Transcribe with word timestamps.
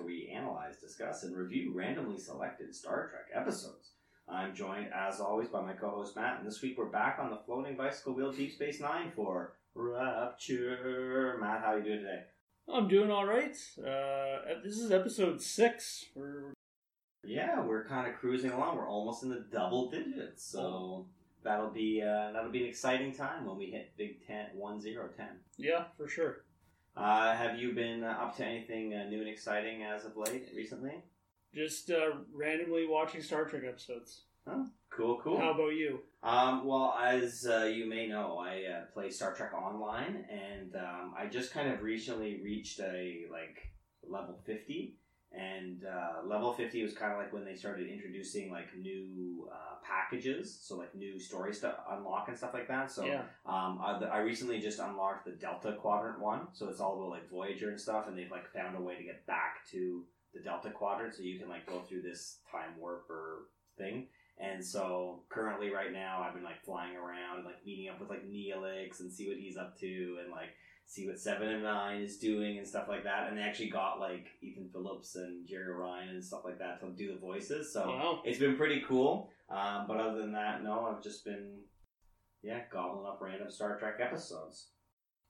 Where 0.00 0.06
we 0.06 0.32
analyze, 0.34 0.76
discuss, 0.78 1.24
and 1.24 1.36
review 1.36 1.72
randomly 1.74 2.18
selected 2.18 2.74
Star 2.74 3.10
Trek 3.10 3.26
episodes. 3.34 3.90
I'm 4.28 4.54
joined, 4.54 4.86
as 4.94 5.20
always, 5.20 5.48
by 5.48 5.60
my 5.60 5.72
co-host 5.74 6.16
Matt, 6.16 6.38
and 6.38 6.46
this 6.46 6.62
week 6.62 6.78
we're 6.78 6.86
back 6.86 7.18
on 7.20 7.30
the 7.30 7.36
floating 7.44 7.76
bicycle 7.76 8.14
wheel 8.14 8.32
Deep 8.32 8.52
Space 8.52 8.80
Nine 8.80 9.12
for 9.14 9.54
Rapture. 9.74 11.36
Matt, 11.40 11.60
how 11.60 11.74
are 11.74 11.78
you 11.78 11.84
doing 11.84 11.98
today? 11.98 12.22
I'm 12.72 12.88
doing 12.88 13.10
all 13.10 13.26
right. 13.26 13.54
Uh, 13.78 14.60
this 14.64 14.78
is 14.78 14.90
episode 14.90 15.42
six. 15.42 16.06
We're 16.14 16.54
Yeah, 17.24 17.62
we're 17.62 17.84
kind 17.84 18.08
of 18.10 18.18
cruising 18.18 18.52
along. 18.52 18.76
We're 18.76 18.88
almost 18.88 19.22
in 19.22 19.28
the 19.28 19.44
double 19.52 19.90
digits, 19.90 20.44
so 20.44 21.06
that'll 21.44 21.70
be 21.70 22.00
uh, 22.02 22.32
that'll 22.32 22.52
be 22.52 22.62
an 22.62 22.68
exciting 22.68 23.12
time 23.12 23.44
when 23.44 23.58
we 23.58 23.66
hit 23.66 23.92
Big 23.98 24.26
Ten 24.26 24.46
one 24.54 24.80
zero 24.80 25.08
ten. 25.14 25.40
yeah, 25.58 25.84
for 25.96 26.08
sure. 26.08 26.44
Uh, 27.00 27.34
have 27.34 27.58
you 27.58 27.72
been 27.72 28.04
uh, 28.04 28.08
up 28.20 28.36
to 28.36 28.44
anything 28.44 28.92
uh, 28.94 29.04
new 29.08 29.20
and 29.20 29.28
exciting 29.28 29.82
as 29.82 30.04
of 30.04 30.18
late 30.18 30.48
recently? 30.54 31.02
Just 31.54 31.90
uh, 31.90 32.10
randomly 32.32 32.86
watching 32.86 33.22
Star 33.22 33.46
Trek 33.46 33.62
episodes. 33.66 34.22
Oh, 34.46 34.66
cool, 34.90 35.18
cool. 35.24 35.38
How 35.38 35.54
about 35.54 35.70
you? 35.70 36.00
Um, 36.22 36.66
well, 36.66 36.94
as 37.02 37.46
uh, 37.50 37.64
you 37.64 37.88
may 37.88 38.06
know, 38.06 38.38
I 38.38 38.64
uh, 38.64 38.84
play 38.92 39.10
Star 39.10 39.34
Trek 39.34 39.54
Online, 39.54 40.26
and 40.30 40.76
um, 40.76 41.14
I 41.16 41.26
just 41.26 41.52
kind 41.52 41.72
of 41.72 41.82
recently 41.82 42.38
reached 42.42 42.78
a 42.80 43.22
like 43.32 43.70
level 44.06 44.38
fifty, 44.44 44.96
and 45.32 45.84
uh, 45.84 46.26
level 46.26 46.52
fifty 46.52 46.82
was 46.82 46.92
kind 46.92 47.12
of 47.12 47.18
like 47.18 47.32
when 47.32 47.44
they 47.44 47.54
started 47.54 47.88
introducing 47.88 48.50
like 48.50 48.66
new 48.76 49.48
uh, 49.52 49.76
packages, 49.84 50.58
so 50.60 50.76
like 50.76 50.94
new 50.94 51.18
story 51.18 51.54
stuff 51.54 51.76
unlock 51.90 52.28
and 52.28 52.36
stuff 52.36 52.52
like 52.52 52.68
that. 52.68 52.90
So 52.90 53.04
yeah, 53.04 53.22
um, 53.46 53.80
I, 53.82 54.00
I 54.10 54.18
recently 54.18 54.60
just 54.60 54.78
unlocked 54.78 55.24
the 55.24 55.32
Delta 55.32 55.72
Quadrant 55.72 56.20
one, 56.20 56.48
so 56.52 56.68
it's 56.68 56.80
all 56.80 56.96
about 56.96 57.10
like 57.10 57.30
Voyager 57.30 57.70
and 57.70 57.80
stuff, 57.80 58.08
and 58.08 58.18
they've 58.18 58.30
like 58.30 58.52
found 58.52 58.76
a 58.76 58.80
way 58.80 58.96
to 58.96 59.04
get 59.04 59.24
back 59.26 59.66
to 59.70 60.04
the 60.34 60.40
Delta 60.40 60.70
Quadrant, 60.70 61.14
so 61.14 61.22
you 61.22 61.38
can 61.38 61.48
like 61.48 61.66
go 61.66 61.80
through 61.80 62.02
this 62.02 62.38
time 62.50 62.70
warp 62.78 63.08
or 63.08 63.46
thing. 63.78 64.08
And 64.38 64.64
so 64.64 65.20
currently, 65.28 65.70
right 65.70 65.92
now, 65.92 66.24
I've 66.26 66.34
been 66.34 66.44
like 66.44 66.64
flying 66.64 66.96
around, 66.96 67.38
and, 67.38 67.44
like 67.44 67.64
meeting 67.66 67.88
up 67.88 68.00
with 68.00 68.08
like 68.08 68.24
Neelix 68.24 69.00
and 69.00 69.12
see 69.12 69.28
what 69.28 69.36
he's 69.36 69.56
up 69.56 69.78
to, 69.80 70.18
and 70.22 70.32
like 70.32 70.48
see 70.90 71.06
what 71.06 71.20
Seven 71.20 71.46
and 71.46 71.62
Nine 71.62 72.02
is 72.02 72.18
doing 72.18 72.58
and 72.58 72.66
stuff 72.66 72.88
like 72.88 73.04
that. 73.04 73.28
And 73.28 73.38
they 73.38 73.42
actually 73.42 73.70
got 73.70 74.00
like 74.00 74.26
Ethan 74.42 74.70
Phillips 74.72 75.14
and 75.14 75.46
Jeri 75.48 75.72
Ryan 75.72 76.16
and 76.16 76.24
stuff 76.24 76.40
like 76.44 76.58
that 76.58 76.80
to 76.80 76.90
do 76.90 77.14
the 77.14 77.20
voices. 77.20 77.72
So 77.72 77.86
wow. 77.86 78.22
it's 78.24 78.40
been 78.40 78.56
pretty 78.56 78.82
cool. 78.88 79.30
Um, 79.48 79.84
but 79.86 79.98
other 79.98 80.18
than 80.18 80.32
that, 80.32 80.64
no, 80.64 80.92
I've 80.92 81.00
just 81.00 81.24
been, 81.24 81.60
yeah, 82.42 82.62
gobbling 82.72 83.06
up 83.06 83.20
random 83.20 83.52
Star 83.52 83.78
Trek 83.78 83.98
episodes. 84.00 84.70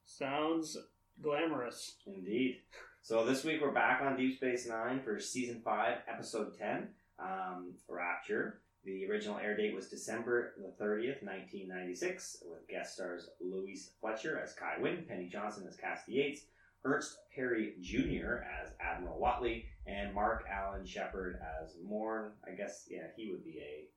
Sounds 0.06 0.78
glamorous. 1.20 1.96
Indeed. 2.06 2.60
So 3.02 3.26
this 3.26 3.44
week 3.44 3.60
we're 3.60 3.70
back 3.70 4.00
on 4.00 4.16
Deep 4.16 4.36
Space 4.36 4.66
Nine 4.66 5.02
for 5.02 5.20
season 5.20 5.60
five, 5.62 5.98
episode 6.10 6.56
ten, 6.56 6.88
um, 7.18 7.74
Rapture. 7.86 8.62
The 8.84 9.06
original 9.10 9.38
air 9.38 9.56
date 9.56 9.74
was 9.74 9.88
December 9.88 10.54
the 10.56 10.72
thirtieth, 10.78 11.22
nineteen 11.22 11.68
ninety 11.68 11.94
six, 11.94 12.42
with 12.48 12.66
guest 12.68 12.94
stars 12.94 13.28
Louise 13.40 13.90
Fletcher 14.00 14.40
as 14.42 14.54
Kai 14.54 14.76
Winn, 14.80 15.04
Penny 15.06 15.28
Johnson 15.28 15.66
as 15.68 15.76
Cassie 15.76 16.12
Yates, 16.12 16.42
Ernest 16.84 17.18
Perry 17.34 17.74
Jr. 17.82 18.42
as 18.62 18.72
Admiral 18.80 19.20
Whatley, 19.20 19.64
and 19.86 20.14
Mark 20.14 20.44
Allen 20.50 20.86
Shepherd 20.86 21.38
as 21.62 21.76
Morn. 21.84 22.32
I 22.46 22.54
guess 22.54 22.86
yeah, 22.90 23.08
he 23.16 23.30
would 23.30 23.44
be 23.44 23.58
a 23.58 23.88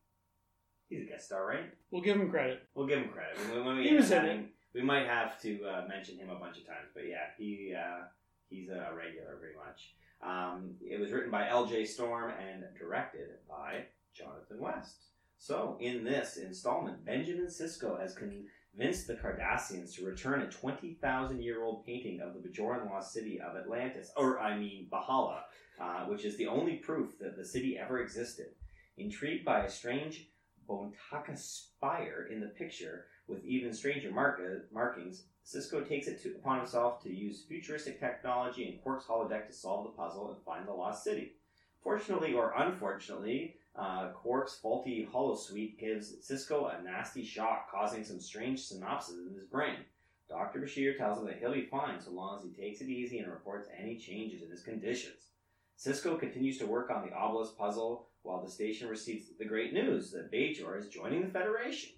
he's 0.89 1.07
a 1.07 1.09
guest 1.09 1.27
star, 1.27 1.47
right? 1.47 1.73
We'll 1.91 2.01
give 2.01 2.17
him 2.17 2.29
credit. 2.29 2.63
We'll 2.75 2.87
give 2.87 2.99
him 2.99 3.09
credit. 3.09 3.37
When, 3.51 3.65
when 3.65 3.77
we, 3.77 3.87
He 3.87 3.95
was 3.95 4.11
in 4.11 4.25
it. 4.25 4.45
We 4.73 4.81
might 4.81 5.05
have 5.05 5.39
to 5.41 5.63
uh, 5.65 5.85
mention 5.87 6.17
him 6.17 6.29
a 6.29 6.35
bunch 6.35 6.57
of 6.57 6.65
times, 6.65 6.89
but 6.93 7.07
yeah, 7.07 7.27
he 7.37 7.73
uh, 7.73 8.05
he's 8.49 8.69
a 8.69 8.89
regular 8.93 9.37
pretty 9.39 9.55
much. 9.55 9.93
Um, 10.21 10.75
it 10.81 10.99
was 10.99 11.11
written 11.11 11.29
by 11.31 11.47
L.J. 11.49 11.85
Strom 11.85 12.31
and 12.31 12.63
directed 12.79 13.29
by 13.47 13.85
Jonathan 14.13 14.59
West. 14.59 15.05
So 15.37 15.77
in 15.81 16.03
this 16.03 16.37
installment, 16.37 17.03
Benjamin 17.05 17.47
Sisko 17.47 17.99
has 17.99 18.15
convinced 18.15 19.07
the 19.07 19.15
Cardassians 19.15 19.93
to 19.95 20.05
return 20.05 20.41
a 20.41 20.49
twenty 20.49 20.93
thousand 21.01 21.41
year 21.41 21.63
old 21.63 21.85
painting 21.85 22.21
of 22.21 22.33
the 22.33 22.47
Bajoran 22.47 22.89
lost 22.89 23.13
city 23.13 23.41
of 23.41 23.55
Atlantis, 23.57 24.11
or 24.15 24.39
I 24.39 24.57
mean 24.57 24.87
B'hala, 24.91 25.41
uh, 25.81 26.05
which 26.05 26.23
is 26.23 26.37
the 26.37 26.47
only 26.47 26.75
proof 26.75 27.19
that 27.19 27.35
the 27.35 27.45
city 27.45 27.77
ever 27.77 28.01
existed. 28.01 28.47
Intrigued 28.97 29.43
by 29.43 29.65
a 29.65 29.69
strange 29.69 30.29
Bantaca 30.69 31.37
spire 31.37 32.29
in 32.31 32.39
the 32.39 32.47
picture 32.47 33.07
with 33.27 33.43
even 33.43 33.73
stranger 33.73 34.11
mark- 34.11 34.39
markings, 34.71 35.23
Sisko 35.45 35.85
takes 35.87 36.07
it 36.07 36.21
to, 36.23 36.35
upon 36.35 36.59
himself 36.59 37.01
to 37.03 37.13
use 37.13 37.43
futuristic 37.47 37.99
technology 37.99 38.69
and 38.69 38.81
Quark's 38.81 39.05
holodeck 39.05 39.47
to 39.47 39.53
solve 39.53 39.83
the 39.83 39.91
puzzle 39.91 40.31
and 40.31 40.41
find 40.43 40.65
the 40.67 40.71
lost 40.71 41.03
city. 41.03 41.33
Fortunately 41.81 42.33
or 42.33 42.53
unfortunately, 42.55 43.55
uh, 43.75 44.09
Quark's 44.13 44.55
faulty 44.55 45.07
holosuite 45.11 45.79
gives 45.79 46.15
Sisko 46.17 46.79
a 46.79 46.83
nasty 46.83 47.23
shock, 47.23 47.71
causing 47.71 48.03
some 48.03 48.19
strange 48.19 48.61
synapses 48.61 49.27
in 49.27 49.33
his 49.35 49.45
brain. 49.45 49.77
Dr. 50.29 50.59
Bashir 50.59 50.97
tells 50.97 51.19
him 51.19 51.25
that 51.25 51.39
he'll 51.39 51.53
be 51.53 51.65
fine 51.65 51.99
so 51.99 52.11
long 52.11 52.37
as 52.37 52.43
he 52.43 52.61
takes 52.61 52.81
it 52.81 52.89
easy 52.89 53.19
and 53.19 53.31
reports 53.31 53.69
any 53.77 53.97
changes 53.97 54.41
in 54.41 54.49
his 54.49 54.63
conditions. 54.63 55.31
Sisko 55.77 56.19
continues 56.19 56.57
to 56.59 56.67
work 56.67 56.89
on 56.91 57.05
the 57.05 57.13
obelisk 57.13 57.57
puzzle 57.57 58.07
while 58.21 58.43
the 58.43 58.49
station 58.49 58.87
receives 58.87 59.25
the 59.37 59.45
great 59.45 59.73
news 59.73 60.11
that 60.11 60.31
Bajor 60.31 60.77
is 60.79 60.87
joining 60.87 61.21
the 61.23 61.31
Federation. 61.31 61.91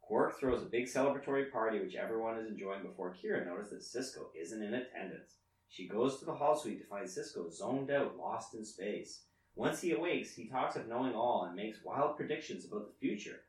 Quark 0.00 0.40
throws 0.40 0.62
a 0.62 0.66
big 0.66 0.86
celebratory 0.86 1.52
party 1.52 1.78
which 1.78 1.94
everyone 1.94 2.38
is 2.38 2.48
enjoying 2.48 2.82
before 2.82 3.14
Kira 3.14 3.46
notices 3.46 3.92
that 3.92 4.00
Sisko 4.00 4.28
isn't 4.34 4.62
in 4.62 4.74
attendance. 4.74 5.36
She 5.68 5.86
goes 5.86 6.18
to 6.18 6.24
the 6.24 6.32
holosuite 6.32 6.80
to 6.80 6.86
find 6.86 7.06
Sisko 7.06 7.52
zoned 7.52 7.90
out, 7.90 8.16
lost 8.16 8.54
in 8.54 8.64
space. 8.64 9.24
Once 9.58 9.80
he 9.80 9.90
awakes, 9.90 10.32
he 10.36 10.46
talks 10.46 10.76
of 10.76 10.86
knowing 10.86 11.16
all 11.16 11.44
and 11.44 11.56
makes 11.56 11.82
wild 11.82 12.16
predictions 12.16 12.64
about 12.64 12.86
the 12.86 12.94
future. 13.00 13.40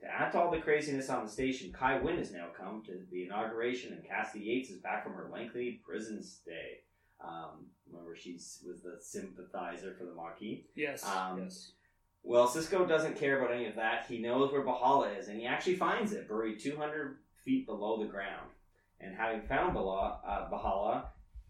To 0.00 0.06
add 0.06 0.32
to 0.32 0.40
all 0.40 0.50
the 0.50 0.58
craziness 0.58 1.10
on 1.10 1.26
the 1.26 1.30
station, 1.30 1.70
Kai 1.70 1.98
Winn 1.98 2.16
has 2.16 2.32
now 2.32 2.46
come 2.58 2.82
to 2.86 2.92
the 3.12 3.24
inauguration, 3.24 3.92
and 3.92 4.02
Cassie 4.02 4.40
Yates 4.40 4.70
is 4.70 4.80
back 4.80 5.04
from 5.04 5.12
her 5.12 5.28
lengthy 5.30 5.82
prison 5.86 6.22
stay. 6.22 6.78
Um, 7.22 7.66
remember, 7.86 8.16
she 8.16 8.32
was 8.32 8.80
the 8.82 8.96
sympathizer 9.02 9.94
for 9.98 10.06
the 10.06 10.14
Maquis. 10.14 10.64
Yes. 10.74 11.04
Um, 11.04 11.42
yes. 11.42 11.72
Well, 12.22 12.48
Sisko 12.48 12.88
doesn't 12.88 13.18
care 13.18 13.38
about 13.38 13.54
any 13.54 13.66
of 13.66 13.76
that. 13.76 14.06
He 14.08 14.18
knows 14.18 14.50
where 14.52 14.64
B'hala 14.64 15.18
is, 15.18 15.28
and 15.28 15.38
he 15.38 15.46
actually 15.46 15.76
finds 15.76 16.12
it 16.12 16.26
buried 16.26 16.58
200 16.58 17.18
feet 17.44 17.66
below 17.66 18.02
the 18.02 18.08
ground. 18.08 18.48
And 18.98 19.14
having 19.14 19.42
found 19.42 19.74
Bala, 19.74 20.20
uh, 20.26 20.50
B'hala, 20.50 21.04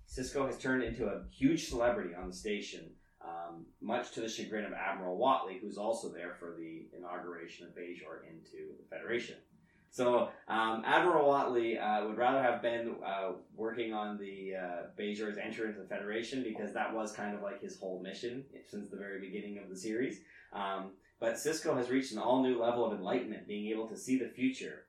Sisko 0.09 0.47
has 0.47 0.59
turned 0.59 0.82
into 0.82 1.06
a 1.06 1.22
huge 1.31 1.69
celebrity 1.69 2.12
on 2.12 2.27
the 2.27 2.34
station, 2.34 2.91
um, 3.22 3.66
much 3.81 4.12
to 4.12 4.20
the 4.20 4.28
chagrin 4.28 4.64
of 4.64 4.72
Admiral 4.72 5.19
Whatley, 5.19 5.60
who's 5.60 5.78
also 5.78 6.08
there 6.08 6.34
for 6.38 6.56
the 6.58 6.86
inauguration 6.97 7.66
of 7.66 7.75
Bajor 7.75 8.26
into 8.28 8.75
the 8.78 8.88
Federation. 8.88 9.36
So 9.91 10.28
um, 10.48 10.84
Admiral 10.86 11.28
Whatley 11.28 11.80
uh, 11.80 12.06
would 12.06 12.16
rather 12.16 12.41
have 12.42 12.62
been 12.62 12.94
uh, 13.04 13.33
working 13.56 13.92
on 13.92 14.18
the 14.18 14.54
uh, 14.54 14.77
Bajor's 14.98 15.36
entry 15.36 15.68
into 15.68 15.80
the 15.80 15.89
Federation 15.89 16.44
because 16.44 16.72
that 16.74 16.94
was 16.94 17.12
kind 17.12 17.34
of 17.34 17.42
like 17.42 17.60
his 17.60 17.78
whole 17.78 18.00
mission 18.00 18.44
since 18.68 18.89
the 18.89 18.97
very 18.97 19.21
beginning 19.21 19.59
of 19.59 19.68
the 19.68 19.77
series. 19.77 20.21
Um, 20.53 20.92
but 21.18 21.34
Sisko 21.34 21.77
has 21.77 21.91
reached 21.91 22.12
an 22.12 22.18
all 22.18 22.42
new 22.42 22.59
level 22.59 22.84
of 22.84 22.98
enlightenment, 22.98 23.48
being 23.48 23.71
able 23.71 23.89
to 23.89 23.97
see 23.97 24.18
the 24.18 24.28
future. 24.28 24.86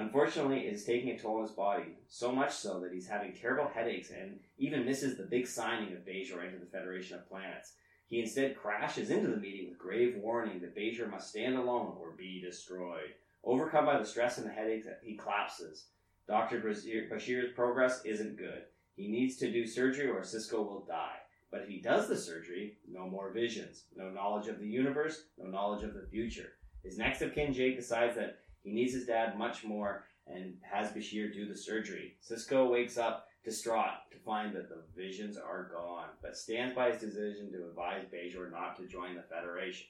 Unfortunately, 0.00 0.60
it 0.60 0.72
is 0.72 0.84
taking 0.84 1.10
a 1.10 1.18
toll 1.18 1.36
on 1.36 1.42
his 1.42 1.50
body, 1.50 1.98
so 2.08 2.32
much 2.32 2.52
so 2.52 2.80
that 2.80 2.90
he's 2.90 3.06
having 3.06 3.34
terrible 3.34 3.70
headaches 3.74 4.10
and 4.10 4.40
even 4.56 4.86
misses 4.86 5.18
the 5.18 5.24
big 5.24 5.46
signing 5.46 5.92
of 5.92 6.06
Bajor 6.06 6.42
into 6.42 6.58
the 6.58 6.70
Federation 6.72 7.18
of 7.18 7.28
Planets. 7.28 7.74
He 8.08 8.20
instead 8.20 8.56
crashes 8.56 9.10
into 9.10 9.28
the 9.28 9.36
meeting 9.36 9.68
with 9.68 9.78
grave 9.78 10.16
warning 10.16 10.58
that 10.60 10.74
Bajor 10.74 11.10
must 11.10 11.28
stand 11.28 11.54
alone 11.54 11.96
or 12.00 12.12
be 12.12 12.40
destroyed. 12.40 13.10
Overcome 13.44 13.84
by 13.84 13.98
the 13.98 14.06
stress 14.06 14.38
and 14.38 14.46
the 14.46 14.52
headaches, 14.52 14.86
he 15.02 15.18
collapses. 15.18 15.88
Dr. 16.26 16.62
Bashir's 16.62 17.52
progress 17.54 18.00
isn't 18.06 18.38
good. 18.38 18.62
He 18.96 19.06
needs 19.06 19.36
to 19.36 19.52
do 19.52 19.66
surgery 19.66 20.08
or 20.08 20.22
Sisko 20.22 20.66
will 20.66 20.86
die. 20.88 21.18
But 21.50 21.60
if 21.60 21.68
he 21.68 21.78
does 21.78 22.08
the 22.08 22.16
surgery, 22.16 22.78
no 22.90 23.06
more 23.06 23.32
visions, 23.32 23.84
no 23.94 24.08
knowledge 24.08 24.48
of 24.48 24.60
the 24.60 24.66
universe, 24.66 25.24
no 25.36 25.50
knowledge 25.50 25.84
of 25.84 25.92
the 25.92 26.06
future. 26.10 26.52
His 26.82 26.96
next 26.96 27.20
of 27.20 27.34
kin, 27.34 27.52
Jake, 27.52 27.76
decides 27.76 28.16
that 28.16 28.38
he 28.62 28.72
needs 28.72 28.94
his 28.94 29.06
dad 29.06 29.38
much 29.38 29.64
more, 29.64 30.04
and 30.26 30.54
has 30.62 30.92
Bashir 30.92 31.32
do 31.32 31.46
the 31.46 31.56
surgery. 31.56 32.16
Sisko 32.22 32.70
wakes 32.70 32.98
up 32.98 33.26
distraught 33.44 34.10
to 34.12 34.18
find 34.18 34.54
that 34.54 34.68
the 34.68 34.82
visions 34.94 35.36
are 35.36 35.70
gone, 35.72 36.08
but 36.22 36.36
stands 36.36 36.74
by 36.74 36.90
his 36.90 37.00
decision 37.00 37.50
to 37.52 37.68
advise 37.68 38.04
Bajor 38.04 38.50
not 38.50 38.76
to 38.76 38.86
join 38.86 39.14
the 39.14 39.22
Federation. 39.22 39.86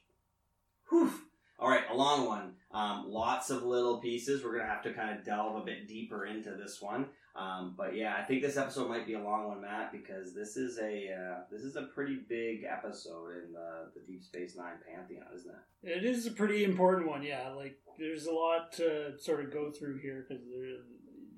Whew. 0.88 1.12
All 1.58 1.68
right, 1.68 1.84
a 1.90 1.94
long 1.94 2.26
one. 2.26 2.54
Um, 2.70 3.06
lots 3.08 3.50
of 3.50 3.64
little 3.64 3.98
pieces. 3.98 4.42
We're 4.42 4.56
gonna 4.56 4.70
have 4.70 4.82
to 4.84 4.94
kind 4.94 5.18
of 5.18 5.24
delve 5.24 5.56
a 5.56 5.64
bit 5.64 5.86
deeper 5.86 6.24
into 6.24 6.52
this 6.52 6.80
one. 6.80 7.06
Um, 7.36 7.74
but 7.76 7.94
yeah, 7.94 8.16
I 8.18 8.22
think 8.22 8.42
this 8.42 8.56
episode 8.56 8.88
might 8.88 9.06
be 9.06 9.14
a 9.14 9.22
long 9.22 9.46
one, 9.46 9.60
Matt, 9.60 9.92
because 9.92 10.34
this 10.34 10.56
is 10.56 10.78
a 10.78 11.12
uh, 11.12 11.38
this 11.50 11.62
is 11.62 11.76
a 11.76 11.82
pretty 11.82 12.18
big 12.28 12.64
episode 12.64 13.30
in 13.44 13.52
the, 13.52 13.90
the 13.94 14.00
Deep 14.06 14.24
Space 14.24 14.56
Nine 14.56 14.78
pantheon, 14.86 15.26
isn't 15.34 15.50
it? 15.50 15.88
It 15.88 16.04
is 16.04 16.26
a 16.26 16.32
pretty 16.32 16.64
important 16.64 17.08
one, 17.08 17.22
yeah. 17.22 17.50
Like, 17.50 17.78
there's 17.98 18.26
a 18.26 18.32
lot 18.32 18.72
to 18.74 19.18
sort 19.18 19.44
of 19.44 19.52
go 19.52 19.70
through 19.70 19.98
here 19.98 20.26
because 20.28 20.44
there, 20.44 20.78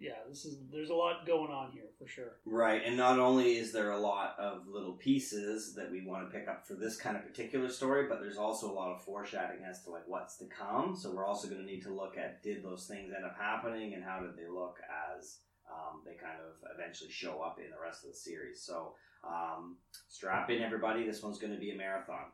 yeah, 0.01 0.19
this 0.29 0.45
is 0.45 0.59
there's 0.73 0.91
a 0.91 0.95
lot 0.95 1.27
going 1.27 1.53
on 1.53 1.71
here 1.73 1.91
for 1.99 2.09
sure. 2.09 2.39
Right, 2.47 2.83
and 2.85 2.97
not 2.97 3.19
only 3.19 3.57
is 3.59 3.73
there 3.73 3.93
a 3.93 4.01
lot 4.01 4.35
of 4.39 4.67
little 4.67 4.95
pieces 4.95 5.75
that 5.75 5.91
we 5.91 6.05
want 6.05 6.29
to 6.29 6.37
pick 6.37 6.49
up 6.49 6.67
for 6.67 6.75
this 6.75 6.97
kind 6.97 7.17
of 7.17 7.25
particular 7.25 7.69
story, 7.69 8.09
but 8.09 8.21
there's 8.21 8.39
also 8.39 8.71
a 8.71 8.75
lot 8.75 8.93
of 8.93 9.05
foreshadowing 9.05 9.63
as 9.69 9.85
to 9.85 9.91
like 9.91 10.09
what's 10.09 10.39
to 10.39 10.47
come. 10.47 10.97
So 10.97 11.13
we're 11.13 11.27
also 11.27 11.49
going 11.49 11.61
to 11.61 11.67
need 11.67 11.83
to 11.83 11.95
look 11.95 12.17
at 12.17 12.43
did 12.43 12.65
those 12.65 12.87
things 12.87 13.13
end 13.15 13.25
up 13.25 13.37
happening 13.39 13.95
and 13.95 14.03
how 14.03 14.21
did 14.21 14.37
they 14.37 14.49
look 14.49 14.79
as 15.17 15.39
um, 15.71 16.01
they 16.05 16.15
kind 16.15 16.39
of 16.41 16.69
eventually 16.75 17.11
show 17.11 17.41
up 17.41 17.59
in 17.59 17.71
the 17.71 17.81
rest 17.83 18.05
of 18.05 18.11
the 18.11 18.17
series. 18.17 18.61
So 18.63 18.95
um, 19.27 19.77
strap 20.09 20.51
in, 20.51 20.63
everybody. 20.63 21.05
This 21.05 21.23
one's 21.23 21.39
going 21.39 21.53
to 21.53 21.59
be 21.59 21.71
a 21.71 21.77
marathon. 21.77 22.27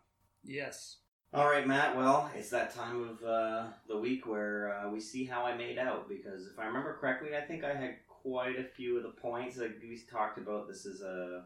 Yes. 0.44 0.96
All 1.34 1.46
right, 1.46 1.66
Matt. 1.66 1.96
Well, 1.96 2.30
it's 2.34 2.50
that 2.50 2.74
time 2.74 3.02
of 3.02 3.22
uh, 3.22 3.66
the 3.86 3.98
week 3.98 4.26
where 4.26 4.74
uh, 4.74 4.90
we 4.90 5.00
see 5.00 5.24
how 5.24 5.44
I 5.44 5.56
made 5.56 5.78
out. 5.78 6.08
Because 6.08 6.46
if 6.46 6.58
I 6.58 6.66
remember 6.66 6.96
correctly, 6.98 7.36
I 7.36 7.42
think 7.42 7.64
I 7.64 7.74
had 7.74 7.96
quite 8.08 8.58
a 8.58 8.64
few 8.64 8.96
of 8.96 9.02
the 9.02 9.10
points. 9.10 9.58
Like 9.58 9.76
we 9.82 10.00
talked 10.10 10.38
about, 10.38 10.68
this 10.68 10.86
is 10.86 11.02
a 11.02 11.44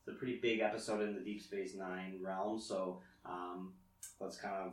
it's 0.00 0.08
a 0.08 0.18
pretty 0.18 0.38
big 0.40 0.60
episode 0.60 1.00
in 1.02 1.14
the 1.14 1.20
Deep 1.20 1.40
Space 1.40 1.74
Nine 1.76 2.18
realm. 2.20 2.58
So 2.58 3.00
um, 3.24 3.72
let's 4.20 4.36
kind 4.36 4.56
of 4.56 4.72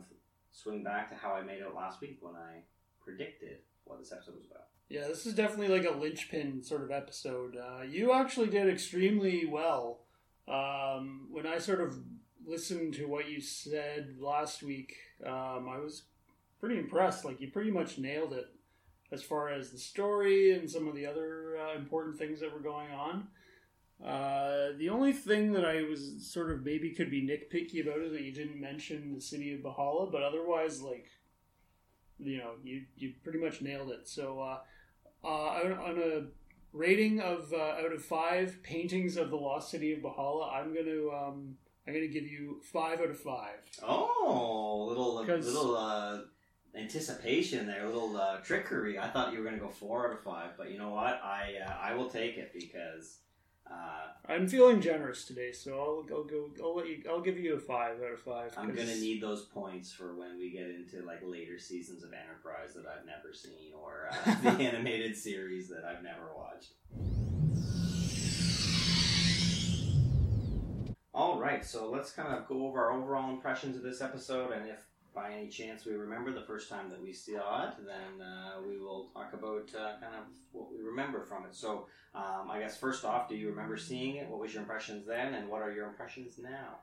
swing 0.50 0.82
back 0.82 1.08
to 1.10 1.14
how 1.14 1.32
I 1.34 1.42
made 1.42 1.62
out 1.62 1.74
last 1.74 2.00
week 2.00 2.18
when 2.20 2.34
I 2.34 2.62
predicted 3.00 3.58
what 3.84 3.98
this 3.98 4.12
episode 4.12 4.34
was 4.34 4.46
about. 4.50 4.66
Yeah, 4.92 5.08
this 5.08 5.24
is 5.24 5.32
definitely 5.32 5.74
like 5.74 5.90
a 5.90 5.96
linchpin 5.96 6.62
sort 6.62 6.82
of 6.82 6.90
episode. 6.90 7.56
Uh, 7.56 7.80
you 7.80 8.12
actually 8.12 8.48
did 8.48 8.68
extremely 8.68 9.46
well. 9.46 10.00
Um, 10.46 11.28
when 11.30 11.46
I 11.46 11.56
sort 11.56 11.80
of 11.80 11.96
listened 12.46 12.92
to 12.94 13.06
what 13.06 13.30
you 13.30 13.40
said 13.40 14.16
last 14.20 14.62
week, 14.62 14.94
um, 15.24 15.66
I 15.66 15.78
was 15.78 16.02
pretty 16.60 16.78
impressed. 16.78 17.24
Like, 17.24 17.40
you 17.40 17.50
pretty 17.50 17.70
much 17.70 17.96
nailed 17.96 18.34
it 18.34 18.48
as 19.10 19.22
far 19.22 19.48
as 19.48 19.70
the 19.70 19.78
story 19.78 20.52
and 20.52 20.70
some 20.70 20.86
of 20.86 20.94
the 20.94 21.06
other 21.06 21.56
uh, 21.56 21.74
important 21.74 22.18
things 22.18 22.40
that 22.40 22.52
were 22.52 22.60
going 22.60 22.90
on. 22.90 23.28
Uh, 24.04 24.76
the 24.76 24.90
only 24.90 25.14
thing 25.14 25.54
that 25.54 25.64
I 25.64 25.84
was 25.84 26.30
sort 26.30 26.50
of 26.50 26.66
maybe 26.66 26.90
could 26.90 27.10
be 27.10 27.22
nitpicky 27.22 27.80
about 27.80 28.02
is 28.02 28.12
that 28.12 28.20
you 28.20 28.32
didn't 28.32 28.60
mention 28.60 29.14
the 29.14 29.22
city 29.22 29.54
of 29.54 29.60
B'hala, 29.60 30.12
but 30.12 30.22
otherwise, 30.22 30.82
like, 30.82 31.06
you 32.18 32.36
know, 32.36 32.52
you 32.62 32.82
you 32.98 33.14
pretty 33.24 33.38
much 33.38 33.62
nailed 33.62 33.90
it. 33.90 34.06
So, 34.06 34.38
uh, 34.38 34.58
uh, 35.24 35.28
on 35.28 35.72
on 35.72 35.98
a 35.98 36.22
rating 36.72 37.20
of 37.20 37.52
uh, 37.52 37.56
out 37.84 37.92
of 37.92 38.04
five 38.04 38.58
paintings 38.62 39.16
of 39.16 39.30
the 39.30 39.36
lost 39.36 39.70
city 39.70 39.92
of 39.92 40.00
B'hala, 40.00 40.52
I'm 40.52 40.74
gonna 40.74 41.08
um, 41.10 41.56
I'm 41.86 41.92
gonna 41.94 42.06
give 42.08 42.24
you 42.26 42.60
five 42.72 43.00
out 43.00 43.10
of 43.10 43.18
five. 43.18 43.58
Oh, 43.82 44.86
little 44.88 45.24
'Cause- 45.24 45.46
little 45.46 45.76
uh, 45.76 46.18
anticipation 46.74 47.66
there, 47.66 47.84
a 47.84 47.88
little 47.90 48.16
uh, 48.16 48.38
trickery. 48.38 48.98
I 48.98 49.08
thought 49.08 49.32
you 49.32 49.38
were 49.38 49.44
going 49.44 49.58
to 49.58 49.64
go 49.64 49.70
four 49.70 50.06
out 50.08 50.12
of 50.16 50.22
five, 50.24 50.50
but 50.56 50.70
you 50.70 50.78
know 50.78 50.90
what? 50.90 51.20
I 51.22 51.54
uh, 51.66 51.72
I 51.80 51.94
will 51.94 52.08
take 52.08 52.36
it 52.36 52.52
because 52.54 53.18
uh, 53.72 54.32
I'm 54.32 54.46
feeling 54.46 54.80
generous 54.80 55.24
today, 55.24 55.52
so 55.52 55.72
I'll, 55.78 56.16
I'll 56.16 56.24
go. 56.24 56.50
I'll 56.62 56.76
let 56.76 56.88
you. 56.88 57.02
I'll 57.08 57.20
give 57.20 57.38
you 57.38 57.54
a 57.54 57.58
five 57.58 57.96
out 58.02 58.12
of 58.12 58.20
five. 58.20 58.52
I'm 58.56 58.74
going 58.74 58.88
to 58.88 59.00
need 59.00 59.22
those 59.22 59.46
points 59.46 59.92
for 59.92 60.14
when 60.14 60.38
we 60.38 60.50
get 60.50 60.68
into 60.68 61.04
like 61.04 61.20
later 61.24 61.58
seasons 61.58 62.04
of 62.04 62.10
Enterprise 62.12 62.74
that 62.74 62.84
I've 62.86 63.06
never 63.06 63.32
seen 63.32 63.72
or 63.74 64.08
uh, 64.10 64.34
the 64.42 64.62
animated 64.62 65.16
series 65.16 65.68
that 65.68 65.84
I've 65.84 66.02
never 66.02 66.32
watched. 66.36 66.72
All 71.14 71.38
right, 71.38 71.64
so 71.64 71.90
let's 71.90 72.10
kind 72.10 72.34
of 72.34 72.48
go 72.48 72.66
over 72.66 72.84
our 72.84 72.92
overall 72.92 73.30
impressions 73.30 73.76
of 73.76 73.82
this 73.82 74.00
episode, 74.00 74.52
and 74.52 74.66
if 74.66 74.86
by 75.14 75.32
any 75.32 75.48
chance 75.48 75.84
we 75.84 75.92
remember 75.92 76.32
the 76.32 76.42
first 76.46 76.70
time 76.70 76.88
that 76.90 77.02
we 77.02 77.12
saw 77.12 77.68
it, 77.68 77.74
then 77.84 78.26
uh, 78.26 78.60
we 78.66 78.78
will 78.78 79.10
talk 79.12 79.32
about 79.34 79.70
uh, 79.74 80.00
kind 80.00 80.14
of 80.14 80.24
what 80.52 80.70
we 80.72 80.82
remember 80.82 81.24
from 81.24 81.44
it. 81.44 81.54
So, 81.54 81.86
um, 82.14 82.50
I 82.50 82.58
guess 82.60 82.76
first 82.76 83.04
off, 83.04 83.28
do 83.28 83.36
you 83.36 83.50
remember 83.50 83.76
seeing 83.76 84.16
it? 84.16 84.28
What 84.28 84.40
was 84.40 84.52
your 84.54 84.62
impressions 84.62 85.06
then, 85.06 85.34
and 85.34 85.48
what 85.48 85.62
are 85.62 85.72
your 85.72 85.88
impressions 85.88 86.38
now? 86.38 86.78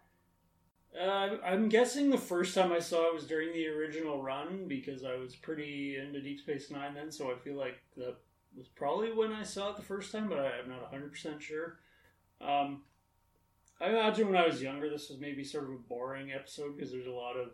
Uh, 1.00 1.38
I'm 1.46 1.70
guessing 1.70 2.10
the 2.10 2.18
first 2.18 2.56
time 2.56 2.72
I 2.72 2.80
saw 2.80 3.08
it 3.08 3.14
was 3.14 3.28
during 3.28 3.54
the 3.54 3.68
original 3.68 4.22
run 4.22 4.68
because 4.68 5.04
I 5.04 5.16
was 5.16 5.36
pretty 5.36 5.98
into 5.98 6.22
Deep 6.22 6.40
Space 6.40 6.72
Nine 6.72 6.96
then, 6.96 7.12
so 7.12 7.32
I 7.32 7.36
feel 7.36 7.56
like 7.56 7.82
that 7.98 8.16
was 8.56 8.68
probably 8.68 9.12
when 9.12 9.32
I 9.32 9.44
saw 9.44 9.72
it 9.72 9.75
the 9.75 9.84
first 9.84 10.12
time, 10.12 10.28
but 10.28 10.40
I, 10.40 10.52
I'm 10.62 10.70
not 10.70 10.92
100% 10.92 11.40
sure. 11.42 11.78
Um, 12.42 12.84
I 13.82 13.90
imagine 13.90 14.28
when 14.28 14.38
I 14.38 14.48
was 14.48 14.62
younger, 14.62 14.90
this 14.90 15.10
was 15.10 15.20
maybe 15.20 15.44
sort 15.44 15.66
of 15.66 15.72
a 15.72 15.78
boring 15.78 16.32
episode 16.32 16.75
because 16.75 16.92
there's 16.92 17.08
a 17.08 17.12
lot 17.12 17.38
of 17.38 17.52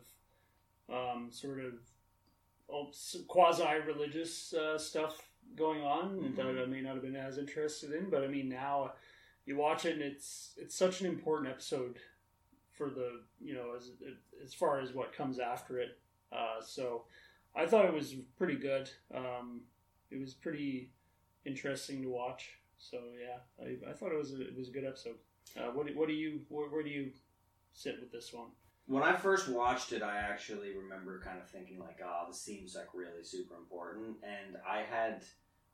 um, 0.89 1.29
sort 1.31 1.59
of 1.59 1.73
quasi 3.27 3.63
religious 3.85 4.53
uh, 4.53 4.77
stuff 4.77 5.29
going 5.55 5.81
on 5.83 6.19
Mhm. 6.19 6.35
that 6.35 6.45
I 6.47 6.65
may 6.65 6.81
not 6.81 6.93
have 6.95 7.03
been 7.03 7.15
as 7.15 7.37
interested 7.37 7.91
in, 7.93 8.09
but 8.09 8.23
I 8.23 8.27
mean, 8.27 8.49
now 8.49 8.93
you 9.45 9.55
watch 9.57 9.85
it 9.85 9.93
and 9.93 10.01
it's 10.01 10.53
it's 10.57 10.75
such 10.75 11.01
an 11.01 11.07
important 11.07 11.49
episode 11.51 11.99
for 12.71 12.89
the 12.89 13.23
you 13.39 13.53
know 13.53 13.73
as 13.75 13.91
as 14.43 14.53
far 14.53 14.79
as 14.79 14.93
what 14.93 15.13
comes 15.13 15.39
after 15.39 15.79
it. 15.79 15.99
Uh, 16.31 16.61
so 16.61 17.05
I 17.55 17.65
thought 17.65 17.85
it 17.85 17.93
was 17.93 18.15
pretty 18.37 18.55
good. 18.55 18.89
Um, 19.13 19.61
it 20.11 20.19
was 20.19 20.33
pretty 20.33 20.91
interesting 21.45 22.01
to 22.01 22.09
watch. 22.09 22.59
So 22.77 22.99
yeah, 23.19 23.39
I, 23.63 23.89
I 23.89 23.93
thought 23.93 24.11
it 24.11 24.17
was 24.17 24.33
a, 24.33 24.41
it 24.41 24.57
was 24.57 24.67
a 24.69 24.71
good 24.71 24.85
episode. 24.85 25.17
Uh, 25.55 25.71
what 25.71 25.93
what 25.95 26.07
do 26.07 26.13
you 26.13 26.41
where, 26.49 26.67
where 26.69 26.83
do 26.83 26.89
you 26.89 27.11
sit 27.73 27.99
with 27.99 28.11
this 28.11 28.33
one? 28.33 28.49
When 28.87 29.03
I 29.03 29.15
first 29.15 29.49
watched 29.49 29.93
it, 29.93 30.03
I 30.03 30.17
actually 30.17 30.75
remember 30.75 31.19
kind 31.19 31.39
of 31.39 31.49
thinking 31.49 31.79
like, 31.79 31.99
"Oh, 32.03 32.25
this 32.27 32.41
seems 32.41 32.75
like 32.75 32.93
really 32.93 33.23
super 33.23 33.55
important," 33.55 34.17
and 34.23 34.57
I 34.67 34.83
had 34.83 35.23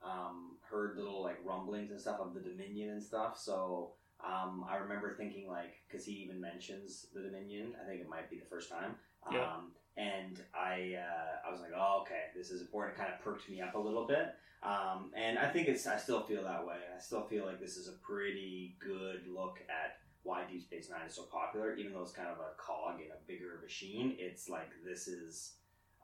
um, 0.03 0.57
heard 0.69 0.97
little 0.97 1.21
like 1.21 1.39
rumblings 1.43 1.91
and 1.91 1.99
stuff 1.99 2.19
of 2.19 2.33
the 2.33 2.39
Dominion 2.39 2.89
and 2.91 3.03
stuff. 3.03 3.37
So 3.37 3.91
um, 4.25 4.65
I 4.69 4.77
remember 4.77 5.15
thinking 5.15 5.47
like, 5.47 5.73
because 5.87 6.05
he 6.05 6.13
even 6.13 6.39
mentions 6.39 7.07
the 7.13 7.21
Dominion. 7.21 7.73
I 7.81 7.87
think 7.87 8.01
it 8.01 8.09
might 8.09 8.29
be 8.29 8.37
the 8.37 8.45
first 8.45 8.69
time. 8.69 8.95
Um, 9.27 9.33
Yeah. 9.35 9.57
And 9.97 10.39
I, 10.55 10.95
uh, 10.97 11.47
I 11.47 11.51
was 11.51 11.59
like, 11.59 11.71
oh, 11.75 12.03
okay, 12.03 12.31
this 12.35 12.49
is 12.49 12.61
important. 12.61 12.97
It 12.97 13.01
kind 13.01 13.13
of 13.13 13.21
perked 13.21 13.49
me 13.49 13.61
up 13.61 13.75
a 13.75 13.79
little 13.79 14.07
bit. 14.07 14.35
Um, 14.63 15.11
and 15.15 15.37
I 15.37 15.49
think 15.49 15.67
it's, 15.67 15.85
I 15.85 15.97
still 15.97 16.21
feel 16.21 16.43
that 16.43 16.65
way. 16.65 16.77
I 16.95 16.99
still 16.99 17.23
feel 17.23 17.45
like 17.45 17.59
this 17.59 17.75
is 17.75 17.89
a 17.89 17.97
pretty 18.03 18.77
good 18.79 19.27
look 19.27 19.59
at 19.69 19.97
why 20.23 20.43
Deep 20.49 20.61
Space 20.61 20.89
Nine 20.89 21.07
is 21.07 21.15
so 21.15 21.23
popular, 21.23 21.75
even 21.75 21.93
though 21.93 22.01
it's 22.03 22.11
kind 22.11 22.29
of 22.29 22.37
a 22.37 22.55
cog 22.57 22.99
in 22.99 23.11
a 23.11 23.27
bigger 23.27 23.59
machine. 23.61 24.15
It's 24.19 24.49
like 24.49 24.69
this 24.85 25.07
is 25.07 25.53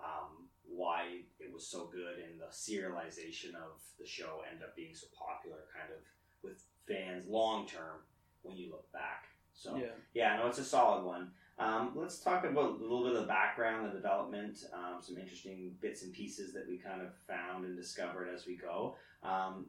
um, 0.03 0.47
why 0.67 1.21
it 1.39 1.53
was 1.53 1.67
so 1.67 1.89
good, 1.91 2.17
and 2.19 2.39
the 2.39 2.51
serialization 2.51 3.55
of 3.55 3.81
the 4.00 4.05
show 4.05 4.41
ended 4.50 4.63
up 4.63 4.75
being 4.75 4.95
so 4.95 5.07
popular, 5.17 5.57
kind 5.75 5.91
of 5.91 6.00
with 6.43 6.63
fans 6.88 7.25
long 7.27 7.67
term 7.67 8.01
when 8.43 8.55
you 8.55 8.71
look 8.71 8.91
back. 8.91 9.25
So 9.53 9.75
Yeah. 9.75 9.91
yeah, 10.13 10.38
no, 10.38 10.47
it's 10.47 10.59
a 10.59 10.63
solid 10.63 11.03
one. 11.05 11.31
Um, 11.59 11.93
let's 11.95 12.19
talk 12.19 12.43
about 12.43 12.79
a 12.79 12.83
little 12.83 13.03
bit 13.03 13.15
of 13.15 13.21
the 13.21 13.27
background, 13.27 13.88
the 13.88 13.95
development, 13.95 14.63
um, 14.71 15.01
some 15.01 15.17
interesting 15.17 15.75
bits 15.81 16.03
and 16.03 16.13
pieces 16.13 16.53
that 16.53 16.67
we 16.67 16.77
kind 16.77 17.01
of 17.01 17.15
found 17.27 17.65
and 17.65 17.75
discovered 17.75 18.29
as 18.29 18.45
we 18.45 18.55
go. 18.55 18.95
Um, 19.24 19.65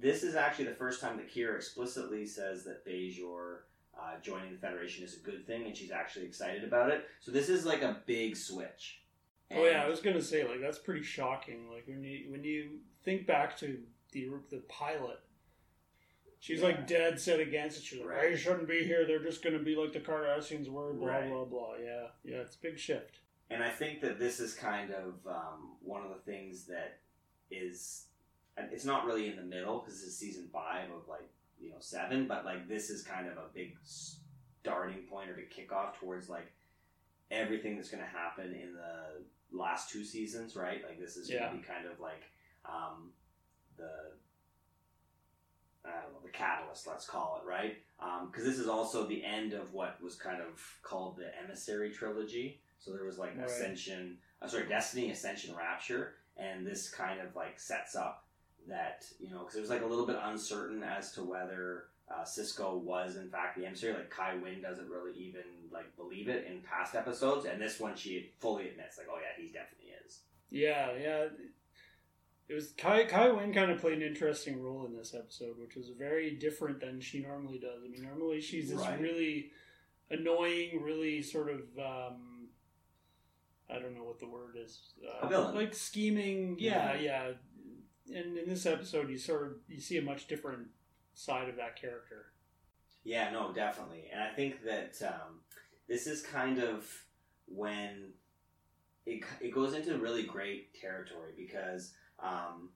this 0.00 0.22
is 0.22 0.34
actually 0.34 0.66
the 0.66 0.74
first 0.74 1.00
time 1.00 1.16
that 1.18 1.30
Kira 1.32 1.54
explicitly 1.56 2.26
says 2.26 2.64
that 2.64 2.84
Bajor 2.86 3.58
uh, 3.98 4.18
joining 4.22 4.50
the 4.52 4.58
Federation 4.58 5.04
is 5.04 5.16
a 5.16 5.20
good 5.20 5.46
thing, 5.46 5.66
and 5.66 5.76
she's 5.76 5.90
actually 5.90 6.24
excited 6.26 6.64
about 6.64 6.90
it. 6.90 7.04
So 7.20 7.30
this 7.30 7.48
is 7.48 7.64
like 7.66 7.82
a 7.82 7.98
big 8.06 8.36
switch. 8.36 9.00
Oh 9.54 9.64
yeah, 9.66 9.84
I 9.84 9.88
was 9.88 10.00
gonna 10.00 10.22
say 10.22 10.48
like 10.48 10.60
that's 10.62 10.78
pretty 10.78 11.02
shocking. 11.02 11.70
Like 11.70 11.86
when 11.86 12.02
you 12.02 12.30
when 12.32 12.42
you 12.42 12.78
think 13.04 13.26
back 13.26 13.56
to 13.58 13.78
the 14.12 14.30
the 14.50 14.62
pilot, 14.68 15.20
she's 16.40 16.60
Yeah. 16.60 16.66
like 16.68 16.86
dead 16.86 17.20
set 17.20 17.38
against 17.38 17.76
it. 17.78 17.82
She's 17.84 17.98
like, 18.00 18.08
Right. 18.08 18.32
"I 18.32 18.36
shouldn't 18.36 18.66
be 18.66 18.82
here. 18.84 19.04
They're 19.06 19.22
just 19.22 19.44
gonna 19.44 19.58
be 19.58 19.76
like 19.76 19.92
the 19.92 20.00
Cardassians 20.00 20.68
were." 20.68 20.94
Blah 20.94 21.06
Right. 21.08 21.28
blah 21.30 21.44
blah. 21.44 21.76
Yeah, 21.76 22.06
yeah, 22.24 22.36
it's 22.38 22.56
a 22.56 22.60
big 22.60 22.78
shift. 22.78 23.18
And 23.50 23.62
I 23.62 23.68
think 23.70 24.00
that 24.00 24.18
this 24.18 24.40
is 24.40 24.54
kind 24.54 24.90
of 24.90 25.26
um, 25.26 25.76
one 25.82 26.02
of 26.02 26.08
the 26.08 26.20
things 26.32 26.64
that 26.68 27.00
is, 27.50 28.06
it's 28.56 28.84
not 28.84 29.04
really 29.04 29.28
in 29.28 29.36
the 29.36 29.42
middle 29.42 29.78
because 29.78 30.02
it's 30.02 30.16
season 30.16 30.48
five 30.52 30.90
of 30.90 31.08
like 31.08 31.28
you 31.60 31.70
know 31.70 31.76
seven, 31.80 32.26
but 32.26 32.44
like 32.44 32.68
this 32.68 32.90
is 32.90 33.02
kind 33.02 33.26
of 33.26 33.36
a 33.36 33.46
big 33.54 33.76
starting 33.82 35.02
point 35.10 35.30
or 35.30 35.36
to 35.36 35.42
kick 35.42 35.72
off 35.72 35.98
towards 35.98 36.28
like 36.28 36.52
everything 37.30 37.76
that's 37.76 37.90
going 37.90 38.02
to 38.02 38.08
happen 38.08 38.52
in 38.54 38.74
the 38.74 39.56
last 39.56 39.90
two 39.90 40.04
seasons, 40.04 40.56
right? 40.56 40.82
Like 40.86 41.00
this 41.00 41.16
is 41.16 41.30
yeah. 41.30 41.40
going 41.40 41.52
to 41.52 41.58
be 41.58 41.64
kind 41.64 41.86
of 41.86 41.98
like 42.00 42.22
um, 42.64 43.10
the 43.76 43.90
I 45.84 46.02
don't 46.02 46.12
know 46.12 46.20
the 46.22 46.30
catalyst, 46.30 46.86
let's 46.86 47.06
call 47.06 47.40
it, 47.42 47.48
right? 47.48 47.76
Because 47.98 48.44
um, 48.44 48.50
this 48.50 48.58
is 48.58 48.68
also 48.68 49.06
the 49.06 49.24
end 49.24 49.52
of 49.52 49.72
what 49.72 50.00
was 50.02 50.14
kind 50.14 50.40
of 50.40 50.60
called 50.82 51.16
the 51.16 51.30
emissary 51.42 51.90
trilogy. 51.90 52.60
So 52.78 52.92
there 52.92 53.04
was 53.04 53.18
like 53.18 53.36
right. 53.36 53.46
Ascension, 53.46 54.18
uh, 54.40 54.48
sorry, 54.48 54.68
Destiny, 54.68 55.10
Ascension, 55.10 55.54
Rapture, 55.56 56.14
and 56.36 56.66
this 56.66 56.88
kind 56.88 57.20
of 57.20 57.34
like 57.34 57.58
sets 57.58 57.96
up 57.96 58.26
that 58.68 59.04
you 59.20 59.30
know 59.30 59.40
because 59.40 59.56
it 59.56 59.60
was 59.60 59.70
like 59.70 59.82
a 59.82 59.86
little 59.86 60.06
bit 60.06 60.16
uncertain 60.22 60.82
as 60.82 61.12
to 61.12 61.22
whether 61.22 61.84
uh, 62.10 62.22
Sisko 62.24 62.78
was 62.78 63.16
in 63.16 63.28
fact 63.30 63.56
the 63.58 63.66
emissary. 63.66 63.94
Like 63.94 64.10
Kai 64.10 64.36
Winn 64.36 64.60
doesn't 64.62 64.88
really 64.88 65.12
even 65.18 65.42
like 65.72 65.96
believe 65.96 66.28
it 66.28 66.46
in 66.50 66.60
past 66.60 66.94
episodes, 66.94 67.46
and 67.46 67.60
this 67.60 67.80
one 67.80 67.96
she 67.96 68.30
fully 68.40 68.68
admits 68.68 68.98
like, 68.98 69.06
oh 69.10 69.18
yeah, 69.18 69.42
he 69.42 69.48
definitely 69.52 69.92
is. 70.06 70.20
Yeah, 70.50 70.90
yeah. 71.00 71.26
It 72.48 72.54
was 72.54 72.72
Kai 72.76 73.04
Kai 73.04 73.30
Winn 73.30 73.54
kind 73.54 73.70
of 73.70 73.80
played 73.80 73.98
an 73.98 74.02
interesting 74.02 74.62
role 74.62 74.84
in 74.86 74.96
this 74.96 75.14
episode, 75.14 75.58
which 75.58 75.74
was 75.74 75.88
very 75.98 76.32
different 76.32 76.80
than 76.80 77.00
she 77.00 77.20
normally 77.20 77.58
does. 77.58 77.82
I 77.84 77.88
mean, 77.88 78.02
normally 78.02 78.40
she's 78.40 78.68
this 78.70 78.80
Right. 78.80 79.00
really 79.00 79.50
annoying, 80.10 80.82
really 80.82 81.22
sort 81.22 81.48
of 81.50 81.60
um, 81.78 82.48
I 83.70 83.78
don't 83.78 83.94
know 83.94 84.04
what 84.04 84.18
the 84.18 84.26
word 84.26 84.56
is, 84.62 84.92
uh, 85.22 85.52
like 85.54 85.72
scheming. 85.72 86.56
Yeah, 86.58 86.94
yeah. 86.94 87.30
And 88.14 88.36
in 88.36 88.48
this 88.48 88.66
episode, 88.66 89.10
you 89.10 89.18
sort 89.18 89.46
of 89.46 89.52
you 89.68 89.80
see 89.80 89.98
a 89.98 90.02
much 90.02 90.26
different 90.26 90.68
side 91.14 91.48
of 91.48 91.56
that 91.56 91.80
character. 91.80 92.26
Yeah, 93.04 93.30
no, 93.30 93.52
definitely. 93.52 94.04
And 94.12 94.22
I 94.22 94.32
think 94.34 94.64
that 94.64 94.96
um, 95.04 95.40
this 95.88 96.06
is 96.06 96.22
kind 96.22 96.58
of 96.58 96.86
when 97.46 98.12
it, 99.06 99.24
it 99.40 99.52
goes 99.52 99.74
into 99.74 99.98
really 99.98 100.22
great 100.22 100.74
territory 100.74 101.32
because 101.36 101.92
um, 102.22 102.70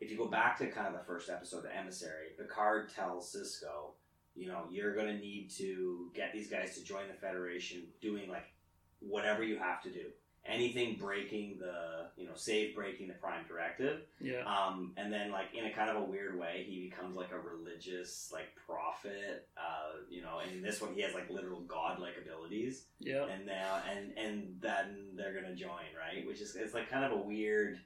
if 0.00 0.10
you 0.10 0.16
go 0.16 0.26
back 0.26 0.58
to 0.58 0.66
kind 0.66 0.86
of 0.86 0.94
the 0.94 1.06
first 1.06 1.28
episode, 1.28 1.64
The 1.64 1.76
Emissary, 1.76 2.28
Picard 2.38 2.92
tells 2.94 3.34
Sisko, 3.34 3.92
you 4.34 4.48
know, 4.48 4.64
you're 4.70 4.94
going 4.94 5.06
to 5.06 5.18
need 5.18 5.50
to 5.58 6.10
get 6.14 6.32
these 6.32 6.50
guys 6.50 6.76
to 6.76 6.84
join 6.84 7.08
the 7.08 7.14
Federation 7.14 7.84
doing 8.00 8.28
like 8.28 8.46
whatever 9.00 9.44
you 9.44 9.58
have 9.58 9.82
to 9.82 9.90
do. 9.90 10.06
Anything 10.46 10.96
breaking 11.00 11.56
the, 11.58 12.08
you 12.18 12.26
know, 12.26 12.34
save 12.34 12.74
breaking 12.74 13.08
the 13.08 13.14
Prime 13.14 13.46
Directive. 13.48 14.02
Yeah, 14.20 14.42
Um, 14.44 14.92
and 14.98 15.10
then, 15.10 15.30
like 15.30 15.54
in 15.54 15.64
a 15.64 15.72
kind 15.72 15.88
of 15.88 15.96
a 15.96 16.04
weird 16.04 16.38
way, 16.38 16.66
he 16.68 16.90
becomes 16.90 17.16
like 17.16 17.32
a 17.32 17.38
religious, 17.38 18.30
like 18.30 18.54
prophet. 18.66 19.48
Uh, 19.56 20.00
you 20.10 20.20
know, 20.20 20.40
and 20.44 20.52
in 20.52 20.62
this 20.62 20.82
one, 20.82 20.92
he 20.94 21.00
has 21.00 21.14
like 21.14 21.30
literal 21.30 21.60
godlike 21.60 22.14
abilities. 22.22 22.84
yeah, 23.00 23.24
And 23.24 23.46
now, 23.46 23.80
and 23.90 24.12
and 24.18 24.58
then 24.60 25.06
they're 25.16 25.32
gonna 25.32 25.54
join, 25.54 25.88
right? 25.98 26.26
Which 26.26 26.42
is 26.42 26.54
it's 26.56 26.74
like 26.74 26.90
kind 26.90 27.04
of 27.06 27.12
a 27.12 27.22
weird. 27.22 27.80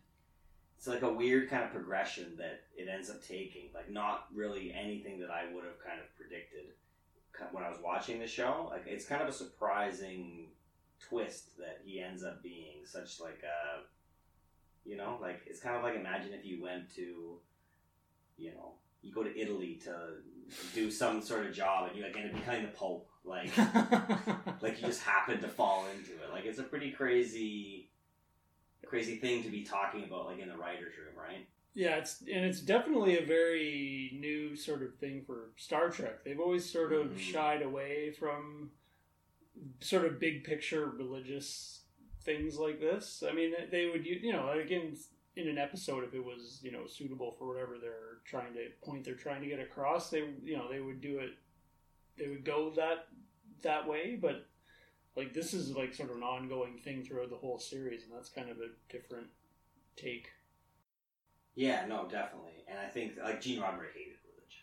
It's 0.76 0.86
like 0.86 1.02
a 1.02 1.12
weird 1.12 1.50
kind 1.50 1.62
of 1.64 1.70
progression 1.70 2.36
that 2.38 2.62
it 2.76 2.88
ends 2.88 3.08
up 3.08 3.24
taking. 3.26 3.70
Like 3.72 3.90
not 3.90 4.26
really 4.34 4.72
anything 4.72 5.20
that 5.20 5.30
I 5.30 5.44
would 5.54 5.64
have 5.64 5.78
kind 5.84 6.00
of 6.00 6.06
predicted 6.16 6.72
when 7.52 7.62
I 7.62 7.68
was 7.68 7.78
watching 7.82 8.18
the 8.18 8.26
show. 8.26 8.66
Like 8.70 8.84
it's 8.86 9.04
kind 9.04 9.22
of 9.22 9.28
a 9.28 9.32
surprising 9.32 10.47
twist 11.08 11.56
that 11.58 11.80
he 11.84 12.00
ends 12.00 12.24
up 12.24 12.42
being 12.42 12.84
such 12.84 13.20
like 13.20 13.42
a 13.44 14.88
you 14.88 14.96
know 14.96 15.18
like 15.20 15.40
it's 15.46 15.60
kind 15.60 15.76
of 15.76 15.82
like 15.82 15.94
imagine 15.94 16.32
if 16.32 16.44
you 16.44 16.62
went 16.62 16.92
to 16.94 17.38
you 18.36 18.50
know 18.52 18.72
you 19.02 19.12
go 19.12 19.22
to 19.22 19.38
italy 19.38 19.80
to 19.84 19.94
do 20.74 20.90
some 20.90 21.20
sort 21.22 21.46
of 21.46 21.52
job 21.52 21.88
and 21.88 21.96
you 21.96 22.02
like 22.02 22.16
end 22.16 22.30
up 22.30 22.36
becoming 22.36 22.62
the 22.62 22.68
pope 22.68 23.08
like 23.24 23.50
like 24.62 24.80
you 24.80 24.86
just 24.86 25.02
happen 25.02 25.40
to 25.40 25.48
fall 25.48 25.86
into 25.94 26.12
it 26.12 26.30
like 26.32 26.44
it's 26.44 26.58
a 26.58 26.62
pretty 26.62 26.90
crazy 26.90 27.88
crazy 28.86 29.16
thing 29.16 29.42
to 29.42 29.50
be 29.50 29.62
talking 29.62 30.04
about 30.04 30.26
like 30.26 30.38
in 30.38 30.48
the 30.48 30.56
writers 30.56 30.94
room 30.96 31.14
right 31.16 31.46
Yeah, 31.74 31.96
it's 31.96 32.22
and 32.22 32.44
it's 32.44 32.60
definitely 32.60 33.18
a 33.18 33.24
very 33.26 34.10
new 34.18 34.56
sort 34.56 34.82
of 34.82 34.94
thing 34.96 35.22
for 35.26 35.50
Star 35.56 35.90
Trek. 35.90 36.24
They've 36.24 36.40
always 36.40 36.68
sort 36.68 36.92
of 36.92 37.08
Mhm. 37.08 37.18
shied 37.18 37.62
away 37.62 38.12
from 38.12 38.70
sort 39.80 40.04
of 40.04 40.20
big 40.20 40.44
picture 40.44 40.86
religious 40.86 41.82
things 42.24 42.58
like 42.58 42.80
this. 42.80 43.22
I 43.28 43.32
mean, 43.32 43.52
they 43.70 43.86
would 43.86 44.06
you 44.06 44.32
know 44.32 44.50
again 44.50 44.96
in 45.36 45.48
an 45.48 45.58
episode 45.58 46.04
if 46.04 46.14
it 46.14 46.24
was 46.24 46.60
you 46.62 46.72
know 46.72 46.86
suitable 46.86 47.34
for 47.38 47.46
whatever 47.48 47.76
they're 47.80 48.18
trying 48.24 48.54
to 48.54 48.68
point 48.84 49.04
they're 49.04 49.14
trying 49.14 49.42
to 49.42 49.48
get 49.48 49.60
across, 49.60 50.10
they 50.10 50.24
you 50.42 50.56
know 50.56 50.70
they 50.70 50.80
would 50.80 51.00
do 51.00 51.18
it. 51.18 51.30
They 52.18 52.28
would 52.28 52.44
go 52.44 52.72
that 52.76 53.08
that 53.62 53.88
way, 53.88 54.16
but 54.20 54.46
like 55.16 55.34
this 55.34 55.54
is 55.54 55.76
like 55.76 55.94
sort 55.94 56.10
of 56.10 56.16
an 56.16 56.22
ongoing 56.22 56.78
thing 56.78 57.04
throughout 57.04 57.30
the 57.30 57.36
whole 57.36 57.58
series, 57.58 58.04
and 58.04 58.12
that's 58.14 58.28
kind 58.30 58.50
of 58.50 58.58
a 58.58 58.70
different 58.90 59.28
take. 59.96 60.28
yeah 61.54 61.84
no 61.86 62.06
definitely 62.08 62.64
and 62.68 62.78
i 62.78 62.86
think 62.86 63.12
like 63.22 63.40
gene 63.40 63.60
roddenberry 63.60 63.92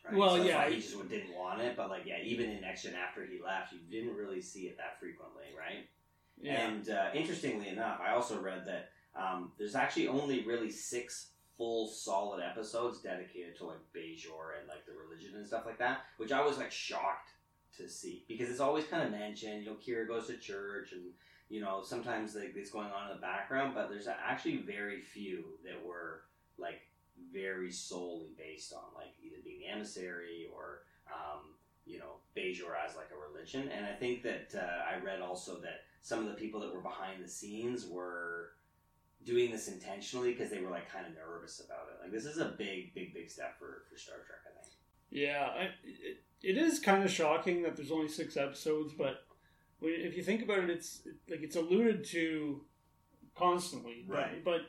right 0.06 0.16
Well, 0.16 0.38
So 0.38 0.44
yeah, 0.44 0.70
he 0.70 0.78
just 0.78 1.10
didn't 1.10 1.36
want 1.36 1.62
it 1.62 1.76
but 1.76 1.90
like 1.90 2.04
yeah 2.06 2.18
even 2.24 2.50
in 2.50 2.62
next 2.62 2.84
gen 2.84 2.94
after 2.96 3.26
he 3.26 3.42
left 3.44 3.74
you 3.74 3.80
didn't 3.90 4.16
really 4.16 4.42
see 4.42 4.64
it 4.68 4.78
that 4.78 5.00
frequently 5.00 5.46
right 5.58 5.88
Yeah. 6.42 6.68
And 6.68 6.90
uh, 6.90 7.10
interestingly 7.14 7.70
enough, 7.70 8.00
I 8.06 8.12
also 8.14 8.40
read 8.40 8.66
that 8.68 8.90
um, 9.16 9.52
there's 9.58 9.76
actually 9.76 10.08
only 10.10 10.44
really 10.44 10.70
six 10.70 11.30
full 11.58 11.88
solid 11.88 12.44
episodes 12.44 13.00
dedicated 13.00 13.56
to 13.58 13.66
like 13.66 13.80
Bajor 13.96 14.60
and 14.60 14.68
like 14.68 14.86
the 14.86 14.92
religion 14.92 15.36
and 15.38 15.48
stuff 15.48 15.66
like 15.66 15.80
that, 15.80 16.02
which 16.18 16.34
I 16.34 16.46
was 16.46 16.58
like 16.58 16.72
shocked 16.72 17.32
to 17.78 17.88
see 17.88 18.26
because 18.28 18.50
it's 18.50 18.60
always 18.60 18.86
kind 18.86 19.04
of 19.04 19.12
mentioned. 19.12 19.64
You 19.64 19.70
know, 19.72 19.78
Kira 19.78 20.06
goes 20.08 20.28
to 20.28 20.38
church 20.38 20.92
and 20.92 21.04
you 21.50 21.62
know 21.62 21.82
sometimes 21.84 22.36
like 22.36 22.54
it's 22.58 22.72
going 22.72 22.88
on 22.88 23.10
in 23.10 23.16
the 23.16 23.22
background, 23.22 23.74
but 23.74 23.90
there's 23.90 24.08
actually 24.08 24.58
very 24.58 25.00
few 25.02 25.46
that 25.64 25.86
were 25.86 26.24
like 26.58 26.82
very 27.32 27.72
solely 27.72 28.34
based 28.38 28.74
on 28.74 28.84
like 28.94 29.14
the 29.66 29.74
emissary 29.74 30.48
or 30.54 30.82
um, 31.08 31.56
you 31.86 32.00
know 32.00 32.18
Bajor 32.36 32.74
as 32.86 32.96
like 32.96 33.10
a 33.12 33.32
religion. 33.32 33.70
And 33.76 33.86
I 33.86 33.94
think 33.94 34.24
that 34.24 34.54
uh, 34.56 34.92
I 34.92 35.04
read 35.04 35.22
also 35.22 35.60
that 35.62 35.82
some 36.02 36.20
of 36.20 36.28
the 36.28 36.34
people 36.34 36.60
that 36.62 36.74
were 36.74 36.82
behind 36.82 37.24
the 37.24 37.30
scenes 37.30 37.86
were 37.88 38.52
doing 39.24 39.52
this 39.52 39.68
intentionally 39.68 40.34
because 40.34 40.52
they 40.52 40.60
were 40.60 40.70
like 40.70 40.92
kind 40.92 41.06
of 41.08 41.14
nervous 41.14 41.60
about 41.60 41.88
it. 41.92 42.04
Like 42.04 42.12
this 42.12 42.26
is 42.26 42.38
a 42.38 42.54
big, 42.58 42.94
big, 42.94 43.14
big 43.14 43.30
step 43.30 43.58
for 43.58 43.84
for 43.90 43.98
Star 43.98 44.18
Trek. 44.26 44.40
I 44.46 44.62
think. 44.62 44.74
Yeah, 45.12 45.50
I, 45.56 45.64
it, 45.84 46.24
it 46.42 46.58
is 46.58 46.80
kind 46.80 47.04
of 47.04 47.12
shocking 47.12 47.64
that 47.64 47.76
there's 47.76 47.92
only 47.92 48.10
six 48.10 48.36
episodes, 48.36 48.94
but 48.94 49.26
if 49.82 50.18
you 50.18 50.24
think 50.24 50.42
about 50.42 50.60
it, 50.60 50.70
it's 50.70 51.02
like 51.30 51.42
it's 51.42 51.56
alluded 51.56 52.04
to 52.06 52.62
constantly. 53.36 54.06
But, 54.08 54.16
Right. 54.16 54.44
But 54.44 54.62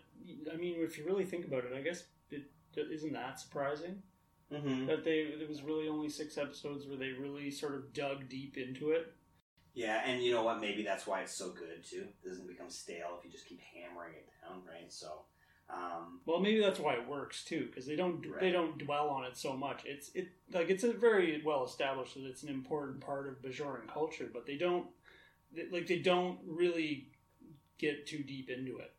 I 0.52 0.56
mean, 0.56 0.76
if 0.78 0.98
you 0.98 1.04
really 1.04 1.24
think 1.24 1.46
about 1.46 1.64
it, 1.64 1.72
I 1.76 1.80
guess 1.80 2.04
it 2.30 2.92
isn't 2.92 3.12
that 3.12 3.40
surprising 3.40 4.02
Mm-hmm. 4.52 4.86
that 4.86 5.02
they 5.04 5.18
it 5.40 5.48
was 5.48 5.62
really 5.62 5.88
only 5.88 6.08
six 6.08 6.38
episodes 6.38 6.86
where 6.86 6.96
they 6.96 7.10
really 7.10 7.50
sort 7.50 7.74
of 7.74 7.92
dug 7.92 8.28
deep 8.28 8.56
into 8.56 8.90
it. 8.90 9.12
Yeah, 9.74 10.02
and 10.06 10.22
you 10.22 10.32
know 10.32 10.42
what? 10.42 10.60
Maybe 10.60 10.82
that's 10.84 11.06
why 11.06 11.20
it's 11.22 11.34
so 11.34 11.50
good 11.50 11.82
too. 11.84 12.06
It 12.22 12.28
doesn't 12.28 12.46
become 12.46 12.70
stale 12.70 13.16
if 13.18 13.24
you 13.24 13.30
just 13.30 13.46
keep 13.46 13.60
hammering 13.60 14.14
it 14.14 14.28
down, 14.40 14.62
right? 14.66 14.90
So, 14.90 15.22
um, 15.68 16.20
Well, 16.26 16.38
maybe 16.40 16.60
that's 16.60 16.78
why 16.78 16.94
it 16.94 17.08
works 17.08 17.44
too, 17.44 17.66
because 17.66 17.86
they 17.86 17.96
don't 17.96 18.24
Right. 18.24 18.40
they 18.40 18.52
don't 18.52 18.78
dwell 18.78 19.08
on 19.10 19.24
it 19.24 19.36
so 19.36 19.56
much. 19.56 19.84
It's 19.84 20.10
it 20.14 20.28
like 20.52 20.70
it's 20.70 20.84
a 20.84 20.92
very 20.92 21.42
well 21.44 21.64
established 21.64 22.14
that 22.14 22.24
it's 22.24 22.44
an 22.44 22.48
important 22.48 23.00
part 23.00 23.26
of 23.26 23.42
Bajoran 23.42 23.88
culture, 23.92 24.30
but 24.32 24.46
they 24.46 24.56
don't 24.56 24.86
they, 25.52 25.68
like 25.70 25.88
they 25.88 25.98
don't 25.98 26.38
really 26.46 27.10
get 27.78 28.06
too 28.06 28.22
deep 28.22 28.48
into 28.48 28.78
it. 28.78 28.92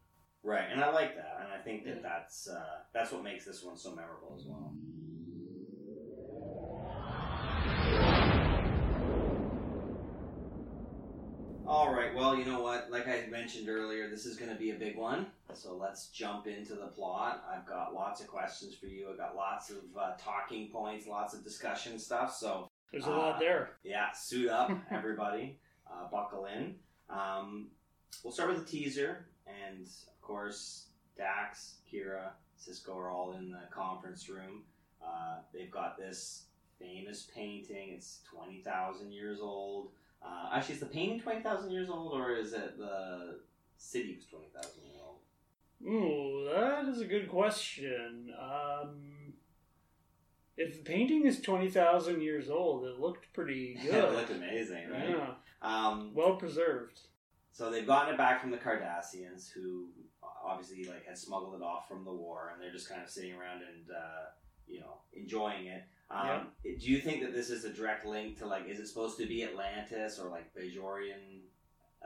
right, 0.43 0.67
and 0.71 0.83
I 0.83 0.91
like 0.91 1.15
that, 1.15 1.37
and 1.41 1.51
I 1.51 1.57
think 1.63 1.85
that 1.85 1.95
Yeah. 1.95 2.01
that's 2.03 2.47
uh, 2.49 2.79
that's 2.93 3.11
what 3.13 3.23
makes 3.23 3.45
this 3.45 3.63
one 3.63 3.77
so 3.77 3.95
memorable 3.95 4.35
as 4.37 4.45
well. 4.45 4.73
All 11.67 11.93
right. 11.93 12.15
Well, 12.15 12.37
you 12.37 12.45
know 12.45 12.61
what? 12.61 12.89
Like 12.89 13.07
I 13.09 13.25
mentioned 13.29 13.67
earlier, 13.67 14.09
this 14.09 14.25
is 14.25 14.37
going 14.37 14.49
to 14.51 14.57
be 14.57 14.71
a 14.71 14.75
big 14.75 14.95
one. 14.95 15.25
So 15.53 15.75
let's 15.75 16.07
jump 16.07 16.47
into 16.47 16.75
the 16.75 16.87
plot. 16.87 17.43
I've 17.53 17.65
got 17.65 17.93
lots 17.93 18.21
of 18.21 18.27
questions 18.27 18.73
for 18.73 18.85
you. 18.85 19.09
I've 19.11 19.17
got 19.17 19.35
lots 19.35 19.69
of 19.69 19.77
uh, 19.99 20.11
talking 20.17 20.69
points, 20.69 21.07
lots 21.07 21.33
of 21.33 21.43
discussion 21.43 21.99
stuff. 21.99 22.33
So 22.33 22.69
There's 22.91 23.05
a 23.05 23.09
lot 23.09 23.35
Uh, 23.35 23.39
there. 23.39 23.71
yeah, 23.83 24.11
suit 24.13 24.49
up, 24.49 24.71
everybody. 24.91 25.59
uh, 25.91 26.07
buckle 26.09 26.45
in. 26.45 26.75
Um, 27.09 27.67
we'll 28.23 28.31
start 28.33 28.49
with 28.49 28.61
a 28.61 28.65
teaser, 28.65 29.25
and 29.45 29.81
of 29.85 30.21
course, 30.21 30.87
Dax, 31.17 31.75
Kira, 31.91 32.29
Sisko 32.57 32.95
are 32.95 33.09
all 33.11 33.33
in 33.33 33.51
the 33.51 33.61
conference 33.71 34.29
room. 34.29 34.63
Uh, 35.05 35.39
they've 35.53 35.71
got 35.71 35.97
this 35.97 36.45
famous 36.79 37.27
painting. 37.33 37.89
It's 37.93 38.19
twenty 38.29 38.61
thousand 38.61 39.11
years 39.11 39.39
old. 39.41 39.89
Uh, 40.23 40.49
actually, 40.53 40.75
is 40.75 40.81
the 40.81 40.85
painting 40.87 41.19
twenty 41.19 41.41
thousand 41.41 41.71
years 41.71 41.89
old, 41.89 42.13
or 42.13 42.33
is 42.35 42.53
it 42.53 42.77
the 42.77 43.39
city 43.77 44.15
was 44.15 44.25
twenty 44.25 44.47
thousand 44.53 44.83
years 44.83 44.97
old? 45.03 45.17
Ooh, 45.87 46.49
that 46.53 46.85
is 46.87 47.01
a 47.01 47.05
good 47.05 47.29
question. 47.29 48.33
Um, 48.39 49.33
if 50.57 50.75
the 50.77 50.83
painting 50.83 51.25
is 51.25 51.39
twenty 51.41 51.69
thousand 51.69 52.21
years 52.21 52.49
old, 52.49 52.85
it 52.85 52.99
looked 52.99 53.31
pretty 53.33 53.75
good. 53.83 53.93
it 53.93 54.11
looked 54.13 54.31
amazing, 54.31 54.89
right? 54.89 55.09
Yeah, 55.09 55.33
Um, 55.61 56.11
well 56.13 56.35
preserved. 56.35 56.99
So 57.51 57.71
they've 57.71 57.87
gotten 57.87 58.13
it 58.13 58.17
back 58.17 58.39
from 58.41 58.51
the 58.51 58.57
Cardassians, 58.57 59.51
who 59.51 59.87
obviously 60.45 60.83
like 60.85 61.05
had 61.05 61.17
smuggled 61.17 61.55
it 61.55 61.63
off 61.63 61.87
from 61.87 62.03
the 62.05 62.11
war, 62.13 62.51
and 62.53 62.61
they're 62.61 62.71
just 62.71 62.89
kind 62.89 63.01
of 63.01 63.09
sitting 63.09 63.33
around 63.33 63.61
and 63.61 63.89
uh, 63.95 64.25
you 64.67 64.79
know 64.79 64.97
enjoying 65.13 65.67
it. 65.67 65.83
Um, 66.09 66.47
Do 66.63 66.91
you 66.91 66.99
think 66.99 67.21
that 67.21 67.33
this 67.33 67.49
is 67.49 67.65
a 67.65 67.69
direct 67.73 68.05
link 68.05 68.37
to 68.39 68.45
like, 68.45 68.67
is 68.67 68.79
it 68.79 68.87
supposed 68.87 69.17
to 69.17 69.25
be 69.25 69.43
Atlantis 69.43 70.19
or 70.19 70.29
like 70.29 70.53
Bajorian 70.55 71.41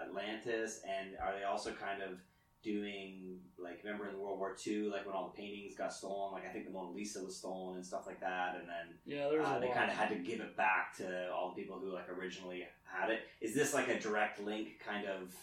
Atlantis? 0.01 0.81
And 0.87 1.17
are 1.21 1.37
they 1.37 1.43
also 1.43 1.71
kind 1.71 2.01
of 2.01 2.19
doing 2.63 3.39
like, 3.57 3.81
remember 3.83 4.09
in 4.09 4.17
World 4.19 4.39
War 4.39 4.55
II, 4.65 4.89
like 4.89 5.05
when 5.05 5.15
all 5.15 5.31
the 5.33 5.41
paintings 5.41 5.75
got 5.75 5.93
stolen, 5.93 6.33
like 6.33 6.47
I 6.47 6.51
think 6.51 6.65
the 6.65 6.71
Mona 6.71 6.91
Lisa 6.91 7.23
was 7.23 7.37
stolen 7.37 7.75
and 7.75 7.85
stuff 7.85 8.07
like 8.07 8.19
that, 8.21 8.55
and 8.59 8.67
then 8.67 8.97
Yeah, 9.05 9.25
uh, 9.25 9.59
they 9.59 9.69
kind 9.69 9.89
of 9.89 9.97
had 9.97 10.09
to 10.09 10.15
give 10.15 10.39
it 10.39 10.57
back 10.57 10.95
to 10.97 11.31
all 11.31 11.53
the 11.53 11.61
people 11.61 11.79
who 11.79 11.93
like 11.93 12.09
originally 12.09 12.67
had 12.83 13.09
it. 13.09 13.21
Is 13.39 13.53
this 13.53 13.73
like 13.73 13.87
a 13.87 13.99
direct 13.99 14.41
link, 14.41 14.79
kind 14.85 15.07
of 15.07 15.35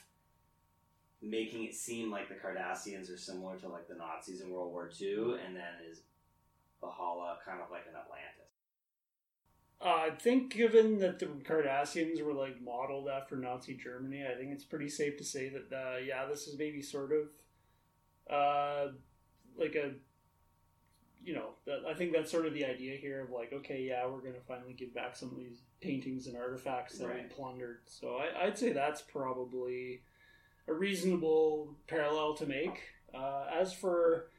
making 1.21 1.65
it 1.65 1.75
seem 1.75 2.11
like 2.11 2.29
the 2.29 2.35
Cardassians 2.35 3.13
are 3.13 3.19
similar 3.19 3.57
to 3.59 3.69
like 3.69 3.89
the 3.89 3.95
Nazis 3.95 4.41
in 4.41 4.51
World 4.51 4.73
War 4.73 4.91
II, 5.01 5.37
and 5.45 5.57
then 5.57 5.75
is 5.91 6.03
Valhalla 6.81 7.39
kind 7.45 7.61
of 7.61 7.71
like 7.71 7.87
an 7.89 7.97
Atlantis? 7.99 8.38
Uh, 9.81 9.89
I 9.89 10.11
think 10.11 10.53
given 10.53 10.99
that 10.99 11.21
the 11.21 11.27
Cardassians 11.27 12.21
were 12.23 12.33
like 12.33 12.61
modeled 12.61 13.09
after 13.09 13.37
Nazi 13.37 13.75
Germany, 13.75 14.25
I 14.27 14.35
think 14.37 14.51
it's 14.53 14.65
pretty 14.65 14.89
safe 14.89 15.17
to 15.19 15.25
say 15.25 15.51
that 15.51 15.73
uh, 15.73 15.99
yeah, 15.99 16.27
this 16.27 16.49
is 16.49 16.59
maybe 16.59 16.83
sort 16.83 17.13
of 17.13 17.29
uh, 18.33 18.93
like 19.57 19.77
a 19.77 19.93
you 21.25 21.35
know 21.35 21.51
that, 21.67 21.81
I 21.89 21.95
think 21.95 22.13
that's 22.13 22.31
sort 22.31 22.47
of 22.47 22.55
the 22.55 22.65
idea 22.65 22.97
here 22.97 23.21
of 23.21 23.31
like 23.31 23.53
okay, 23.53 23.83
yeah, 23.89 24.05
we're 24.07 24.21
gonna 24.21 24.43
finally 24.49 24.73
give 24.73 24.93
back 24.95 25.15
some 25.15 25.31
of 25.31 25.37
these 25.37 25.61
paintings 25.81 26.27
and 26.27 26.37
artifacts 26.37 26.99
that 26.99 27.07
Right. 27.09 27.23
we 27.29 27.35
plundered. 27.35 27.79
So 27.87 28.17
I, 28.17 28.47
I'd 28.47 28.59
say 28.59 28.73
that's 28.73 29.01
probably 29.03 30.03
a 30.67 30.75
reasonable 30.75 31.77
parallel 31.87 32.35
to 32.35 32.47
make. 32.47 32.81
Uh, 33.15 33.45
as 33.59 33.73
for 33.73 34.31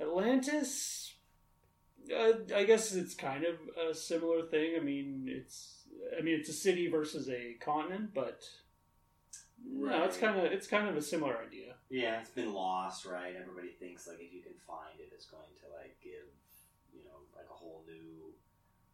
Atlantis, 0.00 1.14
uh, 2.14 2.54
I 2.54 2.64
guess 2.64 2.94
it's 2.94 3.14
kind 3.14 3.44
of 3.44 3.56
a 3.90 3.94
similar 3.94 4.42
thing. 4.42 4.74
I 4.78 4.82
mean, 4.82 5.26
it's 5.28 5.84
I 6.18 6.22
mean 6.22 6.38
it's 6.38 6.48
a 6.48 6.54
city 6.54 6.88
versus 6.88 7.28
a 7.28 7.54
continent, 7.60 8.10
but 8.14 8.42
no, 9.66 10.04
it's 10.04 10.16
kind 10.16 10.38
of 10.38 10.44
it's 10.44 10.66
kind 10.66 10.88
of 10.88 10.96
a 10.96 11.02
similar 11.02 11.36
idea. 11.38 11.74
Yeah, 11.90 12.20
it's 12.20 12.30
been 12.30 12.52
lost, 12.52 13.06
right? 13.06 13.34
Everybody 13.40 13.70
thinks 13.78 14.06
like 14.06 14.18
if 14.20 14.32
you 14.32 14.42
can 14.42 14.52
find 14.66 14.98
it, 14.98 15.10
it's 15.12 15.26
going 15.26 15.54
to 15.62 15.76
like 15.76 15.96
give 16.02 16.28
you 16.92 17.04
know 17.04 17.20
like 17.34 17.46
a 17.50 17.54
whole 17.54 17.84
new 17.86 18.32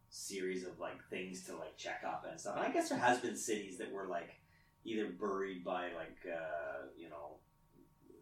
series 0.09 0.65
of 0.65 0.79
like 0.79 1.03
things 1.09 1.43
to 1.45 1.55
like 1.55 1.77
check 1.77 2.01
up 2.07 2.25
and 2.29 2.39
stuff. 2.39 2.55
And 2.57 2.65
I 2.65 2.71
guess 2.71 2.89
there 2.89 2.99
has 2.99 3.19
been 3.19 3.35
cities 3.35 3.77
that 3.77 3.91
were 3.91 4.07
like 4.07 4.39
either 4.85 5.07
buried 5.07 5.63
by 5.63 5.85
like 5.95 6.17
uh, 6.25 6.87
you 6.97 7.09
know 7.09 7.37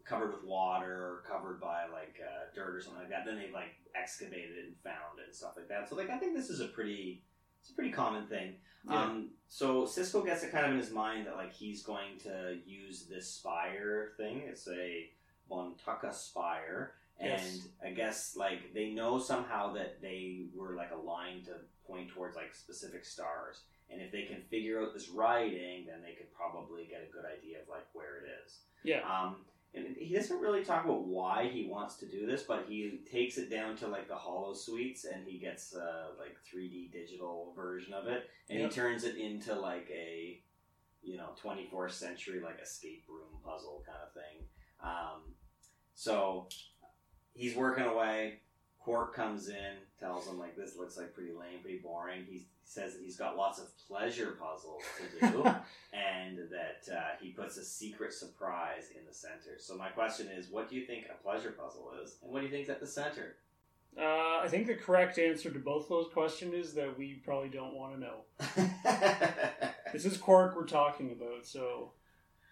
covered 0.04 0.32
with 0.32 0.44
water 0.44 0.92
or 0.92 1.22
covered 1.28 1.60
by 1.60 1.82
like 1.92 2.20
uh, 2.22 2.44
dirt 2.54 2.74
or 2.76 2.80
something 2.80 3.00
like 3.00 3.10
that. 3.10 3.24
Then 3.24 3.36
they 3.36 3.50
like 3.52 3.74
excavated 3.94 4.56
it 4.58 4.64
and 4.66 4.76
found 4.84 5.18
it 5.18 5.26
and 5.26 5.34
stuff 5.34 5.54
like 5.56 5.68
that. 5.68 5.88
So 5.88 5.96
like 5.96 6.10
I 6.10 6.18
think 6.18 6.34
this 6.34 6.50
is 6.50 6.60
a 6.60 6.66
pretty 6.68 7.22
it's 7.60 7.70
a 7.70 7.74
pretty 7.74 7.90
common 7.92 8.26
thing. 8.26 8.54
Yeah. 8.88 9.02
Um, 9.02 9.30
so 9.48 9.84
Sisko 9.84 10.24
gets 10.26 10.42
it 10.42 10.52
kind 10.52 10.66
of 10.66 10.72
in 10.72 10.78
his 10.78 10.90
mind 10.90 11.26
that 11.26 11.36
like 11.36 11.52
he's 11.52 11.82
going 11.82 12.18
to 12.24 12.58
use 12.66 13.06
this 13.08 13.26
spire 13.26 14.10
thing. 14.18 14.42
It's 14.46 14.68
a 14.68 15.08
Bantaca 15.50 16.12
spire, 16.12 16.92
and 17.18 17.30
Yes. 17.30 17.68
I 17.84 17.90
guess 17.90 18.36
like 18.36 18.74
they 18.74 18.90
know 18.90 19.18
somehow 19.18 19.72
that 19.74 20.02
they 20.02 20.46
were 20.54 20.74
like 20.74 20.90
aligned 20.92 21.46
to 21.46 21.52
point 21.86 22.10
towards 22.10 22.36
like 22.36 22.54
specific 22.54 23.04
stars. 23.04 23.60
And 23.90 24.00
if 24.00 24.10
they 24.10 24.22
can 24.22 24.40
figure 24.50 24.80
out 24.82 24.94
this 24.94 25.10
writing, 25.10 25.84
then 25.86 26.00
they 26.02 26.14
could 26.14 26.32
probably 26.34 26.86
get 26.86 27.06
a 27.08 27.12
good 27.12 27.24
idea 27.26 27.60
of 27.62 27.68
like 27.68 27.86
where 27.92 28.16
it 28.16 28.28
is. 28.44 28.58
Yeah, 28.82 29.00
Um, 29.08 29.36
and 29.74 29.96
he 29.96 30.14
doesn't 30.14 30.40
really 30.40 30.64
talk 30.64 30.84
about 30.84 31.04
why 31.06 31.48
he 31.52 31.66
wants 31.66 31.96
to 31.96 32.06
do 32.06 32.26
this, 32.26 32.42
but 32.44 32.66
he 32.68 33.00
takes 33.10 33.38
it 33.38 33.50
down 33.50 33.76
to 33.78 33.88
like 33.88 34.06
the 34.08 34.14
holosuites 34.14 35.04
and 35.12 35.26
he 35.26 35.38
gets 35.38 35.74
uh, 35.74 36.08
like 36.18 36.36
3D 36.52 36.92
digital 36.92 37.52
version 37.56 37.92
of 37.92 38.06
it 38.06 38.30
and 38.48 38.60
Yep. 38.60 38.70
he 38.70 38.74
turns 38.76 39.04
it 39.04 39.16
into 39.16 39.54
like 39.54 39.88
a 39.90 40.40
you 41.02 41.16
know 41.16 41.30
24th 41.42 41.92
century 41.92 42.40
like 42.40 42.60
escape 42.62 43.04
room 43.08 43.40
puzzle 43.44 43.82
kind 43.86 43.98
of 44.06 44.12
thing. 44.14 44.46
Um, 44.82 45.34
so 45.94 46.48
he's 47.34 47.54
working 47.56 47.84
away. 47.84 48.40
Quark 48.78 49.14
comes 49.14 49.48
in, 49.48 49.74
tells 49.98 50.26
him 50.28 50.38
like 50.38 50.56
this 50.56 50.76
looks 50.76 50.96
like 50.96 51.14
pretty 51.14 51.32
lame, 51.32 51.60
pretty 51.62 51.78
boring. 51.78 52.24
He 52.28 52.46
says 52.64 52.94
that 52.94 53.02
he's 53.02 53.16
got 53.16 53.36
lots 53.36 53.58
of 53.58 53.66
pleasure 53.86 54.36
puzzles 54.40 54.82
to 54.98 55.30
do 55.30 55.42
and 55.92 56.38
that 56.50 56.92
uh, 56.92 57.00
he 57.20 57.30
puts 57.30 57.56
a 57.56 57.64
secret 57.64 58.12
surprise 58.12 58.90
in 58.98 59.04
the 59.06 59.14
center. 59.14 59.58
So 59.58 59.76
my 59.76 59.88
question 59.88 60.28
is, 60.28 60.48
what 60.50 60.68
do 60.68 60.76
you 60.76 60.84
think 60.84 61.06
a 61.10 61.22
pleasure 61.22 61.50
puzzle 61.52 61.92
is, 62.02 62.16
and 62.22 62.32
what 62.32 62.40
do 62.40 62.46
you 62.46 62.52
think's 62.52 62.70
at 62.70 62.80
the 62.80 62.86
center? 62.86 63.36
uh, 63.96 64.40
I 64.42 64.48
think 64.48 64.66
the 64.66 64.74
correct 64.74 65.18
answer 65.18 65.50
to 65.50 65.58
both 65.58 65.88
those 65.88 66.08
questions 66.12 66.52
is 66.54 66.74
that 66.74 66.98
we 66.98 67.14
probably 67.24 67.48
don't 67.48 67.74
want 67.74 67.94
to 67.94 68.00
know. 68.00 68.80
This 69.92 70.06
is 70.06 70.16
Quark 70.16 70.56
we're 70.56 70.66
talking 70.66 71.12
about, 71.12 71.46
so 71.46 71.92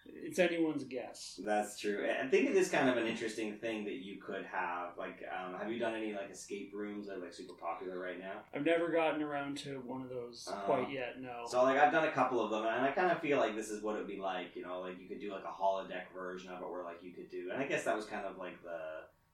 it's 0.05 0.39
anyone's 0.39 0.83
guess. 0.83 1.39
That's 1.43 1.79
true. 1.79 2.05
I 2.21 2.27
think 2.27 2.49
it 2.49 2.55
is 2.55 2.69
kind 2.69 2.89
of 2.89 2.97
an 2.97 3.07
interesting 3.07 3.53
thing 3.57 3.85
that 3.85 3.95
you 4.03 4.19
could 4.21 4.45
have. 4.45 4.97
Like, 4.97 5.23
um, 5.31 5.55
have 5.59 5.71
you 5.71 5.79
done 5.79 5.95
any 5.95 6.13
like 6.13 6.29
escape 6.31 6.71
rooms 6.73 7.07
that 7.07 7.17
are 7.17 7.21
like 7.21 7.33
super 7.33 7.53
popular 7.53 7.99
right 7.99 8.19
now? 8.19 8.41
I've 8.53 8.65
never 8.65 8.89
gotten 8.89 9.21
around 9.21 9.57
to 9.59 9.81
one 9.85 10.01
of 10.01 10.09
those 10.09 10.47
Oh. 10.51 10.55
quite 10.65 10.89
yet. 10.91 11.21
No. 11.21 11.43
So 11.47 11.63
like 11.63 11.77
I've 11.77 11.91
done 11.91 12.07
a 12.07 12.11
couple 12.11 12.43
of 12.43 12.51
them, 12.51 12.65
and 12.65 12.85
I 12.85 12.91
kind 12.91 13.11
of 13.11 13.19
feel 13.19 13.37
like 13.37 13.55
this 13.55 13.69
is 13.69 13.81
what 13.83 13.95
it 13.95 13.99
would 13.99 14.07
be 14.07 14.17
like. 14.19 14.55
You 14.55 14.63
know, 14.63 14.81
like 14.81 14.99
you 14.99 15.07
could 15.07 15.19
do 15.19 15.31
like 15.31 15.43
a 15.43 15.61
holodeck 15.61 16.13
version 16.13 16.51
of 16.51 16.61
it, 16.61 16.69
where 16.69 16.83
like 16.83 17.01
you 17.01 17.11
could 17.11 17.29
do, 17.29 17.49
and 17.53 17.61
I 17.61 17.65
guess 17.67 17.83
that 17.85 17.95
was 17.95 18.05
kind 18.05 18.25
of 18.25 18.37
like 18.37 18.61
the 18.63 18.79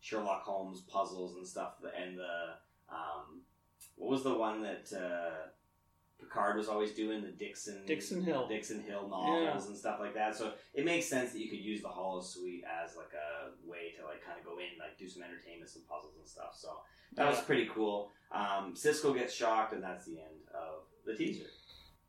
Sherlock 0.01 0.43
Holmes 0.43 0.81
puzzles 0.81 1.35
and 1.35 1.45
stuff, 1.47 1.73
and 1.97 2.17
the 2.17 2.53
um, 2.89 3.41
what 3.95 4.09
was 4.11 4.23
the 4.23 4.33
one 4.33 4.61
that 4.63 4.91
uh, 4.95 5.47
Picard 6.19 6.57
was 6.57 6.67
always 6.67 6.91
doing 6.91 7.21
the 7.21 7.31
Dixon 7.31 7.85
Dixon 7.85 8.21
Hill. 8.23 8.47
Dixon 8.47 8.81
Hill 8.81 9.07
novels 9.09 9.67
and 9.67 9.77
stuff 9.77 9.99
like 9.99 10.13
that. 10.15 10.35
So 10.35 10.53
it 10.73 10.85
makes 10.85 11.07
sense 11.07 11.31
that 11.31 11.39
you 11.39 11.49
could 11.49 11.59
use 11.59 11.81
the 11.81 11.87
Holosuite 11.87 12.63
as 12.63 12.95
like 12.95 13.13
a 13.13 13.51
way 13.69 13.93
to 13.97 14.05
like 14.05 14.23
kind 14.25 14.37
of 14.37 14.45
go 14.45 14.57
in, 14.57 14.77
like 14.79 14.97
do 14.97 15.07
some 15.07 15.23
entertainment, 15.23 15.69
some 15.69 15.83
puzzles 15.89 16.15
and 16.17 16.27
stuff. 16.27 16.55
So 16.55 16.69
that 17.15 17.29
was 17.29 17.39
pretty 17.41 17.69
cool. 17.73 18.11
Um, 18.31 18.73
Sisko 18.75 19.15
gets 19.15 19.33
shocked, 19.33 19.73
and 19.73 19.83
that's 19.83 20.05
the 20.05 20.19
end 20.19 20.45
of 20.53 20.83
the 21.05 21.15
teaser. 21.15 21.49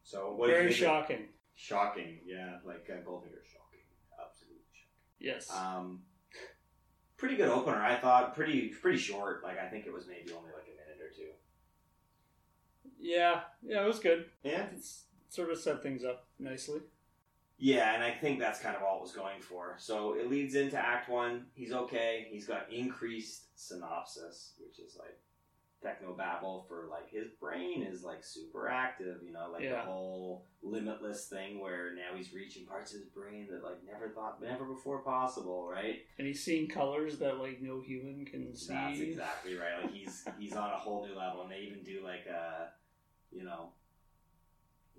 So 0.03 0.35
what 0.37 0.51
Very 0.51 0.73
shocking. 0.73 1.29
Shocking, 1.55 2.19
yeah, 2.25 2.57
like 2.65 2.89
uh, 2.91 3.05
Goldfinger, 3.07 3.45
shocking, 3.45 3.85
absolutely 4.19 4.65
shocking. 4.73 5.19
Yes. 5.19 5.51
Um, 5.55 6.01
pretty 7.19 7.37
good 7.37 7.49
opener, 7.49 7.77
I 7.77 7.97
thought. 7.97 8.35
Pretty 8.35 8.69
pretty 8.69 8.99
short. 8.99 9.45
Like 9.45 9.59
I 9.59 9.69
think 9.69 9.87
it 9.87 9.93
was 9.93 10.07
maybe 10.09 10.33
only 10.33 10.51
like 10.57 10.65
a 10.65 10.71
minute 10.71 10.80
or 10.80 10.80
two. 10.80 10.80
Yeah. 13.01 13.41
Yeah, 13.63 13.85
it 13.85 13.87
was 13.87 13.99
good. 13.99 14.27
Yeah, 14.43 14.67
It's 14.75 15.05
sort 15.29 15.51
of 15.51 15.59
set 15.59 15.83
things 15.83 16.05
up 16.05 16.27
nicely. 16.39 16.81
Yeah, 17.59 17.95
and 17.95 18.03
I 18.03 18.11
think 18.11 18.39
that's 18.39 18.59
kind 18.59 18.75
of 18.75 18.83
all 18.83 18.99
it 18.99 19.03
was 19.03 19.13
going 19.13 19.43
for. 19.43 19.75
So 19.79 20.15
it 20.15 20.31
leads 20.31 20.55
into 20.55 20.79
Act 20.79 21.11
One. 21.11 21.45
He's 21.53 21.73
okay. 21.73 22.27
He's 22.31 22.47
got 22.47 22.73
increased 22.73 23.55
synapses, 23.55 24.53
which 24.59 24.79
is 24.79 24.97
like 24.99 25.19
techno 25.83 26.13
babble 26.13 26.65
for 26.69 26.87
like 26.91 27.11
his 27.11 27.29
brain 27.41 27.83
is 27.83 28.03
like 28.03 28.25
super 28.25 28.69
active. 28.69 29.19
You 29.23 29.33
know, 29.33 29.49
like 29.53 29.69
the 29.69 29.79
whole 29.81 30.47
limitless 30.63 31.27
thing 31.27 31.61
where 31.61 31.95
now 31.95 32.17
he's 32.17 32.33
reaching 32.33 32.65
parts 32.67 32.95
of 32.95 33.01
his 33.01 33.09
brain 33.09 33.47
that 33.51 33.63
like 33.63 33.79
never 33.87 34.09
thought, 34.09 34.43
never 34.43 34.65
before 34.65 35.01
possible. 35.01 35.69
Right? 35.71 36.01
And 36.19 36.27
he's 36.27 36.43
seeing 36.43 36.67
colors 36.67 37.19
that 37.19 37.39
like 37.39 37.61
no 37.61 37.83
human 37.83 38.25
can 38.25 38.57
see. 38.57 38.73
That's 38.73 39.01
exactly 39.01 39.57
right. 39.57 39.83
Like 39.83 39.93
he's 39.93 40.25
he's 40.39 40.55
on 40.55 40.71
a 40.71 40.77
whole 40.79 41.07
new 41.07 41.15
level, 41.15 41.43
and 41.43 41.51
they 41.53 41.59
even 41.59 41.83
do 41.83 42.01
like 42.03 42.25
a, 42.27 42.69
you 43.33 43.45
know. 43.45 43.71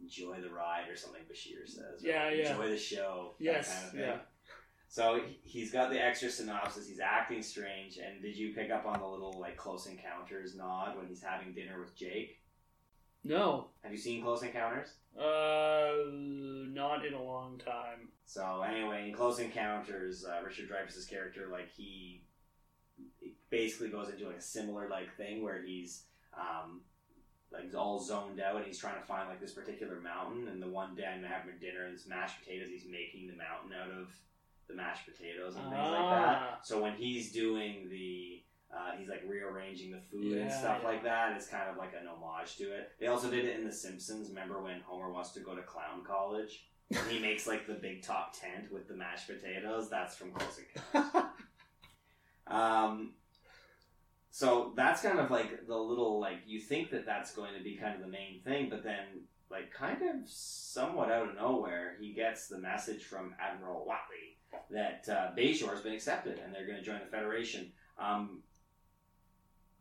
Enjoy 0.01 0.41
the 0.41 0.49
ride 0.49 0.89
or 0.89 0.95
something 0.95 1.21
Bashir 1.31 1.67
says. 1.67 2.01
Yeah, 2.01 2.23
right? 2.23 2.37
yeah. 2.37 2.51
Enjoy 2.51 2.69
the 2.69 2.77
show. 2.77 3.35
Yes, 3.37 3.71
kind 3.83 3.93
of 3.93 3.99
yeah. 3.99 4.17
So 4.87 5.21
he- 5.25 5.39
he's 5.43 5.71
got 5.71 5.91
the 5.91 6.03
extra 6.03 6.27
synapses. 6.27 6.87
He's 6.87 6.99
acting 6.99 7.43
strange. 7.43 7.97
And 7.97 8.21
did 8.21 8.35
you 8.35 8.53
pick 8.53 8.71
up 8.71 8.85
on 8.87 8.99
the 8.99 9.07
little 9.07 9.39
like 9.39 9.57
Close 9.57 9.85
Encounters 9.87 10.55
nod 10.55 10.97
when 10.97 11.05
he's 11.07 11.21
having 11.21 11.53
dinner 11.53 11.79
with 11.79 11.95
Jake? 11.95 12.39
No. 13.23 13.67
Have 13.83 13.91
you 13.91 13.97
seen 13.97 14.23
Close 14.23 14.41
Encounters? 14.41 14.89
Uh, 15.17 15.93
not 16.11 17.05
in 17.05 17.13
a 17.13 17.21
long 17.21 17.59
time. 17.59 18.09
So 18.25 18.63
anyway, 18.63 19.07
in 19.09 19.13
Close 19.15 19.37
Encounters, 19.39 20.25
uh, 20.25 20.43
Richard 20.43 20.67
Dreyfuss's 20.69 21.05
character, 21.05 21.47
like 21.51 21.69
he, 21.69 22.23
he 23.19 23.35
basically 23.51 23.89
goes 23.89 24.09
into 24.09 24.25
like 24.27 24.37
a 24.37 24.41
similar 24.41 24.89
like 24.89 25.15
thing 25.15 25.43
where 25.43 25.61
he's 25.61 26.03
um, 26.35 26.81
like 27.51 27.63
he's 27.63 27.75
all 27.75 27.99
zoned 27.99 28.39
out 28.39 28.55
and 28.57 28.65
he's 28.65 28.77
trying 28.79 28.99
to 28.99 29.05
find 29.05 29.27
like 29.29 29.41
this 29.41 29.51
particular 29.51 29.99
mountain. 29.99 30.47
And 30.47 30.61
the 30.61 30.67
one 30.67 30.95
day 30.95 31.05
I'm 31.05 31.23
having 31.23 31.53
dinner 31.59 31.85
and 31.85 31.93
it's 31.93 32.07
mashed 32.07 32.39
potatoes. 32.39 32.69
He's 32.69 32.85
making 32.85 33.27
the 33.27 33.35
mountain 33.35 33.71
out 33.79 33.91
of 33.91 34.07
the 34.67 34.73
mashed 34.75 35.05
potatoes 35.05 35.55
and 35.55 35.63
things 35.65 35.73
like 35.75 35.99
Ah. 35.99 36.49
that. 36.59 36.65
So 36.67 36.81
when 36.81 36.93
he's 36.93 37.31
doing 37.31 37.89
the 37.89 38.43
uh, 38.73 38.95
he's 38.97 39.09
like 39.09 39.21
rearranging 39.27 39.91
the 39.91 39.99
food 40.09 40.37
and 40.37 40.49
stuff 40.49 40.79
yeah. 40.81 40.87
like 40.87 41.03
that. 41.03 41.35
It's 41.35 41.47
kind 41.47 41.69
of 41.69 41.75
like 41.75 41.91
an 41.93 42.07
homage 42.07 42.55
to 42.55 42.71
it. 42.71 42.91
They 43.01 43.07
also 43.07 43.29
did 43.29 43.43
it 43.43 43.59
in 43.59 43.65
The 43.65 43.71
Simpsons. 43.73 44.29
Remember 44.29 44.61
when 44.61 44.79
Homer 44.85 45.11
wants 45.11 45.31
to 45.31 45.41
go 45.41 45.53
to 45.55 45.61
clown 45.61 46.05
college? 46.07 46.67
And 46.89 46.99
he 47.11 47.19
makes 47.19 47.47
like 47.47 47.67
the 47.67 47.73
big 47.73 48.01
top 48.01 48.33
tent 48.33 48.71
with 48.71 48.87
the 48.87 48.93
mashed 48.95 49.27
potatoes. 49.27 49.89
That's 49.89 50.15
from 50.15 50.31
Close 50.31 50.59
Encounters. 50.93 51.21
Um, 52.47 53.13
so 54.31 54.71
that's 54.75 55.01
kind 55.01 55.19
of 55.19 55.29
like 55.29 55.67
the 55.67 55.75
little 55.75 56.19
like 56.19 56.39
you 56.47 56.59
think 56.59 56.89
that 56.91 57.05
that's 57.05 57.35
going 57.35 57.53
to 57.57 57.63
be 57.63 57.75
kind 57.75 57.93
of 57.93 58.01
the 58.01 58.07
main 58.07 58.39
thing, 58.43 58.69
but 58.69 58.81
then 58.81 59.25
like 59.49 59.73
kind 59.73 60.01
of 60.01 60.27
somewhat 60.27 61.11
out 61.11 61.27
of 61.27 61.35
nowhere, 61.35 61.97
he 61.99 62.13
gets 62.13 62.47
the 62.47 62.57
message 62.57 63.03
from 63.03 63.35
Admiral 63.39 63.85
Whatley 63.85 64.37
that 64.69 65.05
uh, 65.09 65.35
Bajor 65.37 65.71
has 65.71 65.81
been 65.81 65.93
accepted 65.93 66.39
and 66.39 66.55
they're 66.55 66.65
going 66.65 66.77
to 66.77 66.83
join 66.83 66.99
the 66.99 67.11
Federation. 67.11 67.73
Um, 67.99 68.39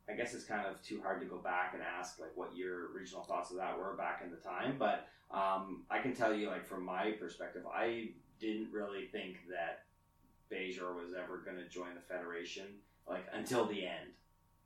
I 0.08 0.14
guess 0.14 0.34
it's 0.34 0.44
kind 0.44 0.66
of 0.66 0.82
too 0.82 1.00
hard 1.00 1.20
to 1.20 1.26
go 1.26 1.36
back 1.36 1.74
and 1.74 1.82
ask 1.82 2.18
like 2.18 2.32
what 2.34 2.56
your 2.56 2.92
original 2.92 3.22
thoughts 3.22 3.52
of 3.52 3.58
that 3.58 3.78
were 3.78 3.94
back 3.94 4.22
in 4.24 4.32
the 4.32 4.36
time, 4.36 4.74
but 4.76 5.06
um, 5.30 5.84
I 5.88 6.00
can 6.00 6.12
tell 6.12 6.34
you 6.34 6.48
like 6.48 6.66
from 6.66 6.84
my 6.84 7.12
perspective, 7.12 7.62
I 7.72 8.08
didn't 8.40 8.72
really 8.72 9.06
think 9.06 9.36
that 9.48 9.84
Bajor 10.52 10.96
was 10.96 11.14
ever 11.14 11.38
going 11.38 11.58
to 11.58 11.68
join 11.68 11.94
the 11.94 12.00
Federation 12.00 12.66
like 13.08 13.26
until 13.32 13.66
the 13.66 13.86
end. 13.86 14.10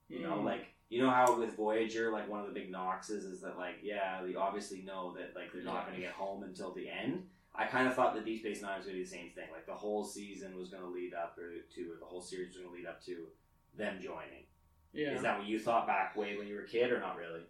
You 0.08 0.20
know, 0.20 0.36
Mm. 0.38 0.44
like 0.44 0.66
you 0.90 1.02
know 1.02 1.10
how 1.10 1.38
with 1.38 1.56
Voyager, 1.56 2.12
like 2.12 2.28
one 2.28 2.40
of 2.40 2.46
the 2.46 2.52
big 2.52 2.70
knocks 2.70 3.10
is, 3.10 3.24
is 3.24 3.40
that 3.40 3.56
like 3.58 3.76
yeah, 3.82 4.22
they 4.22 4.34
obviously 4.34 4.82
know 4.82 5.14
that 5.16 5.34
like 5.34 5.52
they're 5.52 5.62
not 5.62 5.74
Yeah. 5.74 5.84
going 5.86 5.94
to 5.96 6.00
get 6.00 6.12
home 6.12 6.42
until 6.42 6.72
the 6.72 6.88
end. 6.88 7.28
I 7.56 7.66
kind 7.66 7.86
of 7.86 7.94
thought 7.94 8.14
that 8.14 8.24
Deep 8.24 8.40
Space 8.40 8.62
Nine 8.62 8.78
was 8.78 8.86
going 8.86 8.96
to 8.96 9.00
be 9.00 9.04
the 9.04 9.10
same 9.10 9.30
thing. 9.30 9.48
Like 9.52 9.64
the 9.66 9.74
whole 9.74 10.04
season 10.04 10.56
was 10.56 10.70
going 10.70 10.82
to 10.82 10.88
lead 10.88 11.14
up 11.14 11.38
or 11.38 11.50
to, 11.74 11.80
or 11.92 11.96
the 11.98 12.04
whole 12.04 12.20
series 12.20 12.48
was 12.48 12.56
going 12.58 12.68
to 12.68 12.74
lead 12.74 12.86
up 12.86 13.00
to 13.04 13.28
them 13.76 14.00
joining. 14.00 14.44
yeah. 14.92 15.10
Is 15.12 15.22
that 15.22 15.38
what 15.38 15.46
you 15.46 15.58
thought 15.58 15.86
back 15.86 16.16
way 16.16 16.36
when 16.36 16.46
you 16.48 16.54
were 16.54 16.62
a 16.62 16.68
kid, 16.68 16.90
or 16.92 16.98
not 17.00 17.16
really? 17.16 17.42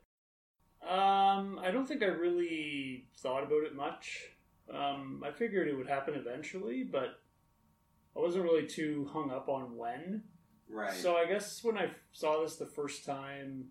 Um, 0.82 1.58
I 1.62 1.70
don't 1.70 1.86
think 1.86 2.02
I 2.02 2.06
really 2.06 3.06
thought 3.18 3.42
about 3.42 3.64
it 3.64 3.74
much. 3.74 4.28
Um, 4.72 5.22
I 5.26 5.30
figured 5.30 5.68
it 5.68 5.74
would 5.76 5.88
happen 5.88 6.14
eventually, 6.14 6.84
but 6.84 7.20
I 8.16 8.20
wasn't 8.20 8.44
really 8.44 8.66
too 8.66 9.08
hung 9.12 9.30
up 9.30 9.48
on 9.48 9.76
when. 9.76 10.24
Right. 10.74 10.92
So 10.92 11.16
I 11.16 11.26
guess 11.26 11.62
when 11.62 11.78
I 11.78 11.90
saw 12.12 12.42
this 12.42 12.56
the 12.56 12.66
first 12.66 13.04
time, 13.06 13.66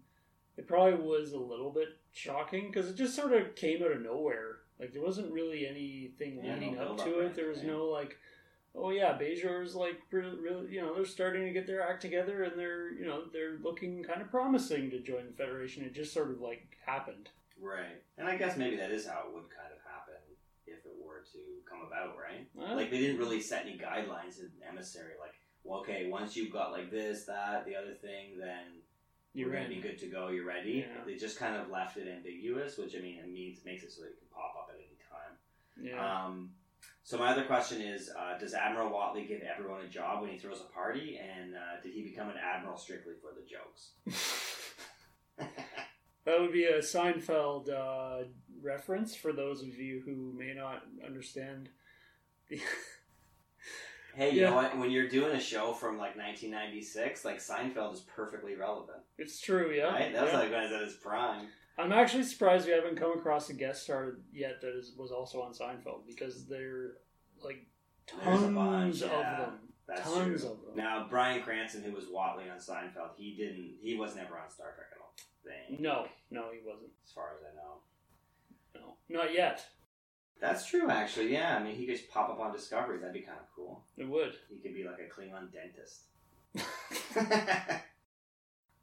it 0.56 0.68
probably 0.68 0.94
was 1.06 1.34
a 1.34 1.38
little 1.38 1.70
bit 1.72 1.90
shocking 2.14 2.68
because 2.68 2.90
it 2.90 2.96
just 2.96 3.14
sort 3.16 3.34
of 3.34 3.56
came 3.56 3.84
out 3.84 3.92
of 3.92 4.02
nowhere. 4.02 4.60
Like 4.80 4.94
there 4.94 5.02
wasn't 5.02 5.34
really 5.34 5.68
anything 5.68 6.40
Yeah, 6.42 6.54
leading 6.54 6.80
up 6.80 6.98
to 7.04 7.20
it. 7.20 7.36
There 7.36 7.50
was 7.50 7.62
no 7.62 7.86
like, 7.86 8.16
oh 8.74 8.90
yeah, 8.92 9.18
Bajor's 9.18 9.76
like 9.76 10.00
really, 10.12 10.40
really, 10.40 10.72
you 10.72 10.82
know, 10.82 10.96
they're 10.96 11.06
starting 11.06 11.44
to 11.46 11.52
get 11.52 11.68
their 11.68 11.82
act 11.82 12.02
together 12.02 12.44
and 12.44 12.58
they're, 12.58 12.94
you 12.94 13.06
know, 13.06 13.24
they're 13.34 13.58
looking 13.62 14.04
kind 14.04 14.22
of 14.22 14.32
promising 14.32 14.90
to 14.92 15.00
join 15.00 15.26
the 15.26 15.34
Federation. 15.34 15.84
It 15.84 15.94
just 15.94 16.14
sort 16.14 16.32
of 16.32 16.40
like 16.40 16.78
happened. 16.86 17.30
right. 17.62 18.02
And 18.18 18.28
I 18.30 18.38
guess 18.38 18.56
maybe 18.56 18.78
that 18.78 18.92
is 18.92 19.06
how 19.08 19.26
it 19.28 19.34
would 19.34 19.50
kind 19.50 19.72
of 19.76 19.80
happen 19.84 20.22
if 20.66 20.86
it 20.86 20.96
were 21.06 21.24
to 21.34 21.40
come 21.70 21.86
about, 21.86 22.16
right? 22.18 22.48
Well, 22.54 22.76
like 22.78 22.92
they 22.92 23.00
didn't 23.00 23.18
really 23.18 23.42
set 23.42 23.66
any 23.66 23.78
guidelines 23.78 24.40
in 24.40 24.50
emissary 24.68 25.14
like 25.20 25.34
okay 25.70 26.08
once 26.10 26.36
you've 26.36 26.52
got 26.52 26.72
like 26.72 26.92
this 26.92 27.26
that 27.26 27.66
the 27.66 27.76
other 27.76 27.94
thing 27.94 28.38
then 28.40 28.82
you're 29.34 29.50
you're 29.50 29.58
gonna 29.58 29.70
be 29.70 29.82
good 29.82 29.98
to 29.98 30.08
go 30.08 30.30
you're 30.30 30.46
ready 30.46 30.86
Yeah. 30.88 31.04
they 31.06 31.16
just 31.16 31.38
kind 31.40 31.56
of 31.56 31.70
left 31.70 31.98
it 31.98 32.08
ambiguous 32.08 32.78
which 32.78 32.96
i 32.96 33.00
mean 33.00 33.20
it 33.20 33.32
means 33.32 33.60
makes 33.66 33.84
it 33.84 33.92
so 33.92 34.02
that 34.02 34.10
it 34.10 34.18
can 34.20 34.28
pop 34.34 34.54
up 34.58 34.70
at 34.70 34.76
any 34.78 34.98
time 35.10 35.38
Yeah. 35.82 36.26
um, 36.26 36.52
so 37.04 37.18
my 37.18 37.30
other 37.32 37.44
question 37.46 37.82
is 37.82 38.10
uh, 38.18 38.38
does 38.38 38.54
admiral 38.54 38.90
whatley 38.92 39.28
give 39.28 39.42
everyone 39.42 39.82
a 39.82 39.88
job 39.88 40.22
when 40.22 40.30
he 40.32 40.38
throws 40.38 40.62
a 40.62 40.74
party 40.74 41.20
and 41.20 41.56
uh, 41.56 41.82
did 41.82 41.94
he 41.94 42.02
become 42.04 42.30
an 42.30 42.38
admiral 42.38 42.78
strictly 42.78 43.14
for 43.22 43.32
the 43.34 43.46
jokes 43.48 43.92
That 46.26 46.40
would 46.40 46.54
be 46.54 46.64
a 46.64 46.80
Seinfeld 46.80 47.70
uh, 47.70 48.26
reference 48.62 49.14
for 49.14 49.34
those 49.34 49.62
of 49.62 49.76
you 49.78 50.02
who 50.06 50.34
may 50.38 50.54
not 50.54 50.84
understand. 51.06 51.68
Hey 54.16 54.32
you 54.32 54.42
Yeah. 54.42 54.50
know 54.50 54.56
what 54.56 54.78
when 54.78 54.92
you're 54.92 55.08
doing 55.10 55.36
a 55.36 55.40
show 55.40 55.74
from 55.74 55.98
like 55.98 56.16
1996 56.16 57.26
like 57.26 57.38
seinfeld 57.40 57.94
is 57.94 58.02
perfectly 58.02 58.56
relevant 58.56 59.00
it's 59.18 59.40
true, 59.42 59.72
yeah. 59.72 59.86
right 59.86 60.14
that 60.14 60.24
was 60.24 60.32
yeah. 60.34 60.40
like 60.40 60.52
when 60.52 60.60
it 60.62 60.72
was 60.72 60.82
at 60.82 60.82
his 60.88 60.94
prime 60.96 61.48
I'm 61.78 61.92
actually 61.92 62.24
surprised 62.24 62.68
we 62.68 62.74
haven't 62.74 62.98
come 62.98 63.18
across 63.18 63.50
a 63.50 63.54
guest 63.54 63.84
star 63.84 64.18
yet 64.32 64.62
that 64.62 64.78
is, 64.78 64.92
was 64.98 65.12
also 65.12 65.42
on 65.42 65.54
Seinfeld 65.54 66.06
because 66.08 66.46
there 66.46 66.70
are 66.76 66.98
like 67.44 67.66
tons 68.06 68.54
bunch, 68.56 69.02
of 69.02 69.10
yeah. 69.10 69.38
them. 69.40 69.54
That's 69.88 70.02
tons 70.04 70.42
true. 70.42 70.52
of 70.52 70.58
them. 70.62 70.76
Now, 70.76 71.08
Bryan 71.10 71.42
Cranston, 71.42 71.82
who 71.84 71.92
was 71.92 72.06
Whatley 72.06 72.52
on 72.52 72.60
Seinfeld, 72.60 73.16
he 73.18 73.34
didn't. 73.36 73.74
He 73.82 73.96
was 73.96 74.16
never 74.16 74.38
on 74.38 74.50
Star 74.52 74.68
Trek. 74.76 74.88
I 74.94 74.98
don't 75.00 75.68
think, 75.70 75.80
No, 75.82 76.06
no, 76.30 76.46
he 76.54 76.60
wasn't. 76.66 76.92
as 77.04 77.12
far 77.12 77.32
as 77.38 77.44
I 77.44 77.56
know. 77.56 77.82
No, 78.76 78.94
not 79.10 79.34
yet. 79.34 79.66
That's 80.44 80.66
true, 80.66 80.90
actually. 80.90 81.32
Yeah, 81.32 81.56
I 81.56 81.64
mean, 81.64 81.74
he 81.74 81.86
could 81.86 81.96
just 81.96 82.12
pop 82.12 82.30
up 82.30 82.42
on 82.42 82.52
Discovery. 82.52 82.98
That'd 82.98 83.14
be 83.14 83.22
kind 83.22 83.38
of 83.40 83.46
cool. 83.56 83.86
It 83.96 84.04
would. 84.04 84.34
He 84.50 84.58
could 84.58 84.76
be 84.76 84.84
like 84.84 85.00
a 85.00 85.08
Klingon 85.10 85.48
dentist. 85.54 86.02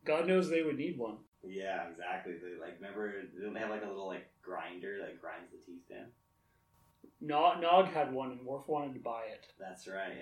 God 0.07 0.27
knows 0.27 0.49
they 0.49 0.62
would 0.62 0.79
need 0.79 0.96
one. 0.96 1.18
yeah, 1.46 1.87
exactly. 1.90 2.33
They, 2.33 2.59
like, 2.59 2.77
remember 2.81 3.12
they 3.35 3.61
have 3.61 3.68
like 3.68 3.85
a 3.85 3.88
little 3.88 4.07
like 4.07 4.31
grinder 4.40 5.01
that 5.03 5.20
grinds 5.20 5.51
the 5.53 5.59
teeth 5.59 5.85
in. 5.90 6.07
Nog, 7.20 7.61
Nog 7.61 7.88
had 7.88 8.11
one, 8.11 8.31
and 8.33 8.46
Worf 8.46 8.66
wanted 8.66 8.94
to 8.94 9.01
buy 9.01 9.25
it. 9.31 9.44
That's 9.59 9.87
right. 9.87 10.16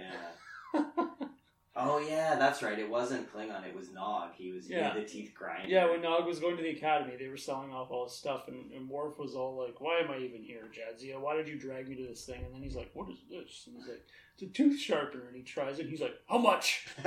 Yeah. 0.75 0.83
oh 1.79 1.99
yeah, 1.99 2.35
that's 2.37 2.63
right. 2.63 2.79
It 2.79 2.89
wasn't 2.91 3.33
Klingon. 3.33 3.65
It 3.67 3.75
was 3.75 3.91
Nog. 3.91 4.31
He 4.37 4.51
was 4.53 4.67
he 4.67 4.75
Yeah. 4.75 4.93
had 4.93 5.03
the 5.03 5.07
teeth 5.09 5.33
grinder. 5.35 5.69
Yeah, 5.69 5.91
when 5.91 6.03
Nog 6.03 6.27
was 6.27 6.39
going 6.41 6.57
to 6.57 6.63
the 6.63 6.71
academy, 6.71 7.15
they 7.19 7.29
were 7.29 7.37
selling 7.37 7.71
off 7.73 7.91
all 7.91 8.05
his 8.05 8.15
stuff, 8.15 8.49
and, 8.49 8.71
and 8.73 8.89
Worf 8.89 9.19
was 9.19 9.35
all 9.35 9.57
like, 9.57 9.81
"Why 9.81 9.99
am 10.01 10.11
I 10.11 10.19
even 10.19 10.43
here, 10.43 10.65
Jadzia? 10.73 11.19
Why 11.21 11.37
did 11.37 11.49
you 11.49 11.59
drag 11.59 11.89
me 11.89 11.97
to 11.97 12.07
this 12.07 12.25
thing?" 12.25 12.45
And 12.45 12.55
then 12.55 12.63
he's 12.63 12.77
like, 12.77 12.91
"What 12.95 13.09
is 13.11 13.19
this?" 13.31 13.65
And 13.67 13.77
he's 13.77 13.89
like, 13.89 14.05
"It's 14.35 14.43
a 14.43 14.47
tooth 14.47 14.79
sharpener." 14.81 15.27
And 15.29 15.37
he 15.37 15.43
tries 15.43 15.79
it. 15.79 15.83
And 15.83 15.91
he's 15.91 16.01
like, 16.01 16.15
"How 16.29 16.39
much?" 16.39 16.87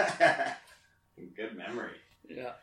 Good 1.35 1.55
memory. 1.55 1.97
Yeah, 2.27 2.53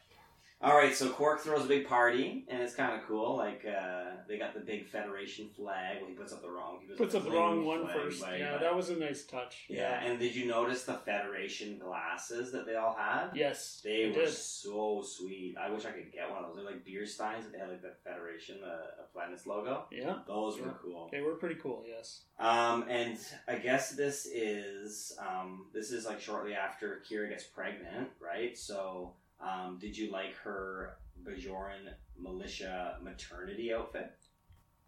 All 0.60 0.76
right, 0.76 0.92
so 0.92 1.08
Quark 1.10 1.40
throws 1.40 1.64
a 1.64 1.68
big 1.68 1.86
party, 1.86 2.44
and 2.48 2.60
it's 2.60 2.74
kind 2.74 2.92
of 3.00 3.06
cool. 3.06 3.36
Like 3.36 3.64
uh, 3.64 4.16
they 4.26 4.38
got 4.38 4.54
the 4.54 4.60
big 4.60 4.88
Federation 4.88 5.48
flag. 5.54 5.98
Well, 6.00 6.08
he 6.10 6.16
puts 6.16 6.32
up 6.32 6.42
the 6.42 6.50
wrong. 6.50 6.78
He 6.80 6.94
puts 6.96 7.14
up 7.14 7.22
up 7.22 7.28
the 7.30 7.36
wrong 7.36 7.64
one 7.64 7.86
flag, 7.86 8.40
Yeah, 8.40 8.52
but- 8.54 8.60
that 8.62 8.74
was 8.74 8.90
a 8.90 8.96
nice 8.96 9.24
touch. 9.24 9.66
Yeah, 9.68 10.00
and 10.02 10.18
did 10.18 10.34
you 10.34 10.46
notice 10.48 10.82
the 10.82 10.94
Federation 10.94 11.78
glasses 11.78 12.50
that 12.50 12.66
they 12.66 12.74
all 12.74 12.92
had? 12.98 13.28
yes, 13.36 13.80
They 13.84 14.06
I 14.06 14.08
were 14.08 14.14
did. 14.24 14.30
so 14.32 15.00
sweet. 15.06 15.54
I 15.60 15.70
wish 15.70 15.84
I 15.84 15.92
could 15.92 16.10
get 16.12 16.28
one 16.28 16.42
of 16.42 16.48
those. 16.48 16.56
They're 16.56 16.64
like 16.72 16.84
beer 16.84 17.06
steins 17.06 17.44
that 17.44 17.52
they 17.52 17.58
had 17.60 17.68
like 17.68 17.82
the 17.82 17.92
Federation, 18.02 18.60
the 18.60 19.04
Planet's 19.12 19.46
logo. 19.46 19.84
Yeah, 19.92 20.16
Those 20.26 20.60
were 20.60 20.74
cool. 20.82 21.08
they 21.12 21.20
were 21.20 21.34
pretty 21.36 21.60
cool. 21.62 21.84
Yes. 21.88 22.22
Um, 22.40 22.84
and 22.88 23.16
I 23.46 23.58
guess 23.58 23.92
this 23.92 24.26
is 24.26 25.16
um, 25.20 25.66
this 25.72 25.92
is 25.92 26.04
like 26.04 26.20
shortly 26.20 26.54
after 26.54 27.00
Kira 27.08 27.28
gets 27.28 27.44
pregnant, 27.44 28.08
right? 28.20 28.58
So, 28.58 29.12
um, 29.40 29.78
did 29.80 29.96
you 29.96 30.10
like 30.10 30.34
her 30.44 30.96
Bajoran 31.22 31.92
militia 32.18 32.96
maternity 33.02 33.72
outfit? 33.72 34.12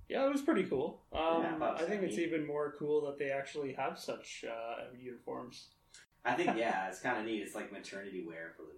Yeah, 0.09 0.27
it 0.27 0.33
was 0.33 0.43
pretty 0.43 0.65
cool. 0.65 1.03
Um, 1.13 1.43
Yeah, 1.43 1.75
I 1.79 1.83
think 1.85 2.03
it's 2.03 2.19
even 2.19 2.45
more 2.47 2.75
cool 2.79 3.07
that 3.07 3.19
they 3.19 3.31
actually 3.31 3.73
have 3.75 3.99
such 3.99 4.45
uh, 4.49 4.85
uniforms. 4.99 5.69
I 6.25 6.35
think 6.35 6.57
yeah, 6.57 6.89
it's 6.89 7.01
kind 7.01 7.19
of 7.19 7.25
neat. 7.27 7.43
It's 7.43 7.55
like 7.55 7.71
maternity 7.73 8.25
wear 8.27 8.53
for 8.57 8.65
the 8.65 8.77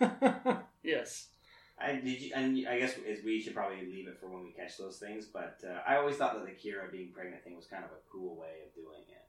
military. 0.00 0.58
yes. 0.84 1.28
I 1.76 1.94
did 1.96 2.22
you, 2.22 2.30
and 2.34 2.66
I 2.68 2.78
guess 2.78 2.96
is 2.98 3.24
we 3.24 3.40
should 3.40 3.54
probably 3.54 3.84
leave 3.84 4.06
it 4.06 4.16
for 4.20 4.28
when 4.28 4.44
we 4.44 4.52
catch 4.52 4.78
those 4.78 4.98
things. 4.98 5.26
But 5.26 5.58
uh, 5.68 5.80
I 5.86 5.96
always 5.96 6.14
thought 6.16 6.34
that 6.34 6.46
the 6.46 6.52
Kira 6.52 6.90
being 6.92 7.10
pregnant 7.12 7.42
thing 7.42 7.56
was 7.56 7.66
kind 7.66 7.82
of 7.84 7.90
a 7.90 8.00
cool 8.10 8.36
way 8.36 8.62
of 8.64 8.72
doing 8.76 9.02
it, 9.08 9.26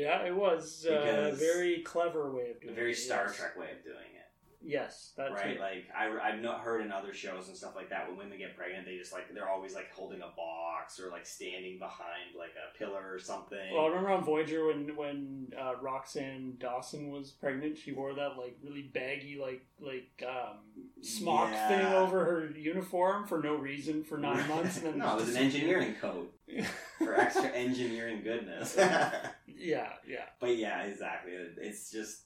Yeah, 0.00 0.26
it 0.26 0.34
was 0.34 0.84
uh, 0.90 1.30
a 1.32 1.36
very 1.36 1.82
clever 1.82 2.32
way 2.34 2.50
of 2.50 2.60
doing 2.60 2.70
it. 2.70 2.72
a 2.72 2.74
very 2.74 2.90
it. 2.92 2.96
Star 2.98 3.26
yes. 3.28 3.36
Trek 3.36 3.56
way 3.56 3.70
of 3.70 3.84
doing 3.84 4.10
it. 4.16 4.23
Yes, 4.66 5.12
that's 5.16 5.34
right? 5.34 5.50
it. 5.56 5.60
Like 5.60 5.84
I, 5.96 6.08
I've 6.30 6.40
not 6.40 6.60
heard 6.60 6.80
in 6.80 6.90
other 6.90 7.12
shows 7.12 7.48
and 7.48 7.56
stuff 7.56 7.76
like 7.76 7.90
that 7.90 8.08
when 8.08 8.16
women 8.16 8.38
get 8.38 8.56
pregnant, 8.56 8.86
they 8.86 8.96
just 8.96 9.12
like 9.12 9.32
they're 9.34 9.48
always 9.48 9.74
like 9.74 9.92
holding 9.92 10.22
a 10.22 10.30
box 10.36 10.98
or 10.98 11.10
like 11.10 11.26
standing 11.26 11.78
behind 11.78 12.34
like 12.38 12.52
a 12.56 12.76
pillar 12.78 13.12
or 13.12 13.18
something. 13.18 13.58
Well, 13.72 13.84
I 13.84 13.88
remember 13.88 14.10
on 14.10 14.24
Voyager 14.24 14.66
when 14.66 14.96
when 14.96 15.52
uh, 15.58 15.74
Roxann 15.82 16.58
Dawson 16.58 17.10
was 17.10 17.30
pregnant, 17.30 17.76
she 17.76 17.92
wore 17.92 18.14
that 18.14 18.38
like 18.38 18.56
really 18.62 18.82
baggy 18.82 19.38
like 19.40 19.66
like 19.80 20.22
um, 20.26 20.58
smock 21.02 21.50
Yeah. 21.50 21.68
thing 21.68 21.86
over 21.92 22.24
her 22.24 22.50
uniform 22.56 23.26
for 23.26 23.40
no 23.42 23.56
reason 23.56 24.02
for 24.02 24.16
nine 24.16 24.48
months. 24.48 24.78
And 24.78 24.86
then 24.86 24.98
no, 24.98 25.12
it 25.12 25.20
was 25.20 25.34
an 25.34 25.42
engineering 25.42 25.94
coat 26.00 26.32
for 26.98 27.14
extra 27.14 27.48
engineering 27.48 28.22
goodness. 28.22 28.74
yeah, 28.78 29.90
yeah, 30.06 30.24
but 30.40 30.56
yeah, 30.56 30.82
exactly. 30.84 31.32
It's 31.58 31.90
just, 31.90 32.22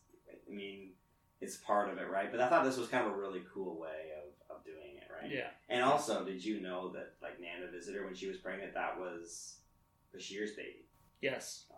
I 0.49 0.55
mean, 0.55 0.93
it's 1.41 1.57
part 1.57 1.89
of 1.91 1.99
it, 1.99 2.09
right? 2.11 2.31
But 2.31 2.41
I 2.41 2.49
thought 2.49 2.65
this 2.65 2.77
was 2.77 2.89
kind 2.89 3.07
of 3.07 3.13
a 3.13 3.17
really 3.17 3.43
cool 3.53 3.79
way 3.79 4.11
of, 4.23 4.57
of 4.57 4.65
doing 4.65 4.97
it, 4.97 5.05
right? 5.23 5.31
yeah. 5.31 5.49
And 5.69 5.83
also, 5.85 6.25
did 6.25 6.45
you 6.45 6.61
know 6.61 6.91
that 6.93 7.15
like 7.23 7.41
Nana 7.41 7.71
Visitor 7.71 8.05
when 8.05 8.15
she 8.15 8.27
was 8.29 8.37
pregnant, 8.39 8.75
that 8.75 8.99
was 8.99 9.57
Bashir's 10.15 10.53
baby? 10.57 10.87
Yes, 11.21 11.65
Oh, 11.71 11.77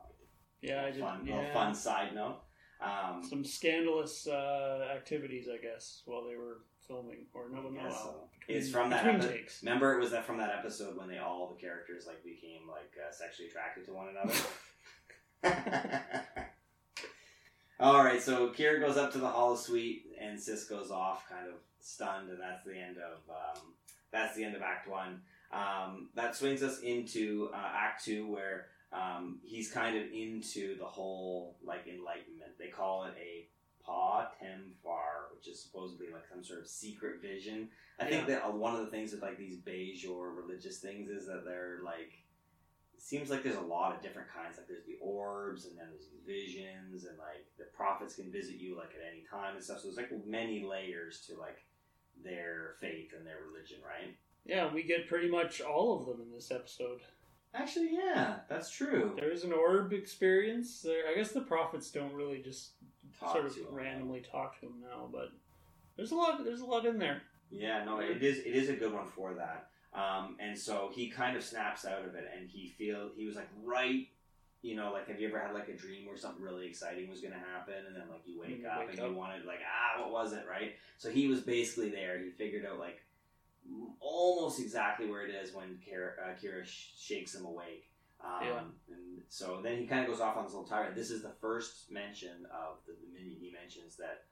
yeah. 0.63 0.85
I 0.85 0.91
did. 0.91 1.01
fun, 1.01 1.27
yeah. 1.27 1.37
little 1.37 1.53
fun 1.53 1.75
side 1.75 2.15
note. 2.15 2.41
Um, 2.83 3.23
Some 3.29 3.45
scandalous 3.45 4.27
uh, 4.27 4.89
activities, 4.97 5.49
I 5.53 5.59
guess, 5.63 6.01
while 6.07 6.25
they 6.27 6.35
were 6.37 6.63
filming, 6.89 7.27
or 7.35 7.51
no, 7.51 7.61
no, 7.69 7.81
uh, 7.81 7.91
so. 7.93 8.15
between- 8.41 8.57
It's 8.59 8.71
from 8.71 8.89
that 8.91 9.07
epi- 9.07 9.27
takes. 9.29 9.63
Remember, 9.63 9.95
it 9.97 10.01
was 10.01 10.11
that 10.13 10.25
from 10.25 10.39
that 10.39 10.51
episode 10.59 10.97
when 10.97 11.07
they 11.09 11.19
all 11.19 11.49
the 11.55 11.61
characters 11.61 12.07
like 12.07 12.25
became 12.25 12.67
like 12.69 12.91
uh, 12.99 13.13
sexually 13.13 13.49
attracted 13.51 13.85
to 13.87 13.93
one 13.93 14.09
another. 14.09 14.35
all 17.81 18.05
right, 18.05 18.23
so 18.23 18.49
Kira 18.49 18.81
goes 18.81 18.97
up 18.97 19.13
to 19.13 19.19
the 19.19 19.27
Holosuite 19.27 20.03
and 20.21 20.39
Sisko's 20.39 20.91
off, 20.91 21.29
kind 21.29 21.49
of 21.49 21.55
stunned, 21.81 22.29
and 22.29 22.39
that's 22.41 22.65
the 22.65 22.77
end 22.77 22.97
of 22.99 23.19
um, 23.31 23.75
that's 24.13 24.37
the 24.37 24.45
end 24.45 24.55
of 24.55 24.63
Act 24.63 24.89
One. 24.89 25.23
Um, 25.53 26.11
that 26.15 26.37
swings 26.37 26.63
us 26.63 26.81
into 26.81 27.51
uh, 27.55 27.71
Act 27.75 28.05
Two, 28.05 28.31
where 28.31 28.67
um, 28.93 29.41
he's 29.43 29.71
kind 29.71 29.97
of 29.97 30.05
into 30.13 30.77
the 30.79 30.85
whole 30.85 31.57
like 31.65 31.87
enlightenment. 31.87 32.53
They 32.59 32.69
call 32.69 33.05
it 33.05 33.15
a 33.19 33.49
Pa 33.85 34.29
Tem 34.39 34.73
Far, 34.85 35.29
which 35.35 35.49
is 35.49 35.63
supposedly 35.63 36.07
like 36.13 36.27
some 36.31 36.45
sort 36.45 36.61
of 36.61 36.69
secret 36.69 37.23
vision. 37.23 37.69
I 37.99 38.05
think 38.05 38.27
that 38.27 38.45
uh, 38.45 38.51
one 38.51 38.75
of 38.75 38.81
the 38.81 38.91
things 38.91 39.13
with 39.13 39.23
like 39.23 39.39
these 39.39 39.57
Bajor 39.57 40.37
religious 40.37 40.79
things 40.79 41.09
is 41.09 41.27
that 41.27 41.45
they're 41.45 41.81
like 41.85 42.13
seems 43.01 43.31
like 43.31 43.43
there's 43.43 43.57
a 43.57 43.61
lot 43.61 43.95
of 43.95 44.03
different 44.03 44.29
kinds. 44.29 44.57
Like 44.57 44.69
there's 44.69 44.85
the 44.87 44.99
orbs, 45.01 45.67
and 45.67 45.77
then 45.77 45.87
there's 45.91 46.09
these 46.11 46.25
visions, 46.27 47.05
and 47.05 47.19
like 47.19 47.47
the 47.59 47.65
prophets 47.75 48.17
can 48.17 48.31
visit 48.31 48.57
you 48.57 48.77
like 48.77 48.91
at 48.91 49.07
any 49.11 49.25
time 49.31 49.57
and 49.57 49.65
stuff. 49.65 49.81
So 49.81 49.89
there's 49.89 49.97
like 49.97 50.27
many 50.27 50.65
layers 50.65 51.27
to 51.27 51.39
like 51.39 51.59
their 52.23 52.75
faith 52.81 53.13
and 53.17 53.27
their 53.27 53.39
religion, 53.51 53.79
right? 53.85 54.15
Yeah, 54.45 54.73
we 54.73 54.83
get 54.83 55.09
pretty 55.09 55.29
much 55.29 55.61
all 55.61 55.99
of 55.99 56.07
them 56.07 56.27
in 56.27 56.33
this 56.33 56.51
episode. 56.51 57.01
Actually, 57.53 57.91
yeah, 57.93 58.37
that's 58.49 58.71
true. 58.71 59.15
There 59.17 59.33
is 59.33 59.45
an 59.45 59.53
orb 59.53 59.93
experience. 59.93 60.83
There, 60.83 61.09
I 61.11 61.17
guess 61.17 61.33
the 61.33 61.41
prophets 61.41 61.91
don't 61.91 62.15
really 62.15 62.41
just 62.43 62.73
Talk 63.19 63.33
sort 63.33 63.47
of 63.47 63.57
randomly 63.71 64.21
talk 64.21 64.59
to 64.61 64.67
him 64.67 64.75
now, 64.81 65.09
but 65.11 65.31
there's 65.97 66.13
a 66.13 66.15
lot. 66.15 66.45
There's 66.45 66.61
a 66.61 66.67
lot 66.67 66.87
in 66.87 66.99
there. 66.99 67.23
Yeah, 67.51 67.85
no, 67.85 67.99
it 67.99 68.23
is. 68.23 68.39
It 68.39 68.55
is 68.55 68.69
a 68.69 68.75
good 68.75 68.93
one 68.93 69.09
for 69.15 69.35
that. 69.35 69.70
Um, 69.93 70.37
and 70.39 70.57
so 70.57 70.91
he 70.95 71.09
kind 71.09 71.37
of 71.37 71.43
snaps 71.43 71.85
out 71.85 72.05
of 72.05 72.15
it, 72.15 72.31
and 72.37 72.49
he 72.49 72.69
feel 72.79 73.11
he 73.17 73.27
was 73.27 73.37
like 73.37 73.49
right. 73.65 74.07
You 74.63 74.77
know, 74.77 74.93
like 74.93 75.09
have 75.09 75.19
you 75.19 75.27
ever 75.29 75.41
had 75.41 75.55
like 75.55 75.69
a 75.69 75.77
dream 75.77 76.07
where 76.07 76.17
something 76.19 76.43
really 76.45 76.67
exciting 76.67 77.09
was 77.09 77.21
going 77.23 77.33
to 77.33 77.41
happen, 77.41 77.75
and 77.87 77.97
then 77.97 78.05
like 78.11 78.21
you 78.27 78.39
wake 78.39 78.61
You 78.61 78.69
up 78.69 78.81
wake 78.81 78.91
and 78.91 79.01
up. 79.01 79.09
you 79.09 79.15
wanted 79.15 79.45
like 79.47 79.61
ah, 79.65 80.03
what 80.03 80.13
was 80.13 80.33
it, 80.35 80.45
right? 80.49 80.75
So 80.99 81.09
he 81.11 81.29
was 81.29 81.41
basically 81.41 81.89
there. 81.89 82.19
He 82.19 82.31
figured 82.31 82.67
out 82.67 82.79
like 82.79 83.01
almost 84.01 84.61
exactly 84.61 85.09
where 85.09 85.25
it 85.27 85.35
is 85.35 85.55
when 85.55 85.79
Kira, 85.87 86.11
uh, 86.23 86.35
Kira 86.43 86.65
sh- 86.65 86.91
shakes 86.99 87.35
him 87.35 87.45
awake. 87.45 87.87
Um, 88.23 88.31
Yeah. 88.43 88.59
And 88.91 89.23
so 89.29 89.61
then 89.63 89.79
he 89.79 89.87
kind 89.87 90.03
of 90.03 90.09
goes 90.11 90.21
off 90.21 90.37
on 90.37 90.45
this 90.45 90.53
little 90.53 90.69
tirade. 90.69 90.95
This 90.95 91.11
is 91.11 91.23
the 91.23 91.33
first 91.41 91.91
mention 91.91 92.47
of 92.53 92.79
the 92.87 92.93
Dominion. 92.95 93.39
He 93.41 93.51
mentions 93.51 93.97
that 93.97 94.25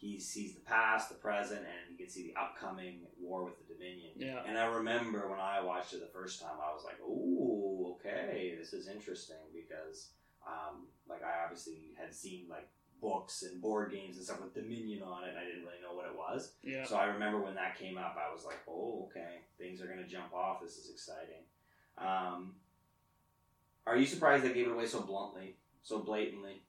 he 0.00 0.18
sees 0.18 0.54
the 0.54 0.60
past, 0.60 1.10
the 1.10 1.14
present, 1.14 1.60
and 1.60 1.90
he 1.90 1.94
can 1.94 2.08
see 2.08 2.26
the 2.32 2.40
upcoming 2.40 3.00
war 3.20 3.44
with 3.44 3.58
the 3.58 3.74
Dominion. 3.74 4.12
Yeah. 4.16 4.40
And 4.48 4.56
I 4.56 4.64
remember 4.64 5.28
when 5.28 5.38
I 5.38 5.60
watched 5.60 5.92
it 5.92 6.00
the 6.00 6.06
first 6.06 6.40
time, 6.40 6.56
I 6.58 6.72
was 6.72 6.84
like, 6.84 6.98
"Ooh, 7.02 7.96
okay, 7.96 8.54
this 8.58 8.72
is 8.72 8.88
interesting," 8.88 9.36
because, 9.52 10.12
um, 10.46 10.88
like, 11.06 11.22
I 11.22 11.44
obviously 11.44 11.94
had 11.98 12.14
seen 12.14 12.48
like 12.48 12.66
books 13.02 13.42
and 13.42 13.60
board 13.60 13.92
games 13.92 14.16
and 14.16 14.24
stuff 14.24 14.40
with 14.40 14.54
Dominion 14.54 15.02
on 15.02 15.24
it, 15.24 15.30
and 15.30 15.38
I 15.38 15.44
didn't 15.44 15.64
really 15.64 15.80
know 15.82 15.94
what 15.94 16.06
it 16.06 16.16
was. 16.16 16.54
Yeah. 16.62 16.84
So 16.86 16.96
I 16.96 17.04
remember 17.04 17.38
when 17.42 17.54
that 17.56 17.78
came 17.78 17.98
up, 17.98 18.16
I 18.16 18.32
was 18.32 18.46
like, 18.46 18.60
"Oh, 18.66 19.10
okay, 19.10 19.42
things 19.58 19.82
are 19.82 19.86
gonna 19.86 20.06
jump 20.06 20.32
off. 20.32 20.62
This 20.62 20.78
is 20.78 20.90
exciting." 20.90 21.44
Um, 21.98 22.54
are 23.86 23.98
you 23.98 24.06
surprised 24.06 24.44
they 24.44 24.54
gave 24.54 24.66
it 24.66 24.72
away 24.72 24.86
so 24.86 25.02
bluntly, 25.02 25.56
so 25.82 25.98
blatantly? 25.98 26.62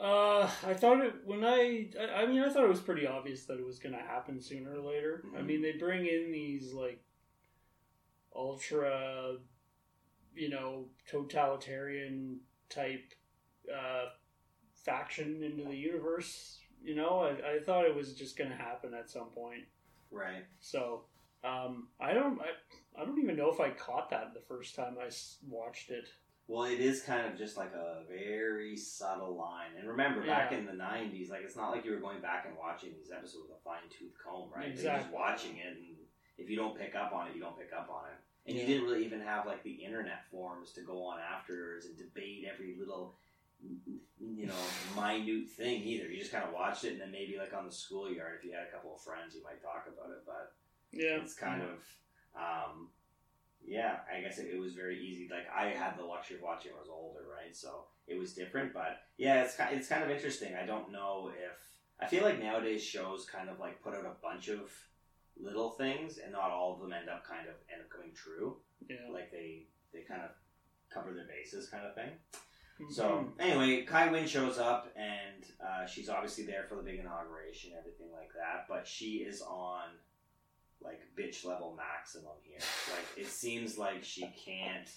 Uh, 0.00 0.50
I 0.66 0.74
thought 0.74 1.00
it 1.04 1.14
when 1.24 1.44
I, 1.44 1.88
I, 2.00 2.22
I 2.22 2.26
mean, 2.26 2.40
I 2.42 2.48
thought 2.48 2.64
it 2.64 2.68
was 2.68 2.80
pretty 2.80 3.06
obvious 3.06 3.44
that 3.46 3.58
it 3.58 3.64
was 3.64 3.78
going 3.78 3.94
to 3.94 4.00
happen 4.00 4.40
sooner 4.40 4.72
or 4.74 4.80
later. 4.80 5.24
I 5.36 5.40
Mhm. 5.40 5.46
mean, 5.46 5.62
they 5.62 5.72
bring 5.72 6.04
in 6.06 6.32
these 6.32 6.72
like 6.72 7.00
ultra, 8.34 9.36
you 10.34 10.48
know, 10.48 10.88
totalitarian 11.06 12.40
type 12.68 13.12
uh, 13.72 14.06
faction 14.84 15.42
into 15.42 15.64
the 15.64 15.76
universe. 15.76 16.58
You 16.82 16.96
know, 16.96 17.20
I, 17.20 17.54
I 17.54 17.60
thought 17.60 17.86
it 17.86 17.94
was 17.94 18.14
just 18.14 18.36
going 18.36 18.50
to 18.50 18.56
happen 18.56 18.92
at 18.94 19.08
some 19.08 19.30
point. 19.30 19.64
Right. 20.10 20.44
So, 20.60 21.04
um, 21.44 21.88
I 22.00 22.12
don't, 22.12 22.40
I, 22.40 23.00
I 23.00 23.04
don't 23.04 23.18
even 23.18 23.36
know 23.36 23.50
if 23.50 23.60
I 23.60 23.70
caught 23.70 24.10
that 24.10 24.34
the 24.34 24.40
first 24.40 24.74
time 24.74 24.96
I 25.00 25.08
watched 25.48 25.90
it. 25.90 26.08
Well, 26.46 26.64
it 26.64 26.80
is 26.80 27.00
kind 27.02 27.26
of 27.26 27.38
just 27.38 27.56
like 27.56 27.72
a 27.72 28.02
very 28.08 28.76
subtle 28.76 29.34
line. 29.34 29.70
And 29.78 29.88
remember, 29.88 30.24
back 30.26 30.52
in 30.52 30.66
the 30.66 30.72
'90s, 30.72 31.30
like 31.30 31.40
it's 31.42 31.56
not 31.56 31.70
like 31.70 31.84
you 31.84 31.92
were 31.92 32.00
going 32.00 32.20
back 32.20 32.44
and 32.46 32.54
watching 32.58 32.90
these 32.94 33.10
episodes 33.10 33.44
with 33.48 33.56
a 33.58 33.62
fine 33.64 33.88
tooth 33.88 34.12
comb, 34.22 34.50
right? 34.54 34.74
You're 34.74 34.92
just 34.92 35.10
watching 35.10 35.56
it, 35.56 35.76
and 35.78 35.96
if 36.36 36.50
you 36.50 36.56
don't 36.56 36.78
pick 36.78 36.94
up 36.94 37.12
on 37.14 37.28
it, 37.28 37.34
you 37.34 37.40
don't 37.40 37.56
pick 37.58 37.72
up 37.72 37.88
on 37.90 38.04
it. 38.10 38.18
And 38.46 38.56
Yeah. 38.56 38.62
you 38.62 38.68
didn't 38.74 38.84
really 38.84 39.04
even 39.06 39.20
have 39.20 39.46
like 39.46 39.62
the 39.62 39.72
internet 39.72 40.28
forums 40.30 40.72
to 40.72 40.82
go 40.82 41.02
on 41.04 41.18
afterwards 41.18 41.86
and 41.86 41.96
debate 41.96 42.44
every 42.52 42.76
little, 42.78 43.16
you 44.20 44.46
know, 44.46 44.54
minute 44.94 45.48
thing 45.48 45.82
either. 45.82 46.08
You 46.10 46.18
just 46.18 46.30
kind 46.32 46.44
of 46.44 46.52
watched 46.52 46.84
it, 46.84 46.92
and 46.92 47.00
then 47.00 47.10
maybe 47.10 47.38
like 47.38 47.54
on 47.54 47.64
the 47.64 47.72
schoolyard, 47.72 48.34
if 48.38 48.44
you 48.44 48.52
had 48.52 48.64
a 48.68 48.70
couple 48.70 48.94
of 48.94 49.00
friends, 49.00 49.34
you 49.34 49.42
might 49.42 49.62
talk 49.62 49.88
about 49.88 50.10
it. 50.10 50.22
But 50.26 50.52
Yeah, 50.92 51.22
it's 51.22 51.32
kind 51.32 51.62
of 51.62 51.82
um, 52.36 52.88
yeah 53.66 53.96
i 54.14 54.20
guess 54.20 54.38
it, 54.38 54.48
it 54.52 54.58
was 54.58 54.74
very 54.74 54.98
easy 55.00 55.28
like 55.30 55.46
i 55.54 55.66
had 55.68 55.96
the 55.98 56.04
luxury 56.04 56.36
of 56.36 56.42
watching 56.42 56.72
when 56.72 56.78
i 56.78 56.80
was 56.80 56.90
older 56.90 57.20
right 57.30 57.54
so 57.54 57.84
it 58.06 58.18
was 58.18 58.34
different 58.34 58.72
but 58.72 59.02
yeah 59.16 59.42
it's 59.42 59.56
kind, 59.56 59.76
it's 59.76 59.88
kind 59.88 60.02
of 60.02 60.10
interesting 60.10 60.54
i 60.54 60.66
don't 60.66 60.92
know 60.92 61.30
if 61.34 61.58
i 62.00 62.06
feel 62.06 62.22
like 62.22 62.42
nowadays 62.42 62.82
shows 62.82 63.24
kind 63.24 63.48
of 63.48 63.58
like 63.58 63.82
put 63.82 63.94
out 63.94 64.04
a 64.04 64.22
bunch 64.22 64.48
of 64.48 64.70
little 65.40 65.70
things 65.70 66.18
and 66.18 66.32
not 66.32 66.50
all 66.50 66.74
of 66.74 66.80
them 66.80 66.92
end 66.92 67.08
up 67.08 67.26
kind 67.26 67.48
of 67.48 67.54
end 67.72 67.82
up 67.82 67.90
coming 67.90 68.12
true 68.14 68.56
yeah. 68.88 68.96
like 69.12 69.30
they 69.30 69.66
they 69.92 70.00
kind 70.00 70.22
of 70.22 70.30
cover 70.92 71.12
their 71.12 71.26
bases 71.26 71.68
kind 71.68 71.84
of 71.84 71.94
thing 71.94 72.10
Mhm. 72.80 72.92
so 72.92 73.32
anyway, 73.38 73.82
Kai 73.82 74.10
Winn 74.10 74.26
shows 74.26 74.58
up 74.58 74.92
and 74.96 75.44
uh, 75.64 75.86
she's 75.86 76.08
obviously 76.08 76.44
there 76.44 76.64
for 76.68 76.74
the 76.74 76.82
big 76.82 76.98
inauguration, 76.98 77.72
everything 77.78 78.08
like 78.12 78.32
that. 78.34 78.66
But 78.68 78.86
she 78.86 79.18
is 79.18 79.42
on 79.42 79.90
like 80.84 81.00
bitch 81.18 81.44
level 81.44 81.74
maximum 81.76 82.32
here. 82.42 82.58
Like 82.92 83.24
it 83.24 83.30
seems 83.30 83.78
like 83.78 84.04
she 84.04 84.22
can't 84.44 84.88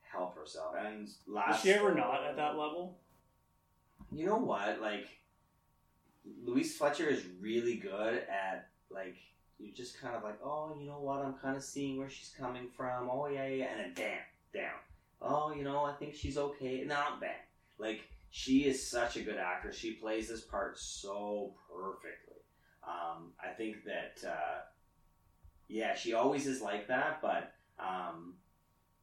help 0.00 0.36
herself. 0.36 0.74
And 0.78 1.06
is 1.06 1.18
last, 1.26 1.62
she 1.62 1.70
ever 1.70 1.94
not 1.94 2.24
at 2.24 2.36
that 2.36 2.56
level? 2.58 2.98
you 4.12 4.26
know 4.26 4.36
what? 4.38 4.80
Like 4.80 5.06
Louise 6.44 6.76
Fletcher 6.76 7.06
is 7.08 7.24
really 7.40 7.76
good 7.76 8.22
at 8.28 8.68
like 8.90 9.16
you 9.58 9.72
just 9.72 10.00
kind 10.00 10.14
of 10.14 10.22
like, 10.22 10.38
oh, 10.42 10.76
you 10.78 10.86
know 10.86 11.00
what? 11.00 11.24
I'm 11.24 11.34
kind 11.34 11.56
of 11.56 11.64
seeing 11.64 11.98
where 11.98 12.08
she's 12.08 12.32
coming 12.38 12.68
from. 12.76 13.08
Oh 13.10 13.26
yeah, 13.26 13.46
yeah, 13.46 13.66
and 13.66 13.80
then 13.80 13.92
damn, 13.94 14.62
down. 14.62 14.78
Oh, 15.20 15.52
you 15.52 15.64
know, 15.64 15.84
I 15.84 15.92
think 15.94 16.14
she's 16.14 16.38
okay. 16.38 16.84
Now 16.86 17.16
bang. 17.20 17.30
Like 17.78 18.08
she 18.30 18.60
is 18.64 18.88
such 18.88 19.16
a 19.16 19.22
good 19.22 19.36
actress. 19.38 19.76
She 19.76 19.92
plays 19.92 20.28
this 20.28 20.42
part 20.42 20.78
so 20.78 21.54
perfectly. 21.70 22.36
Um, 22.86 23.32
I 23.42 23.52
think 23.52 23.84
that 23.84 24.26
uh, 24.26 24.60
yeah, 25.68 25.94
she 25.94 26.14
always 26.14 26.46
is 26.46 26.60
like 26.60 26.88
that, 26.88 27.20
but 27.20 27.52
um, 27.78 28.34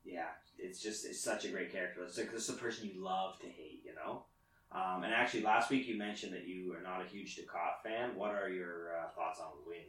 yeah, 0.03 0.29
it's 0.57 0.81
just 0.81 1.05
it's 1.05 1.21
such 1.21 1.45
a 1.45 1.49
great 1.49 1.71
character. 1.71 2.03
It's 2.03 2.17
like 2.17 2.31
this 2.31 2.49
is 2.49 2.55
a 2.55 2.59
person 2.59 2.89
you 2.93 3.03
love 3.03 3.39
to 3.39 3.47
hate, 3.47 3.83
you 3.85 3.93
know. 3.95 4.23
Um, 4.71 5.03
and 5.03 5.13
actually, 5.13 5.43
last 5.43 5.69
week 5.69 5.87
you 5.87 5.97
mentioned 5.97 6.33
that 6.33 6.47
you 6.47 6.73
are 6.73 6.81
not 6.81 7.01
a 7.01 7.07
huge 7.07 7.37
Dukat 7.37 7.83
fan. 7.83 8.15
What 8.15 8.31
are 8.31 8.49
your 8.49 8.89
uh, 8.97 9.09
thoughts 9.15 9.39
on 9.39 9.51
Winn? 9.65 9.85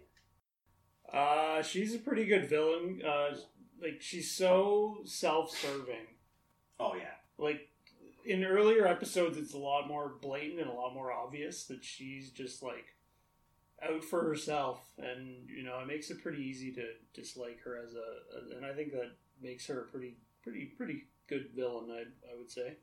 Uh, 1.13 1.63
she's 1.63 1.95
a 1.95 1.99
pretty 1.99 2.25
good 2.25 2.49
villain. 2.49 3.01
Uh, 3.05 3.37
like 3.83 4.01
she's 4.01 4.31
so 4.31 4.99
self-serving. 5.05 6.07
Oh 6.79 6.95
yeah, 6.95 7.15
Like 7.39 7.69
in 8.25 8.45
earlier 8.45 8.87
episodes, 8.87 9.39
it's 9.39 9.55
a 9.55 9.59
lot 9.59 9.89
more 9.89 10.15
blatant 10.21 10.61
and 10.61 10.71
a 10.71 10.75
lot 10.75 10.93
more 10.95 11.13
obvious 11.13 11.65
that 11.65 11.85
she's 11.85 12.31
just 12.31 12.63
like 12.63 12.96
out 13.83 14.03
for 14.05 14.23
herself, 14.23 14.81
and 14.99 15.49
you 15.49 15.63
know 15.63 15.79
it 15.81 15.87
makes 15.87 16.11
it 16.11 16.23
pretty 16.23 16.43
easy 16.43 16.73
to 16.73 16.85
dislike 17.15 17.61
her 17.65 17.77
as 17.83 17.95
a. 17.95 18.57
And 18.57 18.65
I 18.65 18.73
think 18.73 18.93
that 18.93 19.11
makes 19.43 19.67
her 19.67 19.81
a 19.81 19.85
pretty, 19.85 20.17
pretty, 20.43 20.67
pretty 20.67 21.05
good 21.29 21.51
villain. 21.55 21.91
I 21.91 22.01
I 22.33 22.37
would 22.39 22.51
say. 22.51 22.77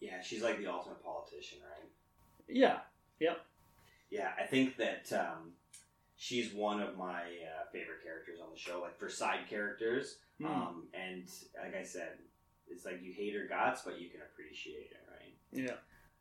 yeah, 0.00 0.20
she's 0.22 0.42
like 0.42 0.58
the 0.58 0.66
ultimate 0.68 1.02
politician, 1.02 1.58
right? 1.62 1.88
Yeah. 2.48 2.78
Yep. 3.20 3.38
Yeah, 4.10 4.30
I 4.40 4.44
think 4.44 4.76
that 4.78 5.12
um, 5.12 5.52
she's 6.16 6.54
one 6.54 6.80
of 6.80 6.96
my 6.96 7.22
uh, 7.22 7.66
favorite 7.72 8.02
characters 8.04 8.38
on 8.42 8.50
the 8.52 8.58
show. 8.58 8.80
Like 8.80 8.98
for 8.98 9.08
side 9.08 9.48
characters, 9.50 10.18
Hmm. 10.40 10.46
um, 10.46 10.86
and 10.94 11.24
like 11.62 11.74
I 11.74 11.82
said, 11.82 12.12
it's 12.68 12.84
like 12.84 13.02
you 13.02 13.12
hate 13.12 13.34
her 13.34 13.46
guts, 13.48 13.82
but 13.84 14.00
you 14.00 14.08
can 14.08 14.20
appreciate 14.22 14.92
it, 14.92 15.00
right? 15.10 15.34
yeah. 15.52 15.74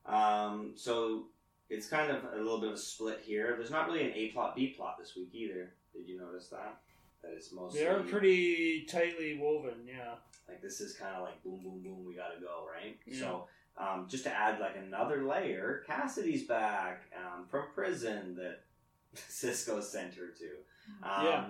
Um, 0.06 0.72
so 0.76 1.28
it's 1.69 1.88
kind 1.88 2.12
of 2.12 2.23
a 2.34 2.38
little 2.38 2.60
bit 2.60 2.69
of 2.69 2.75
a 2.75 2.80
split 2.80 3.21
here. 3.25 3.56
There's 3.58 3.71
not 3.71 3.88
really 3.88 4.03
an 4.03 4.13
A 4.15 4.30
plot 4.30 4.56
B 4.56 4.67
plot 4.75 4.97
this 4.99 5.15
week 5.15 5.30
either. 5.34 5.71
Did 5.93 6.08
you 6.08 6.17
notice 6.19 6.47
that? 6.49 6.80
That 7.23 7.32
it's 7.36 7.51
mostly 7.51 7.82
They 7.82 7.88
are 7.88 7.99
pretty 8.01 8.86
tightly 8.89 9.38
woven. 9.38 9.86
Yeah. 9.88 10.15
like 10.47 10.62
this 10.62 10.80
is 10.82 10.93
kind 10.93 11.15
of 11.15 11.23
like 11.23 11.43
boom, 11.43 11.60
boom, 11.63 11.82
boom. 11.84 12.06
We 12.06 12.13
gotta 12.13 12.39
go, 12.39 12.65
right? 12.73 12.97
Yeah. 13.06 13.19
So 13.19 13.47
um, 13.77 14.08
just 14.10 14.23
to 14.23 14.32
add 14.34 14.60
like 14.60 14.75
another 14.77 15.23
layer, 15.23 15.84
Kasidy's 15.88 16.43
back 16.43 17.03
um, 17.15 17.45
from 17.47 17.65
prison 17.75 18.36
that 18.36 18.62
Sisko 19.15 19.84
sent 19.84 20.13
her 20.15 20.27
to. 20.27 21.08
Um, 21.10 21.25
Yeah. 21.25 21.45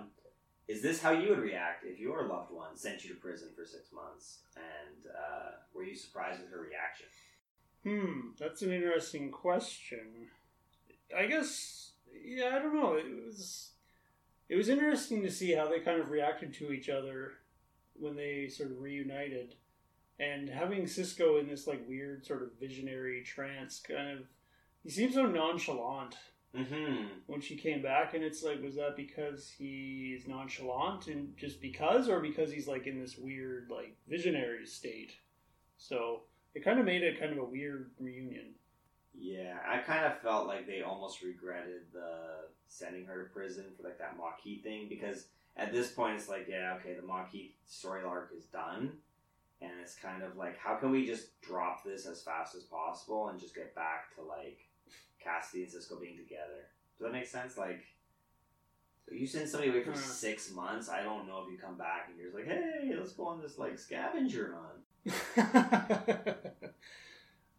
Is 0.68 0.82
this 0.82 1.00
how 1.00 1.12
you 1.12 1.30
would 1.30 1.38
react 1.38 1.84
if 1.86 1.98
your 1.98 2.24
loved 2.28 2.52
one 2.52 2.76
sent 2.76 3.02
you 3.02 3.08
to 3.14 3.16
prison 3.18 3.48
for 3.56 3.64
six 3.64 3.90
months? 3.90 4.40
And 4.54 5.06
uh, 5.06 5.50
were 5.72 5.82
you 5.82 5.96
surprised 5.96 6.42
with 6.42 6.50
her 6.50 6.60
reaction? 6.60 7.06
Hmm. 7.88 8.30
That's 8.38 8.62
an 8.62 8.72
interesting 8.72 9.30
question. 9.30 10.28
I 11.16 11.26
guess 11.26 11.92
yeah, 12.24 12.50
I 12.54 12.58
don't 12.58 12.74
know. 12.74 12.94
It 12.94 13.06
was 13.26 13.70
it 14.48 14.56
was 14.56 14.68
interesting 14.68 15.22
to 15.22 15.30
see 15.30 15.52
how 15.52 15.68
they 15.68 15.80
kind 15.80 16.00
of 16.00 16.10
reacted 16.10 16.52
to 16.54 16.72
each 16.72 16.88
other 16.88 17.32
when 17.94 18.16
they 18.16 18.48
sort 18.48 18.70
of 18.70 18.80
reunited, 18.80 19.54
and 20.18 20.48
having 20.48 20.84
Sisko 20.84 21.40
in 21.40 21.48
this 21.48 21.66
like 21.66 21.88
weird 21.88 22.26
sort 22.26 22.42
of 22.42 22.58
visionary 22.60 23.22
trance 23.22 23.80
kind 23.80 24.18
of. 24.18 24.26
He 24.84 24.90
seems 24.90 25.14
so 25.14 25.26
nonchalant 25.26 26.16
Mm-hmm. 26.56 27.04
when 27.26 27.42
she 27.42 27.56
came 27.56 27.82
back, 27.82 28.14
and 28.14 28.24
it's 28.24 28.42
like, 28.42 28.62
was 28.62 28.76
that 28.76 28.96
because 28.96 29.50
he's 29.50 30.26
nonchalant 30.26 31.06
and 31.06 31.36
just 31.36 31.60
because, 31.60 32.08
or 32.08 32.20
because 32.20 32.50
he's 32.50 32.66
like 32.66 32.86
in 32.86 32.98
this 32.98 33.18
weird 33.18 33.70
like 33.70 33.94
visionary 34.08 34.64
state? 34.64 35.12
So 35.76 36.22
it 36.58 36.64
kind 36.64 36.80
of 36.80 36.84
made 36.86 37.04
it 37.04 37.20
kind 37.20 37.30
of 37.30 37.38
a 37.38 37.44
weird 37.44 37.90
reunion. 38.00 38.46
Yeah, 39.16 39.58
I 39.66 39.78
kind 39.78 40.04
of 40.04 40.18
felt 40.20 40.48
like 40.48 40.66
they 40.66 40.82
almost 40.82 41.22
regretted 41.22 41.82
the 41.92 42.46
sending 42.66 43.06
her 43.06 43.22
to 43.24 43.30
prison 43.32 43.64
for 43.76 43.84
like 43.84 43.98
that 43.98 44.16
Maquis 44.18 44.62
thing 44.62 44.86
because 44.88 45.26
at 45.56 45.72
this 45.72 45.92
point 45.92 46.16
it's 46.16 46.28
like, 46.28 46.46
yeah, 46.48 46.74
okay, 46.80 46.94
the 46.94 47.06
Maquis 47.06 47.50
story 47.66 48.02
arc 48.04 48.32
is 48.36 48.44
done, 48.46 48.92
and 49.62 49.70
it's 49.80 49.94
kind 49.94 50.22
of 50.24 50.36
like, 50.36 50.58
how 50.58 50.74
can 50.74 50.90
we 50.90 51.06
just 51.06 51.40
drop 51.40 51.84
this 51.84 52.06
as 52.06 52.22
fast 52.22 52.56
as 52.56 52.64
possible 52.64 53.28
and 53.28 53.38
just 53.40 53.54
get 53.54 53.72
back 53.74 54.14
to 54.16 54.22
like 54.22 54.58
Kasidy 55.24 55.62
and 55.62 55.72
Sisko 55.72 56.00
being 56.00 56.16
together? 56.16 56.66
Does 56.98 57.04
that 57.04 57.12
make 57.12 57.26
sense? 57.26 57.56
Like, 57.56 57.82
you 59.12 59.26
send 59.28 59.48
somebody 59.48 59.70
away 59.70 59.82
for 59.84 59.92
Hmm. 59.92 59.96
six 59.96 60.50
months. 60.52 60.88
I 60.88 61.02
don't 61.04 61.28
know 61.28 61.44
if 61.44 61.52
you 61.52 61.56
come 61.58 61.76
back 61.78 62.08
and 62.08 62.16
you're 62.18 62.26
just 62.30 62.36
like, 62.36 62.46
hey, 62.46 62.92
let's 62.98 63.12
go 63.12 63.26
on 63.28 63.40
this 63.40 63.58
like 63.58 63.78
scavenger 63.78 64.54
hunt. 64.54 64.82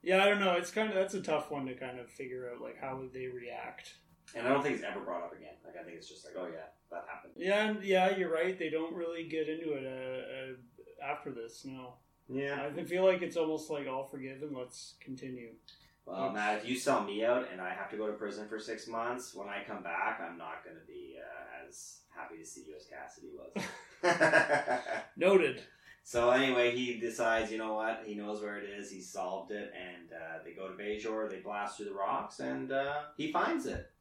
yeah, 0.04 0.24
I 0.24 0.30
don't 0.30 0.40
know. 0.40 0.54
It's 0.54 0.72
kind 0.72 0.90
of 0.90 0.96
that's 0.96 1.14
a 1.14 1.22
tough 1.22 1.52
one 1.52 1.66
to 1.68 1.74
kind 1.76 2.00
of 2.00 2.10
figure 2.10 2.50
out, 2.54 2.62
like 2.62 2.80
how 2.80 2.98
would 2.98 3.14
they 3.14 3.28
react. 3.28 3.96
And 4.36 4.46
I 4.48 4.52
don't 4.52 4.62
think 4.62 4.76
it's 4.76 4.84
ever 4.84 5.00
brought 5.00 5.24
up 5.24 5.34
again. 5.34 5.56
Like, 5.66 5.76
I 5.80 5.84
think 5.84 5.98
it's 5.98 6.08
just 6.08 6.24
like, 6.24 6.36
oh 6.38 6.46
yeah, 6.46 6.68
that 6.92 7.06
happened. 7.12 7.34
Yeah, 7.36 7.66
and 7.70 7.84
yeah, 7.84 8.16
you're 8.16 8.32
right. 8.32 8.58
They 8.58 8.70
don't 8.70 8.94
really 8.94 9.28
get 9.28 9.50
into 9.50 9.74
it 9.74 9.86
uh, 9.86 11.08
uh, 11.08 11.12
after 11.12 11.32
this. 11.32 11.66
No, 11.66 11.94
Yeah. 12.28 12.70
I 12.78 12.84
feel 12.84 13.04
like 13.06 13.24
it's 13.24 13.38
almost 13.38 13.72
like 13.72 13.88
all 13.88 14.04
forgiven. 14.06 14.56
Let's 14.56 14.94
continue. 15.00 15.50
Well, 16.06 16.32
Matt, 16.32 16.60
if 16.60 16.70
you 16.70 16.76
sell 16.76 17.04
me 17.04 17.24
out 17.24 17.48
and 17.52 17.62
I 17.62 17.72
have 17.74 17.90
to 17.92 17.98
go 17.98 18.08
to 18.08 18.14
prison 18.14 18.48
for 18.48 18.60
six 18.60 18.88
months, 18.88 19.34
when 19.36 19.48
I 19.48 19.64
come 19.68 19.84
back, 19.84 20.20
I'm 20.20 20.38
not 20.38 20.64
going 20.64 20.76
to 20.76 20.86
be 20.88 21.18
uh, 21.20 21.68
as 21.68 22.00
happy 22.16 22.38
to 22.38 22.46
see 22.46 22.66
you 22.68 22.76
as 22.76 22.86
Kasidy 22.88 23.34
was. 24.04 24.82
Noted. 25.18 25.62
So 26.10 26.32
anyway, 26.32 26.76
he 26.76 26.96
decides, 26.96 27.52
you 27.52 27.60
know 27.60 27.76
what? 27.76 28.02
He 28.04 28.16
knows 28.16 28.42
where 28.42 28.58
it 28.58 28.68
is. 28.68 28.90
He 28.90 29.00
solved 29.00 29.52
it, 29.52 29.72
and 29.78 30.12
uh, 30.12 30.40
they 30.44 30.54
go 30.54 30.68
to 30.68 30.74
Bajor. 30.74 31.30
They 31.30 31.38
blast 31.40 31.78
through 31.78 31.86
the 31.86 31.94
rocks, 31.94 32.40
and 32.40 32.72
uh, 32.72 33.02
he 33.16 33.32
finds 33.32 33.68
it. 33.68 33.92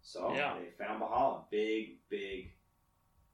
So 0.00 0.32
Yeah. 0.32 0.54
they 0.56 0.68
found 0.70 1.02
B'hala. 1.02 1.50
Big, 1.50 1.96
big, 2.10 2.52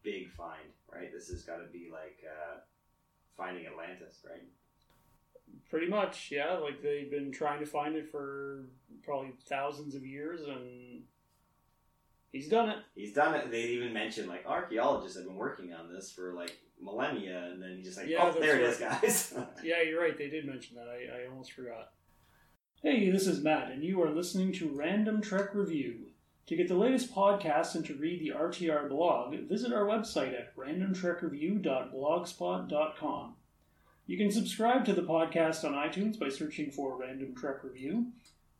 big 0.02 0.30
find. 0.30 0.70
Right? 0.90 1.12
This 1.12 1.28
has 1.28 1.42
got 1.42 1.58
to 1.58 1.66
be 1.70 1.90
like 1.92 2.24
uh, 2.26 2.60
finding 3.36 3.66
Atlantis, 3.66 4.24
right? 4.26 4.40
Pretty 5.68 5.88
much, 5.88 6.30
yeah. 6.32 6.54
Like 6.54 6.80
they've 6.80 7.10
been 7.10 7.30
trying 7.30 7.60
to 7.60 7.66
find 7.66 7.94
it 7.94 8.10
for 8.10 8.64
probably 9.02 9.32
thousands 9.50 9.94
of 9.94 10.06
years, 10.06 10.40
and 10.48 11.02
he's 12.32 12.48
done 12.48 12.70
it. 12.70 12.78
He's 12.94 13.12
done 13.12 13.34
it. 13.34 13.50
They 13.50 13.64
even 13.64 13.92
mentioned 13.92 14.28
like 14.28 14.46
archaeologists 14.46 15.18
have 15.18 15.26
been 15.26 15.36
working 15.36 15.74
on 15.74 15.92
this 15.92 16.10
for 16.10 16.32
like 16.32 16.56
millennia, 16.84 17.48
and 17.52 17.62
then 17.62 17.76
he's 17.76 17.86
just 17.86 17.98
like, 17.98 18.08
Yeah, 18.08 18.30
"Oh, 18.34 18.38
there 18.38 18.58
it 18.60 18.80
right. 18.80 19.04
is, 19.04 19.32
guys." 19.32 19.34
Yeah, 19.64 19.82
you're 19.82 20.00
right. 20.00 20.16
They 20.16 20.28
did 20.28 20.44
mention 20.46 20.76
that. 20.76 20.86
I, 20.88 21.22
I 21.22 21.26
almost 21.30 21.52
forgot. 21.52 21.90
Hey, 22.82 23.10
this 23.10 23.26
is 23.26 23.42
Matt, 23.42 23.70
and 23.72 23.82
you 23.82 24.02
are 24.02 24.10
listening 24.10 24.52
to 24.54 24.68
Random 24.68 25.22
Trek 25.22 25.54
Review. 25.54 26.08
To 26.48 26.56
get 26.56 26.68
the 26.68 26.74
latest 26.74 27.14
podcasts 27.14 27.74
and 27.74 27.82
to 27.86 27.94
read 27.94 28.20
the 28.20 28.34
RTR 28.38 28.90
blog, 28.90 29.34
visit 29.48 29.72
our 29.72 29.86
website 29.86 30.38
at 30.38 30.54
randomtrekreview.blogspot.com. 30.54 33.34
You 34.06 34.18
can 34.18 34.30
subscribe 34.30 34.84
to 34.84 34.92
the 34.92 35.00
podcast 35.02 35.64
on 35.64 35.72
iTunes 35.72 36.18
by 36.18 36.28
searching 36.28 36.70
for 36.70 36.98
Random 36.98 37.34
Trek 37.34 37.64
Review. 37.64 38.08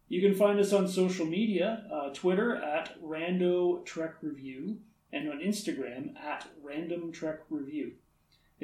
You 0.09 0.23
can 0.23 0.35
find 0.35 0.59
us 0.59 0.73
on 0.73 0.89
social 0.89 1.27
media, 1.27 1.85
uh, 1.93 2.09
Twitter 2.15 2.57
at 2.57 2.99
Rando 3.03 3.85
Trek 3.85 4.15
Review, 4.23 4.79
and 5.13 5.29
on 5.31 5.41
Instagram 5.41 6.17
at 6.19 6.49
Random 6.63 7.13
Trek 7.13 7.41
Review. 7.51 7.93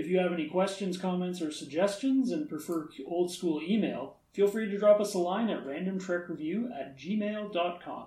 If 0.01 0.07
you 0.07 0.19
have 0.19 0.33
any 0.33 0.49
questions, 0.49 0.97
comments, 0.97 1.43
or 1.43 1.53
suggestions 1.53 2.33
and 2.33 2.49
prefer 2.49 2.89
old 3.07 3.31
school 3.31 3.61
email, 3.63 4.17
feel 4.33 4.49
free 4.49 4.71
to 4.71 4.79
drop 4.79 4.99
us 4.99 5.13
a 5.13 5.19
line 5.19 5.51
at 5.51 5.67
randomtrekreview 5.67 6.71
at 6.71 6.99
gmail.com. 6.99 8.07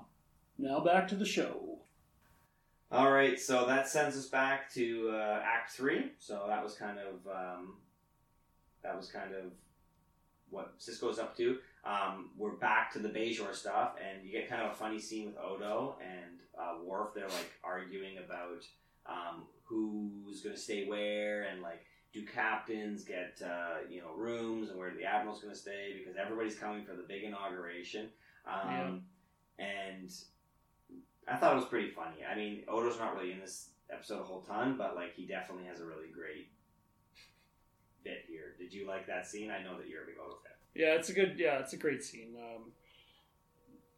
Now 0.58 0.80
back 0.80 1.08
to 1.10 1.16
the 1.16 1.26
show. 1.26 1.78
All 2.92 3.12
right, 3.12 3.40
so 3.40 3.68
that 3.68 3.88
sends 3.88 4.18
us 4.18 4.26
back 4.26 4.74
to 4.74 5.12
uh, 5.14 5.42
Act 5.46 5.70
Three. 5.74 6.14
So 6.18 6.46
that 6.48 6.64
was 6.64 6.74
kind 6.74 6.98
of 6.98 7.28
um, 7.32 7.76
that 8.82 8.98
was 8.98 9.12
kind 9.12 9.36
of 9.36 9.52
what 10.50 10.80
Sisko's 10.80 11.20
up 11.20 11.38
to. 11.38 11.58
Um, 11.86 12.32
we're 12.36 12.56
back 12.56 12.92
to 12.94 13.00
the 13.00 13.10
Bajor 13.10 13.54
stuff, 13.54 13.98
and 14.04 14.26
you 14.26 14.32
get 14.32 14.50
kind 14.50 14.64
of 14.64 14.72
a 14.72 14.76
funny 14.76 15.00
scene 15.00 15.28
with 15.28 15.38
Odo 15.38 15.98
and 16.02 16.40
uh, 16.60 16.84
Worf. 16.84 17.14
They're 17.14 17.28
like 17.28 17.52
arguing 17.64 18.18
about 18.18 18.66
um, 19.06 19.44
who's 19.64 20.42
going 20.42 20.56
to 20.56 20.62
stay 20.62 20.86
where, 20.86 21.44
and 21.44 21.62
like 21.62 21.86
do 22.14 22.26
captains 22.26 23.04
get 23.04 23.42
uh, 23.44 23.86
you 23.90 24.02
know 24.02 24.14
rooms, 24.16 24.70
and 24.70 24.78
where 24.78 24.92
the 24.92 25.04
admiral's 25.04 25.42
going 25.42 25.54
to 25.54 25.60
stay 25.60 25.94
because 25.98 26.16
everybody's 26.18 26.56
coming 26.56 26.84
for 26.86 26.94
the 26.96 27.04
big 27.04 27.24
inauguration. 27.24 28.10
Um, 28.46 29.04
And 29.60 30.12
I 31.28 31.38
thought 31.38 31.54
it 31.54 31.56
was 31.56 31.66
pretty 31.66 31.90
funny. 31.92 32.18
I 32.30 32.36
mean, 32.36 32.64
Odo's 32.68 33.00
not 33.00 33.16
really 33.16 33.32
in 33.32 33.40
this 33.40 33.70
episode 33.92 34.20
a 34.22 34.24
whole 34.24 34.42
ton, 34.42 34.76
but 34.78 34.96
like 34.96 35.14
he 35.16 35.26
definitely 35.26 35.66
has 35.66 35.80
a 35.80 35.86
really 35.86 36.08
great 36.14 36.50
bit 38.04 38.26
here. 38.28 38.56
Did 38.58 38.74
you 38.74 38.88
like 38.88 39.08
that 39.08 39.28
scene? 39.28 39.52
I 39.52 39.64
know 39.64 39.78
that 39.78 39.88
you're 39.88 40.04
a 40.04 40.06
big 40.06 40.16
Odo 40.24 40.38
fan. 40.44 40.54
Yeah, 40.76 40.96
it's 40.96 41.10
a 41.10 41.14
good. 41.14 41.36
Yeah, 41.38 41.60
it's 41.60 41.74
a 41.74 41.78
great 41.78 42.04
scene. 42.04 42.36
Um, 42.38 42.72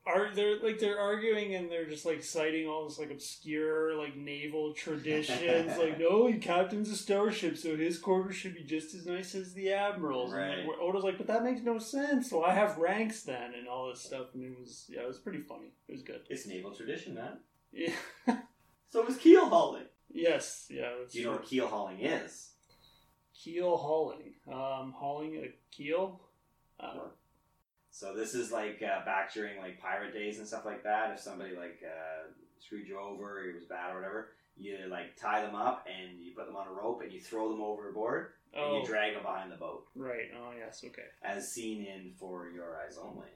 are 0.08 0.30
they're 0.36 0.60
like 0.62 0.78
they're 0.80 1.00
arguing 1.00 1.56
and 1.56 1.72
they're 1.72 1.88
just 1.90 2.06
like 2.06 2.24
citing 2.24 2.68
all 2.68 2.88
this 2.88 3.00
like 3.00 3.10
obscure 3.12 3.96
like 3.98 4.16
naval 4.16 4.74
traditions. 4.74 5.78
like, 5.78 6.00
no, 6.00 6.28
he 6.28 6.38
captains 6.38 6.90
a 6.90 6.96
starship, 6.96 7.58
so 7.58 7.76
his 7.76 7.98
quarters 7.98 8.36
should 8.36 8.54
be 8.56 8.64
just 8.64 8.94
as 8.94 9.06
nice 9.06 9.34
as 9.36 9.54
the 9.54 9.72
admiral's. 9.74 10.32
And 10.34 10.42
Right. 10.42 10.60
like, 10.68 10.78
Odo's 10.80 11.04
like, 11.04 11.18
but 11.18 11.28
that 11.28 11.44
makes 11.44 11.62
no 11.62 11.80
sense. 11.80 12.30
So 12.30 12.44
I 12.44 12.54
have 12.54 12.78
ranks 12.78 13.24
then, 13.24 13.54
and 13.58 13.68
all 13.68 13.90
this 13.90 14.02
stuff. 14.02 14.28
And 14.36 14.44
it 14.44 14.60
was 14.60 14.86
yeah, 14.90 15.02
it 15.02 15.08
was 15.08 15.18
pretty 15.20 15.42
funny. 15.42 15.74
It 15.88 15.92
was 15.94 16.04
good. 16.04 16.22
It's 16.30 16.46
naval 16.48 16.72
tradition, 16.72 17.16
man. 17.16 17.38
Yeah. 17.72 17.94
So 18.90 19.02
it 19.02 19.08
was 19.08 19.18
keel 19.18 19.50
hauling. 19.50 19.88
yes. 20.10 20.68
Yeah. 20.70 20.92
Do 21.12 21.20
you 21.20 21.26
know 21.26 21.32
what 21.34 21.44
keel 21.46 21.68
hauling 21.68 22.00
is? 22.00 22.52
keel 23.34 23.76
hauling? 23.76 24.36
Um, 24.48 24.94
hauling 24.96 25.36
a 25.44 25.50
keel. 25.76 26.22
Uh, 26.80 27.10
So 27.96 28.14
this 28.14 28.36
is 28.36 28.52
like 28.52 28.84
uh, 28.84 29.06
back 29.06 29.34
during 29.34 29.58
like 29.58 29.80
pirate 29.80 30.14
days 30.14 30.40
and 30.40 30.46
stuff 30.46 30.66
like 30.66 30.84
that. 30.84 31.12
If 31.14 31.22
somebody 31.22 31.56
like 31.56 31.80
uh, 31.82 32.28
screwed 32.60 32.90
you 32.90 33.00
over, 33.00 33.46
it 33.46 33.56
was 33.56 33.64
bad 33.64 33.94
or 33.94 33.96
whatever, 33.96 34.32
you 34.58 34.78
like 34.90 35.16
tie 35.16 35.42
them 35.42 35.56
up 35.56 35.88
and 35.88 36.20
you 36.20 36.34
put 36.36 36.46
them 36.46 36.58
on 36.58 36.68
a 36.68 36.74
rope 36.74 37.04
and 37.04 37.14
you 37.14 37.22
throw 37.22 37.48
them 37.48 37.62
overboard 37.62 38.32
and 38.54 38.66
oh, 38.66 38.80
you 38.80 38.86
drag 38.86 39.14
them 39.14 39.24
behind 39.24 39.50
the 39.50 39.56
boat, 39.56 39.86
right. 39.96 40.28
Oh, 40.38 40.52
yes. 40.60 40.84
Okay. 40.86 41.04
as 41.24 41.54
seen 41.54 41.86
in 41.86 42.12
For 42.20 42.50
Your 42.50 42.76
Eyes 42.86 42.98
Only. 43.02 43.30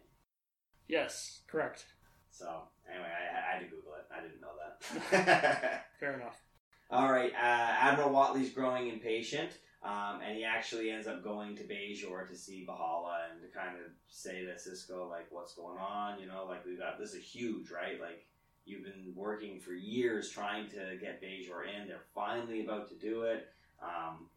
Yes. 0.90 1.40
Correct. 1.48 1.86
So 2.30 2.64
anyway, 2.92 3.08
I, 3.08 3.38
I 3.38 3.54
had 3.54 3.60
to 3.62 3.74
Google 3.74 3.94
it. 3.94 4.14
I 4.14 4.22
didn't 4.22 4.42
know 4.42 4.58
that. 4.60 5.86
Fair 6.02 6.16
enough. 6.16 6.38
All 6.92 7.10
right, 7.10 7.32
uh, 7.32 7.38
Admiral 7.38 8.10
Whatley's 8.10 8.50
growing 8.50 8.90
impatient, 8.90 9.52
um, 9.82 10.20
and 10.26 10.36
he 10.38 10.44
actually 10.44 10.92
ends 10.92 11.08
up 11.08 11.24
going 11.24 11.56
to 11.56 11.64
Bajor 11.64 12.28
to 12.28 12.36
see 12.36 12.66
B'hala 12.68 13.32
and 13.32 13.42
to 13.42 13.48
kind 13.48 13.76
of 13.78 13.92
say 14.10 14.44
to 14.46 14.52
Sisko, 14.52 15.10
like, 15.10 15.28
what's 15.30 15.54
going 15.54 15.78
on? 15.78 16.20
You 16.20 16.28
know, 16.28 16.46
like, 16.48 16.66
we 16.66 16.76
got 16.76 17.00
this 17.00 17.14
is 17.14 17.24
huge, 17.24 17.72
right? 17.72 18.00
Like, 18.02 18.26
you've 18.66 18.84
been 18.84 19.14
working 19.16 19.60
for 19.60 19.72
years 19.72 20.30
trying 20.30 20.68
to 20.70 20.98
get 21.00 21.22
Bajor 21.22 21.64
in. 21.64 21.88
They're 21.88 22.02
finally 22.14 22.66
about 22.66 22.90
to 22.90 22.96
do 22.96 23.24
it. 23.24 23.48
Um, 23.82 24.28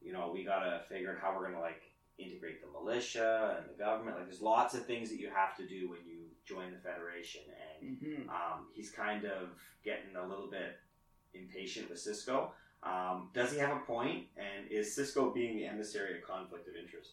you 0.00 0.12
know, 0.12 0.30
we 0.32 0.44
got 0.44 0.60
to 0.60 0.80
figure 0.88 1.10
out 1.10 1.18
how 1.20 1.34
we're 1.34 1.42
going 1.42 1.54
to, 1.54 1.60
like, 1.60 1.82
integrate 2.18 2.62
the 2.62 2.70
militia 2.70 3.56
and 3.58 3.68
the 3.68 3.82
government. 3.82 4.16
Like, 4.16 4.26
there's 4.26 4.40
lots 4.40 4.74
of 4.74 4.86
things 4.86 5.10
that 5.10 5.18
you 5.18 5.30
have 5.34 5.56
to 5.56 5.66
do 5.66 5.90
when 5.90 5.98
you 6.06 6.18
join 6.44 6.70
the 6.70 6.78
Federation. 6.78 7.42
And 7.80 7.98
hmm 7.98 8.28
um, 8.28 8.66
he's 8.72 8.90
kind 8.90 9.24
of 9.24 9.48
getting 9.84 10.14
a 10.16 10.26
little 10.26 10.48
bit 10.48 10.78
impatient 11.34 11.90
with 11.90 11.98
Sisko. 11.98 12.50
Um, 12.82 13.28
does 13.32 13.52
he 13.52 13.58
have 13.58 13.76
a 13.76 13.80
point? 13.80 14.26
And 14.36 14.70
is 14.70 14.96
Sisko 14.96 15.32
being 15.32 15.56
the 15.56 15.66
emissary 15.66 16.18
a 16.18 16.20
conflict 16.20 16.68
of 16.68 16.74
interest? 16.74 17.12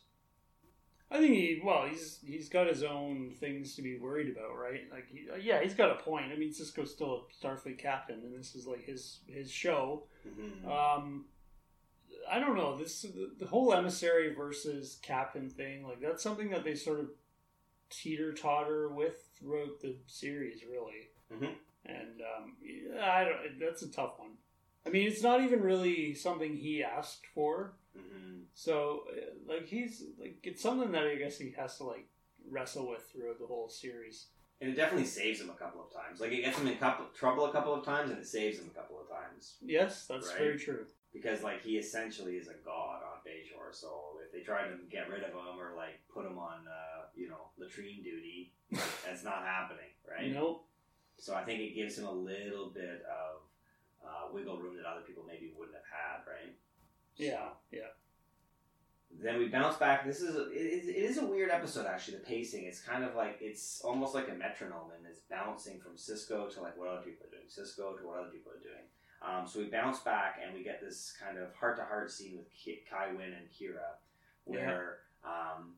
I 1.11 1.17
think 1.17 1.33
he 1.33 1.61
well, 1.63 1.87
he's 1.87 2.19
he's 2.23 2.49
got 2.49 2.67
his 2.67 2.83
own 2.83 3.33
things 3.39 3.75
to 3.75 3.81
be 3.81 3.97
worried 3.97 4.29
about, 4.29 4.55
right? 4.55 4.81
Like, 4.91 5.07
he, 5.11 5.27
yeah, 5.41 5.61
he's 5.61 5.73
got 5.73 5.89
a 5.89 5.95
point. 5.95 6.31
I 6.31 6.35
mean, 6.35 6.51
Sisko's 6.51 6.91
still 6.91 7.25
a 7.25 7.45
Starfleet 7.45 7.79
captain, 7.79 8.19
and 8.23 8.37
this 8.37 8.53
is 8.53 8.67
like 8.67 8.83
his 8.85 9.19
his 9.27 9.51
show. 9.51 10.03
Mm-hmm. 10.27 10.69
Um, 10.69 11.25
I 12.31 12.39
don't 12.39 12.55
know 12.55 12.77
this 12.77 13.01
the, 13.01 13.31
the 13.39 13.47
whole 13.47 13.73
emissary 13.73 14.35
versus 14.35 14.99
captain 15.01 15.49
thing. 15.49 15.83
Like, 15.83 15.99
that's 15.99 16.21
something 16.21 16.51
that 16.51 16.63
they 16.63 16.75
sort 16.75 16.99
of 16.99 17.09
teeter 17.89 18.31
totter 18.31 18.89
with 18.89 19.29
throughout 19.39 19.79
the 19.81 19.95
series, 20.05 20.61
really. 20.69 21.09
Mhm. 21.33 21.55
And 21.85 22.21
um, 22.21 22.55
I 23.01 23.23
don't. 23.23 23.59
That's 23.59 23.81
a 23.81 23.91
tough 23.91 24.19
one. 24.19 24.31
I 24.85 24.89
mean, 24.89 25.07
it's 25.07 25.21
not 25.23 25.41
even 25.41 25.61
really 25.61 26.13
something 26.13 26.55
he 26.55 26.83
asked 26.83 27.25
for. 27.33 27.73
hmm 27.95 28.41
So, 28.53 29.03
uh, 29.11 29.53
like, 29.53 29.67
he's 29.67 30.03
like 30.19 30.37
it's 30.43 30.61
something 30.61 30.91
that 30.91 31.03
I 31.07 31.15
guess 31.15 31.37
he 31.37 31.51
has 31.57 31.77
to 31.77 31.83
like 31.83 32.07
wrestle 32.49 32.89
with 32.89 33.03
throughout 33.11 33.39
the 33.39 33.45
whole 33.47 33.69
series. 33.69 34.27
And 34.61 34.69
it 34.71 34.75
definitely 34.75 35.05
saves 35.05 35.39
him 35.39 35.49
a 35.49 35.53
couple 35.53 35.81
of 35.81 35.93
times. 35.93 36.19
Like 36.19 36.31
it 36.31 36.41
gets 36.41 36.57
him 36.57 36.67
in 36.67 36.77
couple, 36.77 37.05
trouble 37.15 37.45
a 37.45 37.51
couple 37.51 37.73
of 37.73 37.85
times, 37.85 38.09
and 38.11 38.19
it 38.19 38.27
saves 38.27 38.59
him 38.59 38.69
a 38.73 38.77
couple 38.77 38.99
of 38.99 39.07
times 39.07 39.55
Yes, 39.61 40.05
that's 40.05 40.27
Right. 40.27 40.37
very 40.37 40.57
true. 40.59 40.85
because 41.13 41.43
like 41.43 41.61
he 41.63 41.77
essentially 41.77 42.35
is 42.35 42.47
a 42.49 42.55
god 42.65 43.01
on 43.03 43.19
Bajor. 43.25 43.73
So 43.73 44.17
if 44.25 44.31
they 44.33 44.41
try 44.41 44.67
to 44.67 44.75
get 44.91 45.09
rid 45.09 45.23
of 45.23 45.29
him 45.31 45.57
or 45.59 45.75
like 45.77 46.01
put 46.13 46.25
him 46.25 46.37
on, 46.37 46.67
uh, 46.67 47.05
you 47.15 47.29
know, 47.29 47.49
latrine 47.57 48.03
duty, 48.03 48.51
that's 49.05 49.23
not 49.23 49.43
happening, 49.45 49.91
right? 50.09 50.31
Nope. 50.33 50.65
So 51.17 51.35
I 51.35 51.43
think 51.43 51.59
it 51.61 51.75
gives 51.75 51.97
him 51.97 52.05
a 52.05 52.11
little 52.11 52.69
bit 52.69 53.03
of 53.07 53.41
uh, 54.03 54.31
wiggle 54.33 54.57
room 54.59 54.75
that 54.77 54.85
other 54.85 55.01
people 55.01 55.23
maybe 55.27 55.51
wouldn't 55.57 55.75
have 55.75 55.85
had, 55.85 56.29
right? 56.31 56.55
Yeah, 57.15 57.49
yeah. 57.71 57.91
Then 59.21 59.39
we 59.39 59.47
bounce 59.47 59.75
back. 59.77 60.05
This 60.05 60.21
is 60.21 60.35
a, 60.35 60.51
it, 60.51 60.55
is- 60.55 60.87
it 60.87 60.95
is 60.95 61.17
a 61.17 61.25
weird 61.25 61.49
episode 61.49 61.85
actually. 61.87 62.17
The 62.17 62.23
pacing, 62.23 62.65
it's 62.65 62.79
kind 62.79 63.03
of 63.03 63.15
like 63.15 63.37
it's 63.41 63.81
almost 63.81 64.13
like 64.13 64.29
a 64.29 64.33
metronome, 64.35 64.91
and 64.95 65.05
it's 65.09 65.21
bouncing 65.29 65.79
from 65.79 65.93
Sisko 65.93 66.53
to 66.53 66.61
like 66.61 66.77
what 66.77 66.87
other 66.89 67.01
people 67.01 67.25
are 67.25 67.31
doing, 67.31 67.47
Sisko 67.49 67.99
to 67.99 68.07
what 68.07 68.19
other 68.19 68.29
people 68.29 68.51
are 68.51 68.61
doing. 68.61 68.85
Um, 69.21 69.45
so 69.47 69.59
we 69.59 69.65
bounce 69.65 69.99
back, 69.99 70.39
and 70.45 70.53
we 70.55 70.63
get 70.63 70.79
this 70.79 71.13
kind 71.21 71.37
of 71.37 71.53
heart 71.55 71.75
to 71.77 71.83
heart 71.83 72.09
scene 72.11 72.37
with 72.37 72.47
Ki- 72.53 72.83
Kai 72.89 73.07
Winn 73.11 73.33
and 73.33 73.49
Kira, 73.51 73.97
where 74.45 74.99
um, 75.25 75.73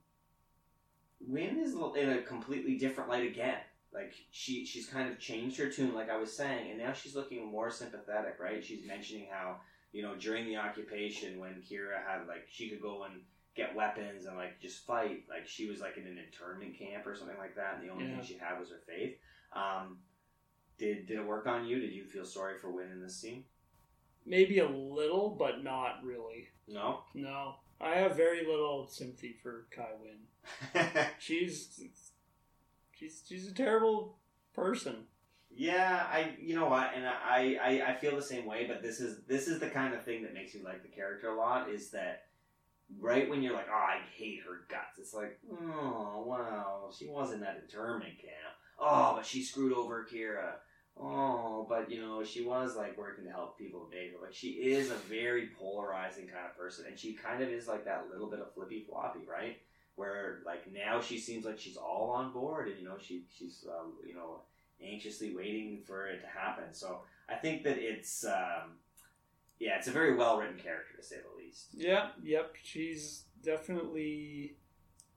Winn 1.26 1.58
is 1.60 1.74
in 1.74 2.10
a 2.10 2.22
completely 2.22 2.78
different 2.78 3.10
light 3.10 3.26
again. 3.28 3.58
Like 3.94 4.14
she 4.32 4.66
she's 4.66 4.88
kind 4.88 5.12
of 5.12 5.20
changed 5.20 5.58
her 5.60 5.70
tune, 5.70 5.94
like 5.94 6.10
I 6.10 6.18
was 6.18 6.32
saying, 6.36 6.70
and 6.72 6.80
now 6.80 6.94
she's 6.94 7.16
looking 7.16 7.46
more 7.52 7.70
sympathetic, 7.70 8.38
right? 8.40 8.64
She's 8.64 8.86
mentioning 8.88 9.28
how 9.32 9.58
you 9.92 10.02
know 10.02 10.16
during 10.16 10.46
the 10.46 10.58
occupation 10.58 11.40
when 11.40 11.62
Kira 11.70 12.02
had 12.08 12.28
like 12.28 12.48
she 12.50 12.70
could 12.70 12.82
go 12.82 13.04
and 13.04 13.22
get 13.54 13.76
weapons 13.76 14.26
and 14.26 14.38
like 14.38 14.62
just 14.62 14.86
fight, 14.86 15.24
like 15.30 15.46
she 15.46 15.68
was 15.70 15.82
like 15.82 15.98
in 15.98 16.08
an 16.08 16.18
internment 16.18 16.78
camp 16.80 17.06
or 17.06 17.16
something 17.16 17.38
like 17.38 17.56
that, 17.56 17.76
and 17.76 17.84
the 17.88 17.92
only 17.92 18.06
Yeah. 18.06 18.16
thing 18.18 18.26
she 18.26 18.38
had 18.38 18.58
was 18.60 18.70
her 18.70 18.80
faith. 18.88 19.18
Um, 19.54 19.98
did 20.78 21.06
did 21.08 21.18
it 21.20 21.26
work 21.28 21.46
on 21.48 21.66
you? 21.68 21.80
Did 21.82 21.92
you 21.92 22.06
feel 22.06 22.26
sorry 22.26 22.58
for 22.60 22.72
Winn 22.72 22.92
in 22.92 23.02
this 23.02 23.20
scene? 23.20 23.44
Maybe 24.26 24.60
a 24.60 24.70
little, 24.70 25.36
but 25.38 25.64
not 25.64 26.04
really. 26.04 26.48
No. 26.68 27.02
No, 27.14 27.56
I 27.82 27.96
have 27.96 28.16
very 28.16 28.46
little 28.46 28.88
sympathy 28.88 29.36
for 29.44 29.66
Kai 29.76 29.90
Winn 30.02 30.20
She's 31.20 31.82
she's 33.02 33.24
she's 33.28 33.48
a 33.48 33.54
terrible 33.54 34.18
person. 34.54 35.06
Yeah, 35.50 36.06
I 36.10 36.36
you 36.40 36.56
know 36.56 36.68
what, 36.68 36.92
and 36.96 37.06
I, 37.06 37.58
I 37.62 37.92
I 37.92 37.96
feel 37.96 38.16
the 38.16 38.22
same 38.22 38.46
way. 38.46 38.66
But 38.68 38.82
this 38.82 39.02
is 39.02 39.22
this 39.28 39.48
is 39.48 39.60
the 39.60 39.70
kind 39.70 39.94
of 39.94 40.04
thing 40.04 40.24
that 40.24 40.34
makes 40.34 40.54
you 40.54 40.64
like 40.64 40.82
the 40.84 40.90
character 40.90 41.30
a 41.30 41.38
lot. 41.38 41.70
Is 41.70 41.92
that 41.92 42.26
right 43.00 43.30
when 43.30 43.42
you're 43.42 43.54
like, 43.54 43.68
oh, 43.70 43.76
I 43.76 44.00
hate 44.16 44.42
her 44.48 44.62
guts. 44.70 45.00
It's 45.00 45.14
like, 45.14 45.40
oh 45.52 46.24
wow, 46.26 46.90
she 46.98 47.08
was 47.08 47.34
in 47.34 47.42
that 47.42 47.60
internment 47.62 48.18
camp. 48.20 48.56
Oh, 48.80 49.14
but 49.16 49.26
she 49.26 49.44
screwed 49.44 49.74
over 49.74 50.08
Kira. 50.12 50.54
Oh, 51.00 51.66
but 51.68 51.90
you 51.90 52.02
know 52.02 52.24
she 52.24 52.44
was 52.46 52.76
like 52.76 52.98
working 52.98 53.26
to 53.26 53.32
help 53.32 53.58
people 53.58 53.86
in 53.86 53.92
Baker. 53.92 54.18
Like 54.22 54.34
she 54.34 54.50
is 54.50 54.90
a 54.90 54.96
very 54.96 55.50
polarizing 55.60 56.28
kind 56.28 56.46
of 56.50 56.58
person, 56.58 56.86
and 56.88 56.98
she 56.98 57.14
kind 57.14 57.44
of 57.44 57.50
is 57.50 57.68
like 57.68 57.86
that 57.86 58.08
little 58.12 58.30
bit 58.30 58.40
of 58.40 58.54
flippy 58.54 58.86
floppy, 58.88 59.22
right? 59.30 59.58
Where 59.96 60.40
like 60.46 60.72
now 60.72 61.02
she 61.02 61.18
seems 61.20 61.46
like 61.46 61.60
she's 61.60 61.78
all 61.78 62.12
on 62.16 62.32
board, 62.34 62.68
and 62.70 62.80
you 62.80 62.86
know 62.86 62.98
she 63.00 63.24
she's 63.38 63.66
um, 63.70 63.94
you 64.06 64.14
know 64.16 64.42
anxiously 64.84 65.36
waiting 65.36 65.82
for 65.86 66.08
it 66.08 66.22
to 66.22 66.28
happen. 66.28 66.74
So 66.74 67.02
I 67.30 67.36
think 67.36 67.64
that 67.64 67.78
it's 67.78 68.24
um, 68.26 68.78
yeah, 69.60 69.78
it's 69.78 69.88
a 69.88 69.92
very 69.92 70.16
well 70.16 70.38
written 70.40 70.58
character 70.58 70.96
to 70.98 71.04
say 71.04 71.18
the 71.18 71.38
least. 71.44 71.68
Yeah, 71.74 72.10
yep. 72.24 72.56
She's 72.64 73.26
definitely 73.44 74.56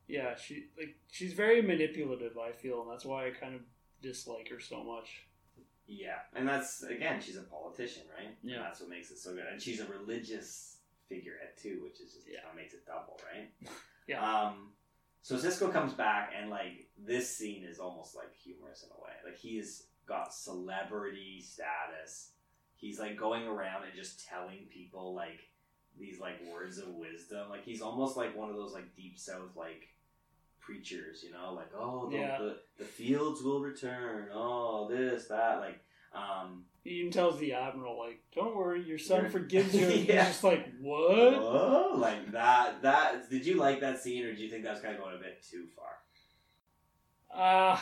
yeah. 0.08 0.34
She 0.36 0.66
like 0.76 0.96
she's 1.10 1.32
very 1.32 1.62
manipulative. 1.62 2.36
I 2.36 2.52
feel, 2.52 2.82
and 2.82 2.90
that's 2.90 3.04
why 3.04 3.26
I 3.26 3.30
kind 3.30 3.54
of 3.54 3.60
dislike 4.02 4.48
her 4.50 4.60
so 4.60 4.82
much. 4.84 5.22
Yeah, 5.86 6.18
and 6.34 6.48
that's 6.48 6.82
again, 6.82 7.20
she's 7.20 7.36
a 7.36 7.42
politician, 7.42 8.02
right? 8.18 8.34
Yeah. 8.42 8.56
And 8.56 8.64
that's 8.64 8.80
what 8.80 8.90
makes 8.90 9.10
it 9.10 9.18
so 9.18 9.34
good, 9.34 9.44
and 9.50 9.60
she's 9.62 9.80
a 9.80 9.86
religious 9.86 10.78
figurehead 11.08 11.50
too, 11.62 11.80
which 11.84 12.00
is 12.00 12.14
just 12.14 12.26
Yeah. 12.26 12.40
makes 12.56 12.74
it 12.74 12.86
double, 12.86 13.20
right? 13.32 13.50
Yeah. 14.06 14.22
Um, 14.22 14.70
so 15.22 15.36
Sisko 15.36 15.72
comes 15.72 15.92
back, 15.94 16.32
and 16.38 16.50
like 16.50 16.88
this 16.98 17.34
scene 17.34 17.64
is 17.64 17.78
almost 17.78 18.14
like 18.14 18.34
humorous 18.34 18.82
in 18.82 18.90
a 18.90 19.02
way. 19.02 19.12
Like 19.24 19.38
he's 19.38 19.84
got 20.06 20.34
celebrity 20.34 21.40
status. 21.40 22.30
He's 22.76 22.98
like 23.00 23.16
going 23.16 23.46
around 23.46 23.84
and 23.84 23.92
just 23.96 24.26
telling 24.26 24.66
people 24.70 25.14
like 25.14 25.40
these 25.98 26.20
like 26.20 26.40
words 26.52 26.78
of 26.78 26.88
wisdom. 26.88 27.48
Like 27.48 27.64
he's 27.64 27.80
almost 27.80 28.16
like 28.16 28.36
one 28.36 28.50
of 28.50 28.56
those 28.56 28.74
like 28.74 28.94
deep 28.94 29.18
south 29.18 29.56
like 29.56 29.88
preachers, 30.60 31.22
you 31.22 31.32
know, 31.32 31.54
like 31.54 31.70
oh 31.78 32.10
the, 32.10 32.16
Yeah. 32.16 32.38
the 32.38 32.56
the 32.78 32.84
fields 32.84 33.42
will 33.42 33.60
return. 33.60 34.28
Oh 34.32 34.88
this 34.90 35.28
that 35.28 35.60
like 35.60 35.80
um 36.14 36.64
He 36.84 36.90
even 37.00 37.10
tells 37.10 37.40
the 37.40 37.54
admiral 37.54 37.98
like, 37.98 38.20
"Don't 38.34 38.54
worry, 38.54 38.82
your 38.82 38.98
son 38.98 39.22
Yeah. 39.24 39.30
forgives 39.30 39.74
you." 39.74 39.88
Yeah. 39.88 40.24
He's 40.24 40.32
just 40.34 40.44
like, 40.44 40.68
"What?" 40.78 41.08
oh, 41.10 41.94
like 41.96 42.30
that 42.32 42.82
that 42.82 43.30
did 43.30 43.46
you 43.46 43.56
like 43.56 43.80
that 43.80 44.00
scene 44.00 44.24
or 44.24 44.34
do 44.34 44.42
you 44.42 44.50
think 44.50 44.64
that 44.64 44.72
was 44.74 44.82
kind 44.82 44.94
of 44.94 45.00
going 45.00 45.16
a 45.16 45.18
bit 45.18 45.42
too 45.50 45.66
far? 45.74 45.88
Uh, 47.34 47.80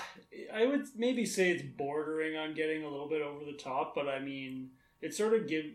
I 0.54 0.64
would 0.64 0.86
maybe 0.96 1.26
say 1.26 1.50
it's 1.50 1.62
bordering 1.62 2.36
on 2.38 2.54
getting 2.54 2.84
a 2.84 2.88
little 2.88 3.08
bit 3.08 3.20
over 3.20 3.44
the 3.44 3.52
top, 3.58 3.94
but 3.94 4.08
I 4.08 4.18
mean, 4.18 4.70
it 5.02 5.14
sort 5.14 5.34
of 5.34 5.46
give 5.46 5.66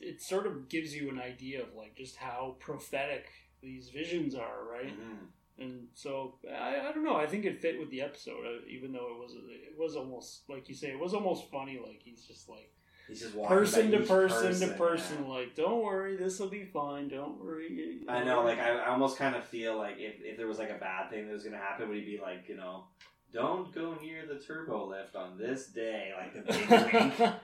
it 0.00 0.22
sort 0.22 0.46
of 0.46 0.68
gives 0.68 0.94
you 0.94 1.10
an 1.10 1.20
idea 1.20 1.62
of 1.62 1.74
like 1.74 1.96
just 1.96 2.16
how 2.16 2.56
prophetic 2.60 3.26
these 3.62 3.88
visions 3.90 4.34
are, 4.34 4.64
right? 4.64 4.96
Mhm. 4.98 5.26
And 5.60 5.88
so 5.94 6.38
I, 6.50 6.88
I 6.88 6.92
don't 6.92 7.04
know. 7.04 7.16
I 7.16 7.26
think 7.26 7.44
it 7.44 7.60
fit 7.60 7.78
with 7.78 7.90
the 7.90 8.00
episode, 8.00 8.46
uh, 8.46 8.66
even 8.68 8.92
though 8.92 9.08
it 9.14 9.18
was 9.18 9.34
it 9.34 9.78
was 9.78 9.94
almost 9.94 10.42
like 10.48 10.68
you 10.68 10.74
say 10.74 10.88
it 10.88 10.98
was 10.98 11.14
almost 11.14 11.50
funny. 11.50 11.78
Like 11.84 12.00
he's 12.02 12.24
just 12.24 12.48
like 12.48 12.72
He's 13.10 13.22
just 13.22 13.42
person 13.42 13.90
to 13.90 14.02
each 14.02 14.08
person, 14.08 14.68
to 14.68 14.74
person, 14.74 15.24
yeah. 15.24 15.32
like 15.32 15.56
don't 15.56 15.82
worry, 15.82 16.16
this 16.16 16.38
will 16.38 16.48
be 16.48 16.64
fine. 16.64 17.08
Don't 17.08 17.44
worry. 17.44 18.02
I 18.08 18.22
know, 18.22 18.44
like 18.44 18.60
I, 18.60 18.76
I 18.78 18.90
almost 18.90 19.18
kind 19.18 19.34
of 19.34 19.44
feel 19.44 19.76
like 19.76 19.96
if, 19.98 20.14
if 20.22 20.36
there 20.36 20.46
was 20.46 20.58
like 20.58 20.70
a 20.70 20.78
bad 20.78 21.10
thing 21.10 21.26
that 21.26 21.32
was 21.32 21.42
gonna 21.42 21.56
happen, 21.56 21.88
would 21.88 21.98
he 21.98 22.04
be 22.04 22.20
like, 22.22 22.48
you 22.48 22.56
know, 22.56 22.84
don't 23.32 23.74
go 23.74 23.96
near 24.00 24.26
the 24.26 24.38
turbo 24.38 24.88
lift 24.88 25.16
on 25.16 25.36
this 25.36 25.66
day, 25.66 26.12
like 26.16 26.34
the 26.34 26.52
big 26.52 26.70
wink, 26.92 27.34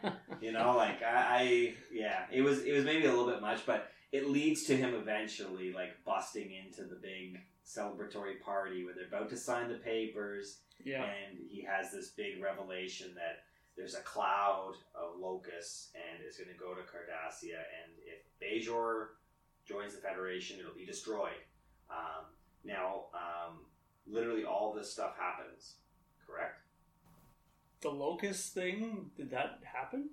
you 0.41 0.53
know, 0.53 0.77
like 0.77 1.03
I, 1.03 1.17
I, 1.17 1.75
yeah, 1.93 2.27
it 2.33 2.43
was 2.43 2.63
it 2.63 2.73
was 2.73 2.85
maybe 2.85 3.07
a 3.07 3.11
little 3.11 3.27
bit 3.27 3.41
much, 3.41 3.67
but 3.67 3.91
it 4.13 4.31
leads 4.31 4.65
to 4.65 4.77
him 4.77 4.95
eventually 4.95 5.73
like 5.73 6.05
busting 6.05 6.53
into 6.53 6.85
the 6.85 6.97
big 6.97 7.41
celebratory 7.67 8.41
party 8.45 8.85
where 8.85 8.95
they're 8.95 9.07
about 9.07 9.29
to 9.31 9.37
sign 9.37 9.69
the 9.69 9.75
papers, 9.75 10.59
yeah, 10.85 11.05
and 11.05 11.39
he 11.49 11.63
has 11.63 11.91
this 11.91 12.11
big 12.11 12.43
revelation 12.43 13.13
that 13.15 13.45
there's 13.77 13.95
a 13.95 14.01
cloud 14.01 14.75
of 14.95 15.21
locusts 15.21 15.91
and 15.95 16.25
it's 16.27 16.39
going 16.39 16.49
to 16.49 16.59
go 16.59 16.75
to 16.75 16.81
Cardassia, 16.83 17.59
and 17.59 17.93
if 18.07 18.23
Bajor 18.41 19.09
joins 19.67 19.95
the 19.95 20.01
Federation, 20.01 20.59
it'll 20.59 20.75
be 20.75 20.87
destroyed. 20.87 21.43
Um, 21.91 22.27
now, 22.65 23.05
um, 23.15 23.59
literally 24.07 24.45
all 24.45 24.73
this 24.73 24.93
stuff 24.93 25.15
happens, 25.19 25.75
correct? 26.27 26.61
the 27.81 27.91
locust 27.91 28.55
thing 28.55 29.11
did 29.17 29.31
that 29.31 29.61
happen? 29.63 30.11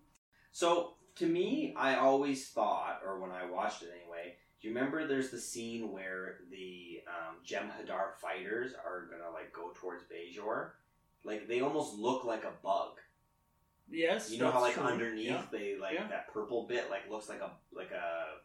So, 0.51 0.93
to 1.15 1.25
me, 1.25 1.73
I 1.75 1.95
always 1.95 2.49
thought, 2.49 3.01
or 3.05 3.19
when 3.19 3.31
I 3.31 3.49
watched 3.49 3.83
it 3.83 3.89
anyway, 4.01 4.35
do 4.63 4.69
you 4.69 4.73
remember 4.73 5.05
there's 5.05 5.29
the 5.29 5.37
scene 5.41 5.91
where 5.91 6.37
the 6.49 7.01
um, 7.05 7.35
Jem'Hadar 7.45 8.13
fighters 8.21 8.71
are 8.73 9.01
to 9.21 9.29
like 9.29 9.51
go 9.51 9.71
towards 9.75 10.03
Bajor? 10.03 10.69
Like, 11.25 11.49
they 11.49 11.59
almost 11.59 11.95
look 11.97 12.23
like 12.23 12.45
a 12.45 12.53
bug. 12.63 12.93
Yes, 13.89 14.31
You 14.31 14.39
know 14.39 14.51
how 14.51 14.61
like 14.61 14.75
true. 14.75 14.83
underneath 14.83 15.25
Yeah. 15.27 15.43
they 15.51 15.75
like 15.77 15.95
Yeah. 15.95 16.07
that 16.07 16.33
purple 16.33 16.65
bit 16.65 16.89
like 16.89 17.09
looks 17.09 17.27
like 17.27 17.41
a 17.41 17.51
like 17.73 17.91
a 17.91 18.37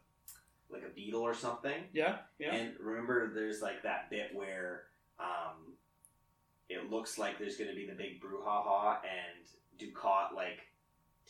like 0.68 0.82
a 0.82 0.88
beetle 0.92 1.22
or 1.22 1.34
something. 1.34 1.84
Yeah, 1.92 2.18
yeah. 2.40 2.52
And 2.52 2.74
remember, 2.80 3.32
there's 3.32 3.62
like 3.62 3.84
that 3.84 4.10
bit 4.10 4.34
where 4.34 4.86
um, 5.20 5.74
it 6.68 6.90
looks 6.90 7.16
like 7.16 7.38
there's 7.38 7.56
to 7.70 7.76
be 7.76 7.86
the 7.86 7.94
big 7.94 8.20
brouhaha, 8.20 8.96
and 9.04 9.46
Dukat 9.78 10.34
like 10.34 10.62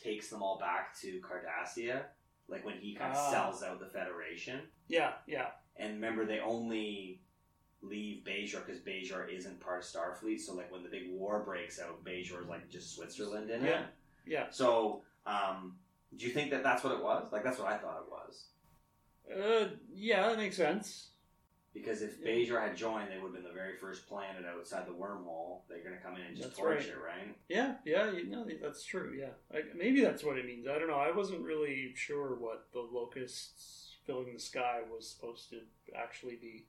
takes 0.03 0.29
them 0.29 0.41
all 0.41 0.57
back 0.57 0.99
to 1.01 1.21
Cardassia, 1.21 2.01
like 2.49 2.65
when 2.65 2.75
he 2.79 2.95
kind 2.95 3.11
of 3.11 3.17
Ah. 3.17 3.31
sells 3.31 3.63
out 3.63 3.79
the 3.79 3.85
Federation. 3.87 4.61
yeah, 4.87 5.13
yeah, 5.27 5.51
And 5.75 5.93
remember, 5.95 6.25
they 6.25 6.39
only 6.39 7.21
leave 7.81 8.23
Bajor 8.25 8.65
because 8.65 8.81
Bajor 8.81 9.29
isn't 9.29 9.59
part 9.61 9.79
of 9.79 9.85
Starfleet. 9.85 10.39
So 10.41 10.53
like 10.53 10.71
when 10.71 10.83
the 10.83 10.89
big 10.89 11.09
war 11.11 11.39
breaks 11.43 11.79
out, 11.79 12.03
Bajor 12.03 12.41
is 12.43 12.47
like 12.49 12.69
just 12.69 12.95
Switzerland 12.95 13.49
in 13.49 13.63
it. 13.63 13.69
Yeah. 13.69 13.85
yeah. 14.25 14.45
So, 14.51 15.03
um, 15.25 15.77
do 16.17 16.25
you 16.25 16.31
think 16.33 16.51
that 16.51 16.63
that's 16.63 16.83
what 16.83 16.91
it 16.93 17.01
was? 17.03 17.31
Like, 17.31 17.43
that's 17.43 17.59
what 17.59 17.67
I 17.71 17.77
thought 17.77 18.03
it 18.05 18.11
was. 18.11 18.45
Uh, 19.31 19.67
yeah, 19.93 20.27
that 20.27 20.37
makes 20.37 20.57
sense. 20.57 21.09
Because 21.73 22.01
if 22.01 22.19
Yeah. 22.19 22.31
Bajor 22.31 22.61
had 22.61 22.75
joined, 22.75 23.11
they 23.11 23.17
would 23.17 23.33
have 23.33 23.33
been 23.33 23.43
the 23.43 23.53
very 23.53 23.75
first 23.75 24.07
planet 24.07 24.43
outside 24.45 24.87
the 24.87 24.91
wormhole. 24.91 25.61
They're 25.67 25.83
going 25.83 25.95
to 25.95 26.01
come 26.01 26.15
in 26.15 26.23
and 26.23 26.35
just 26.35 26.49
That's 26.49 26.59
torch 26.59 26.79
right. 26.79 26.87
it, 26.87 26.97
right? 26.97 27.35
Yeah, 27.47 27.75
yeah, 27.85 28.11
you 28.11 28.25
know, 28.25 28.45
that's 28.61 28.83
true. 28.83 29.13
Yeah, 29.15 29.29
I, 29.53 29.61
maybe 29.75 30.01
that's 30.01 30.23
what 30.23 30.37
it 30.37 30.45
means. 30.45 30.67
I 30.67 30.79
don't 30.79 30.87
know. 30.87 30.95
I 30.95 31.11
wasn't 31.11 31.41
really 31.43 31.93
sure 31.95 32.35
what 32.35 32.67
the 32.73 32.79
locusts 32.79 33.97
filling 34.05 34.33
the 34.33 34.39
sky 34.39 34.79
was 34.91 35.07
supposed 35.07 35.51
to 35.51 35.61
actually 35.95 36.37
be. 36.37 36.65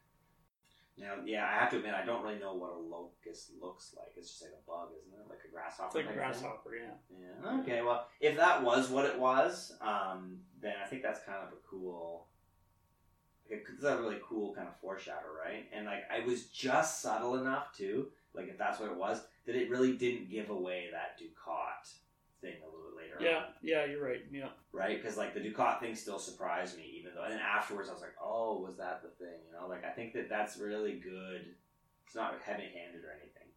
Now, 0.99 1.15
yeah, 1.25 1.47
I 1.47 1.59
have 1.59 1.71
to 1.71 1.77
admit, 1.79 1.95
I 1.95 2.05
don't 2.05 2.23
really 2.23 2.39
know 2.39 2.53
what 2.53 2.73
a 2.73 2.79
locust 2.79 3.53
looks 3.59 3.95
like. 3.97 4.13
It's 4.19 4.29
just 4.29 4.43
like 4.43 4.53
a 4.53 4.71
bug, 4.71 4.89
isn't 5.01 5.19
it? 5.19 5.31
Like 5.31 5.39
a 5.49 5.51
grasshopper. 5.51 5.87
It's 5.87 6.07
like 6.07 6.15
a 6.15 6.19
grasshopper. 6.19 6.75
Yeah. 6.77 7.19
Yeah. 7.19 7.61
Okay. 7.61 7.81
Well, 7.81 8.07
if 8.21 8.37
that 8.37 8.63
was 8.63 8.91
what 8.91 9.07
it 9.07 9.19
was, 9.19 9.73
um, 9.81 10.41
then 10.61 10.75
I 10.85 10.87
think 10.87 11.03
that's 11.03 11.21
kind 11.25 11.39
of 11.39 11.55
a 11.55 11.57
cool. 11.69 12.27
Like, 13.51 13.67
it's 13.75 13.85
a 13.85 13.97
really 13.99 14.19
cool 14.23 14.55
kind 14.55 14.69
of 14.69 14.77
foreshadow, 14.81 15.27
right? 15.45 15.67
And 15.73 15.87
like, 15.87 16.05
I 16.11 16.25
was 16.25 16.45
just 16.47 17.03
subtle 17.03 17.37
enough 17.41 17.77
too. 17.77 18.09
Like, 18.35 18.49
if 18.49 18.57
that's 18.59 18.79
what 18.79 18.91
it 18.91 18.97
was, 18.97 19.23
that 19.47 19.57
it 19.57 19.71
really 19.71 19.97
didn't 19.97 20.31
give 20.31 20.51
away 20.51 20.89
that 20.93 21.19
Dukat 21.19 21.91
thing 22.41 22.55
a 22.63 22.67
little 22.67 22.91
bit 22.91 22.97
later 22.97 23.17
Yeah, 23.21 23.39
on, 23.39 23.45
yeah, 23.63 23.85
you're 23.87 24.05
right. 24.05 24.21
Yeah, 24.33 24.49
right? 24.73 25.03
Because 25.03 25.17
like 25.17 25.35
the 25.35 25.41
Dukat 25.41 25.81
thing 25.81 25.95
still 25.97 26.19
surprised 26.19 26.77
me, 26.77 26.85
even 26.99 27.13
though. 27.15 27.25
And 27.25 27.33
then 27.33 27.41
afterwards, 27.41 27.89
I 27.89 27.93
was 27.93 28.03
like, 28.03 28.15
oh, 28.23 28.61
was 28.61 28.77
that 28.77 29.03
the 29.03 29.09
thing? 29.25 29.35
You 29.47 29.59
know, 29.61 29.67
like 29.69 29.85
I 29.85 29.91
think 29.91 30.13
that 30.15 30.29
that's 30.29 30.57
really 30.59 30.95
good. 30.95 31.45
It's 32.07 32.15
not 32.15 32.35
heavy-handed 32.45 33.05
or 33.05 33.13
anything. 33.13 33.49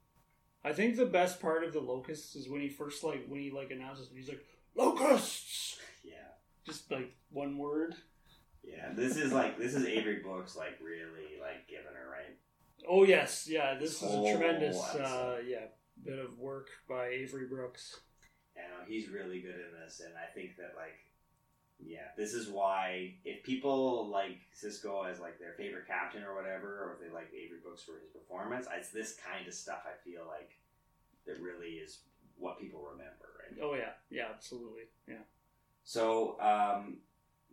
I 0.65 0.71
think 0.73 0.95
the 0.95 1.05
best 1.05 1.41
part 1.41 1.63
of 1.63 1.73
the 1.73 1.79
locusts 1.81 2.35
is 2.35 2.47
when 2.49 2.61
he 2.61 2.69
first 2.69 3.03
like 3.03 3.25
when 3.27 3.41
he 3.41 3.51
like 3.51 3.69
announces 3.71 4.09
he's 4.13 4.29
like 4.29 4.43
locusts, 4.75 5.77
Yeah. 6.03 6.13
just 6.65 6.89
like 6.91 7.13
one 7.31 7.57
word. 7.57 7.95
Yeah, 8.63 8.93
this 8.95 9.17
is 9.17 9.31
like 9.33 9.57
this 9.57 9.75
is 9.75 9.85
Avery 9.85 10.19
Brooks 10.23 10.55
like 10.55 10.79
really 10.81 11.39
like 11.39 11.67
giving 11.67 11.93
her 11.93 12.09
right. 12.09 12.37
Oh 12.89 13.03
yes, 13.03 13.47
yeah. 13.49 13.75
This 13.79 14.01
is 14.01 14.03
a 14.03 14.31
tremendous, 14.31 14.77
uh, 14.95 15.37
yeah, 15.45 15.65
bit 16.03 16.19
of 16.19 16.39
work 16.39 16.69
by 16.87 17.07
Avery 17.07 17.47
Brooks. 17.47 17.99
And 18.55 18.65
uh, 18.65 18.85
he's 18.87 19.09
really 19.09 19.41
good 19.41 19.55
in 19.55 19.79
this, 19.83 20.01
and 20.05 20.13
I 20.15 20.31
think 20.33 20.57
that 20.57 20.73
like, 20.77 20.93
yeah, 21.79 22.13
this 22.15 22.33
is 22.33 22.49
why 22.49 23.15
if 23.25 23.43
people 23.43 24.07
like 24.09 24.37
Sisko 24.55 25.09
as 25.09 25.19
like 25.19 25.39
their 25.39 25.53
favorite 25.53 25.87
captain 25.87 26.23
or 26.23 26.35
whatever, 26.35 26.67
or 26.67 26.93
if 26.93 27.07
they 27.07 27.13
like 27.13 27.29
Avery 27.33 27.59
Brooks 27.63 27.83
for 27.83 27.93
his 27.99 28.09
performance, 28.13 28.67
it's 28.77 28.89
this 28.91 29.15
kind 29.15 29.47
of 29.47 29.53
stuff 29.53 29.83
I 29.85 29.97
feel 30.07 30.21
like 30.27 30.51
that 31.25 31.41
really 31.41 31.81
is 31.81 31.99
what 32.37 32.59
people 32.59 32.85
remember, 32.91 33.27
right? 33.39 33.57
Oh 33.61 33.73
yeah, 33.75 33.93
yeah, 34.09 34.27
absolutely, 34.33 34.83
yeah. 35.07 35.25
So 35.83 36.39
um, 36.39 36.97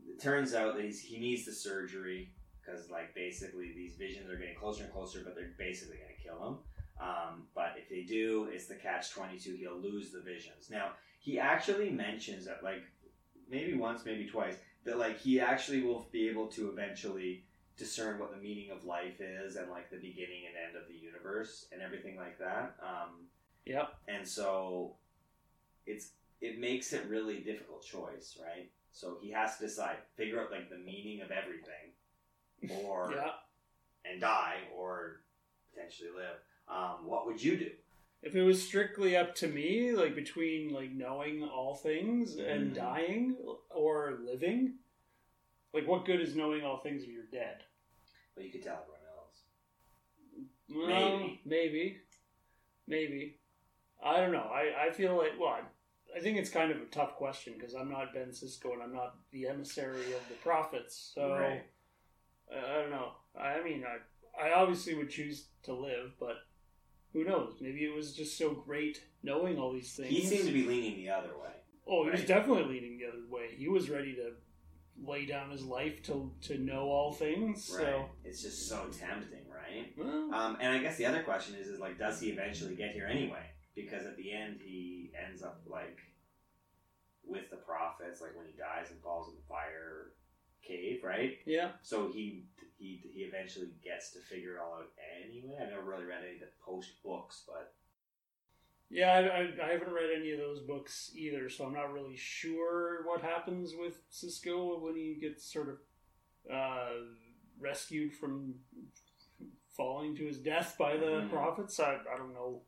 it 0.09 0.21
turns 0.21 0.55
out 0.55 0.77
that 0.77 0.85
he's, 0.85 1.01
he 1.01 1.19
needs 1.19 1.45
the 1.45 1.53
surgery 1.53 2.33
because, 2.61 2.91
like, 2.91 3.15
basically 3.15 3.73
these 3.75 3.97
visions 3.97 4.31
are 4.31 4.37
getting 4.37 4.57
closer 4.57 4.85
and 4.85 4.93
closer, 4.93 5.23
but 5.25 5.35
they're 5.35 5.55
basically 5.59 5.97
going 5.97 6.15
to 6.17 6.23
kill 6.23 6.49
him. 6.49 6.57
Um, 7.01 7.43
but 7.55 7.75
if 7.79 7.89
they 7.89 8.03
do, 8.03 8.49
it's 8.53 8.67
the 8.67 8.75
catch 8.75 9.11
twenty 9.11 9.39
two. 9.39 9.55
He'll 9.55 9.79
lose 9.79 10.11
the 10.11 10.21
visions. 10.21 10.69
Now 10.71 10.91
he 11.19 11.39
actually 11.39 11.91
mentions 11.91 12.45
that, 12.47 12.63
like, 12.63 12.83
maybe 13.49 13.75
once, 13.75 14.05
maybe 14.05 14.27
twice, 14.27 14.57
that 14.85 14.99
like 14.99 15.19
he 15.19 15.41
actually 15.41 15.83
will 15.83 16.07
be 16.13 16.29
able 16.29 16.47
to 16.49 16.69
eventually 16.71 17.45
discern 17.77 18.19
what 18.19 18.31
the 18.31 18.37
meaning 18.37 18.71
of 18.71 18.85
life 18.85 19.21
is 19.21 19.57
and 19.57 19.71
like 19.71 19.91
the 19.91 19.97
beginning 19.97 20.43
and 20.47 20.55
end 20.69 20.77
of 20.77 20.87
the 20.89 20.95
universe 20.95 21.67
and 21.73 21.81
everything 21.81 22.17
like 22.17 22.39
that. 22.39 22.77
Um, 22.83 23.27
Yep. 23.67 23.95
and 24.09 24.27
so 24.27 24.97
it's 25.87 26.11
it 26.41 26.59
makes 26.59 26.93
it 26.93 27.07
really 27.09 27.39
difficult 27.39 27.83
choice, 27.85 28.39
right? 28.43 28.71
So 28.93 29.19
he 29.21 29.31
has 29.31 29.57
to 29.59 29.67
decide, 29.67 29.97
figure 30.17 30.41
out 30.41 30.51
like 30.51 30.69
the 30.69 30.79
meaning 30.79 31.21
of 31.23 31.31
everything, 31.31 31.93
or 32.85 33.13
Yeah. 33.17 33.31
and 34.11 34.21
die, 34.21 34.57
or 34.77 35.23
potentially 35.73 36.11
live. 36.11 36.37
Um, 36.69 37.07
what 37.07 37.27
would 37.27 37.43
you 37.43 37.57
do? 37.57 37.71
If 38.23 38.35
it 38.35 38.43
was 38.43 38.63
strictly 38.63 39.17
up 39.17 39.35
to 39.37 39.49
me, 39.49 39.93
like 39.93 40.15
between 40.15 40.73
like 40.73 40.91
knowing 40.93 41.43
all 41.43 41.75
things 41.75 42.37
and 42.37 42.71
Mhm. 42.73 42.75
dying 42.75 43.37
or 43.71 44.19
living, 44.23 44.75
like 45.73 45.87
what 45.87 46.05
good 46.05 46.21
is 46.21 46.37
knowing 46.37 46.63
all 46.65 46.79
things 46.79 47.03
if 47.05 47.09
you're 47.09 47.25
dead? 47.33 47.65
Well, 48.37 48.45
you 48.45 48.53
could 48.53 48.63
tell 48.63 48.81
everyone 48.83 49.01
else. 49.17 49.43
Well, 50.69 51.19
Maybe. 51.19 51.41
maybe, 51.45 52.01
maybe. 52.87 53.37
I 54.03 54.19
don't 54.19 54.33
know. 54.33 54.51
I, 54.53 54.87
I 54.87 54.91
feel 54.93 55.17
like 55.17 55.33
well, 55.41 55.59
I, 56.15 56.19
I 56.19 56.21
think 56.21 56.39
it's 56.39 56.51
kind 56.51 56.71
of 56.71 56.79
a 56.79 56.87
tough 56.87 57.17
question 57.17 57.55
because 57.59 57.75
I'm 57.75 57.91
not 57.91 58.13
Ben 58.15 58.29
Sisko 58.31 58.73
and 58.73 58.83
I'm 58.83 58.95
not 58.95 59.17
the 59.33 59.47
emissary 59.49 60.13
of 60.15 60.29
the 60.29 60.35
prophets. 60.43 61.13
So 61.15 61.33
Right. 61.33 61.63
I, 62.53 62.59
I 62.59 62.81
don't 62.81 62.91
know. 62.91 63.13
I 63.39 63.63
mean, 63.63 63.85
I 63.85 63.99
I 64.47 64.53
obviously 64.53 64.95
would 64.95 65.11
choose 65.11 65.49
to 65.65 65.75
live, 65.75 66.13
but 66.19 66.37
who 67.13 67.25
knows? 67.25 67.55
Maybe 67.61 67.85
it 67.85 67.95
was 67.95 68.15
just 68.15 68.39
so 68.39 68.51
great 68.53 69.03
knowing 69.23 69.59
all 69.59 69.73
these 69.73 69.95
things. 69.95 70.09
He 70.09 70.25
seemed 70.25 70.47
to 70.47 70.53
be 70.53 70.65
leaning 70.67 70.97
the 70.97 71.11
other 71.11 71.29
way. 71.29 71.51
Oh, 71.87 72.05
he 72.05 72.11
was 72.11 72.25
definitely 72.25 72.65
leaning 72.65 72.99
the 72.99 73.07
other 73.07 73.27
way. 73.29 73.55
He 73.57 73.69
was 73.69 73.91
ready 73.91 74.15
to 74.15 74.33
lay 75.03 75.27
down 75.27 75.51
his 75.51 75.65
life 75.65 76.03
to 76.05 76.33
to 76.43 76.59
know 76.59 76.83
all 76.85 77.13
things. 77.13 77.71
Right? 77.77 77.87
So, 77.87 78.09
It's 78.25 78.43
just 78.43 78.69
so 78.69 78.87
tempting, 78.93 79.47
right? 79.51 79.93
well, 79.99 80.33
Um, 80.35 80.57
and 80.61 80.75
I 80.75 80.79
guess 80.79 80.97
the 80.97 81.07
other 81.07 81.23
question 81.23 81.55
is, 81.57 81.67
is 81.69 81.81
like, 81.81 81.99
does 81.99 82.21
he 82.21 82.31
eventually 82.31 82.75
get 82.77 82.93
here 82.93 83.07
anyway? 83.07 83.45
Because 83.83 84.07
at 84.07 84.17
the 84.17 84.33
end, 84.33 84.61
he 84.63 85.11
ends 85.27 85.43
up 85.43 85.61
like 85.67 85.99
with 87.27 87.51
the 87.51 87.57
prophets, 87.57 88.21
like 88.21 88.37
when 88.37 88.47
he 88.47 88.53
dies 88.53 88.91
and 88.91 89.01
falls 89.03 89.29
in 89.29 89.35
the 89.35 89.47
fire 89.49 90.13
cave, 90.67 91.01
right? 91.05 91.39
yeah. 91.47 91.71
So 91.83 92.09
he 92.13 92.45
he 92.79 93.01
he 93.13 93.21
eventually 93.23 93.69
gets 93.85 94.11
to 94.13 94.21
figure 94.21 94.55
it 94.57 94.61
all 94.61 94.75
out 94.79 94.91
anyway. 95.25 95.57
I 95.61 95.69
never 95.71 95.83
really 95.83 96.05
read 96.05 96.23
any 96.25 96.35
of 96.35 96.41
the 96.41 96.49
post 96.65 97.03
books, 97.05 97.43
but 97.47 97.73
Yeah, 98.89 99.13
I, 99.13 99.19
I, 99.21 99.69
I 99.69 99.73
haven't 99.73 99.93
read 99.93 100.11
any 100.17 100.33
of 100.33 100.39
those 100.39 100.61
books 100.61 101.13
either, 101.15 101.49
so 101.51 101.65
I'm 101.65 101.75
not 101.75 101.93
really 101.93 102.17
sure 102.17 103.07
what 103.07 103.23
happens 103.23 103.73
with 103.79 103.99
Sisko 104.11 104.81
when 104.81 104.97
he 104.97 105.15
gets 105.21 105.45
sort 105.53 105.69
of 105.69 105.79
uh, 106.53 106.91
rescued 107.61 108.13
from 108.15 108.55
falling 109.77 110.17
to 110.17 110.25
his 110.27 110.39
death 110.39 110.77
by 110.79 110.97
the 110.97 111.07
Mhm. 111.23 111.31
prophets. 111.31 111.79
I, 111.79 111.99
I 112.13 112.17
don't 112.17 112.35
know. 112.35 112.63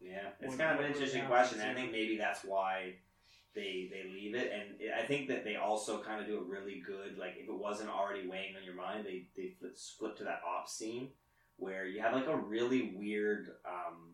Yeah, 0.00 0.28
it's 0.40 0.50
When- 0.50 0.58
kind 0.58 0.78
of 0.78 0.84
an 0.84 0.92
interesting 0.92 1.24
question. 1.26 1.60
and 1.60 1.70
I 1.70 1.74
think 1.74 1.92
maybe 1.92 2.16
that's 2.16 2.44
why 2.44 2.94
they 3.54 3.88
they 3.90 4.04
leave 4.10 4.34
it, 4.34 4.52
and 4.52 4.92
I 4.94 5.06
think 5.06 5.28
that 5.28 5.42
they 5.44 5.56
also 5.56 6.02
kind 6.02 6.20
of 6.20 6.26
do 6.26 6.38
a 6.38 6.42
really 6.42 6.80
good 6.80 7.16
like 7.18 7.36
if 7.38 7.48
it 7.48 7.54
wasn't 7.54 7.88
already 7.90 8.26
weighing 8.28 8.54
on 8.56 8.64
your 8.64 8.74
mind, 8.74 9.04
they 9.06 9.26
they 9.36 9.48
flip, 9.58 9.76
flip 9.98 10.16
to 10.18 10.24
that 10.24 10.42
op 10.46 10.68
scene 10.68 11.10
where 11.58 11.86
you 11.86 12.00
have 12.02 12.12
like 12.12 12.26
a 12.26 12.36
really 12.36 12.92
weird 12.94 13.48
um 13.64 14.12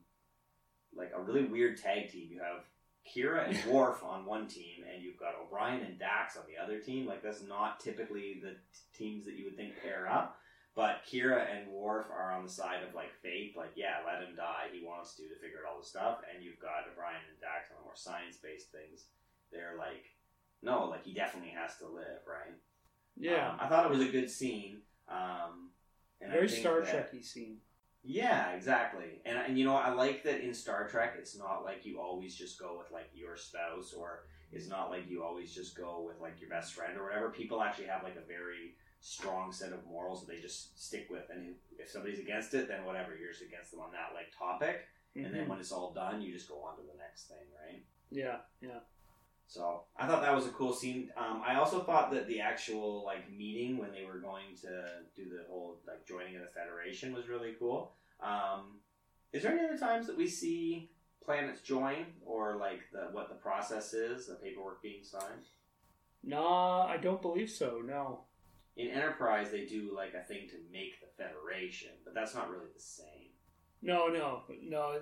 like 0.94 1.10
a 1.14 1.20
really 1.20 1.44
weird 1.44 1.76
tag 1.76 2.10
team. 2.10 2.28
You 2.30 2.40
have 2.40 2.64
Kira 3.04 3.48
and 3.48 3.64
Worf 3.72 4.04
on 4.04 4.24
one 4.24 4.46
team, 4.46 4.84
and 4.92 5.02
you've 5.02 5.18
got 5.18 5.34
O'Brien 5.42 5.80
and 5.80 5.98
Dax 5.98 6.36
on 6.36 6.44
the 6.46 6.62
other 6.62 6.78
team. 6.78 7.06
Like 7.06 7.22
that's 7.22 7.42
not 7.42 7.80
typically 7.80 8.38
the 8.40 8.50
t- 8.50 8.56
teams 8.96 9.24
that 9.24 9.34
you 9.34 9.46
would 9.46 9.56
think 9.56 9.72
pair 9.82 10.06
up. 10.08 10.38
But 10.74 11.02
Kira 11.10 11.44
and 11.50 11.68
Worf 11.70 12.06
are 12.10 12.32
on 12.32 12.44
the 12.44 12.50
side 12.50 12.82
of 12.88 12.94
like 12.94 13.12
fate, 13.22 13.54
like 13.56 13.72
yeah, 13.76 13.96
let 14.06 14.26
him 14.26 14.34
die. 14.34 14.68
He 14.72 14.84
wants 14.84 15.14
to 15.16 15.22
to 15.22 15.34
figure 15.36 15.58
out 15.66 15.74
all 15.74 15.80
the 15.80 15.86
stuff. 15.86 16.18
And 16.32 16.42
you've 16.42 16.58
got 16.60 16.88
O'Brien 16.90 17.20
and 17.30 17.40
Dax 17.40 17.70
on 17.70 17.76
the 17.78 17.84
more 17.84 17.96
science 17.96 18.36
based 18.42 18.72
things. 18.72 19.04
They're 19.52 19.76
like, 19.78 20.04
no, 20.62 20.88
like 20.88 21.04
he 21.04 21.12
definitely 21.12 21.50
has 21.50 21.76
to 21.78 21.86
live, 21.86 22.24
right? 22.26 22.54
Yeah, 23.18 23.50
Um, 23.50 23.58
I 23.60 23.68
thought 23.68 23.84
it 23.84 23.90
was 23.90 24.00
a 24.00 24.08
good 24.10 24.30
scene. 24.30 24.78
Um, 25.08 25.70
very 26.20 26.48
Star 26.48 26.80
Trekky 26.80 27.22
scene. 27.22 27.58
yeah, 28.02 28.52
exactly. 28.52 29.20
And 29.26 29.36
and 29.36 29.58
you 29.58 29.66
know, 29.66 29.76
I 29.76 29.92
like 29.92 30.22
that 30.24 30.40
in 30.40 30.54
Star 30.54 30.88
Trek, 30.88 31.16
it's 31.18 31.36
not 31.36 31.64
like 31.64 31.84
you 31.84 32.00
always 32.00 32.34
just 32.34 32.58
go 32.58 32.78
with 32.78 32.90
like 32.90 33.10
your 33.12 33.36
spouse, 33.36 33.92
or 33.92 34.24
it's 34.52 34.68
not 34.68 34.88
like 34.88 35.10
you 35.10 35.22
always 35.22 35.54
just 35.54 35.76
go 35.76 36.02
with 36.06 36.18
like 36.20 36.40
your 36.40 36.48
best 36.48 36.72
friend 36.72 36.96
or 36.96 37.04
whatever. 37.04 37.28
People 37.28 37.62
actually 37.62 37.88
have 37.88 38.02
like 38.02 38.16
a 38.16 38.26
very 38.26 38.76
strong 39.02 39.52
set 39.52 39.72
of 39.72 39.84
morals 39.84 40.24
that 40.24 40.32
they 40.32 40.40
just 40.40 40.80
stick 40.82 41.08
with, 41.10 41.28
and 41.28 41.54
if 41.78 41.90
somebody's 41.90 42.20
against 42.20 42.54
it, 42.54 42.68
then 42.68 42.84
whatever, 42.84 43.16
you're 43.16 43.30
just 43.32 43.42
against 43.42 43.72
them 43.72 43.80
on 43.80 43.90
that 43.92 44.14
like 44.14 44.32
topic. 44.36 44.86
And 45.14 45.26
then 45.26 45.44
Mhm. 45.44 45.48
when 45.48 45.58
it's 45.58 45.72
all 45.72 45.92
done, 45.92 46.22
you 46.22 46.32
just 46.32 46.48
go 46.48 46.62
on 46.62 46.76
to 46.76 46.82
the 46.82 46.94
next 46.96 47.26
thing, 47.28 47.46
right? 47.60 47.84
yeah, 48.10 48.40
yeah. 48.60 48.80
So 49.46 49.84
I 49.96 50.06
thought 50.06 50.22
that 50.22 50.34
was 50.34 50.46
a 50.46 50.50
cool 50.52 50.72
scene. 50.72 51.12
Um, 51.16 51.42
I 51.44 51.56
also 51.56 51.82
thought 51.82 52.10
that 52.12 52.26
the 52.26 52.40
actual 52.40 53.04
like 53.04 53.30
meeting 53.30 53.76
when 53.76 53.90
they 53.92 54.04
were 54.04 54.18
going 54.18 54.54
to 54.62 55.02
do 55.14 55.28
the 55.28 55.44
whole 55.48 55.80
like 55.86 56.06
joining 56.06 56.36
of 56.36 56.42
the 56.42 56.48
Federation 56.48 57.12
was 57.12 57.28
really 57.28 57.54
cool. 57.58 57.94
Um, 58.20 58.80
is 59.32 59.42
there 59.42 59.52
any 59.52 59.64
other 59.66 59.76
times 59.78 60.06
that 60.06 60.16
we 60.16 60.28
see 60.28 60.90
planets 61.22 61.60
join 61.60 62.06
or 62.24 62.56
like 62.56 62.80
the 62.92 63.08
what 63.12 63.28
the 63.28 63.34
process 63.34 63.92
is, 63.92 64.26
the 64.28 64.36
paperwork 64.36 64.80
being 64.82 65.04
signed? 65.04 65.48
Nah, 66.22 66.86
I 66.86 66.96
don't 66.96 67.20
believe 67.20 67.50
so. 67.50 67.82
No. 67.84 68.24
In 68.76 68.88
Enterprise, 68.88 69.50
they 69.50 69.66
do 69.66 69.92
like 69.94 70.14
a 70.14 70.22
thing 70.22 70.48
to 70.48 70.56
make 70.72 71.00
the 71.00 71.06
Federation, 71.22 71.90
but 72.04 72.14
that's 72.14 72.34
not 72.34 72.50
really 72.50 72.68
the 72.74 72.80
same. 72.80 73.30
No, 73.82 74.08
no, 74.08 74.42
no. 74.62 75.00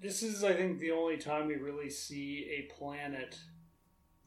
This 0.00 0.22
is, 0.22 0.44
I 0.44 0.52
think, 0.52 0.80
the 0.80 0.90
only 0.90 1.16
time 1.16 1.46
we 1.46 1.54
really 1.54 1.88
see 1.88 2.46
a 2.50 2.72
planet 2.74 3.38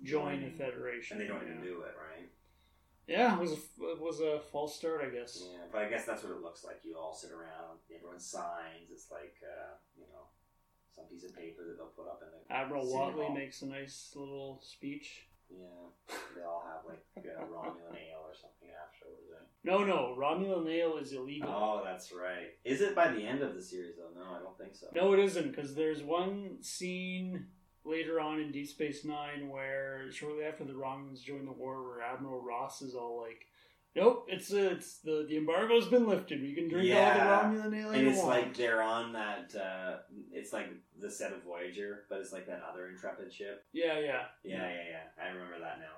join 0.03 0.41
the 0.41 0.49
Federation. 0.51 1.17
And 1.17 1.25
they 1.25 1.27
don't 1.31 1.43
even 1.43 1.61
do 1.61 1.81
it, 1.81 1.93
right? 1.97 2.29
Yeah, 3.07 3.35
it 3.35 3.39
was 3.39 3.51
a, 3.51 3.55
it 3.55 4.01
was 4.01 4.19
a 4.19 4.41
false 4.51 4.75
start, 4.75 5.01
I 5.01 5.09
guess. 5.09 5.41
Yeah, 5.41 5.59
but 5.71 5.81
I 5.81 5.89
guess 5.89 6.05
that's 6.05 6.23
what 6.23 6.33
it 6.33 6.41
looks 6.41 6.63
like. 6.65 6.79
You 6.83 6.97
all 6.97 7.13
sit 7.13 7.31
around, 7.31 7.79
everyone 7.93 8.19
signs. 8.19 8.91
It's 8.91 9.09
like 9.09 9.35
uh, 9.43 9.75
you 9.95 10.03
know, 10.11 10.27
some 10.93 11.05
piece 11.05 11.23
of 11.23 11.33
paper 11.33 11.63
that 11.65 11.77
they'll 11.77 11.95
put 11.95 12.07
up 12.07 12.21
in 12.21 12.27
the 12.27 12.53
Admiral 12.53 12.85
Whatley 12.85 13.27
Hall. 13.27 13.33
makes 13.33 13.61
a 13.61 13.65
nice 13.65 14.11
little 14.13 14.59
speech. 14.61 15.27
Yeah, 15.49 16.15
they 16.35 16.43
all 16.43 16.63
have 16.67 16.85
like 16.87 17.03
a 17.17 17.43
Romulan 17.45 17.95
ale 17.95 18.23
or 18.25 18.35
something 18.35 18.69
afterwards. 18.69 19.23
Right? 19.31 19.47
No, 19.63 19.83
no, 19.83 20.15
Romulan 20.17 20.69
ale 20.69 20.97
is 20.97 21.13
illegal. 21.13 21.49
Oh, 21.49 21.81
that's 21.83 22.11
right. 22.11 22.55
Is 22.63 22.81
it 22.81 22.95
by 22.95 23.11
the 23.11 23.21
end 23.21 23.41
of 23.41 23.55
the 23.55 23.61
series 23.61 23.95
though? 23.97 24.19
No, 24.19 24.35
I 24.35 24.39
don't 24.39 24.57
think 24.57 24.75
so. 24.75 24.87
No, 24.95 25.13
it 25.13 25.19
isn't, 25.19 25.55
because 25.55 25.75
there's 25.75 26.03
one 26.03 26.57
scene 26.61 27.47
later 27.83 28.19
on 28.19 28.39
in 28.39 28.51
Deep 28.51 28.67
Space 28.67 29.05
Nine 29.05 29.49
where 29.49 30.11
shortly 30.11 30.43
after 30.43 30.63
the 30.63 30.73
Romulans 30.73 31.23
join 31.23 31.45
the 31.45 31.51
war, 31.51 31.87
where 31.87 32.01
Admiral 32.01 32.41
Ross 32.41 32.81
is 32.81 32.93
all 32.95 33.21
like, 33.21 33.45
"Nope, 33.97 34.27
it's 34.29 34.53
uh, 34.53 34.69
it's 34.75 34.99
the 34.99 35.25
the 35.27 35.37
embargo's 35.37 35.87
been 35.87 36.07
lifted. 36.07 36.41
We 36.41 36.53
can 36.55 36.69
drink 36.69 36.87
Yeah. 36.87 37.41
all 37.43 37.51
the 37.51 37.57
Romulan 37.57 37.75
ale 37.81 37.89
And 37.91 38.07
it's 38.07 38.17
want." 38.19 38.29
like 38.29 38.55
they're 38.55 38.81
on 38.81 39.13
that. 39.13 39.53
Uh, 39.55 39.97
it's 40.31 40.53
like 40.53 40.67
the 40.99 41.09
set 41.09 41.31
of 41.33 41.43
Voyager, 41.43 42.05
but 42.09 42.19
it's 42.19 42.31
like 42.31 42.45
that 42.47 42.61
other 42.69 42.87
Intrepid 42.89 43.33
ship. 43.33 43.65
yeah, 43.73 43.99
yeah, 43.99 44.25
Yeah, 44.43 44.67
yeah, 44.69 44.83
yeah. 44.91 45.23
I 45.23 45.29
remember 45.29 45.59
that 45.59 45.79
now. 45.79 45.95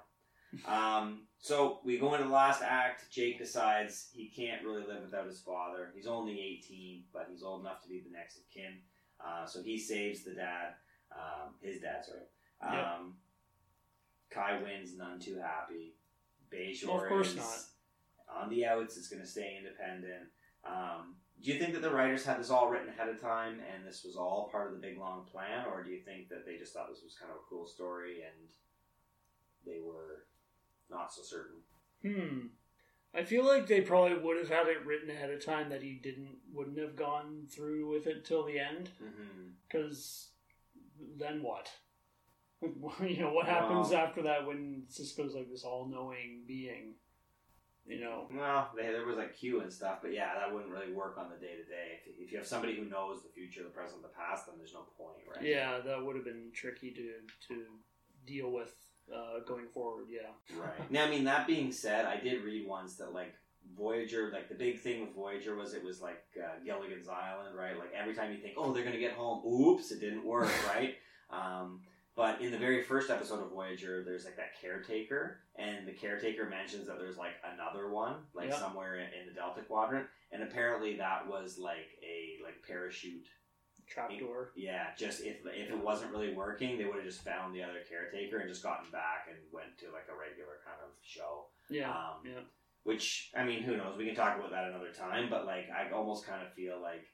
Um, 0.65 1.27
so 1.37 1.79
we 1.83 1.99
go 1.99 2.13
into 2.15 2.25
the 2.27 2.33
last 2.33 2.63
act. 2.63 3.11
Jake 3.11 3.37
decides 3.37 4.09
he 4.13 4.29
can't 4.29 4.63
really 4.65 4.83
live 4.87 5.03
without 5.03 5.27
his 5.27 5.39
father. 5.39 5.91
He's 5.93 6.07
only 6.07 6.39
18, 6.39 7.03
but 7.13 7.27
he's 7.29 7.43
old 7.43 7.61
enough 7.61 7.83
to 7.83 7.87
be 7.89 7.99
the 7.99 8.09
next 8.11 8.37
of 8.37 8.49
kin. 8.49 8.79
Uh, 9.23 9.45
so 9.45 9.61
he 9.61 9.77
saves 9.77 10.23
the 10.23 10.33
dad, 10.33 10.73
um, 11.11 11.53
his 11.61 11.81
dad, 11.81 12.03
sorry. 12.05 12.21
Um. 12.61 13.15
Kai 14.31 14.61
Winn's, 14.61 14.95
none 14.95 15.19
too 15.19 15.37
happy. 15.39 15.95
Bajor 16.51 16.87
Well, 16.87 17.01
of 17.03 17.09
course 17.09 17.29
is 17.29 17.35
not. 17.37 17.57
On 18.35 18.49
the 18.49 18.65
outs, 18.65 18.97
It's 18.97 19.07
going 19.09 19.21
to 19.21 19.27
stay 19.27 19.55
independent. 19.57 20.29
Um, 20.65 21.15
do 21.41 21.51
you 21.51 21.59
think 21.59 21.73
that 21.73 21.81
the 21.81 21.91
writers 21.91 22.25
had 22.25 22.39
this 22.39 22.49
all 22.49 22.69
written 22.69 22.89
ahead 22.89 23.07
of 23.09 23.21
time 23.21 23.59
and 23.73 23.85
this 23.87 24.03
was 24.03 24.15
all 24.17 24.49
part 24.51 24.67
of 24.67 24.73
the 24.73 24.79
big 24.87 24.97
long 24.97 25.25
plan, 25.25 25.65
or 25.71 25.83
do 25.83 25.89
you 25.89 26.01
think 26.01 26.27
that 26.29 26.45
they 26.45 26.57
just 26.57 26.73
thought 26.73 26.89
this 26.89 27.01
was 27.03 27.15
kind 27.19 27.31
of 27.31 27.37
a 27.37 27.49
cool 27.49 27.65
story 27.65 28.17
and 28.23 28.49
they 29.65 29.79
were 29.79 30.25
not 30.89 31.13
so 31.13 31.21
certain? 31.23 31.61
Hmm. 32.01 32.47
I 33.13 33.23
feel 33.23 33.43
like 33.45 33.65
they 33.67 33.81
probably 33.81 34.17
would 34.17 34.37
have 34.37 34.49
had 34.49 34.67
it 34.67 34.85
written 34.85 35.09
ahead 35.09 35.31
of 35.31 35.43
time 35.43 35.69
that 35.69 35.81
he 35.81 35.99
didn't 36.03 36.37
wouldn't 36.53 36.77
have 36.77 36.95
gone 36.95 37.47
through 37.49 37.89
with 37.91 38.05
it 38.05 38.23
till 38.25 38.45
the 38.45 38.59
end. 38.59 38.89
Mm-hmm. 39.01 39.47
Because 39.67 40.29
then 41.17 41.41
what? 41.41 41.71
you 42.61 43.19
know 43.21 43.33
what 43.33 43.47
happens 43.47 43.89
Well- 43.89 43.99
after 43.99 44.21
that 44.23 44.45
when 44.45 44.83
Sisko's 44.89 45.33
like 45.33 45.49
this 45.49 45.63
all-knowing 45.63 46.43
being? 46.47 46.95
You 47.89 47.99
know. 47.99 48.27
Well, 48.31 48.69
they, 48.77 48.83
there 48.83 49.05
was 49.05 49.17
like 49.17 49.35
Q 49.35 49.61
and 49.61 49.73
stuff, 49.73 49.97
but 50.01 50.13
yeah, 50.13 50.35
that 50.35 50.53
wouldn't 50.53 50.71
really 50.71 50.93
work 50.93 51.17
on 51.17 51.29
the 51.29 51.43
day 51.43 51.55
to 51.55 51.63
day. 51.63 51.99
If 52.05 52.19
if 52.19 52.31
you 52.31 52.37
have 52.37 52.47
somebody 52.47 52.75
who 52.75 52.85
knows 52.85 53.23
the 53.23 53.29
future, 53.29 53.63
the 53.63 53.69
present, 53.69 54.03
the 54.03 54.09
past, 54.09 54.45
then 54.45 54.55
there's 54.57 54.73
no 54.73 54.85
point, 54.97 55.17
right? 55.27 55.43
Yeah, 55.43 55.79
that 55.79 56.05
would 56.05 56.15
have 56.15 56.25
been 56.25 56.51
tricky 56.53 56.91
to 56.91 57.13
to 57.47 57.63
deal 58.27 58.51
with 58.51 58.73
uh, 59.13 59.39
going 59.45 59.67
forward. 59.67 60.05
Yeah. 60.09 60.29
Right. 60.59 60.91
Now, 60.91 61.05
I 61.05 61.09
mean, 61.09 61.23
that 61.23 61.47
being 61.47 61.71
said, 61.71 62.05
I 62.05 62.19
did 62.19 62.43
read 62.43 62.67
once 62.67 62.95
that 62.97 63.13
like 63.13 63.33
Voyager, 63.77 64.29
like 64.33 64.49
the 64.49 64.55
big 64.55 64.79
thing 64.79 65.01
with 65.01 65.15
Voyager 65.15 65.55
was 65.55 65.73
it 65.73 65.83
was 65.83 66.01
like 66.01 66.23
uh, 66.37 66.63
Gilligan's 66.63 67.07
Island, 67.07 67.55
right? 67.55 67.77
Like 67.77 67.91
every 67.99 68.13
time 68.13 68.31
you 68.31 68.37
think, 68.37 68.55
oh, 68.57 68.73
they're 68.73 68.83
gonna 68.83 68.99
get 68.99 69.13
home, 69.13 69.45
oops, 69.45 69.91
it 69.91 69.99
didn't 69.99 70.25
work, 70.25 70.51
right? 70.67 70.95
Um, 71.29 71.81
but 72.19 72.41
in 72.41 72.51
the 72.51 72.57
very 72.57 72.83
first 72.83 73.09
episode 73.09 73.41
of 73.41 73.49
Voyager, 73.51 74.03
there's 74.03 74.25
like 74.25 74.35
that 74.35 74.59
caretaker, 74.61 75.37
and 75.55 75.87
the 75.87 75.93
caretaker 75.93 76.45
mentions 76.49 76.85
that 76.87 76.99
there's 76.99 77.15
like 77.17 77.35
another 77.53 77.89
one, 77.89 78.15
like 78.33 78.49
Yeah. 78.49 78.59
somewhere 78.59 78.95
in, 78.99 79.05
in 79.17 79.25
the 79.25 79.33
Delta 79.33 79.61
Quadrant, 79.61 80.05
and 80.33 80.43
apparently 80.43 80.97
that 80.97 81.25
was 81.29 81.57
like 81.57 81.87
a 82.03 82.43
like 82.43 82.61
parachute 82.67 83.25
Trapdoor. 83.87 84.51
yeah, 84.55 84.87
just 84.97 85.21
if 85.21 85.37
if 85.45 85.69
it 85.69 85.77
wasn't 85.83 86.11
really 86.11 86.33
working, 86.33 86.77
they 86.77 86.83
would 86.83 86.97
have 86.97 87.05
just 87.05 87.23
found 87.23 87.55
the 87.55 87.63
other 87.63 87.79
caretaker 87.89 88.39
and 88.39 88.49
just 88.49 88.63
gotten 88.63 88.91
back 88.91 89.27
and 89.29 89.37
went 89.53 89.77
to 89.79 89.85
like 89.85 90.07
a 90.13 90.19
regular 90.19 90.59
kind 90.65 90.77
of 90.83 90.91
show. 91.01 91.45
Yeah. 91.69 91.89
Um, 91.89 92.21
yeah. 92.25 92.41
Which 92.83 93.31
I 93.35 93.45
mean, 93.45 93.63
who 93.63 93.77
knows? 93.77 93.97
We 93.97 94.05
can 94.05 94.15
talk 94.15 94.37
about 94.37 94.51
that 94.51 94.65
another 94.67 94.91
time. 94.91 95.29
But 95.29 95.45
like, 95.45 95.69
I 95.71 95.89
almost 95.91 96.27
kind 96.27 96.45
of 96.45 96.51
feel 96.53 96.81
like 96.81 97.07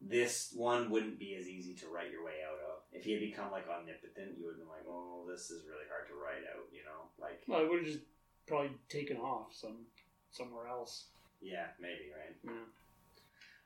this 0.00 0.50
one 0.56 0.90
wouldn't 0.90 1.18
be 1.18 1.36
as 1.36 1.46
easy 1.46 1.74
to 1.74 1.88
write 1.88 2.10
your 2.10 2.24
way 2.24 2.38
out 2.48 2.58
of. 2.58 2.79
If 2.92 3.04
he 3.04 3.12
had 3.12 3.20
become 3.20 3.50
like 3.52 3.68
omnipotent, 3.68 4.36
you 4.38 4.44
would 4.46 4.52
have 4.56 4.58
been 4.60 4.68
like, 4.68 4.86
oh, 4.88 5.24
this 5.30 5.50
is 5.50 5.62
really 5.66 5.86
hard 5.88 6.08
to 6.08 6.14
write 6.14 6.44
out. 6.54 6.66
You 6.72 6.82
know, 6.84 7.06
like 7.20 7.42
Well, 7.46 7.60
I 7.60 7.68
would 7.68 7.78
have 7.80 7.86
just 7.86 8.04
probably 8.46 8.70
taken 8.88 9.16
off 9.18 9.54
some 9.54 9.86
somewhere 10.30 10.66
else. 10.68 11.06
yeah, 11.40 11.66
maybe 11.80 12.10
right. 12.16 12.36
Yeah. 12.44 12.52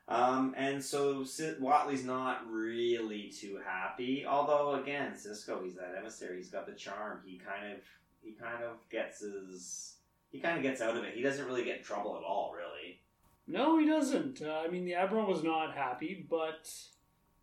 Um, 0.07 0.53
and 0.55 0.83
so 0.83 1.23
Si- 1.23 1.55
Whatley's 1.59 2.03
not 2.05 2.47
really 2.51 3.29
too 3.35 3.59
happy. 3.65 4.23
Although 4.27 4.75
again, 4.81 5.13
Sisko, 5.13 5.63
he's 5.63 5.73
that 5.75 5.95
emissary. 5.97 6.37
He's 6.37 6.49
got 6.51 6.67
the 6.67 6.73
charm. 6.73 7.21
He 7.25 7.37
kind 7.39 7.73
of 7.73 7.79
he 8.23 8.31
kind 8.33 8.63
of 8.63 8.87
gets 8.91 9.21
his 9.21 9.95
he 10.31 10.39
kind 10.39 10.57
of 10.57 10.63
gets 10.63 10.81
out 10.81 10.95
of 10.95 11.03
it. 11.03 11.15
He 11.15 11.23
doesn't 11.23 11.45
really 11.45 11.63
get 11.63 11.77
in 11.79 11.83
trouble 11.83 12.15
at 12.17 12.23
all, 12.23 12.53
really. 12.55 12.99
No, 13.47 13.77
he 13.79 13.87
doesn't. 13.87 14.41
Uh, 14.41 14.61
I 14.65 14.67
mean, 14.69 14.85
the 14.85 14.93
admiral 14.95 15.25
was 15.27 15.43
not 15.43 15.75
happy, 15.75 16.25
but 16.29 16.69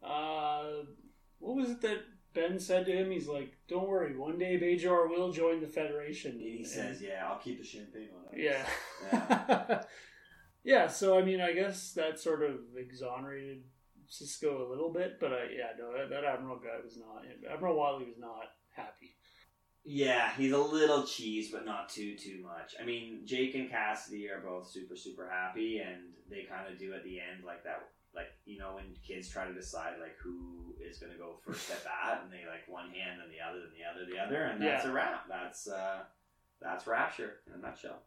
uh, 0.04 0.82
what 1.42 1.56
was 1.56 1.70
it 1.70 1.80
that 1.82 1.98
Ben 2.34 2.58
said 2.58 2.86
to 2.86 2.92
him? 2.92 3.10
He's 3.10 3.28
like, 3.28 3.52
"Don't 3.68 3.88
worry, 3.88 4.16
one 4.16 4.38
day 4.38 4.58
Bajor 4.58 5.08
will 5.08 5.32
join 5.32 5.60
the 5.60 5.66
Federation." 5.66 6.32
And 6.32 6.40
he 6.40 6.64
says, 6.64 7.02
"Yeah, 7.02 7.28
I'll 7.28 7.38
keep 7.38 7.58
the 7.58 7.66
champagne 7.66 8.08
on." 8.14 8.32
ice." 8.32 8.40
Yeah. 8.42 8.66
Yeah. 9.12 9.82
yeah, 10.64 10.86
so 10.86 11.18
I 11.18 11.22
mean, 11.22 11.40
I 11.40 11.52
guess 11.52 11.92
that 11.92 12.18
sort 12.18 12.42
of 12.42 12.60
exonerated 12.76 13.64
Sisko 14.08 14.66
a 14.66 14.70
little 14.70 14.92
bit, 14.92 15.18
but 15.20 15.32
I, 15.32 15.44
yeah, 15.56 15.72
no, 15.78 15.92
that, 15.96 16.10
that 16.10 16.24
Admiral 16.24 16.58
guy 16.58 16.82
was 16.82 16.98
not, 16.98 17.24
Admiral 17.50 17.76
Wiley 17.76 18.04
was 18.04 18.18
not 18.18 18.44
happy. 18.74 19.16
Yeah, 19.84 20.30
he's 20.36 20.52
a 20.52 20.58
little 20.58 21.04
cheese, 21.04 21.50
but 21.50 21.64
not 21.64 21.88
too 21.88 22.16
too 22.16 22.40
much. 22.42 22.74
I 22.80 22.84
mean, 22.84 23.22
Jake 23.24 23.54
and 23.56 23.68
Kasidy 23.68 24.30
are 24.30 24.40
both 24.40 24.70
super 24.70 24.94
super 24.94 25.28
happy, 25.28 25.78
and 25.78 26.12
they 26.30 26.44
kind 26.44 26.72
of 26.72 26.78
do 26.78 26.94
at 26.94 27.02
the 27.02 27.18
end 27.18 27.44
like 27.44 27.64
that, 27.64 27.88
like 28.14 28.28
you 28.44 28.58
know 28.58 28.74
when 28.74 28.84
kids 29.06 29.28
try 29.28 29.46
to 29.46 29.54
decide 29.54 29.94
like 30.00 30.16
who 30.18 30.74
is 30.80 30.98
going 30.98 31.12
to 31.12 31.18
go 31.18 31.36
first 31.46 31.70
at 31.70 31.84
bat, 31.84 32.20
and 32.24 32.32
they 32.32 32.46
like 32.48 32.66
one 32.68 32.90
hand 32.90 33.20
and 33.22 33.30
the 33.32 33.40
other, 33.40 33.60
and 33.60 33.72
the 33.72 33.84
other, 33.88 34.10
the 34.10 34.18
other, 34.18 34.44
and 34.50 34.60
that's 34.62 34.84
Yeah. 34.84 34.90
a 34.90 34.94
wrap. 34.94 35.28
That's 35.28 35.68
uh, 35.68 36.00
that's 36.60 36.86
Rapture 36.86 37.38
in 37.46 37.54
a 37.54 37.62
nutshell. 37.66 38.02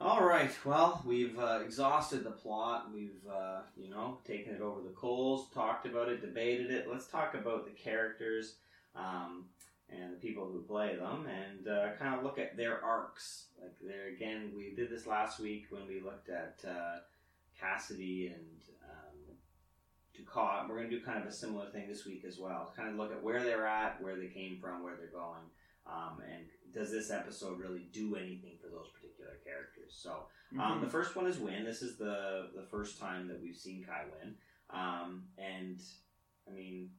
All 0.00 0.24
right. 0.24 0.50
Well, 0.64 1.02
we've 1.04 1.38
uh, 1.38 1.60
exhausted 1.64 2.22
the 2.22 2.30
plot. 2.30 2.88
We've, 2.94 3.20
uh, 3.30 3.60
you 3.76 3.90
know, 3.90 4.18
taken 4.24 4.54
it 4.54 4.60
over 4.60 4.80
the 4.80 4.90
coals, 4.94 5.48
talked 5.52 5.86
about 5.86 6.08
it, 6.08 6.20
debated 6.20 6.70
it. 6.70 6.86
Let's 6.90 7.06
talk 7.08 7.34
about 7.34 7.64
the 7.64 7.72
characters 7.72 8.54
um, 8.94 9.46
and 9.90 10.12
the 10.12 10.16
people 10.16 10.46
who 10.46 10.60
play 10.62 10.96
them, 10.96 11.26
and 11.26 11.68
uh, 11.68 11.92
kind 11.98 12.14
of 12.14 12.22
look 12.22 12.38
at 12.38 12.56
their 12.56 12.84
arcs. 12.84 13.46
Like 13.60 13.74
there 13.82 14.08
again, 14.08 14.52
we 14.56 14.74
did 14.74 14.90
this 14.90 15.06
last 15.06 15.40
week 15.40 15.66
when 15.70 15.86
we 15.86 16.00
looked 16.00 16.28
at 16.28 16.58
uh, 16.66 16.98
Kasidy 17.60 18.34
and 18.34 18.62
um, 18.84 19.36
Dukat. 20.14 20.68
We're 20.68 20.76
going 20.76 20.90
to 20.90 20.98
do 20.98 21.04
kind 21.04 21.18
of 21.18 21.26
a 21.26 21.32
similar 21.32 21.70
thing 21.70 21.88
this 21.88 22.04
week 22.04 22.24
as 22.26 22.38
well. 22.38 22.72
Kind 22.76 22.90
of 22.90 22.96
look 22.96 23.12
at 23.12 23.22
where 23.22 23.42
they're 23.42 23.66
at, 23.66 24.02
where 24.02 24.16
they 24.16 24.28
came 24.28 24.58
from, 24.60 24.82
where 24.82 24.96
they're 24.96 25.06
going. 25.06 25.44
Um, 25.86 26.20
and 26.30 26.44
does 26.72 26.90
this 26.90 27.10
episode 27.10 27.58
really 27.58 27.88
do 27.92 28.14
anything 28.16 28.58
for 28.60 28.68
those 28.68 28.88
particular 28.94 29.38
characters? 29.44 29.96
So, 29.96 30.26
um, 30.60 30.80
the 30.82 30.90
first 30.90 31.16
one 31.16 31.26
is 31.26 31.38
Winn. 31.38 31.64
This 31.64 31.82
is 31.82 31.96
the 31.96 32.50
the 32.54 32.66
first 32.70 32.98
time 32.98 33.28
that 33.28 33.40
we've 33.40 33.56
seen 33.56 33.84
Kai 33.84 34.04
Winn, 34.18 34.34
um, 34.70 35.24
and 35.38 35.80
I 36.46 36.54
mean, 36.54 36.90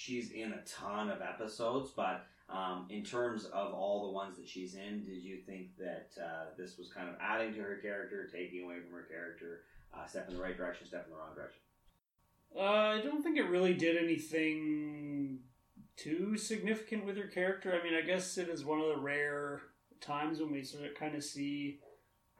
she's 0.00 0.30
in 0.30 0.52
a 0.52 0.62
ton 0.66 1.10
of 1.10 1.20
episodes. 1.20 1.90
But 1.94 2.26
um, 2.48 2.86
in 2.88 3.04
terms 3.04 3.44
of 3.46 3.74
all 3.74 4.06
the 4.06 4.12
ones 4.12 4.36
that 4.38 4.48
she's 4.48 4.74
in, 4.74 5.04
did 5.04 5.22
you 5.22 5.38
think 5.46 5.76
that 5.78 6.10
uh, 6.20 6.44
this 6.56 6.78
was 6.78 6.88
kind 6.92 7.08
of 7.08 7.16
adding 7.20 7.52
to 7.54 7.60
her 7.60 7.76
character, 7.76 8.28
taking 8.32 8.64
away 8.64 8.76
from 8.80 8.92
her 8.94 9.06
character, 9.10 9.62
uh, 9.94 10.06
step 10.06 10.28
in 10.28 10.36
the 10.36 10.42
right 10.42 10.56
direction, 10.56 10.86
step 10.86 11.04
in 11.06 11.12
the 11.12 11.18
wrong 11.18 11.34
direction? 11.34 11.60
Uh, 12.56 12.98
I 12.98 13.00
don't 13.02 13.22
think 13.22 13.36
it 13.36 13.48
really 13.48 13.74
did 13.74 13.96
anything 13.96 15.40
too 15.96 16.36
significant 16.36 17.04
with 17.04 17.16
her 17.16 17.28
character. 17.28 17.78
I 17.78 17.84
mean, 17.84 17.94
I 17.94 18.04
guess 18.04 18.38
it 18.38 18.48
is 18.48 18.64
one 18.64 18.80
of 18.80 18.88
the 18.88 19.00
rare 19.00 19.62
times 20.00 20.40
when 20.40 20.50
we 20.50 20.64
sort 20.64 20.86
of 20.86 20.94
kind 20.94 21.14
of 21.14 21.22
see 21.22 21.78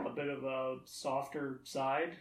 a 0.05 0.11
bit 0.11 0.29
of 0.29 0.45
a 0.45 0.79
softer 0.87 1.61
side, 1.63 2.15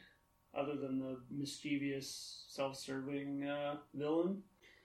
other 0.53 0.75
than 0.75 0.99
the 0.99 1.17
mischievous, 1.31 2.43
self-serving 2.49 3.47
uh, 3.47 3.77
villain. 3.95 4.43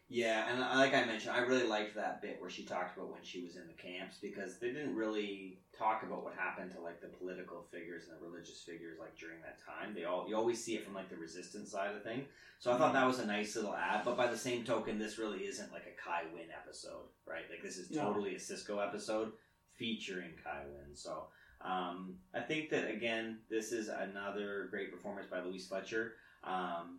Yeah, 0.08 0.50
and 0.50 0.60
like 0.60 0.94
I 0.94 1.04
mentioned, 1.06 1.34
I 1.34 1.40
really 1.40 1.66
liked 1.66 1.94
that 1.94 2.20
bit 2.20 2.36
where 2.38 2.50
she 2.50 2.64
talked 2.64 2.96
about 2.96 3.10
when 3.10 3.22
she 3.22 3.42
was 3.42 3.56
in 3.56 3.66
the 3.66 3.72
camps 3.72 4.18
because 4.20 4.58
they 4.58 4.68
didn't 4.68 4.94
really 4.94 5.60
talk 5.76 6.02
about 6.02 6.22
what 6.22 6.34
happened 6.34 6.72
to 6.72 6.80
like 6.80 7.00
the 7.00 7.08
political 7.08 7.64
figures 7.72 8.04
and 8.06 8.20
the 8.20 8.24
religious 8.24 8.60
figures 8.60 8.98
like 9.00 9.16
during 9.16 9.40
that 9.40 9.58
time. 9.64 9.94
They 9.94 10.04
all 10.04 10.26
you 10.28 10.36
always 10.36 10.62
see 10.62 10.74
it 10.76 10.84
from 10.84 10.94
like 10.94 11.08
the 11.08 11.16
resistance 11.16 11.70
side 11.70 11.88
of 11.88 11.94
the 11.94 12.00
thing. 12.08 12.26
So 12.58 12.70
I 12.70 12.76
thought 12.76 12.92
that 12.92 13.06
was 13.06 13.18
a 13.18 13.26
nice 13.26 13.56
little 13.56 13.74
ad. 13.74 14.02
But 14.04 14.16
by 14.16 14.26
the 14.26 14.36
same 14.36 14.62
token, 14.62 14.98
this 14.98 15.18
really 15.18 15.46
isn't 15.46 15.72
like 15.72 15.86
a 15.86 16.00
Kai 16.02 16.22
Winn 16.34 16.48
episode, 16.54 17.08
right? 17.26 17.44
Like 17.50 17.62
this 17.62 17.78
is 17.78 17.90
No. 17.90 18.02
totally 18.02 18.34
a 18.34 18.38
Sisko 18.38 18.86
episode 18.86 19.32
featuring 19.72 20.32
Kai 20.42 20.64
Winn. 20.66 20.94
So 20.94 21.28
um, 21.62 22.16
I 22.34 22.40
think 22.40 22.68
that 22.70 22.90
again, 22.90 23.38
this 23.48 23.72
is 23.72 23.88
another 23.88 24.68
great 24.70 24.92
performance 24.92 25.26
by 25.30 25.40
Louise 25.40 25.66
Fletcher. 25.66 26.12
Um, 26.44 26.98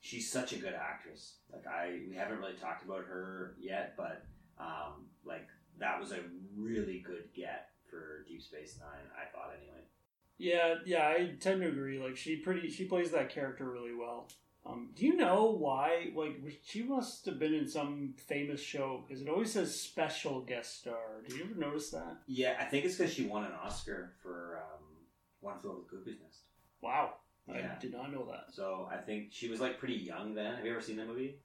she's 0.00 0.30
such 0.30 0.52
a 0.52 0.56
good 0.56 0.74
actress. 0.74 1.34
Like 1.52 1.66
I, 1.66 2.00
we 2.08 2.16
haven't 2.16 2.38
really 2.38 2.54
talked 2.54 2.84
about 2.84 3.04
her 3.04 3.54
yet, 3.60 3.94
but 3.96 4.24
um, 4.58 5.06
like 5.24 5.46
that 5.78 6.00
was 6.00 6.12
a 6.12 6.20
really 6.56 7.02
good 7.06 7.24
get 7.34 7.68
for 7.88 8.24
Deep 8.28 8.42
Space 8.42 8.78
Nine. 8.80 9.06
I 9.16 9.30
thought 9.30 9.52
anyway. 9.56 9.82
Yeah, 10.38 10.76
yeah, 10.86 11.06
I 11.06 11.34
tend 11.38 11.60
to 11.60 11.68
agree. 11.68 11.98
Like 11.98 12.16
she 12.16 12.36
pretty, 12.36 12.70
she 12.70 12.84
plays 12.84 13.10
that 13.10 13.28
character 13.30 13.70
really 13.70 13.94
well. 13.94 14.28
Um, 14.66 14.90
do 14.94 15.06
you 15.06 15.16
know 15.16 15.56
why? 15.58 16.10
Like 16.14 16.40
she 16.64 16.82
must 16.82 17.24
have 17.26 17.38
been 17.38 17.54
in 17.54 17.66
some 17.68 18.14
famous 18.28 18.60
show 18.60 19.04
because 19.06 19.22
it 19.22 19.28
always 19.28 19.52
says 19.52 19.78
special 19.78 20.42
guest 20.42 20.80
star. 20.80 21.22
Did 21.26 21.38
you 21.38 21.44
ever 21.44 21.58
notice 21.58 21.90
that? 21.90 22.18
Yeah, 22.26 22.56
I 22.60 22.64
think 22.64 22.84
it's 22.84 22.96
because 22.96 23.12
she 23.12 23.26
won 23.26 23.44
an 23.44 23.52
Oscar 23.64 24.12
for 24.22 24.58
um, 24.62 24.84
One 25.40 25.58
Flew 25.58 25.70
Over 25.70 25.80
the 25.80 25.96
Cuckoo's 25.96 26.20
Nest. 26.22 26.40
Wow, 26.82 27.14
Yeah. 27.54 27.74
I 27.76 27.80
did 27.80 27.92
not 27.92 28.12
know 28.12 28.26
that. 28.30 28.52
So 28.52 28.88
I 28.90 28.96
think 28.98 29.28
she 29.30 29.48
was 29.48 29.60
like 29.60 29.78
pretty 29.78 29.94
young 29.94 30.34
then. 30.34 30.56
Have 30.56 30.64
you 30.64 30.72
ever 30.72 30.80
seen 30.80 30.96
that 30.96 31.06
movie? 31.06 31.36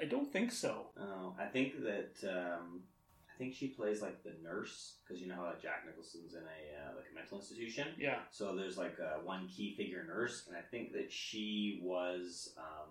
I 0.00 0.04
don't 0.04 0.32
think 0.32 0.52
so. 0.52 0.86
Oh, 0.98 1.34
I 1.38 1.46
think 1.46 1.82
that 1.82 2.14
um, 2.24 2.82
I 3.28 3.38
think 3.38 3.54
she 3.54 3.68
plays 3.68 4.00
like 4.00 4.22
the 4.22 4.34
nurse 4.42 4.94
because 5.02 5.20
you 5.20 5.28
know 5.28 5.36
how 5.36 5.52
Jack 5.60 5.84
Nicholson's 5.86 6.34
in 6.34 6.40
a 6.40 6.42
uh, 6.42 6.96
like 6.96 7.06
a 7.10 7.14
mental 7.14 7.38
institution. 7.38 7.88
Yeah, 7.98 8.20
So 8.30 8.54
there's 8.54 8.78
like 8.78 8.98
a 8.98 9.24
one 9.24 9.48
key 9.48 9.74
figure 9.76 10.04
nurse, 10.06 10.44
and 10.48 10.56
I 10.56 10.62
think 10.70 10.92
that 10.92 11.12
she 11.12 11.80
was 11.82 12.54
um, 12.58 12.90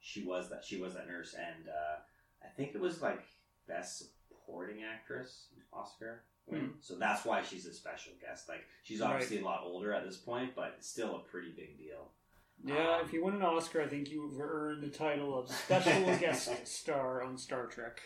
she 0.00 0.24
was 0.24 0.48
that 0.50 0.64
she 0.64 0.80
was 0.80 0.94
that 0.94 1.08
nurse, 1.08 1.34
and 1.34 1.68
uh, 1.68 2.00
I 2.44 2.48
think 2.56 2.74
it 2.74 2.80
was 2.80 3.02
like 3.02 3.24
best 3.66 3.98
supporting 4.28 4.82
actress 4.84 5.46
Oscar. 5.72 6.22
Win. 6.46 6.60
Hmm. 6.60 6.66
So 6.80 6.94
that's 6.96 7.24
why 7.24 7.42
she's 7.42 7.66
a 7.66 7.72
special 7.72 8.12
guest. 8.20 8.48
Like 8.48 8.64
she's 8.82 9.00
obviously 9.00 9.40
a 9.40 9.44
lot 9.44 9.62
older 9.64 9.92
at 9.92 10.04
this 10.04 10.16
point, 10.16 10.54
but 10.54 10.76
still 10.80 11.16
a 11.16 11.20
pretty 11.20 11.50
big 11.56 11.78
deal. 11.78 12.10
yeah. 12.64 12.96
Um, 12.98 13.04
if 13.06 13.12
you 13.12 13.24
win 13.24 13.34
an 13.34 13.42
Oscar, 13.42 13.82
I 13.82 13.86
think 13.86 14.10
you've 14.10 14.40
earned 14.40 14.82
the 14.82 14.88
title 14.88 15.38
of 15.38 15.50
special 15.50 16.16
guest 16.20 16.66
star 16.66 17.22
on 17.22 17.36
Star 17.38 17.66
Trek. 17.66 18.00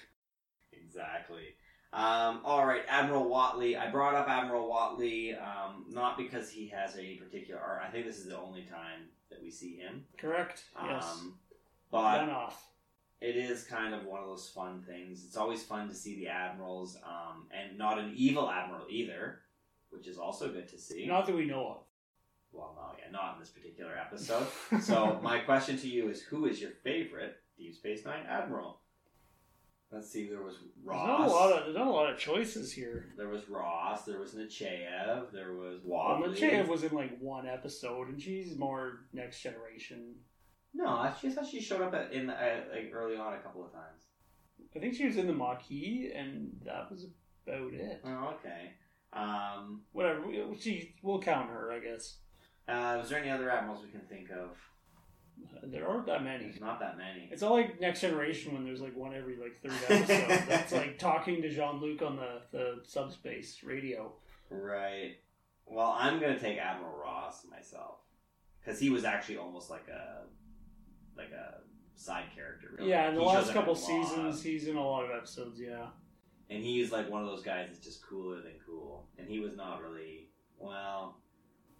Exactly. 0.72 1.54
Um, 1.92 2.40
all 2.44 2.66
right, 2.66 2.82
Admiral 2.88 3.24
Whatley. 3.26 3.78
I 3.78 3.90
brought 3.90 4.14
up 4.14 4.28
Admiral 4.28 4.68
Whatley 4.68 5.34
um, 5.40 5.86
not 5.88 6.18
because 6.18 6.50
he 6.50 6.68
has 6.68 6.96
any 6.96 7.14
particular 7.16 7.60
art. 7.60 7.82
I 7.86 7.90
think 7.90 8.06
this 8.06 8.18
is 8.18 8.26
the 8.26 8.38
only 8.38 8.62
time 8.62 9.08
that 9.30 9.40
we 9.42 9.50
see 9.50 9.76
him. 9.76 10.04
Correct. 10.18 10.64
Yes. 10.84 11.04
Um, 11.04 11.34
but 11.90 12.20
One 12.20 12.30
off. 12.30 12.66
It 13.20 13.36
is 13.36 13.64
kind 13.64 13.94
of 13.94 14.04
one 14.04 14.20
of 14.20 14.26
those 14.28 14.48
fun 14.48 14.82
things. 14.86 15.24
It's 15.24 15.36
always 15.36 15.62
fun 15.62 15.88
to 15.88 15.94
see 15.94 16.16
the 16.16 16.28
admirals, 16.28 16.96
um, 17.04 17.46
and 17.50 17.78
not 17.78 17.98
an 17.98 18.12
evil 18.14 18.50
admiral 18.50 18.84
either, 18.90 19.40
which 19.90 20.06
is 20.06 20.18
also 20.18 20.48
good 20.52 20.68
to 20.68 20.78
see. 20.78 21.06
Not 21.06 21.26
that 21.26 21.34
we 21.34 21.46
know 21.46 21.66
of. 21.66 21.76
well, 22.52 22.74
no, 22.76 22.96
yeah, 22.98 23.10
not 23.10 23.34
in 23.34 23.40
this 23.40 23.48
particular 23.48 23.96
episode. 23.96 24.46
so 24.82 25.18
my 25.22 25.38
question 25.38 25.78
to 25.78 25.88
you 25.88 26.10
is, 26.10 26.20
who 26.22 26.44
is 26.46 26.60
your 26.60 26.72
favorite 26.84 27.36
Deep 27.56 27.74
Space 27.74 28.04
Nine 28.04 28.26
admiral? 28.28 28.80
Let's 29.90 30.10
see. 30.10 30.28
There 30.28 30.42
was 30.42 30.56
There's 30.56 30.70
Ross. 30.84 31.06
not 31.06 31.28
a 31.28 31.30
lot 31.30 31.52
of 31.52 31.64
there's 31.64 31.76
not 31.76 31.86
a 31.86 31.90
lot 31.90 32.10
of 32.12 32.18
choices 32.18 32.72
here. 32.72 33.06
There 33.16 33.28
was 33.28 33.48
Ross. 33.48 34.04
There 34.04 34.18
was 34.18 34.32
Nechayev. 34.32 35.30
There 35.32 35.54
was 35.54 35.80
Well, 35.84 36.20
Whatley. 36.20 36.66
Was 36.66 36.82
in 36.82 36.92
like 36.94 37.16
one 37.20 37.46
episode, 37.46 38.08
and 38.08 38.20
she's 38.20 38.56
more 38.58 39.04
next 39.12 39.40
generation. 39.40 40.16
No, 40.76 40.86
I 40.88 41.12
just 41.22 41.36
thought 41.36 41.46
she 41.46 41.60
showed 41.60 41.80
up 41.80 41.94
at, 41.94 42.12
in 42.12 42.28
uh, 42.28 42.60
like 42.72 42.90
early 42.92 43.16
on 43.16 43.32
a 43.34 43.38
couple 43.38 43.64
of 43.64 43.72
times. 43.72 44.02
I 44.74 44.78
think 44.78 44.94
she 44.94 45.06
was 45.06 45.16
in 45.16 45.26
the 45.26 45.32
Maquis, 45.32 46.12
and 46.14 46.52
that 46.66 46.90
was 46.90 47.06
about 47.46 47.72
it. 47.72 48.02
Oh, 48.04 48.34
okay. 48.38 48.72
Um, 49.12 49.82
Whatever. 49.92 50.26
we- 50.26 50.56
She 50.60 50.94
we'll 51.02 51.20
count 51.22 51.48
her, 51.50 51.72
I 51.72 51.78
guess. 51.78 52.16
uh, 52.68 52.96
was 53.00 53.08
there 53.08 53.18
any 53.20 53.30
other 53.30 53.48
admirals 53.50 53.82
we 53.84 53.90
can 53.90 54.02
think 54.06 54.30
of? 54.30 54.50
There 55.62 55.88
aren't 55.88 56.06
that 56.06 56.22
many. 56.24 56.44
There's 56.44 56.60
not 56.60 56.80
that 56.80 56.96
many. 56.98 57.28
It's 57.30 57.42
not 57.42 57.52
like 57.52 57.80
Next 57.80 58.00
Generation 58.00 58.52
when 58.54 58.64
there's 58.64 58.80
like 58.80 58.96
one 58.96 59.14
every 59.14 59.36
like 59.36 59.60
third 59.62 59.72
episode. 59.88 60.44
That's 60.48 60.72
like 60.72 60.98
talking 60.98 61.40
to 61.42 61.50
Jean 61.50 61.80
Luc 61.80 62.02
on 62.02 62.16
the 62.16 62.40
the 62.52 62.80
subspace 62.84 63.62
radio. 63.62 64.12
Right. 64.50 65.16
Well, 65.66 65.94
I'm 65.98 66.20
gonna 66.20 66.38
take 66.38 66.58
Admiral 66.58 66.96
Ross 66.98 67.44
myself 67.50 67.96
because 68.60 68.78
he 68.80 68.88
was 68.90 69.04
actually 69.04 69.36
almost 69.38 69.68
like 69.70 69.88
a 69.88 70.22
like 71.16 71.30
a 71.30 71.60
side 71.94 72.26
character. 72.34 72.68
Really. 72.76 72.90
Yeah, 72.90 73.08
in 73.08 73.14
the 73.14 73.20
He 73.22 73.26
last 73.26 73.52
couple 73.52 73.74
in 73.74 73.78
a 73.80 73.82
lot. 73.82 74.06
seasons, 74.08 74.42
he's 74.42 74.68
in 74.68 74.76
a 74.76 74.84
lot 74.86 75.04
of 75.04 75.10
episodes. 75.10 75.58
Yeah. 75.60 75.86
and 76.50 76.62
he's 76.62 76.92
like 76.92 77.10
one 77.10 77.22
of 77.22 77.26
those 77.28 77.42
guys 77.42 77.68
that's 77.68 77.80
just 77.84 78.04
cooler 78.06 78.36
than 78.42 78.52
cool. 78.66 79.06
And 79.18 79.28
he 79.28 79.40
was 79.40 79.56
not 79.56 79.82
really 79.82 80.28
well. 80.58 81.16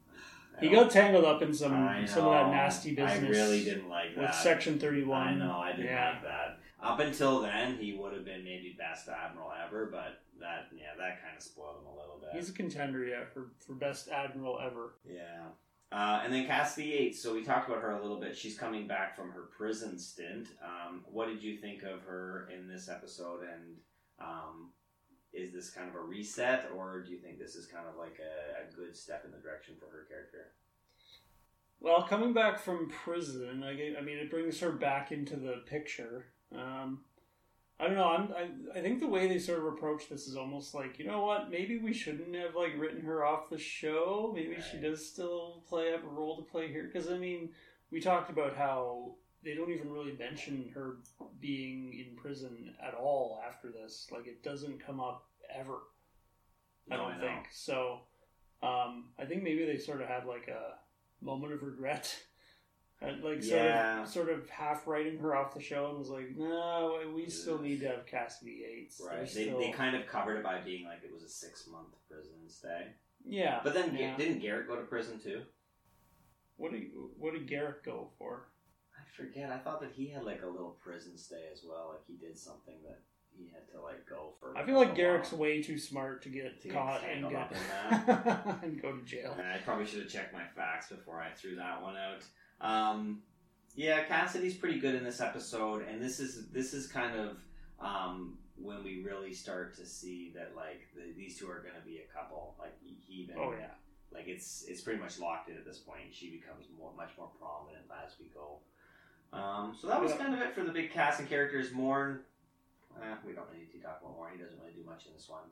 He 0.61 0.71
got 0.71 0.91
tangled 0.91 1.27
up 1.27 1.43
in 1.43 1.53
some 1.53 1.75
I 1.75 2.07
some 2.07 2.25
of 2.25 2.33
that 2.33 2.51
nasty 2.51 2.95
business. 2.95 3.25
I 3.25 3.29
really 3.29 3.63
didn't 3.63 3.91
like 3.91 4.15
that. 4.15 4.21
with 4.23 4.35
Section 4.35 4.79
Thirty 4.79 5.05
One. 5.05 5.29
I 5.29 5.35
know, 5.35 5.53
I 5.59 5.73
didn't 5.73 5.85
yeah. 5.87 6.13
like 6.13 6.23
that. 6.23 6.59
Up 6.83 6.99
until 7.01 7.41
then, 7.43 7.77
he 7.77 7.93
would 7.93 8.15
have 8.15 8.25
been 8.25 8.43
maybe 8.43 8.75
best 8.79 9.07
admiral 9.09 9.53
ever, 9.67 9.87
but 9.93 10.23
that 10.41 10.69
yeah, 10.75 10.95
that 10.99 11.21
kind 11.23 11.37
of 11.37 11.43
spoiled 11.43 11.77
him 11.83 11.87
a 11.89 12.01
little 12.01 12.19
bit. 12.21 12.31
He's 12.35 12.49
a 12.49 12.53
contender, 12.55 13.05
yeah, 13.05 13.25
for, 13.35 13.51
for 13.67 13.75
best 13.75 14.09
admiral 14.09 14.59
ever. 14.65 14.95
Yeah. 15.07 15.49
Uh, 15.93 16.21
and 16.25 16.33
then 16.33 16.47
Kasidy 16.47 16.89
Yates. 16.89 17.23
So 17.23 17.33
we 17.33 17.45
talked 17.45 17.69
about 17.69 17.81
her 17.81 17.93
a 17.93 18.03
little 18.03 18.19
bit. 18.21 18.37
She's 18.37 18.59
coming 18.59 18.87
back 18.89 19.15
from 19.17 19.31
her 19.31 19.43
prison 19.57 19.99
stint. 19.99 20.49
Um, 20.63 21.05
what 21.11 21.29
did 21.29 21.43
you 21.43 21.57
think 21.59 21.83
of 21.85 22.03
her 22.03 22.49
in 22.55 22.69
this 22.69 22.89
episode? 22.89 23.43
And 23.43 23.77
um, 24.19 24.71
is 25.33 25.53
this 25.53 25.71
kind 25.71 25.89
of 25.89 25.95
a 25.95 26.01
reset, 26.01 26.71
or 26.77 27.03
do 27.03 27.13
you 27.13 27.19
think 27.19 27.39
this 27.39 27.55
is 27.55 27.67
kind 27.67 27.87
of 27.87 27.97
like 27.97 28.19
a, 28.19 28.67
a 28.67 28.75
good 28.75 28.97
step 28.97 29.25
in 29.25 29.31
the 29.31 29.39
direction 29.39 29.75
for 29.79 29.87
her 29.87 30.07
character? 30.09 30.53
Well, 31.81 32.03
coming 32.03 32.33
back 32.33 32.59
from 32.59 32.89
prison, 32.89 33.63
I, 33.63 34.01
mean, 34.01 34.17
it 34.17 34.31
brings 34.31 34.59
her 34.61 34.73
back 34.73 35.13
into 35.13 35.37
the 35.37 35.63
picture. 35.67 36.27
Um, 36.55 37.01
I 37.79 37.87
don't 37.87 37.97
know. 37.97 38.09
I'm, 38.09 38.33
I, 38.33 38.79
I 38.79 38.83
think 38.83 39.01
the 39.01 39.07
way 39.07 39.29
they 39.29 39.39
sort 39.39 39.59
of 39.59 39.67
approach 39.67 40.09
this 40.09 40.27
is 40.27 40.37
almost 40.37 40.75
like, 40.75 40.99
you 40.99 41.07
know 41.07 41.25
what? 41.25 41.51
Maybe 41.51 41.79
we 41.79 41.93
shouldn't 41.93 42.35
have 42.35 42.55
like 42.55 42.73
written 42.79 43.03
her 43.03 43.25
off 43.25 43.51
the 43.51 43.59
show. 43.59 44.33
Maybe 44.35 44.57
she 44.71 44.79
does 44.79 45.07
still 45.07 45.63
play 45.69 45.91
have 45.91 46.03
a 46.05 46.09
role 46.09 46.37
to 46.37 46.51
play 46.51 46.69
here. 46.69 46.91
Because 46.91 47.11
I 47.11 47.19
mean, 47.19 47.51
we 47.91 48.01
talked 48.01 48.31
about 48.31 48.57
how 48.57 49.17
they 49.45 49.55
don't 49.55 49.71
even 49.71 49.91
really 49.91 50.17
mention 50.19 50.71
her 50.75 50.97
being 51.39 51.93
in 51.93 52.17
prison 52.17 52.75
at 52.83 52.95
all 52.95 53.43
after 53.47 53.71
this. 53.71 54.09
Like 54.11 54.27
it 54.27 54.43
doesn't 54.43 54.85
come 54.85 54.99
up 54.99 55.27
ever. 55.55 55.79
I 56.91 56.97
No, 56.97 57.03
don't 57.03 57.13
I 57.13 57.21
think 57.21 57.49
so. 57.53 58.01
Um, 58.63 59.11
I 59.19 59.27
think 59.27 59.43
maybe 59.43 59.67
they 59.67 59.77
sort 59.77 60.01
of 60.01 60.09
had 60.09 60.25
like 60.25 60.49
a 60.49 60.79
moment 61.25 61.53
of 61.53 61.63
regret, 61.63 62.17
and 63.03 63.23
like 63.23 63.43
sort 63.43 63.61
Yeah. 63.63 64.03
of 64.03 64.09
sort 64.09 64.29
of 64.31 64.49
half 64.49 64.87
writing 64.87 65.19
her 65.19 65.35
off 65.37 65.55
the 65.55 65.61
show, 65.61 65.89
and 65.91 65.99
was 65.99 66.09
like, 66.09 66.37
no, 66.37 67.01
we 67.15 67.29
still 67.29 67.59
need 67.59 67.81
to 67.81 67.89
have 67.89 68.07
Kasidy 68.07 68.61
Yates. 68.61 69.01
Right. 69.07 69.21
They, 69.21 69.27
still- 69.27 69.59
they 69.59 69.71
kind 69.71 69.95
of 69.97 70.07
covered 70.07 70.37
it 70.39 70.43
by 70.45 70.61
being 70.61 70.85
like 70.87 71.03
it 71.05 71.13
was 71.13 71.23
a 71.23 71.29
six 71.29 71.67
month 71.69 71.89
prison 72.11 72.33
stay. 72.49 72.87
yeah. 73.25 73.61
But 73.63 73.75
then 73.75 73.95
yeah. 73.95 74.17
didn't 74.17 74.43
Garak 74.43 74.67
go 74.67 74.77
to 74.77 74.83
prison 74.83 75.19
too? 75.19 75.43
what 76.57 76.73
did 76.73 76.85
what 77.19 77.35
did 77.35 77.49
Garak 77.49 77.85
go 77.85 78.09
for? 78.19 78.49
I 78.99 79.03
forget. 79.15 79.51
I 79.51 79.59
thought 79.59 79.81
that 79.83 79.93
he 79.93 80.09
had 80.09 80.25
like 80.25 80.43
a 80.43 80.47
little 80.47 80.77
prison 80.83 81.19
stay 81.19 81.45
as 81.53 81.61
well. 81.69 81.91
Like 81.93 82.07
he 82.07 82.15
did 82.17 82.39
something 82.39 82.77
that 82.87 83.01
he 83.37 83.51
had 83.53 83.71
to 83.75 83.83
like 83.83 84.07
go 84.09 84.33
for. 84.41 84.57
I 84.57 84.65
feel 84.65 84.77
like 84.79 84.97
Garak's 84.97 85.33
while. 85.33 85.43
way 85.43 85.63
too 85.63 85.79
smart 85.79 86.23
to 86.23 86.31
get 86.31 86.63
To 86.63 86.69
get 86.69 86.75
caught 86.77 87.03
and 87.05 87.29
get 87.29 87.39
up 87.39 87.53
in 88.63 88.65
and 88.71 88.81
go 88.81 88.93
to 88.93 89.03
jail. 89.05 89.35
And 89.39 89.47
I 89.47 89.59
probably 89.59 89.85
should 89.85 90.01
have 90.01 90.09
checked 90.11 90.33
my 90.33 90.45
facts 90.57 90.89
before 90.89 91.21
I 91.21 91.29
threw 91.37 91.57
that 91.57 91.83
one 91.83 91.97
out. 91.99 92.23
Um, 92.61 93.21
yeah, 93.75 94.05
Kasidy's 94.05 94.55
pretty 94.55 94.79
good 94.79 94.95
in 94.95 95.05
this 95.05 95.21
episode, 95.21 95.87
and 95.89 96.01
this 96.03 96.19
is 96.21 96.49
this 96.49 96.73
is 96.73 96.87
kind 96.87 97.19
of 97.19 97.37
um, 97.79 98.39
when 98.57 98.83
we 98.83 99.03
really 99.03 99.35
start 99.35 99.77
to 99.77 99.85
see 99.87 100.33
that 100.35 100.53
like 100.57 100.89
the, 100.95 101.13
these 101.17 101.39
two 101.39 101.49
are 101.51 101.61
going 101.61 101.75
to 101.79 101.87
be 101.87 101.99
a 101.99 102.13
couple. 102.17 102.55
Like 102.59 102.75
he 102.83 102.97
he 103.07 103.23
even 103.25 103.37
Oh 103.39 103.53
yeah. 103.59 103.69
like 104.13 104.29
it's 104.29 104.65
it's 104.67 104.81
pretty 104.81 104.99
much 105.01 105.19
locked 105.19 105.51
in 105.51 105.57
at 105.57 105.65
this 105.67 105.79
point. 105.79 106.13
She 106.13 106.31
becomes 106.31 106.65
more 106.79 106.91
much 106.97 107.11
more 107.19 107.29
prominent 107.39 107.85
as 108.05 108.13
we 108.19 108.27
go. 108.33 108.59
Um, 109.33 109.77
so 109.79 109.89
that 109.89 110.01
was 110.01 110.13
Yeah. 110.13 110.19
kind 110.19 110.35
of 110.35 110.41
it 110.41 110.55
for 110.55 110.65
the 110.65 110.73
big 110.73 110.91
cast 110.91 111.21
and 111.21 111.29
characters. 111.29 111.73
Morn, 111.73 112.21
eh, 113.03 113.15
we 113.27 113.33
don't 113.35 113.53
need 113.53 113.71
to 113.73 113.79
talk 113.79 113.99
about 114.01 114.15
Morn. 114.17 114.33
He 114.35 114.43
doesn't 114.43 114.59
really 114.59 114.73
do 114.73 114.85
much 114.87 115.05
in 115.07 115.13
this 115.13 115.29
one. 115.29 115.45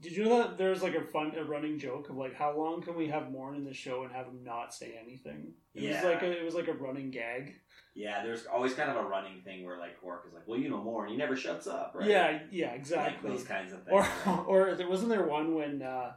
Did 0.00 0.12
you 0.12 0.24
know 0.26 0.38
that 0.38 0.58
there's 0.58 0.82
like 0.82 0.94
a 0.94 1.00
fun 1.02 1.32
a 1.36 1.42
running 1.42 1.78
joke 1.78 2.08
of 2.08 2.16
like 2.16 2.34
how 2.34 2.56
long 2.56 2.82
can 2.82 2.94
we 2.94 3.08
have 3.08 3.30
Morn 3.32 3.56
in 3.56 3.64
the 3.64 3.74
show 3.74 4.04
and 4.04 4.12
have 4.12 4.26
him 4.26 4.44
not 4.44 4.72
say 4.72 4.98
anything? 5.02 5.54
It 5.74 5.82
Yeah. 5.82 5.96
was 5.96 6.04
like 6.04 6.22
a, 6.22 6.38
it 6.38 6.44
was 6.44 6.54
like 6.54 6.68
a 6.68 6.72
running 6.72 7.10
gag. 7.10 7.54
Yeah, 7.94 8.22
there's 8.22 8.46
always 8.46 8.74
kind 8.74 8.90
of 8.90 8.96
a 8.96 9.02
running 9.02 9.40
thing 9.42 9.64
where 9.66 9.76
like 9.78 10.00
Quark 10.00 10.24
is 10.28 10.32
like, 10.34 10.46
"Well, 10.46 10.58
you 10.58 10.68
know 10.70 10.76
more, 10.82 11.02
and 11.02 11.10
he 11.10 11.16
never 11.16 11.34
shuts 11.36 11.66
up." 11.66 11.94
Right? 11.96 12.08
Yeah, 12.08 12.38
yeah, 12.52 12.66
like 12.68 12.76
exactly. 12.76 13.30
those 13.30 13.42
kinds 13.44 13.72
of 13.72 13.82
things. 13.84 13.92
or 13.92 14.00
right? 14.02 14.44
or 14.46 14.74
there 14.76 14.88
wasn't 14.88 15.08
there 15.10 15.24
one 15.26 15.54
when 15.56 15.82
uh, 15.82 16.12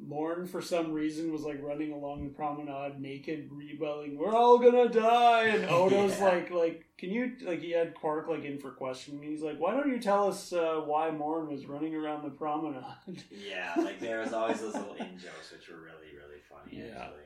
Morn 0.00 0.46
for 0.46 0.62
some 0.62 0.92
reason 0.92 1.32
was 1.32 1.42
like 1.42 1.60
running 1.62 1.92
along 1.92 2.24
the 2.24 2.30
promenade 2.30 3.00
naked, 3.00 3.48
rebelling. 3.52 4.16
We're 4.16 4.34
all 4.34 4.58
gonna 4.58 4.88
die, 4.88 5.44
and 5.48 5.64
Odo's 5.70 6.18
Yeah. 6.18 6.24
like 6.24 6.50
like 6.50 6.84
can 6.96 7.10
you 7.10 7.32
like 7.42 7.60
he 7.60 7.72
had 7.72 7.94
Quark 7.94 8.28
like 8.28 8.44
in 8.44 8.58
for 8.58 8.70
questioning. 8.70 9.22
He's 9.22 9.42
like, 9.42 9.58
why 9.58 9.72
don't 9.72 9.90
you 9.90 9.98
tell 10.00 10.28
us 10.28 10.52
uh, 10.52 10.82
why 10.84 11.10
Morn 11.10 11.48
was 11.50 11.66
running 11.66 11.94
around 11.94 12.22
the 12.24 12.30
promenade? 12.30 12.84
Yeah, 13.30 13.72
like 13.76 13.98
there 14.00 14.20
was 14.20 14.32
always 14.32 14.60
those 14.60 14.74
little 14.74 14.94
in 14.94 15.18
jokes 15.18 15.52
which 15.52 15.68
were 15.68 15.76
really, 15.80 16.14
really 16.16 16.40
funny. 16.48 16.78
Yeah. 16.86 17.00
Actually. 17.02 17.22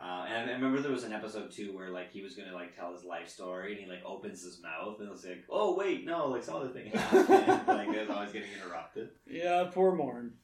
Uh, 0.00 0.24
and 0.28 0.50
I 0.50 0.54
remember 0.54 0.80
there 0.82 0.90
was 0.92 1.04
an 1.04 1.12
episode 1.12 1.50
too 1.50 1.74
where 1.74 1.90
like 1.90 2.10
he 2.12 2.20
was 2.22 2.34
gonna 2.34 2.52
like 2.54 2.76
tell 2.76 2.92
his 2.92 3.04
life 3.04 3.28
story 3.28 3.72
and 3.72 3.80
he 3.80 3.88
like 3.88 4.04
opens 4.04 4.42
his 4.44 4.60
mouth 4.62 5.00
and 5.00 5.10
it's 5.10 5.24
like, 5.24 5.44
oh 5.50 5.76
wait, 5.76 6.04
no, 6.04 6.28
like 6.28 6.42
some 6.44 6.56
other 6.56 6.68
thing 6.68 6.90
happened. 6.92 7.28
like 7.68 7.88
it 7.88 8.08
was 8.08 8.10
always 8.16 8.32
getting 8.32 8.50
interrupted. 8.60 9.08
yeah, 9.26 9.68
poor 9.72 9.94
Morn. 9.94 10.34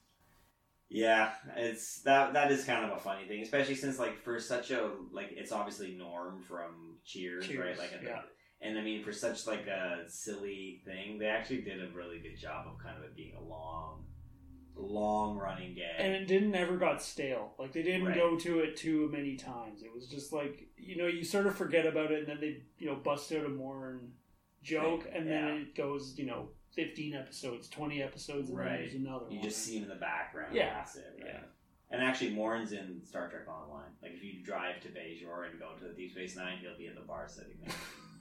Yeah, 0.93 1.30
it's 1.57 2.01
that 2.03 2.32
that 2.32 2.51
is 2.51 2.64
kind 2.64 2.84
of 2.84 2.97
a 2.97 3.01
funny 3.01 3.26
thing, 3.28 3.43
especially 3.43 3.76
since 3.76 3.99
like 3.99 4.18
for 4.22 4.41
such 4.41 4.72
a 4.72 4.91
like 5.12 5.28
it's 5.30 5.53
obviously 5.53 5.93
Norm 5.97 6.43
from 6.43 6.97
Cheers, 7.05 7.47
Cheers, 7.47 7.59
right? 7.59 7.78
Like 7.78 8.03
yeah. 8.03 8.22
and 8.61 8.76
I 8.76 8.82
mean 8.82 9.05
for 9.05 9.12
such 9.12 9.47
like 9.47 9.66
a 9.68 10.03
silly 10.09 10.82
thing, 10.84 11.18
they 11.18 11.26
actually 11.26 11.62
did 11.62 11.80
a 11.80 11.88
really 11.95 12.18
good 12.18 12.36
job 12.36 12.66
of 12.66 12.82
kind 12.82 12.99
of 12.99 13.05
it 13.05 13.14
being 13.14 13.34
a 13.36 13.41
long, 13.41 14.05
long 14.76 15.38
running 15.38 15.74
gag. 15.76 15.95
and 16.01 16.12
it 16.12 16.26
didn't 16.26 16.57
ever 16.57 16.76
got 16.76 17.01
stale. 17.01 17.53
Like 17.57 17.72
they 17.72 17.82
didn't 17.84 18.07
Right. 18.07 18.16
go 18.16 18.36
to 18.38 18.59
it 18.59 18.76
too 18.76 19.09
many 19.12 19.36
times. 19.36 19.82
It 19.84 19.95
was 19.95 20.09
just 20.09 20.32
like 20.32 20.66
you 20.76 20.97
know 20.97 21.07
you 21.07 21.22
sort 21.22 21.47
of 21.47 21.55
forget 21.55 21.86
about 21.86 22.11
it, 22.11 22.18
and 22.20 22.26
then 22.28 22.41
they 22.41 22.62
you 22.78 22.86
know 22.88 22.97
bust 22.97 23.30
out 23.32 23.47
a 23.47 23.49
more 23.49 24.01
joke, 24.62 25.07
and 25.14 25.28
then 25.28 25.45
Yeah. 25.45 25.55
it 25.62 25.74
goes 25.76 26.14
you 26.18 26.26
know 26.26 26.49
fifteen 26.85 27.14
episodes, 27.14 27.68
twenty 27.68 28.03
episodes, 28.03 28.49
and 28.51 28.59
then 28.59 28.66
Right. 28.66 28.78
there's 28.81 28.95
another 28.95 29.26
You 29.31 29.37
one. 29.39 29.43
just 29.49 29.59
see 29.64 29.76
him 29.76 29.85
in 29.85 29.89
the 29.89 29.95
background. 29.97 30.55
Yeah, 30.55 30.74
That's 30.74 30.97
it, 30.97 31.14
right? 31.18 31.26
yeah. 31.35 31.41
And 31.93 32.03
actually, 32.03 32.31
Morn's 32.31 32.72
in 32.72 33.03
Star 33.05 33.28
Trek 33.28 33.49
Online. 33.49 33.91
Like, 34.01 34.12
if 34.12 34.22
you 34.22 34.45
drive 34.45 34.81
to 34.83 34.89
Bajor 34.89 35.51
and 35.51 35.59
go 35.59 35.72
to 35.81 35.93
Deep 35.93 36.12
Space 36.12 36.37
Nine, 36.37 36.59
he'll 36.59 36.78
be 36.78 36.87
in 36.87 36.95
the 36.95 37.01
bar 37.01 37.26
sitting 37.28 37.57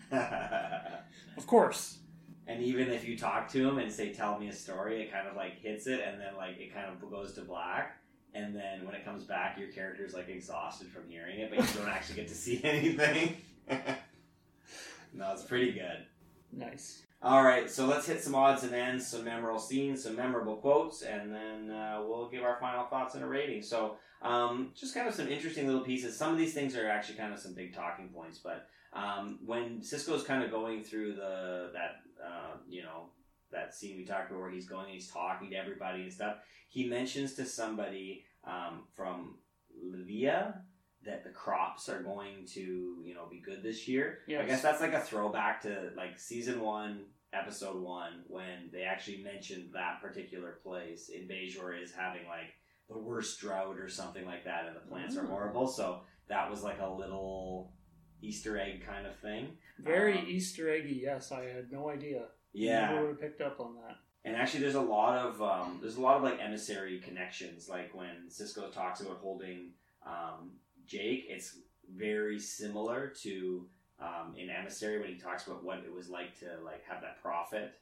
there. 0.09 1.03
of 1.37 1.45
course. 1.45 1.99
and 2.47 2.63
even 2.63 2.89
if 2.89 3.07
you 3.07 3.15
talk 3.15 3.47
to 3.49 3.67
him 3.69 3.77
and 3.77 3.91
say, 3.91 4.11
"Tell 4.11 4.39
me 4.39 4.47
a 4.49 4.53
story," 4.53 5.03
it 5.03 5.11
kind 5.11 5.27
of 5.27 5.35
like 5.35 5.59
hits 5.61 5.85
it, 5.87 6.01
and 6.01 6.19
then 6.19 6.35
like 6.35 6.57
it 6.59 6.73
kind 6.73 6.87
of 6.87 6.99
goes 7.11 7.33
to 7.33 7.41
black. 7.41 7.95
And 8.33 8.55
then 8.55 8.85
when 8.85 8.93
it 8.95 9.03
comes 9.05 9.23
back, 9.23 9.57
your 9.59 9.69
character's 9.69 10.13
like 10.15 10.29
exhausted 10.29 10.87
from 10.87 11.07
hearing 11.09 11.39
it, 11.39 11.49
but 11.49 11.59
you 11.59 11.79
don't 11.79 11.89
actually 11.89 12.15
get 12.15 12.27
to 12.29 12.35
see 12.35 12.59
anything. 12.63 13.37
no, 15.13 15.31
it's 15.33 15.43
pretty 15.43 15.71
good. 15.73 16.05
Nice. 16.51 17.03
All 17.21 17.43
right, 17.43 17.69
so 17.69 17.85
let's 17.85 18.07
hit 18.07 18.23
some 18.23 18.33
odds 18.33 18.63
and 18.63 18.73
ends, 18.73 19.05
some 19.05 19.25
memorable 19.25 19.59
scenes, 19.59 20.03
some 20.03 20.15
memorable 20.15 20.55
quotes, 20.55 21.01
and 21.01 21.33
then 21.35 21.69
uh, 21.69 22.01
we'll 22.01 22.29
give 22.29 22.43
our 22.43 22.57
final 22.61 22.85
thoughts 22.85 23.13
and 23.13 23.25
a 23.25 23.27
rating. 23.27 23.61
So, 23.61 23.97
um, 24.21 24.71
just 24.73 24.93
kind 24.93 25.05
of 25.05 25.13
some 25.13 25.27
interesting 25.27 25.67
little 25.67 25.83
pieces. 25.83 26.17
Some 26.17 26.31
of 26.31 26.37
these 26.37 26.53
things 26.53 26.77
are 26.77 26.89
actually 26.89 27.15
kind 27.15 27.33
of 27.33 27.39
some 27.39 27.53
big 27.53 27.75
talking 27.75 28.07
points, 28.07 28.37
but 28.37 28.67
um, 28.93 29.39
when 29.45 29.81
Sisko's 29.81 30.23
kind 30.23 30.43
of 30.43 30.49
going 30.49 30.81
through 30.81 31.15
the 31.15 31.71
that 31.73 31.97
uh, 32.25 32.55
you 32.69 32.83
know 32.83 33.09
that 33.51 33.75
scene 33.75 33.97
we 33.97 34.05
talked 34.05 34.31
about 34.31 34.39
where 34.39 34.51
he's 34.51 34.67
going 34.67 34.85
and 34.85 34.93
he's 34.93 35.11
talking 35.11 35.49
to 35.49 35.57
everybody 35.57 36.03
and 36.03 36.13
stuff, 36.13 36.37
he 36.69 36.87
mentions 36.87 37.33
to 37.33 37.45
somebody 37.45 38.23
um, 38.45 38.83
from 38.95 39.35
Livia 39.83 40.61
that 41.05 41.23
the 41.23 41.29
crops 41.29 41.87
are 41.89 42.03
going 42.03 42.45
to 42.53 42.97
you 43.05 43.13
know 43.13 43.25
be 43.29 43.39
good 43.39 43.63
this 43.63 43.87
year. 43.87 44.19
Yes. 44.27 44.41
I 44.43 44.45
guess 44.45 44.61
that's 44.61 44.81
like 44.81 44.93
a 44.93 44.99
throwback 45.01 45.61
to 45.61 45.91
like 45.95 46.19
season 46.19 46.59
one, 46.61 47.05
episode 47.33 47.81
one, 47.81 48.23
when 48.27 48.69
they 48.71 48.83
actually 48.83 49.23
mentioned 49.23 49.69
that 49.73 50.01
particular 50.01 50.59
place 50.63 51.09
in 51.09 51.27
Bajor 51.27 51.81
is 51.81 51.91
having 51.91 52.27
like 52.27 52.53
the 52.89 52.97
worst 52.97 53.39
drought 53.39 53.77
or 53.79 53.87
something 53.87 54.25
like 54.25 54.43
that, 54.45 54.65
and 54.67 54.75
the 54.75 54.79
plants 54.81 55.15
are 55.15 55.23
Mm. 55.23 55.29
horrible. 55.29 55.67
So 55.67 56.01
that 56.27 56.49
was 56.49 56.63
like 56.63 56.79
a 56.81 56.89
little 56.89 57.73
Easter 58.21 58.59
egg 58.59 58.83
kind 58.85 59.05
of 59.07 59.15
thing. 59.19 59.57
Very 59.77 60.17
Um, 60.17 60.25
Easter 60.27 60.69
eggy. 60.69 60.99
Yes, 61.03 61.31
I 61.31 61.45
had 61.45 61.71
no 61.71 61.89
idea. 61.89 62.27
Yeah, 62.51 62.87
Never 62.89 63.01
would 63.01 63.09
have 63.11 63.19
picked 63.21 63.41
up 63.41 63.59
on 63.59 63.75
that. 63.75 63.97
and 64.25 64.35
actually, 64.35 64.59
there's 64.61 64.75
a 64.75 64.81
lot 64.81 65.17
of 65.17 65.41
um, 65.41 65.77
there's 65.81 65.95
a 65.97 66.01
lot 66.01 66.17
of 66.17 66.23
like 66.23 66.39
emissary 66.41 66.99
connections. 66.99 67.69
Like 67.69 67.93
when 67.95 68.29
Cisco 68.29 68.69
talks 68.69 68.99
about 69.01 69.17
holding 69.19 69.73
um, 70.05 70.53
Jake, 70.89 71.27
it's 71.29 71.57
very 71.95 72.39
similar 72.39 73.13
to 73.21 73.65
um, 73.99 74.33
in 74.37 74.49
emissary 74.49 74.99
when 74.99 75.09
he 75.09 75.15
talks 75.19 75.45
about 75.47 75.63
what 75.63 75.79
it 75.79 75.93
was 75.93 76.09
like 76.09 76.37
to 76.39 76.45
like 76.65 76.83
have 76.87 77.01
that 77.01 77.21
prophet 77.21 77.73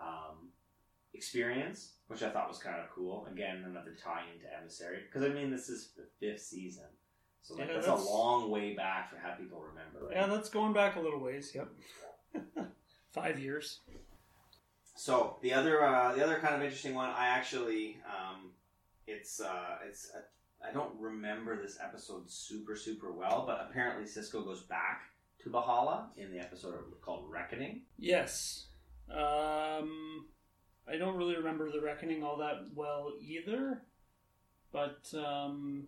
um, 0.00 0.48
experience, 1.14 1.92
which 2.08 2.22
I 2.22 2.30
thought 2.30 2.48
was 2.48 2.58
kind 2.58 2.80
of 2.80 2.90
cool. 2.90 3.26
Again, 3.30 3.64
another 3.66 3.94
tie 4.02 4.24
into 4.34 4.46
emissary 4.60 4.98
because 5.06 5.28
I 5.28 5.32
mean 5.32 5.50
this 5.50 5.68
is 5.68 5.90
the 5.96 6.04
fifth 6.18 6.42
season, 6.42 6.84
so 7.42 7.54
like 7.54 7.68
Yeah, 7.68 7.74
that's, 7.74 7.86
that's- 7.86 8.04
a 8.04 8.08
long 8.10 8.50
way 8.50 8.74
back 8.74 9.10
for 9.10 9.16
how 9.18 9.34
people 9.34 9.60
remember. 9.62 10.06
Right? 10.08 10.16
Yeah, 10.16 10.26
that's 10.26 10.50
going 10.50 10.72
back 10.72 10.96
a 10.96 11.00
little 11.00 11.20
ways. 11.20 11.52
Yep. 11.54 11.68
Five 13.12 13.38
years. 13.38 13.80
So 14.96 15.36
the 15.40 15.52
other 15.54 15.84
uh, 15.84 16.14
the 16.14 16.24
other 16.24 16.38
kind 16.40 16.54
of 16.54 16.62
interesting 16.62 16.94
one, 16.94 17.10
I 17.10 17.26
actually 17.28 17.98
um, 18.06 18.50
it's 19.06 19.40
uh, 19.40 19.76
it's 19.88 20.10
uh, 20.16 20.20
I 20.66 20.72
don't 20.72 20.92
remember 21.00 21.56
this 21.60 21.78
episode 21.82 22.30
super 22.30 22.76
super 22.76 23.12
well, 23.12 23.44
but 23.46 23.66
apparently 23.70 24.04
Sisko 24.04 24.44
goes 24.44 24.62
back 24.62 25.02
to 25.42 25.50
B'hala 25.50 26.06
in 26.16 26.30
the 26.30 26.38
episode 26.38 26.74
called 27.00 27.30
Reckoning. 27.30 27.82
Yes. 27.98 28.66
Um, 29.10 30.26
I 30.88 30.96
don't 30.98 31.16
really 31.16 31.36
remember 31.36 31.70
the 31.70 31.80
reckoning 31.80 32.22
all 32.22 32.36
that 32.38 32.66
well 32.74 33.12
either, 33.20 33.82
but 34.72 35.00
um, 35.14 35.86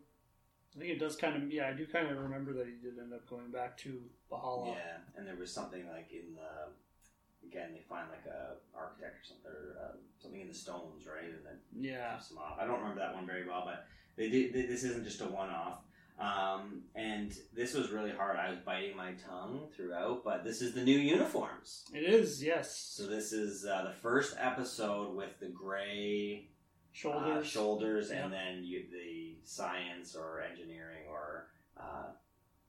I 0.74 0.78
think 0.78 0.90
it 0.92 0.98
does 0.98 1.16
kind 1.16 1.40
of. 1.42 1.52
Yeah, 1.52 1.68
I 1.68 1.72
do 1.74 1.86
kind 1.86 2.08
of 2.08 2.18
remember 2.18 2.52
that 2.54 2.66
he 2.66 2.72
did 2.82 2.98
end 2.98 3.12
up 3.12 3.28
going 3.28 3.50
back 3.50 3.76
to 3.78 4.00
B'hala. 4.30 4.68
Yeah, 4.74 4.96
and 5.16 5.26
there 5.26 5.36
was 5.36 5.52
something 5.52 5.86
like 5.88 6.10
in 6.12 6.34
the 6.34 7.46
again 7.46 7.70
they 7.74 7.82
find 7.88 8.06
like 8.08 8.24
a 8.26 8.54
architect 8.76 9.16
or 9.20 9.24
something 9.24 9.50
or 9.50 9.76
uh, 9.84 9.96
something 10.20 10.40
in 10.40 10.48
the 10.48 10.54
stones, 10.54 11.06
right? 11.06 11.28
And 11.30 11.44
then 11.44 11.58
Yeah. 11.78 12.14
keeps 12.14 12.28
them 12.30 12.38
off. 12.38 12.58
I 12.60 12.66
don't 12.66 12.78
remember 12.80 13.00
that 13.00 13.14
one 13.14 13.26
very 13.26 13.46
well, 13.46 13.62
but 13.66 13.84
they. 14.16 14.28
They, 14.28 14.48
this 14.66 14.84
isn't 14.84 15.04
just 15.04 15.20
a 15.20 15.26
one-off. 15.26 15.78
Um, 16.20 16.82
and 16.94 17.34
this 17.52 17.74
was 17.74 17.90
really 17.90 18.12
hard. 18.12 18.36
I 18.36 18.50
was 18.50 18.58
biting 18.64 18.96
my 18.96 19.12
tongue 19.28 19.68
throughout, 19.74 20.22
but 20.24 20.44
this 20.44 20.62
is 20.62 20.72
the 20.72 20.82
new 20.84 20.98
uniforms. 20.98 21.84
It 21.92 22.04
is. 22.04 22.42
Yes. 22.42 22.76
So 22.96 23.06
this 23.06 23.32
is 23.32 23.64
uh, 23.64 23.84
the 23.84 23.94
first 23.94 24.36
episode 24.38 25.16
with 25.16 25.40
the 25.40 25.48
gray 25.48 26.48
Shoulders. 26.92 27.44
uh, 27.44 27.48
shoulders, 27.48 28.10
Yeah. 28.12 28.24
and 28.24 28.32
then 28.32 28.62
you, 28.62 28.84
the 28.92 29.36
science 29.44 30.14
or 30.14 30.42
engineering 30.42 31.06
or 31.10 31.48
uh, 31.76 32.10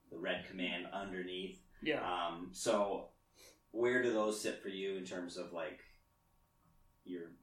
the 0.10 0.18
red 0.18 0.46
command 0.50 0.88
underneath. 0.92 1.60
Yeah. 1.84 2.02
Um, 2.02 2.48
so 2.54 3.10
where 3.72 4.02
do 4.02 4.14
those 4.14 4.42
sit 4.42 4.64
for 4.64 4.70
you 4.70 4.96
in 4.96 5.04
terms 5.04 5.38
of 5.38 5.52
like 5.54 5.82
your 7.06 7.34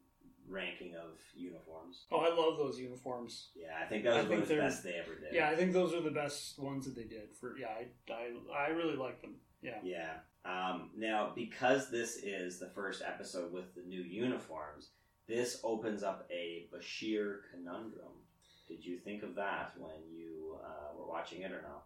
ranking 0.51 0.95
of 0.95 1.19
uniforms? 1.35 2.05
Oh, 2.11 2.19
I 2.19 2.35
love 2.35 2.59
those 2.59 2.79
uniforms. 2.79 3.49
Yeah, 3.55 3.69
I 3.83 3.87
think 3.87 4.05
that 4.05 4.15
I 4.15 4.17
was 4.17 4.29
one 4.29 4.31
think 4.31 4.43
of 4.43 4.49
the 4.49 4.57
best 4.57 4.83
they 4.83 4.95
ever 4.95 5.15
did. 5.15 5.33
Yeah, 5.33 5.49
I 5.49 5.57
think 5.57 5.73
those 5.73 5.95
are 5.95 6.01
the 6.01 6.11
best 6.11 6.59
ones 6.59 6.87
that 6.87 6.97
they 6.97 7.05
did. 7.05 7.35
For 7.41 7.57
yeah, 7.57 7.69
I 7.69 8.13
I, 8.13 8.67
I 8.67 8.69
really 8.69 8.97
like 8.97 9.23
them. 9.23 9.37
Yeah. 9.63 9.79
Yeah. 9.83 10.13
Um, 10.45 10.91
now, 10.97 11.33
because 11.35 11.91
this 11.91 12.17
is 12.17 12.59
the 12.59 12.71
first 12.71 13.03
episode 13.07 13.53
with 13.53 13.75
the 13.75 13.83
new 13.83 14.01
uniforms, 14.03 14.89
this 15.29 15.61
opens 15.63 16.03
up 16.03 16.27
a 16.31 16.67
Bashir 16.75 17.41
conundrum. 17.51 18.25
Did 18.69 18.85
you 18.85 18.99
think 18.99 19.23
of 19.23 19.35
that 19.35 19.73
when 19.79 20.09
you 20.11 20.57
uh, 20.65 20.97
were 20.97 21.07
watching 21.07 21.43
it 21.43 21.53
or 21.53 21.63
no? 21.63 21.83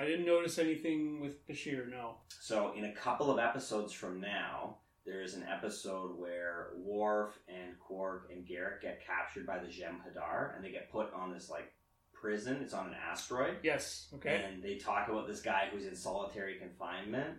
I 0.00 0.04
didn't 0.04 0.26
notice 0.26 0.58
anything 0.58 1.20
with 1.20 1.46
Bashir. 1.48 1.90
No. 1.90 2.16
So, 2.40 2.72
in 2.76 2.84
a 2.84 2.92
couple 2.92 3.30
of 3.30 3.38
episodes 3.38 3.92
from 3.92 4.20
now, 4.20 4.76
there 5.10 5.22
is 5.22 5.34
an 5.34 5.44
episode 5.52 6.16
where 6.16 6.68
Worf 6.76 7.36
and 7.48 7.76
Quark 7.80 8.28
and 8.32 8.46
Garak 8.46 8.80
get 8.80 9.04
captured 9.04 9.44
by 9.44 9.58
the 9.58 9.66
Jem'Hadar, 9.66 10.54
and 10.54 10.64
they 10.64 10.70
get 10.70 10.90
put 10.92 11.12
on 11.12 11.32
this 11.32 11.50
like 11.50 11.72
prison. 12.12 12.58
It's 12.62 12.72
on 12.74 12.86
an 12.86 12.94
asteroid. 12.94 13.56
Yes. 13.64 14.06
Okay. 14.14 14.44
And 14.46 14.62
they 14.62 14.76
talk 14.76 15.08
about 15.08 15.26
this 15.26 15.40
guy 15.40 15.68
who's 15.72 15.84
in 15.84 15.96
solitary 15.96 16.58
confinement, 16.58 17.38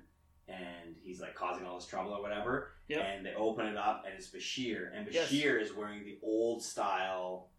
and 0.49 0.95
he's 1.01 1.21
like 1.21 1.33
causing 1.33 1.65
all 1.65 1.75
this 1.79 1.87
trouble 1.87 2.11
or 2.11 2.21
whatever. 2.21 2.71
Yep. 2.89 2.99
And 3.05 3.25
they 3.25 3.33
open 3.35 3.65
it 3.67 3.77
up, 3.77 4.03
and 4.05 4.15
it's 4.15 4.29
Bashir, 4.29 4.89
and 4.93 5.07
Yes. 5.09 5.31
Bashir 5.31 5.61
is 5.61 5.73
wearing 5.73 6.03
the 6.03 6.17
old 6.21 6.61
style, 6.61 7.51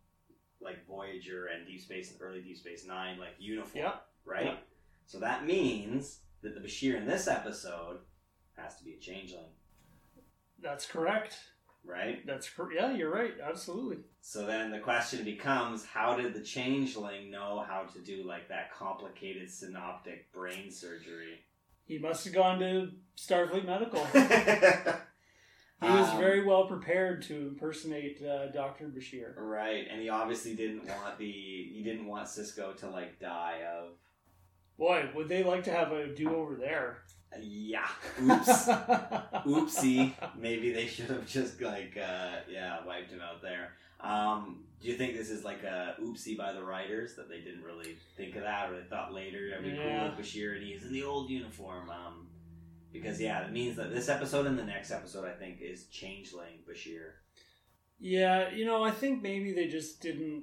like 0.61 0.87
Voyager 0.87 1.47
and 1.47 1.67
Deep 1.67 1.81
Space 1.81 2.13
and 2.13 2.21
early 2.21 2.43
Deep 2.43 2.59
Space 2.59 2.85
Nine 2.87 3.19
like 3.19 3.35
uniform, 3.39 3.85
Yep. 3.85 4.07
right? 4.27 4.45
Yep. 4.45 4.69
So 5.07 5.19
that 5.21 5.47
means 5.47 6.21
that 6.43 6.55
the 6.55 6.61
Bashir 6.61 6.97
in 6.99 7.07
this 7.07 7.29
episode 7.29 8.01
has 8.59 8.77
to 8.77 8.85
be 8.85 8.93
a 8.93 8.99
changeling. 8.99 9.47
That's 10.63 10.87
correct. 10.87 11.37
right? 11.85 12.25
That's 12.27 12.49
cor- 12.49 12.73
yeah, 12.73 12.93
you're 12.95 13.13
right. 13.13 13.33
Absolutely. 13.43 13.99
So 14.21 14.47
then 14.47 14.71
the 14.71 14.79
question 14.79 15.25
becomes 15.25 15.85
how 15.85 16.17
did 16.17 16.33
the 16.35 16.41
changeling 16.43 17.31
know 17.31 17.65
how 17.69 17.83
to 17.93 17.99
do 18.01 18.23
like 18.25 18.49
that 18.49 18.73
complicated 18.73 19.51
synaptic 19.51 20.33
brain 20.33 20.71
surgery? 20.71 21.41
He 21.85 21.99
must 21.99 22.25
have 22.25 22.33
gone 22.35 22.61
to 22.61 22.91
Starfleet 23.17 23.67
Medical. 23.67 24.07
He 25.83 25.89
was 25.89 26.09
Um, 26.11 26.19
very 26.19 26.45
well 26.45 26.67
prepared 26.69 27.23
to 27.23 27.35
impersonate 27.35 28.23
uh, 28.23 28.53
Doctor 28.53 28.87
Bashir. 28.87 29.35
right, 29.37 29.85
and 29.91 30.01
he 30.01 30.09
obviously 30.09 30.55
didn't 30.55 30.87
want 30.87 31.19
the 31.19 31.27
he 31.73 31.83
didn't 31.85 32.07
want 32.07 32.29
Sisko 32.29 32.77
to 32.77 32.89
like 32.89 33.19
die 33.19 33.63
of 33.65 33.95
Boy, 34.79 35.09
would 35.14 35.29
they 35.29 35.45
like 35.45 35.64
to 35.64 35.70
have 35.70 35.93
a 35.93 36.09
do 36.14 36.35
over 36.35 36.55
there? 36.57 36.99
yeah. 37.41 37.89
Oops. 38.20 38.66
Oopsie. 39.47 40.12
Maybe 40.39 40.73
they 40.73 40.87
should 40.87 41.07
have 41.07 41.27
just 41.27 41.61
like 41.61 41.97
uh 41.97 42.37
yeah, 42.51 42.85
wiped 42.87 43.11
him 43.11 43.20
out 43.20 43.41
there. 43.43 43.73
Um 44.01 44.64
do 44.81 44.89
you 44.89 44.95
think 44.97 45.16
this 45.16 45.31
is 45.31 45.45
like 45.45 45.62
a 45.62 45.95
oopsie 46.03 46.37
by 46.37 46.53
the 46.53 46.62
writers 46.62 47.14
that 47.16 47.29
they 47.29 47.41
didn't 47.41 47.62
really 47.62 47.97
think 48.16 48.35
of 48.37 48.43
that 48.43 48.70
or 48.70 48.77
they 48.77 48.85
thought 48.85 49.14
later 49.14 49.49
it'd 49.49 49.62
be 49.62 49.70
Yeah. 49.70 50.01
cool 50.09 50.16
with 50.16 50.27
Bashir 50.27 50.57
and 50.57 50.66
he's 50.66 50.83
in 50.85 50.93
the 50.93 51.05
old 51.05 51.31
uniform? 51.31 51.89
Um 51.91 52.29
because 52.93 53.18
yeah, 53.20 53.47
it 53.47 53.53
means 53.53 53.77
that 53.77 53.91
this 53.95 54.09
episode 54.11 54.45
and 54.47 54.59
the 54.59 54.64
next 54.64 54.91
episode 54.91 55.25
I 55.27 55.33
think 55.33 55.59
is 55.62 55.87
changeling 55.87 56.59
Bashir. 56.70 57.12
Yeah, 57.99 58.51
you 58.51 58.66
know, 58.66 58.83
I 58.85 58.91
think 58.91 59.23
maybe 59.23 59.53
they 59.53 59.68
just 59.68 60.03
didn't. 60.03 60.43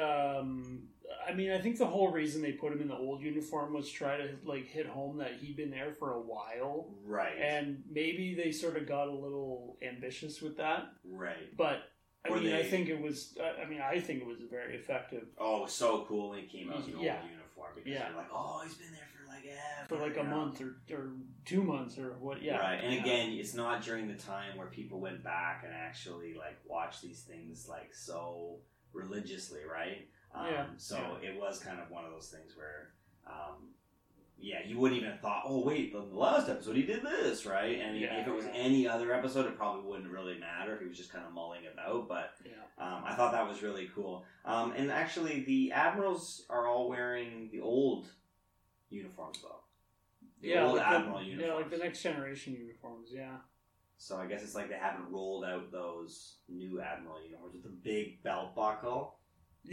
Um, 0.00 0.88
I 1.28 1.32
mean, 1.34 1.50
I 1.52 1.60
think 1.60 1.78
the 1.78 1.86
whole 1.86 2.10
reason 2.10 2.42
they 2.42 2.52
put 2.52 2.72
him 2.72 2.80
in 2.80 2.88
the 2.88 2.96
old 2.96 3.22
uniform 3.22 3.72
was 3.74 3.88
try 3.90 4.16
to 4.16 4.30
like 4.44 4.66
hit 4.66 4.86
home 4.86 5.18
that 5.18 5.32
he'd 5.40 5.56
been 5.56 5.70
there 5.70 5.92
for 5.92 6.12
a 6.12 6.20
while, 6.20 6.94
Right. 7.04 7.36
and 7.38 7.82
maybe 7.90 8.34
they 8.34 8.52
sort 8.52 8.76
of 8.76 8.86
got 8.86 9.08
a 9.08 9.12
little 9.12 9.78
ambitious 9.82 10.40
with 10.42 10.56
that. 10.58 10.88
right. 11.04 11.56
But 11.56 11.82
I 12.24 12.28
Or 12.28 12.36
mean, 12.38 12.52
I 12.54 12.62
think 12.62 12.88
it 12.88 13.00
was. 13.00 13.36
I 13.62 13.68
mean, 13.68 13.80
I 13.80 13.98
think 13.98 14.20
it 14.20 14.26
was 14.26 14.38
very 14.48 14.76
effective 14.76 15.26
Oh, 15.38 15.58
it 15.58 15.62
was 15.62 15.72
so 15.74 16.04
cool 16.04 16.30
when 16.30 16.38
he 16.40 16.46
came 16.46 16.70
out 16.72 16.86
in 16.86 16.92
the 16.96 17.02
Yeah. 17.02 17.20
old 17.20 17.30
uniform 17.30 17.72
because 17.74 17.90
Yeah. 17.92 18.08
you're 18.08 18.16
like, 18.18 18.28
oh, 18.32 18.60
he's 18.64 18.74
been 18.74 18.92
there 18.92 19.08
for 19.12 19.26
like 19.26 19.88
for 19.88 19.96
like 19.98 20.16
a 20.16 20.22
know? 20.22 20.36
month 20.36 20.60
or, 20.60 20.76
or 20.94 21.12
two 21.44 21.62
months 21.64 21.98
or 21.98 22.12
what. 22.20 22.40
Yeah, 22.40 22.58
Right. 22.58 22.80
And 22.84 22.94
yeah. 22.94 23.00
again, 23.00 23.32
it's 23.32 23.54
not 23.54 23.82
during 23.82 24.06
the 24.06 24.14
time 24.14 24.56
where 24.56 24.68
people 24.68 25.00
went 25.00 25.24
back 25.24 25.64
and 25.64 25.74
actually 25.74 26.34
like 26.34 26.58
watched 26.64 27.02
these 27.02 27.22
things 27.22 27.68
like 27.68 27.92
so 27.92 28.60
religiously, 28.92 29.60
right? 29.64 30.06
Um, 30.46 30.52
Yeah. 30.52 30.66
So 30.76 31.18
Yeah. 31.22 31.30
it 31.30 31.40
was 31.40 31.58
kind 31.58 31.80
of 31.80 31.90
one 31.90 32.04
of 32.04 32.10
those 32.12 32.28
things 32.30 32.56
where, 32.56 32.92
um, 33.26 33.68
yeah, 34.38 34.58
you 34.66 34.76
wouldn't 34.78 34.98
even 34.98 35.12
have 35.12 35.20
thought, 35.20 35.44
oh 35.46 35.60
wait, 35.64 35.92
the 35.92 36.00
last 36.00 36.48
episode 36.48 36.74
he 36.76 36.82
did 36.82 37.02
this, 37.02 37.46
right? 37.46 37.78
And 37.78 37.96
Yeah. 37.98 38.20
if 38.20 38.26
it 38.26 38.32
was 38.34 38.46
any 38.52 38.88
other 38.88 39.12
episode, 39.14 39.46
it 39.46 39.56
probably 39.56 39.88
wouldn't 39.88 40.10
really 40.10 40.38
matter 40.38 40.74
if 40.74 40.80
he 40.80 40.88
was 40.88 40.96
just 40.96 41.12
kind 41.12 41.24
of 41.24 41.32
mulling 41.32 41.64
it 41.64 41.72
about. 41.74 42.08
But 42.08 42.34
yeah. 42.44 42.52
um, 42.78 43.04
I 43.04 43.14
thought 43.14 43.32
that 43.32 43.46
was 43.46 43.62
really 43.62 43.88
cool. 43.94 44.24
Um, 44.44 44.72
and 44.72 44.90
actually, 44.90 45.44
the 45.44 45.72
admirals 45.72 46.44
are 46.50 46.66
all 46.66 46.88
wearing 46.88 47.48
the 47.52 47.60
old 47.60 48.06
uniforms 48.90 49.40
though. 49.42 49.60
The 50.40 50.48
yeah, 50.48 50.64
old 50.66 50.76
like 50.78 50.86
admiral 50.88 51.18
the, 51.20 51.24
uniforms. 51.26 51.48
yeah, 51.48 51.54
like 51.54 51.70
the 51.70 51.76
next 51.78 52.02
generation 52.02 52.54
uniforms. 52.54 53.10
Yeah, 53.12 53.36
So 53.96 54.16
I 54.16 54.26
guess 54.26 54.42
it's 54.42 54.56
like 54.56 54.68
they 54.68 54.74
haven't 54.76 55.08
rolled 55.12 55.44
out 55.44 55.70
those 55.70 56.38
new 56.48 56.80
Admiral 56.80 57.22
uniforms 57.22 57.54
with 57.54 57.62
the 57.62 57.68
big 57.68 58.24
belt 58.24 58.56
buckle, 58.56 59.18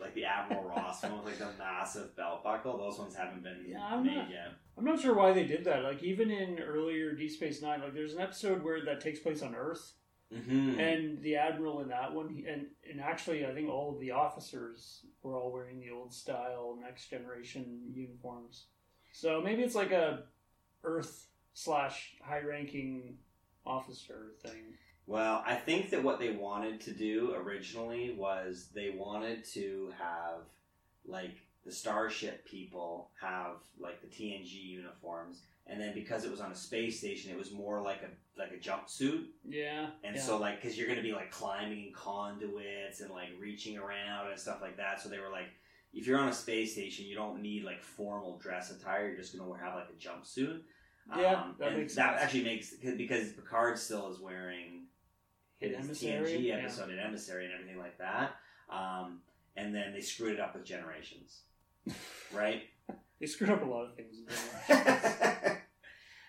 like 0.00 0.14
the 0.14 0.24
Admiral 0.24 0.64
Ross 0.64 1.02
one 1.02 1.24
with 1.24 1.26
like 1.26 1.38
the 1.38 1.58
massive 1.58 2.14
belt 2.16 2.42
buckle. 2.44 2.76
Those 2.78 2.98
ones 2.98 3.14
haven't 3.14 3.42
been 3.42 3.64
Yeah, 3.66 3.84
I'm 3.84 4.04
made 4.04 4.16
not- 4.16 4.30
yet. 4.30 4.52
I'm 4.78 4.84
not 4.84 5.00
sure 5.00 5.14
why 5.14 5.32
they 5.32 5.44
did 5.46 5.64
that. 5.64 5.82
Like 5.84 6.02
even 6.02 6.30
in 6.30 6.58
earlier 6.58 7.12
D 7.12 7.28
Space 7.28 7.62
Nine, 7.62 7.80
like 7.80 7.94
there's 7.94 8.12
an 8.14 8.20
episode 8.20 8.62
where 8.62 8.84
that 8.84 9.00
takes 9.00 9.18
place 9.20 9.42
on 9.42 9.54
Earth, 9.54 9.92
Mm-hmm. 10.34 10.80
and 10.80 11.22
the 11.22 11.36
admiral 11.36 11.80
in 11.82 11.88
that 11.88 12.12
one, 12.12 12.44
and 12.48 12.66
and 12.90 13.00
actually 13.00 13.46
I 13.46 13.54
think 13.54 13.68
all 13.70 13.94
of 13.94 14.00
the 14.00 14.10
officers 14.10 15.02
were 15.22 15.36
all 15.36 15.52
wearing 15.52 15.78
the 15.78 15.90
old 15.90 16.12
style 16.12 16.76
next 16.82 17.08
generation 17.10 17.92
uniforms. 17.94 18.64
So 19.12 19.40
maybe 19.40 19.62
it's 19.62 19.76
like 19.76 19.92
a 19.92 20.24
Earth 20.82 21.28
slash 21.54 22.16
high 22.20 22.40
ranking 22.40 23.18
officer 23.64 24.32
thing. 24.42 24.74
Well, 25.06 25.42
I 25.46 25.54
think 25.54 25.90
that 25.90 26.02
what 26.02 26.18
they 26.18 26.30
wanted 26.30 26.80
to 26.82 26.90
do 26.92 27.34
originally 27.36 28.14
was 28.18 28.68
they 28.74 28.90
wanted 28.90 29.44
to 29.54 29.92
have 29.98 30.40
like 31.06 31.36
the 31.64 31.72
Starship 31.72 32.44
people 32.44 33.10
have 33.20 33.56
like 33.78 34.00
the 34.00 34.08
TNG 34.08 34.52
uniforms, 34.52 35.42
and 35.66 35.80
then 35.80 35.94
because 35.94 36.24
it 36.24 36.30
was 36.30 36.40
on 36.40 36.50
a 36.50 36.56
space 36.56 36.98
station, 36.98 37.30
it 37.30 37.38
was 37.38 37.52
more 37.52 37.80
like 37.80 38.02
a 38.02 38.38
like 38.40 38.50
a 38.52 38.56
jumpsuit. 38.56 39.26
Yeah, 39.48 39.86
And 40.04 40.16
yeah. 40.16 40.22
so, 40.22 40.38
like, 40.38 40.60
because 40.60 40.76
you're 40.76 40.86
going 40.86 40.98
to 40.98 41.02
be 41.02 41.12
like 41.12 41.30
climbing 41.30 41.86
in 41.86 41.92
conduits 41.92 43.00
and 43.00 43.10
like 43.10 43.28
reaching 43.40 43.78
around 43.78 44.30
and 44.30 44.38
stuff 44.38 44.58
like 44.60 44.76
that. 44.76 45.00
So 45.00 45.08
they 45.08 45.18
were 45.18 45.30
like, 45.30 45.46
if 45.94 46.06
you're 46.06 46.18
on 46.18 46.28
a 46.28 46.32
space 46.34 46.72
station, 46.72 47.06
you 47.06 47.14
don't 47.14 47.40
need 47.40 47.64
like 47.64 47.82
formal 47.82 48.38
dress 48.38 48.70
attire. 48.70 49.08
You're 49.08 49.16
just 49.16 49.36
going 49.36 49.50
to 49.50 49.64
have 49.64 49.74
like 49.74 49.88
a 49.88 49.94
jumpsuit. 49.98 50.60
Yeah, 51.16 51.42
um, 51.42 51.54
that 51.58 51.76
makes 51.76 51.94
that 51.94 52.12
sense. 52.14 52.22
actually 52.22 52.44
makes 52.44 52.74
because 52.74 53.32
Picard 53.32 53.78
still 53.78 54.10
is 54.10 54.18
wearing 54.20 54.75
his 55.58 55.74
emissary, 55.76 56.32
TNG 56.32 56.52
episode 56.58 56.90
and 56.90 57.00
emissary 57.00 57.44
and 57.46 57.54
everything 57.54 57.78
like 57.78 57.98
that. 57.98 58.36
Um, 58.70 59.20
and 59.56 59.74
then 59.74 59.92
they 59.92 60.00
screwed 60.00 60.34
it 60.34 60.40
up 60.40 60.54
with 60.54 60.64
Generations, 60.64 61.40
right? 62.32 62.62
they 63.20 63.26
screwed 63.26 63.50
up 63.50 63.62
a 63.62 63.64
lot 63.66 63.86
of 63.86 63.94
things. 63.96 64.16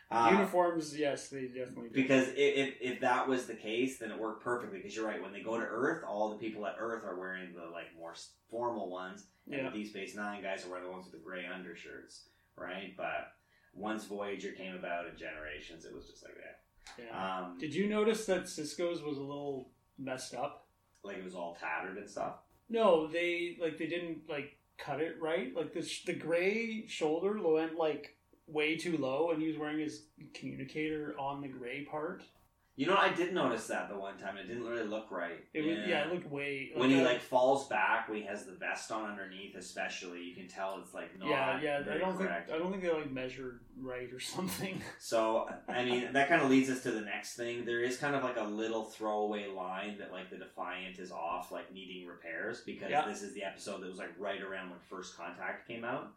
Uh, 0.09 0.29
Uniforms, 0.31 0.97
yes, 0.97 1.27
they 1.27 1.47
definitely 1.47 1.89
did. 1.89 1.93
Because 1.93 2.29
if, 2.29 2.37
if, 2.37 2.73
if 2.79 2.99
that 3.01 3.27
was 3.27 3.45
the 3.45 3.53
case, 3.53 3.99
then 3.99 4.09
it 4.09 4.17
worked 4.17 4.41
perfectly. 4.41 4.77
Because 4.79 4.95
you're 4.95 5.05
right, 5.05 5.21
when 5.21 5.33
they 5.33 5.41
go 5.41 5.57
to 5.57 5.65
Earth, 5.65 6.01
all 6.07 6.29
the 6.29 6.37
people 6.37 6.65
at 6.65 6.75
Earth 6.79 7.03
are 7.03 7.19
wearing 7.19 7.53
the 7.53 7.69
like 7.73 7.87
more 7.99 8.13
formal 8.49 8.89
ones, 8.89 9.25
and 9.51 9.57
Yeah. 9.63 9.69
the 9.69 9.77
Deep 9.77 9.89
Space 9.89 10.15
Nine 10.15 10.41
guys 10.41 10.65
are 10.65 10.69
wearing 10.69 10.85
the 10.85 10.91
ones 10.91 11.05
with 11.11 11.11
the 11.13 11.19
gray 11.19 11.45
undershirts, 11.45 12.21
right? 12.55 12.95
But 12.95 13.33
once 13.73 14.05
Voyager 14.05 14.51
came 14.53 14.75
about 14.75 15.07
in 15.07 15.17
Generations, 15.17 15.83
it 15.83 15.93
was 15.93 16.07
just 16.07 16.23
like 16.23 16.35
that. 16.35 16.61
Yeah. 16.97 17.39
Um, 17.39 17.57
Did 17.59 17.73
you 17.73 17.87
notice 17.87 18.25
that 18.25 18.43
Sisko's 18.43 19.01
was 19.01 19.17
a 19.17 19.21
little 19.21 19.69
messed 19.97 20.33
up? 20.33 20.63
like 21.03 21.17
it 21.17 21.23
was 21.23 21.35
all 21.35 21.55
tattered 21.59 21.97
and 21.97 22.09
stuff. 22.09 22.33
No, 22.69 23.07
they 23.07 23.57
like 23.61 23.77
they 23.77 23.87
didn't 23.87 24.23
like 24.27 24.57
cut 24.77 24.99
it 24.99 25.15
right. 25.21 25.55
Like 25.55 25.73
the 25.73 25.81
sh- 25.81 26.03
the 26.05 26.13
gray 26.13 26.85
shoulder 26.87 27.39
went 27.41 27.75
like 27.77 28.17
way 28.47 28.75
too 28.75 28.97
low, 28.97 29.31
and 29.31 29.41
he 29.41 29.47
was 29.47 29.57
wearing 29.57 29.79
his 29.79 30.03
communicator 30.33 31.15
on 31.17 31.41
the 31.41 31.47
gray 31.47 31.85
part. 31.85 32.23
You 32.77 32.85
know, 32.85 32.95
I 32.95 33.11
did 33.11 33.33
notice 33.33 33.65
that 33.67 33.89
the 33.89 33.97
one 33.97 34.17
time. 34.17 34.37
It 34.37 34.47
didn't 34.47 34.63
really 34.63 34.85
look 34.85 35.09
right. 35.09 35.43
It 35.51 35.65
was 35.65 35.77
yeah, 35.87 36.05
it 36.05 36.13
looked 36.13 36.31
way 36.31 36.71
when 36.75 36.91
he 36.91 37.01
like 37.01 37.21
falls 37.21 37.67
back, 37.67 38.07
when 38.07 38.19
he 38.19 38.23
has 38.27 38.45
the 38.45 38.51
vest 38.51 38.91
on 38.91 39.09
underneath, 39.09 39.55
especially, 39.55 40.21
you 40.23 40.35
can 40.35 40.47
tell 40.47 40.79
it's 40.83 40.93
like 40.93 41.17
not 41.19 41.27
yeah 41.27 41.59
yeah. 41.59 41.79
I 41.91 41.97
don't 41.97 42.15
correct. 42.15 42.49
think 42.49 42.55
I 42.55 42.61
don't 42.61 42.69
think 42.71 42.83
they 42.83 42.91
like 42.93 43.11
measured 43.11 43.61
right 43.81 44.13
or 44.13 44.19
something. 44.35 44.79
So, 44.99 45.49
I 45.67 45.83
mean, 45.85 46.13
that 46.13 46.29
kind 46.29 46.41
of 46.41 46.51
leads 46.51 46.69
us 46.69 46.83
to 46.83 46.91
the 46.91 47.01
next 47.01 47.35
thing. 47.35 47.65
There 47.65 47.81
is 47.81 47.97
kind 47.97 48.15
of 48.15 48.23
like 48.23 48.37
a 48.37 48.43
little 48.43 48.83
throwaway 48.83 49.47
line 49.47 49.97
that, 49.97 50.11
like, 50.11 50.29
the 50.29 50.37
Defiant 50.37 50.99
is 50.99 51.11
off, 51.11 51.51
like, 51.51 51.73
needing 51.73 52.07
repairs 52.07 52.61
because 52.65 52.89
Yeah. 52.91 53.07
this 53.07 53.21
is 53.23 53.33
the 53.33 53.43
episode 53.43 53.81
that 53.81 53.89
was, 53.89 53.97
like, 53.99 54.13
right 54.19 54.41
around 54.41 54.69
when 54.69 54.79
First 54.89 55.17
Contact 55.17 55.67
came 55.67 55.83
out. 55.83 56.11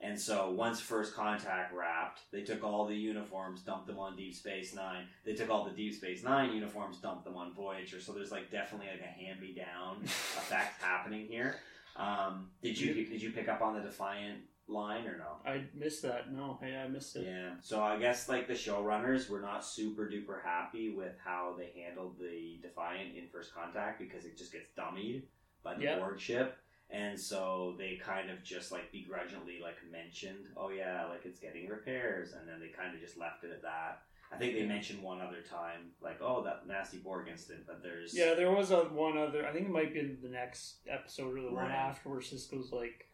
And 0.00 0.20
so, 0.20 0.50
once 0.50 0.78
First 0.78 1.14
Contact 1.14 1.72
wrapped, 1.74 2.20
they 2.30 2.42
took 2.42 2.62
all 2.62 2.84
the 2.86 2.94
uniforms, 2.94 3.62
dumped 3.62 3.86
them 3.86 3.98
on 3.98 4.14
Deep 4.14 4.34
Space 4.34 4.74
Nine. 4.74 5.06
They 5.24 5.32
took 5.34 5.48
all 5.50 5.64
the 5.64 5.70
Deep 5.70 5.94
Space 5.94 6.22
Nine 6.22 6.52
uniforms, 6.52 6.98
dumped 6.98 7.24
them 7.24 7.34
on 7.36 7.54
Voyager. 7.54 7.98
So, 8.00 8.12
there's, 8.12 8.30
like, 8.30 8.50
definitely, 8.50 8.88
like, 8.88 9.00
a 9.00 9.04
hand 9.04 9.40
me 9.40 9.54
down 9.54 10.02
effect 10.04 10.82
happening 10.82 11.26
here. 11.26 11.56
Um, 11.96 12.50
did 12.62 12.78
you 12.78 12.92
did 13.06 13.22
you 13.22 13.30
pick 13.30 13.48
up 13.48 13.62
on 13.62 13.74
the 13.74 13.80
Defiant 13.80 14.40
line 14.68 15.06
or 15.06 15.16
no? 15.16 15.50
I 15.50 15.62
missed 15.74 16.02
that. 16.02 16.30
No, 16.30 16.58
yeah, 16.62 16.84
I 16.84 16.88
missed 16.88 17.16
it. 17.16 17.24
Yeah. 17.26 17.54
So 17.62 17.82
I 17.82 17.98
guess 17.98 18.28
like 18.28 18.46
the 18.48 18.52
showrunners 18.52 19.30
were 19.30 19.40
not 19.40 19.64
super 19.64 20.04
duper 20.06 20.42
happy 20.44 20.90
with 20.94 21.14
how 21.24 21.54
they 21.56 21.72
handled 21.80 22.18
the 22.20 22.58
Defiant 22.60 23.16
in 23.16 23.28
First 23.32 23.54
Contact 23.54 23.98
because 23.98 24.26
it 24.26 24.36
just 24.36 24.52
gets 24.52 24.66
dummied 24.78 25.22
by 25.64 25.74
the 25.74 25.84
Yep. 25.84 25.98
Borg 26.00 26.20
ship. 26.20 26.58
And 26.90 27.18
so 27.18 27.74
they 27.78 27.96
kind 28.02 28.30
of 28.30 28.44
just 28.44 28.70
like 28.70 28.92
begrudgingly 28.92 29.58
like 29.62 29.76
mentioned, 29.90 30.46
oh 30.56 30.70
yeah, 30.70 31.06
like 31.06 31.22
it's 31.24 31.40
getting 31.40 31.68
repairs, 31.68 32.32
and 32.32 32.48
then 32.48 32.60
they 32.60 32.68
kind 32.68 32.94
of 32.94 33.00
just 33.00 33.18
left 33.18 33.42
it 33.44 33.50
at 33.50 33.62
that. 33.62 34.02
I 34.32 34.36
think 34.36 34.54
they 34.54 34.64
mentioned 34.66 35.02
one 35.02 35.20
other 35.20 35.40
time, 35.40 35.92
like, 36.00 36.18
oh, 36.20 36.42
that 36.44 36.66
nasty 36.66 36.98
Borg 36.98 37.28
incident, 37.28 37.64
but 37.66 37.82
there's 37.82 38.12
Yeah, 38.16 38.34
there 38.34 38.50
was 38.50 38.70
a 38.72 38.84
one 38.84 39.16
other. 39.16 39.46
I 39.46 39.52
think 39.52 39.66
it 39.66 39.70
might 39.72 39.94
be 39.94 40.00
in 40.00 40.18
the 40.22 40.28
next 40.28 40.78
episode 40.88 41.36
or 41.38 41.42
the 41.42 41.52
one 41.52 41.70
after 41.70 42.08
where 42.08 42.20
Sisko's 42.20 42.72
like 42.72 43.06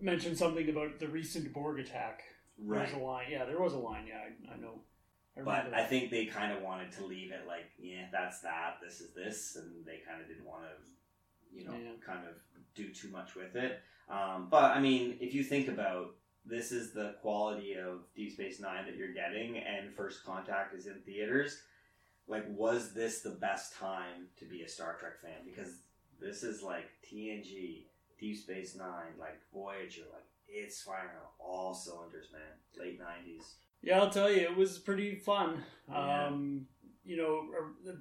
mentioned 0.00 0.36
something 0.38 0.68
about 0.68 0.98
the 0.98 1.08
recent 1.08 1.52
Borg 1.52 1.80
attack. 1.80 2.22
Right. 2.58 2.84
was 2.92 2.94
a 2.94 3.04
line. 3.04 3.26
Yeah, 3.30 3.44
there 3.44 3.60
was 3.60 3.72
a 3.74 3.78
line. 3.78 4.06
Yeah, 4.06 4.20
I, 4.50 4.54
I 4.54 4.56
know. 4.58 4.80
I 5.36 5.42
But 5.42 5.74
I 5.74 5.84
think 5.84 6.10
they 6.10 6.26
kind 6.26 6.52
of 6.52 6.62
wanted 6.62 6.92
to 6.92 7.06
leave 7.06 7.32
it 7.32 7.46
like, 7.46 7.64
yeah, 7.78 8.06
that's 8.12 8.40
that, 8.40 8.78
this 8.82 9.00
is 9.00 9.14
this, 9.14 9.56
and 9.56 9.84
they 9.86 10.00
kind 10.06 10.20
of 10.20 10.28
didn't 10.28 10.44
want 10.44 10.64
to, 10.64 11.58
you 11.58 11.64
know, 11.64 11.72
Yeah. 11.72 11.92
kind 12.04 12.26
of 12.26 12.34
do 12.74 12.88
too 12.88 13.08
much 13.08 13.34
with 13.34 13.56
it. 13.56 13.80
Um, 14.08 14.48
but 14.50 14.76
I 14.76 14.80
mean, 14.80 15.16
if 15.20 15.34
you 15.34 15.42
think 15.42 15.68
about 15.68 16.14
this 16.44 16.72
is 16.72 16.92
the 16.92 17.14
quality 17.22 17.74
of 17.74 18.00
Deep 18.16 18.32
Space 18.32 18.60
Nine 18.60 18.84
that 18.86 18.96
you're 18.96 19.12
getting, 19.14 19.58
and 19.58 19.94
First 19.94 20.24
Contact 20.24 20.74
is 20.74 20.86
in 20.86 20.94
theaters. 21.06 21.62
like, 22.28 22.44
was 22.48 22.92
this 22.94 23.20
the 23.20 23.30
best 23.30 23.74
time 23.76 24.28
to 24.38 24.44
be 24.44 24.62
a 24.62 24.68
Star 24.68 24.96
Trek 24.98 25.20
fan? 25.22 25.44
Because 25.44 25.78
this 26.20 26.42
is 26.42 26.62
like 26.62 26.90
TNG, 27.08 27.84
Deep 28.18 28.36
Space 28.36 28.76
Nine, 28.76 29.12
like 29.18 29.38
Voyager, 29.52 30.02
like 30.12 30.24
it's 30.48 30.82
firing 30.82 31.08
on 31.08 31.46
all 31.46 31.74
cylinders, 31.74 32.26
man. 32.32 32.42
Late 32.78 32.98
nineties. 32.98 33.54
Yeah, 33.82 34.00
I'll 34.00 34.10
tell 34.10 34.30
you, 34.30 34.42
it 34.42 34.56
was 34.56 34.78
pretty 34.78 35.14
fun. 35.16 35.62
Yeah. 35.90 36.26
Um, 36.26 36.66
you 37.04 37.16
know, 37.16 37.46
uh, 37.88 37.92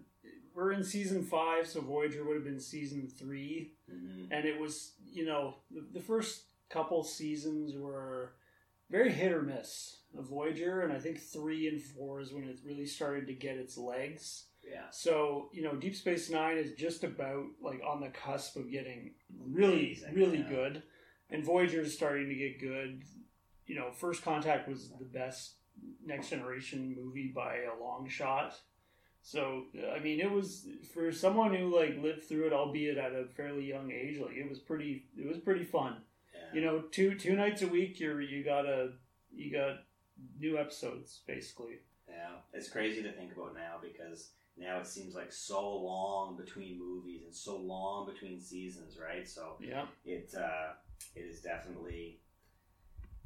we're 0.55 0.71
in 0.73 0.83
season 0.83 1.23
five, 1.23 1.67
so 1.67 1.81
Voyager 1.81 2.23
would 2.25 2.35
have 2.35 2.43
been 2.45 2.59
season 2.59 3.07
3 3.17 3.73
Mm-hmm. 3.91 4.31
and 4.31 4.45
it 4.45 4.57
was, 4.59 4.93
you 5.11 5.25
know, 5.25 5.55
the, 5.69 5.85
the 5.93 5.99
first 5.99 6.43
couple 6.69 7.03
seasons 7.03 7.75
were 7.75 8.33
very 8.89 9.11
hit 9.11 9.33
or 9.33 9.41
miss 9.41 9.97
of 10.17 10.25
Voyager, 10.29 10.81
and 10.81 10.93
I 10.93 10.99
think 10.99 11.19
three 11.19 11.67
and 11.67 11.81
four 11.81 12.21
is 12.21 12.31
when 12.33 12.45
it 12.45 12.59
really 12.65 12.85
started 12.85 13.27
to 13.27 13.33
get 13.33 13.57
its 13.57 13.77
legs. 13.77 14.45
Yeah. 14.63 14.83
So, 14.91 15.49
you 15.51 15.61
know, 15.63 15.75
Deep 15.75 15.95
Space 15.95 16.29
Nine 16.29 16.57
is 16.57 16.73
just 16.73 17.03
about 17.03 17.45
like 17.61 17.81
on 17.85 17.99
the 17.99 18.09
cusp 18.09 18.55
of 18.55 18.71
getting 18.71 19.13
really, 19.39 19.93
Amazing, 20.03 20.15
really 20.15 20.37
yeah. 20.39 20.49
good. 20.49 20.83
And 21.29 21.43
Voyager 21.45 21.81
is 21.81 21.93
starting 21.93 22.29
to 22.29 22.35
get 22.35 22.59
good. 22.61 23.03
You 23.65 23.75
know, 23.75 23.91
First 23.91 24.23
Contact 24.23 24.67
was 24.69 24.89
the 24.99 25.05
best 25.05 25.55
next 26.05 26.29
generation 26.29 26.95
movie 26.97 27.31
by 27.33 27.55
a 27.57 27.81
long 27.83 28.07
shot. 28.07 28.55
So, 29.23 29.65
I 29.95 29.99
mean, 29.99 30.19
it 30.19 30.31
was 30.31 30.67
for 30.93 31.11
someone 31.11 31.53
who 31.53 31.75
like 31.75 32.01
lived 32.01 32.23
through 32.23 32.47
it, 32.47 32.53
albeit 32.53 32.97
at 32.97 33.11
a 33.13 33.25
fairly 33.25 33.65
young 33.65 33.91
age. 33.91 34.19
Like, 34.19 34.35
it 34.35 34.49
was 34.49 34.59
pretty, 34.59 35.05
it 35.15 35.27
was 35.27 35.37
pretty 35.37 35.63
fun. 35.63 35.97
yeah. 36.33 36.59
You 36.59 36.65
know, 36.65 36.81
two 36.91 37.15
two 37.15 37.35
nights 37.35 37.61
a 37.61 37.67
week, 37.67 37.99
you're 37.99 38.21
you 38.21 38.43
got 38.43 38.65
a 38.65 38.93
you 39.31 39.51
got 39.51 39.83
new 40.39 40.57
episodes 40.57 41.19
basically. 41.27 41.79
Yeah, 42.09 42.37
it's 42.53 42.69
crazy 42.69 43.01
to 43.03 43.11
think 43.11 43.31
about 43.35 43.53
now 43.53 43.75
because 43.81 44.31
now 44.57 44.79
it 44.79 44.87
seems 44.87 45.15
like 45.15 45.31
so 45.31 45.77
long 45.77 46.35
between 46.35 46.77
movies 46.79 47.21
and 47.23 47.33
so 47.33 47.57
long 47.57 48.05
between 48.11 48.41
seasons, 48.41 48.97
right? 48.99 49.27
So 49.29 49.55
Yeah. 49.61 49.85
it 50.03 50.33
uh, 50.37 50.73
it 51.15 51.21
is 51.21 51.41
definitely 51.41 52.19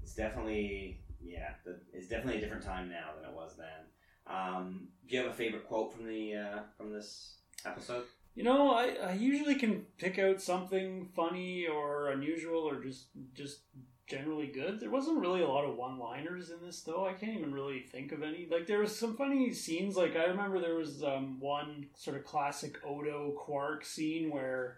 it's 0.04 0.14
definitely 0.14 1.00
yeah 1.24 1.54
the, 1.66 1.80
it's 1.94 2.08
definitely 2.08 2.38
a 2.38 2.42
different 2.42 2.64
time 2.64 2.90
now 2.90 3.12
than 3.20 3.30
it 3.30 3.36
was 3.36 3.56
then. 3.58 3.86
Um, 4.28 4.88
do 5.08 5.16
you 5.16 5.22
have 5.24 5.32
a 5.32 5.36
favorite 5.36 5.68
quote 5.68 5.94
from 5.94 6.06
the 6.08 6.36
uh, 6.36 6.60
from 6.78 6.92
this 6.92 7.36
episode? 7.66 8.04
You 8.36 8.44
know, 8.44 8.72
I, 8.72 8.96
I 9.02 9.14
usually 9.14 9.56
can 9.56 9.86
pick 9.98 10.20
out 10.20 10.42
something 10.42 11.08
funny 11.16 11.68
or 11.68 12.10
unusual 12.10 12.62
or 12.62 12.84
just 12.84 13.06
just 13.34 13.60
generally 14.08 14.48
good. 14.48 14.80
There 14.80 14.92
wasn't 14.92 15.20
really 15.20 15.42
a 15.42 15.48
lot 15.48 15.66
of 15.66 15.78
one-liners 15.78 16.52
in 16.52 16.58
this 16.66 16.82
though. 16.82 17.08
I 17.08 17.14
can't 17.14 17.38
even 17.38 17.54
really 17.54 17.80
think 17.80 18.12
of 18.12 18.24
any. 18.24 18.48
Like 18.50 18.68
there 18.68 18.80
was 18.80 18.98
some 18.98 19.16
funny 19.16 19.54
scenes. 19.54 19.96
Like 19.96 20.16
I 20.16 20.26
remember 20.26 20.60
there 20.60 20.76
was 20.76 21.04
um, 21.04 21.40
one 21.40 21.88
sort 21.96 22.18
of 22.18 22.26
classic 22.26 22.78
Odo 22.86 23.32
Quark 23.38 23.86
scene 23.86 24.30
where 24.30 24.78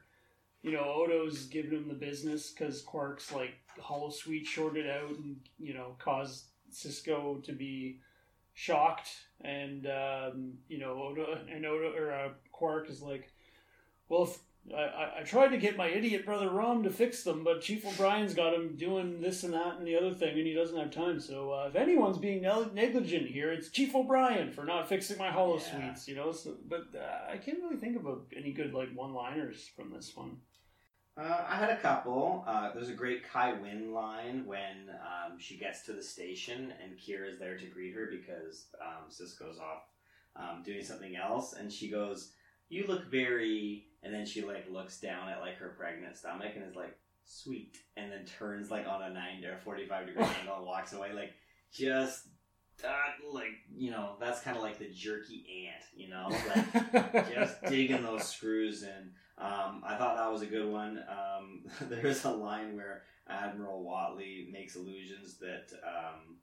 you 0.62 0.72
know 0.72 0.84
Odo's 0.84 1.46
giving 1.46 1.72
him 1.72 1.88
the 1.88 1.94
business 1.94 2.52
because 2.52 2.82
Quark's 2.82 3.32
like 3.32 3.56
holosuite 3.82 4.46
shorted 4.46 4.90
out 4.90 5.10
and 5.10 5.38
you 5.60 5.74
know 5.74 5.96
caused 6.00 6.46
Sisko 6.72 7.44
to 7.44 7.54
be 7.54 8.00
shocked 8.58 9.10
and 9.42 9.86
um, 9.86 10.54
you 10.68 10.80
know 10.80 10.94
Odo 11.00 11.38
and 11.54 11.64
Odo 11.64 11.94
or 11.96 12.12
uh, 12.12 12.30
Quark 12.52 12.90
is 12.90 13.04
like, 13.04 13.32
well, 14.10 14.24
if, 14.24 14.40
I, 14.76 14.82
I 14.82 15.20
I 15.20 15.24
tried 15.24 15.50
to 15.50 15.58
get 15.58 15.78
my 15.78 15.88
idiot 15.88 16.26
brother 16.26 16.50
Rom 16.50 16.82
to 16.84 16.90
fix 16.90 17.24
them, 17.24 17.44
but 17.44 17.62
Chief 17.62 17.86
O'Brien's 17.86 18.34
got 18.34 18.56
him 18.56 18.76
doing 18.76 19.22
this 19.22 19.44
and 19.44 19.54
that 19.54 19.78
and 19.78 19.86
the 19.86 19.96
other 19.96 20.12
thing, 20.16 20.36
and 20.36 20.48
he 20.48 20.56
doesn't 20.56 20.76
have 20.76 20.90
time. 20.90 21.20
So 21.20 21.52
uh, 21.52 21.68
if 21.70 21.76
anyone's 21.76 22.18
being 22.18 22.42
negligent 22.42 23.28
here, 23.28 23.52
it's 23.52 23.70
Chief 23.70 23.94
O'Brien 23.94 24.52
for 24.52 24.66
not 24.66 24.90
fixing 24.90 25.20
my 25.20 25.30
Hollow 25.30 25.60
Yeah. 25.60 25.94
Suites. 25.94 26.08
You 26.08 26.16
know, 26.16 26.32
so, 26.32 26.56
but 26.68 26.88
uh, 26.96 27.32
I 27.32 27.38
can't 27.38 27.60
really 27.62 27.78
think 27.78 27.96
of 27.96 28.08
a, 28.08 28.16
any 28.36 28.52
good 28.54 28.74
like 28.74 28.90
one-liners 28.96 29.70
from 29.76 29.92
this 29.94 30.14
one. 30.16 30.38
Uh, 31.18 31.46
I 31.50 31.56
had 31.56 31.72
a 31.72 31.78
couple. 31.78 32.44
Uh, 32.48 32.72
there's 32.74 32.90
a 32.90 32.94
great 32.94 33.28
Kai 33.28 33.54
Winn 33.54 33.92
line 33.92 34.46
when 34.46 34.90
um, 34.92 35.40
she 35.40 35.58
gets 35.58 35.84
to 35.86 35.94
the 35.94 36.04
station 36.04 36.72
and 36.84 36.98
Kira's 36.98 37.40
there 37.40 37.58
to 37.58 37.66
greet 37.66 37.96
her 37.96 38.08
because 38.12 38.68
um, 38.80 39.10
Sisko's 39.10 39.58
off 39.60 39.84
um, 40.36 40.62
doing 40.64 40.84
something 40.84 41.16
else, 41.16 41.54
and 41.54 41.74
she 41.74 41.90
goes, 41.90 42.34
"You 42.70 42.86
look 42.88 43.10
very," 43.10 43.88
and 44.04 44.14
then 44.14 44.28
she 44.28 44.44
like 44.44 44.70
looks 44.70 45.00
down 45.00 45.30
at 45.30 45.42
like 45.42 45.58
her 45.58 45.70
pregnant 45.70 46.18
stomach 46.18 46.52
and 46.56 46.64
is 46.64 46.76
like, 46.76 46.96
"Sweet," 47.26 47.78
and 47.96 48.12
then 48.12 48.26
turns 48.26 48.70
like 48.70 48.88
on 48.88 49.02
a 49.02 49.10
nine 49.10 49.44
or 49.44 49.58
forty 49.58 49.88
five 49.88 50.06
degree 50.06 50.24
angle 50.40 50.58
and 50.58 50.66
walks 50.68 50.94
away. 50.94 51.14
Like 51.14 51.34
just 51.74 52.28
that, 52.84 53.16
like 53.32 53.58
you 53.76 53.90
know, 53.90 54.18
that's 54.20 54.42
kind 54.42 54.56
of 54.56 54.62
like 54.62 54.78
the 54.78 54.90
jerky 54.90 55.68
ant, 55.68 55.84
you 55.96 56.10
know, 56.10 56.30
like 57.12 57.34
just 57.34 57.64
digging 57.64 58.04
those 58.04 58.28
screws 58.28 58.84
in. 58.84 59.14
Um, 59.38 59.84
I 59.86 59.96
thought 59.98 60.18
that 60.18 60.32
was 60.32 60.42
a 60.42 60.48
good 60.48 60.68
one. 60.72 61.00
Um, 61.10 61.62
there's 61.90 62.26
a 62.26 62.32
line 62.32 62.76
where 62.76 63.04
Admiral 63.30 63.84
Whatley 63.84 64.52
makes 64.52 64.76
allusions 64.76 65.38
that 65.40 65.68
um, 65.86 66.38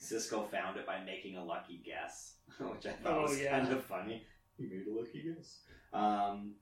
Sisko 0.00 0.50
found 0.50 0.76
it 0.76 0.86
by 0.86 1.00
making 1.04 1.36
a 1.36 1.44
lucky 1.44 1.82
guess, 1.84 2.34
which 2.58 2.86
I 2.86 2.90
thought 2.92 3.18
Oh, 3.18 3.22
was 3.22 3.40
yeah. 3.40 3.58
kind 3.60 3.72
of 3.72 3.84
funny. 3.84 4.22
He 4.58 4.64
made 4.66 4.86
a 4.86 4.94
lucky 4.98 5.22
guess. 5.34 5.58
Um, 5.92 6.52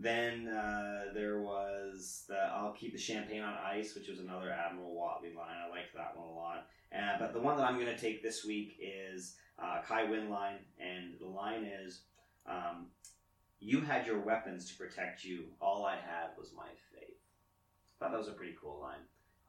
then 0.00 0.46
uh, 0.46 1.06
there 1.12 1.40
was 1.40 2.24
the 2.28 2.36
"I'll 2.38 2.72
keep 2.72 2.92
the 2.92 2.98
champagne 2.98 3.42
on 3.42 3.54
ice," 3.66 3.96
which 3.96 4.06
was 4.08 4.20
another 4.20 4.52
Admiral 4.52 4.94
Whatley 4.94 5.34
line. 5.34 5.56
I 5.66 5.68
liked 5.68 5.94
that 5.96 6.16
one 6.16 6.28
a 6.28 6.32
lot. 6.32 6.66
Uh, 6.96 7.18
but 7.18 7.32
the 7.32 7.40
one 7.40 7.56
that 7.56 7.64
I'm 7.64 7.74
going 7.74 7.86
to 7.92 7.98
take 7.98 8.22
this 8.22 8.44
week 8.44 8.78
is 8.80 9.34
uh, 9.60 9.80
Kai 9.84 10.04
Winn 10.04 10.30
line, 10.30 10.58
and 10.78 11.14
the 11.20 11.26
line 11.26 11.64
is. 11.64 12.02
Um, 12.46 12.86
you 13.60 13.80
had 13.80 14.06
your 14.06 14.20
weapons 14.20 14.70
to 14.70 14.76
protect 14.76 15.24
you. 15.24 15.44
All 15.60 15.84
I 15.84 15.96
had 15.96 16.28
was 16.38 16.52
my 16.56 16.68
faith. 16.92 17.16
I 18.00 18.04
Thought 18.04 18.12
that 18.12 18.18
was 18.18 18.28
a 18.28 18.32
pretty 18.32 18.54
cool 18.60 18.80
line. 18.80 19.00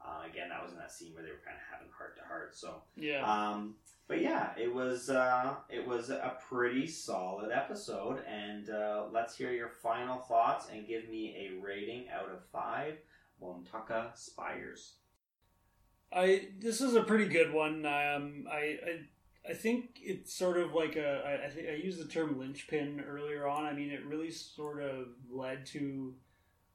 Uh, 0.04 0.26
again, 0.28 0.48
that 0.48 0.62
was 0.62 0.72
in 0.72 0.78
that 0.78 0.90
scene 0.90 1.12
where 1.14 1.22
they 1.22 1.30
were 1.30 1.42
kind 1.44 1.56
of 1.56 1.62
having 1.70 1.92
heart 1.96 2.16
to 2.16 2.24
heart. 2.24 2.56
So, 2.56 2.82
yeah. 2.96 3.22
um, 3.24 3.74
but 4.08 4.20
yeah, 4.22 4.50
it 4.58 4.74
was 4.74 5.10
uh, 5.10 5.54
it 5.68 5.86
was 5.86 6.08
a 6.10 6.36
pretty 6.48 6.86
solid 6.86 7.52
episode. 7.52 8.22
And 8.26 8.70
uh, 8.70 9.04
let's 9.12 9.36
hear 9.36 9.52
your 9.52 9.68
final 9.68 10.18
thoughts 10.18 10.66
and 10.72 10.86
give 10.86 11.08
me 11.08 11.36
a 11.36 11.62
rating 11.62 12.06
out 12.08 12.30
of 12.30 12.44
five. 12.50 12.94
Bantaca 13.40 14.16
Spires. 14.16 14.94
I 16.12 16.48
this 16.58 16.80
is 16.80 16.94
a 16.94 17.02
pretty 17.02 17.26
good 17.26 17.52
one. 17.52 17.86
Um, 17.86 18.46
I, 18.50 18.78
I 18.84 19.00
I 19.48 19.54
think 19.54 19.98
it's 20.02 20.34
sort 20.34 20.58
of 20.58 20.74
like 20.74 20.96
a. 20.96 21.22
I, 21.26 21.46
I 21.46 21.50
think 21.50 21.68
I 21.68 21.74
used 21.74 21.98
the 21.98 22.08
term 22.08 22.38
linchpin 22.38 23.02
earlier 23.06 23.48
on. 23.48 23.64
I 23.64 23.72
mean, 23.72 23.90
it 23.90 24.04
really 24.04 24.30
sort 24.30 24.82
of 24.82 25.08
led 25.30 25.64
to 25.66 26.14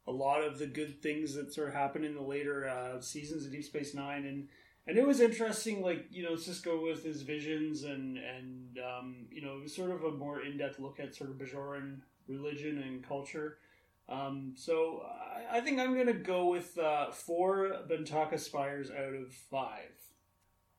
a 0.07 0.11
lot 0.11 0.43
of 0.43 0.59
the 0.59 0.68
good 0.68 1.01
things 1.01 1.34
that 1.36 1.53
sort 1.53 1.70
of 1.70 1.74
happened 1.74 2.05
in 2.05 2.16
the 2.16 2.22
later 2.22 2.68
uh, 2.68 3.01
seasons 3.01 3.45
of 3.45 3.51
Deep 3.51 3.63
Space 3.63 3.93
Nine, 3.93 4.26
and 4.26 4.47
and 4.88 4.97
it 4.97 5.05
was 5.05 5.20
interesting. 5.20 5.82
Like 5.82 6.07
you 6.09 6.24
know, 6.24 6.34
Sisko 6.34 6.84
with 6.84 7.03
his 7.03 7.22
visions, 7.22 7.84
and 7.84 8.18
and 8.18 8.78
um, 8.80 9.28
you 9.32 9.43
know, 9.43 9.57
it 9.57 9.63
was 9.63 9.76
sort 9.76 9.91
of 9.91 10.03
a 10.03 10.11
more 10.11 10.43
in 10.43 10.57
depth 10.57 10.80
look 10.80 10.99
at 10.99 11.16
sort 11.16 11.30
of 11.30 11.38
Bajoran 11.38 11.99
religion 12.28 12.80
and 12.80 13.07
culture. 13.07 13.59
Um, 14.07 14.53
so 14.55 15.03
I, 15.03 15.57
I 15.57 15.61
think 15.61 15.80
I'm 15.80 15.95
to 16.05 16.13
go 16.13 16.47
with 16.47 16.78
uh, 16.78 17.11
four 17.11 17.76
Bantaca 17.89 18.39
Spires 18.39 18.91
out 18.91 19.13
of 19.13 19.34
five. 19.34 19.91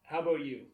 How 0.03 0.21
about 0.21 0.45
you? 0.45 0.67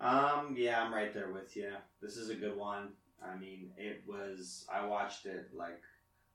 Um, 0.00 0.54
yeah, 0.56 0.82
I'm 0.82 0.92
right 0.92 1.14
there 1.14 1.32
with 1.32 1.56
you. 1.56 1.72
This 2.02 2.16
is 2.16 2.30
a 2.30 2.34
good 2.34 2.56
one. 2.56 2.88
I 3.22 3.36
mean, 3.38 3.70
it 3.76 4.02
was. 4.06 4.66
I 4.72 4.84
watched 4.86 5.26
it 5.26 5.50
like 5.54 5.80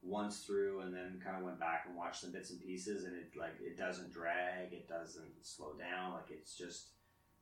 once 0.02 0.40
through, 0.40 0.82
and 0.82 0.94
then 0.94 1.22
kind 1.24 1.38
of 1.38 1.44
went 1.44 1.60
back 1.60 1.86
and 1.88 1.96
watched 1.96 2.22
some 2.22 2.32
bits 2.32 2.52
and 2.52 2.62
pieces, 2.62 3.04
and 3.04 3.16
it 3.16 3.32
like 3.38 3.56
it 3.62 3.78
doesn't 3.78 4.14
drag, 4.14 4.72
it 4.72 4.88
doesn't 4.88 5.32
slow 5.42 5.74
down. 5.74 6.14
Like 6.14 6.32
it's 6.32 6.56
just 6.56 6.90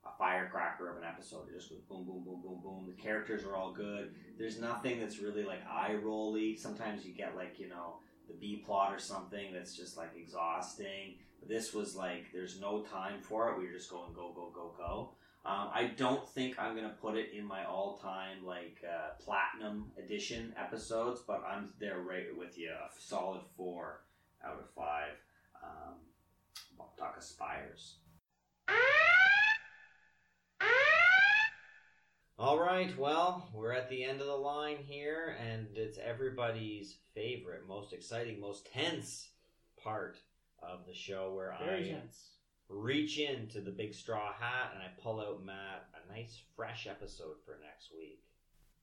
a 0.06 0.18
firecracker 0.18 0.90
of 0.90 0.98
an 0.98 1.04
episode. 1.04 1.50
It 1.50 1.56
just 1.56 1.70
goes 1.70 1.80
boom, 1.82 2.06
boom, 2.06 2.24
boom, 2.24 2.42
boom, 2.42 2.60
boom. 2.62 2.86
The 2.88 3.02
characters 3.02 3.44
are 3.44 3.56
all 3.56 3.72
good. 3.72 4.14
There's 4.38 4.60
nothing 4.60 5.00
that's 5.00 5.20
really 5.20 5.44
like 5.44 5.66
eye 5.70 5.96
rolly. 5.96 6.56
Sometimes 6.56 7.06
you 7.06 7.14
get 7.14 7.36
like 7.36 7.60
you 7.60 7.70
know 7.70 7.98
the 8.28 8.34
B 8.34 8.64
plot 8.66 8.94
or 8.94 9.00
something 9.00 9.54
that's 9.54 9.76
just 9.76 9.96
like 9.98 10.12
exhausting. 10.18 11.16
But 11.40 11.50
this 11.50 11.74
was 11.74 11.96
like 11.96 12.26
there's 12.34 12.60
no 12.60 12.82
time 12.82 13.22
for 13.22 13.52
it. 13.52 13.60
We 13.60 13.68
were 13.68 13.74
just 13.74 13.92
going 13.92 14.14
go, 14.14 14.32
go, 14.36 14.52
go, 14.54 14.74
go. 14.78 15.12
Um, 15.48 15.70
I 15.74 15.92
don't 15.96 16.28
think 16.28 16.60
I'm 16.60 16.76
gonna 16.76 16.96
put 17.02 17.16
it 17.16 17.32
in 17.34 17.46
my 17.46 17.64
all-time 17.64 18.46
like 18.46 18.84
uh, 18.84 19.12
platinum 19.24 19.94
edition 19.98 20.54
episodes, 20.60 21.22
but 21.26 21.42
I'm 21.50 21.70
there 21.80 22.00
right 22.00 22.26
with 22.38 22.58
you. 22.58 22.70
A 22.70 22.90
solid 23.00 23.44
four 23.56 24.02
out 24.46 24.60
of 24.60 24.70
five. 24.76 25.14
Um, 25.64 25.96
Bantaca 26.78 27.24
Spires. 27.24 27.96
All 32.40 32.60
right, 32.60 32.96
well, 33.00 33.50
we're 33.52 33.72
at 33.72 33.90
the 33.90 34.04
end 34.04 34.22
of 34.22 34.28
the 34.28 34.36
line 34.36 34.78
here, 34.78 35.36
and 35.44 35.66
it's 35.76 35.98
everybody's 35.98 36.98
favorite, 37.16 37.68
most 37.68 37.94
exciting, 37.94 38.40
most 38.40 38.72
tense 38.72 39.30
part 39.82 40.20
of 40.62 40.86
the 40.86 40.94
show 40.94 41.34
where 41.34 41.56
Very 41.66 41.90
I 41.90 41.94
tense. 41.94 42.37
Reach 42.70 43.18
into 43.20 43.62
the 43.62 43.72
big 43.72 43.94
straw 43.94 44.34
hat 44.34 44.72
and 44.74 44.84
I 44.84 44.88
pull 45.02 45.20
out 45.22 45.44
Matt 45.46 45.88
a 45.96 46.12
nice 46.14 46.40
fresh 46.56 46.86
episode 46.88 47.36
for 47.46 47.58
next 47.64 47.92
week. 47.98 48.22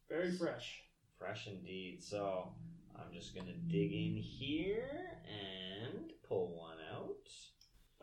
Very 0.09 0.31
fresh. 0.33 0.81
Fresh 1.19 1.47
indeed. 1.47 2.03
So 2.03 2.53
I'm 2.97 3.13
just 3.13 3.35
gonna 3.35 3.53
dig 3.69 3.93
in 3.93 4.17
here 4.17 5.19
and 5.29 6.13
pull 6.29 6.57
one 6.57 6.79
out. 6.93 7.29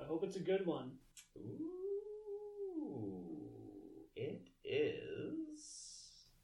I 0.02 0.06
hope 0.06 0.24
it's 0.24 0.36
a 0.36 0.40
good 0.42 0.66
one. 0.66 0.92
Ooh, 2.82 3.34
it 4.16 4.42
is 4.64 5.60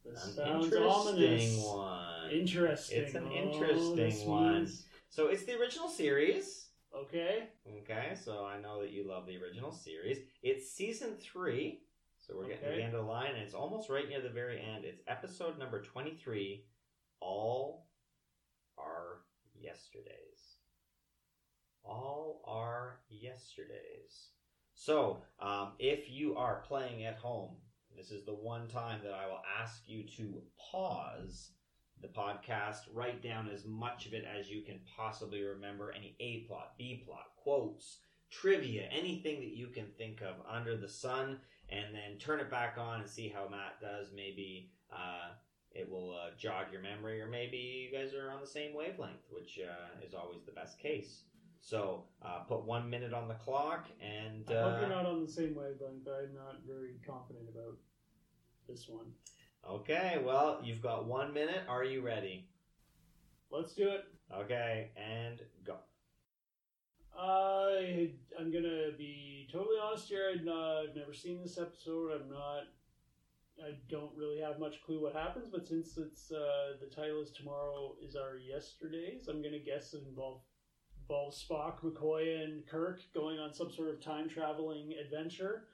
This 0.05 0.37
an 0.37 0.47
interesting 0.61 0.83
ominous. 0.83 1.63
one. 1.65 2.31
Interesting. 2.31 3.03
It's 3.03 3.15
an 3.15 3.27
Oh, 3.27 3.35
interesting 3.35 3.95
this 3.95 4.23
one. 4.23 4.53
means- 4.59 4.85
So 5.09 5.27
it's 5.27 5.43
the 5.45 5.53
original 5.59 5.87
series. 5.89 6.66
Okay. 6.95 7.49
Okay, 7.81 8.15
so 8.15 8.45
I 8.45 8.59
know 8.59 8.81
that 8.81 8.91
you 8.91 9.07
love 9.07 9.27
the 9.27 9.37
original 9.41 9.71
series. 9.71 10.19
It's 10.41 10.71
season 10.71 11.15
three, 11.19 11.83
so 12.19 12.35
we're 12.35 12.47
getting 12.47 12.61
to 12.61 12.67
Okay. 12.67 12.77
the 12.77 12.83
end 12.83 12.95
of 12.95 13.05
the 13.05 13.11
line, 13.11 13.31
and 13.35 13.39
it's 13.43 13.53
almost 13.53 13.89
right 13.89 14.07
near 14.07 14.21
the 14.21 14.29
very 14.29 14.59
end. 14.61 14.85
It's 14.85 15.01
episode 15.07 15.57
number 15.59 15.81
23 15.81 16.65
All 17.19 17.87
Our 18.77 19.23
Yesterdays. 19.53 20.57
All 21.83 22.41
Our 22.45 22.99
Yesterdays. 23.09 24.29
So, 24.73 25.21
um, 25.39 25.73
if 25.79 26.09
you 26.09 26.35
are 26.35 26.63
playing 26.67 27.05
at 27.05 27.15
home, 27.17 27.55
this 27.95 28.11
is 28.11 28.23
the 28.25 28.33
one 28.33 28.67
time 28.67 29.01
that 29.03 29.13
I 29.13 29.27
will 29.27 29.41
ask 29.59 29.87
you 29.87 30.03
to 30.17 30.43
pause 30.71 31.51
the 32.01 32.07
podcast, 32.07 32.81
write 32.93 33.21
down 33.21 33.49
as 33.53 33.65
much 33.65 34.05
of 34.05 34.13
it 34.13 34.25
as 34.25 34.49
you 34.49 34.61
can 34.61 34.79
possibly 34.95 35.41
remember 35.41 35.91
any 35.91 36.15
A 36.19 36.45
plot, 36.47 36.73
B 36.77 37.03
plot, 37.05 37.31
quotes, 37.35 37.99
trivia, 38.29 38.87
anything 38.91 39.39
that 39.39 39.55
you 39.55 39.67
can 39.67 39.87
think 39.97 40.21
of 40.21 40.35
under 40.49 40.77
the 40.77 40.87
sun, 40.87 41.39
and 41.69 41.93
then 41.93 42.17
turn 42.19 42.39
it 42.39 42.49
back 42.49 42.77
on 42.77 43.01
and 43.01 43.09
see 43.09 43.29
how 43.29 43.47
Matt 43.49 43.81
does. 43.81 44.07
Maybe 44.15 44.71
uh, 44.91 45.31
it 45.71 45.89
will 45.89 46.15
uh, 46.15 46.31
jog 46.37 46.67
your 46.71 46.81
memory, 46.81 47.21
or 47.21 47.27
maybe 47.27 47.57
you 47.91 47.97
guys 47.97 48.13
are 48.13 48.31
on 48.31 48.41
the 48.41 48.47
same 48.47 48.73
wavelength, 48.73 49.25
which 49.31 49.59
uh, 49.59 50.05
is 50.05 50.13
always 50.13 50.43
the 50.45 50.51
best 50.51 50.79
case. 50.79 51.23
So 51.59 52.05
uh, 52.23 52.39
put 52.47 52.63
one 52.63 52.89
minute 52.89 53.13
on 53.13 53.27
the 53.27 53.33
clock, 53.33 53.87
and 54.01 54.45
I 54.49 54.61
hope 54.61 54.77
uh, 54.77 54.79
you're 54.79 54.89
not 54.89 55.05
on 55.05 55.25
the 55.25 55.31
same 55.31 55.55
wavelength, 55.55 56.05
but 56.05 56.13
I'm 56.23 56.35
not 56.35 56.61
very 56.65 56.93
confident 57.05 57.45
about 57.49 57.75
this 58.69 58.87
one. 58.87 59.07
Okay. 59.69 60.21
Well, 60.23 60.59
you've 60.63 60.81
got 60.81 61.05
one 61.05 61.33
minute. 61.33 61.63
Are 61.67 61.83
you 61.83 62.01
ready? 62.01 62.47
Let's 63.51 63.73
do 63.73 63.89
it. 63.89 64.05
Okay, 64.33 64.89
and 64.97 65.39
go. 65.65 65.77
I 67.17 68.11
I'm 68.39 68.51
gonna 68.51 68.91
be 68.97 69.47
totally 69.51 69.77
honest 69.81 70.07
here. 70.07 70.31
I've, 70.33 70.43
not, 70.43 70.77
I've 70.77 70.95
never 70.95 71.13
seen 71.13 71.41
this 71.41 71.57
episode. 71.57 72.11
I'm 72.11 72.29
not. 72.29 72.63
I 73.59 73.71
don't 73.89 74.11
really 74.15 74.39
have 74.39 74.59
much 74.59 74.83
clue 74.85 75.01
what 75.01 75.13
happens. 75.13 75.47
But 75.51 75.65
since 75.65 75.97
it's 75.97 76.31
uh, 76.31 76.73
the 76.79 76.93
title 76.93 77.21
is 77.21 77.31
tomorrow 77.31 77.95
is 78.05 78.15
our 78.15 78.37
yesterdays, 78.37 79.27
I'm 79.27 79.41
gonna 79.41 79.59
guess 79.59 79.93
it 79.93 80.03
involve 80.07 80.41
involves 81.09 81.43
Spock, 81.43 81.79
McCoy, 81.81 82.43
and 82.43 82.67
Kirk 82.67 82.99
going 83.13 83.39
on 83.39 83.53
some 83.53 83.71
sort 83.71 83.89
of 83.89 84.03
time 84.03 84.27
traveling 84.27 84.93
adventure, 85.03 85.67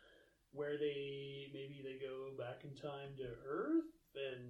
where 0.53 0.77
they 0.77 1.47
maybe 1.53 1.81
they 1.84 1.99
go 2.05 2.30
back 2.38 2.63
in 2.63 2.75
time 2.75 3.09
to 3.17 3.23
Earth 3.47 3.84
and 4.15 4.49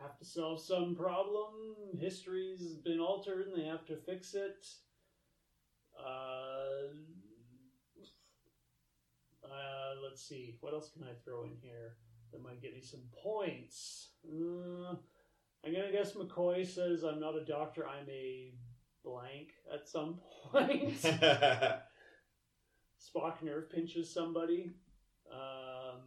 have 0.00 0.18
to 0.18 0.24
solve 0.24 0.60
some 0.60 0.94
problem. 0.94 1.52
History's 1.98 2.74
been 2.84 3.00
altered 3.00 3.48
and 3.48 3.56
they 3.56 3.66
have 3.66 3.86
to 3.86 3.96
fix 3.96 4.34
it. 4.34 4.66
Uh, 5.98 6.92
uh, 9.44 9.94
let's 10.02 10.22
see. 10.22 10.56
What 10.60 10.74
else 10.74 10.90
can 10.92 11.02
I 11.02 11.14
throw 11.24 11.44
in 11.44 11.56
here 11.60 11.96
that 12.32 12.42
might 12.42 12.62
get 12.62 12.74
me 12.74 12.80
some 12.80 13.02
points? 13.22 14.10
Uh, 14.24 14.94
I'm 15.64 15.72
gonna 15.72 15.92
guess 15.92 16.12
McCoy 16.12 16.66
says 16.66 17.02
I'm 17.02 17.20
not 17.20 17.36
a 17.36 17.44
doctor. 17.44 17.86
I'm 17.86 18.08
a 18.08 18.54
blank 19.04 19.50
at 19.72 19.88
some 19.88 20.20
point. 20.52 21.04
Spock 22.98 23.42
nerve 23.42 23.70
pinches 23.70 24.12
somebody, 24.12 24.72
um, 25.32 26.00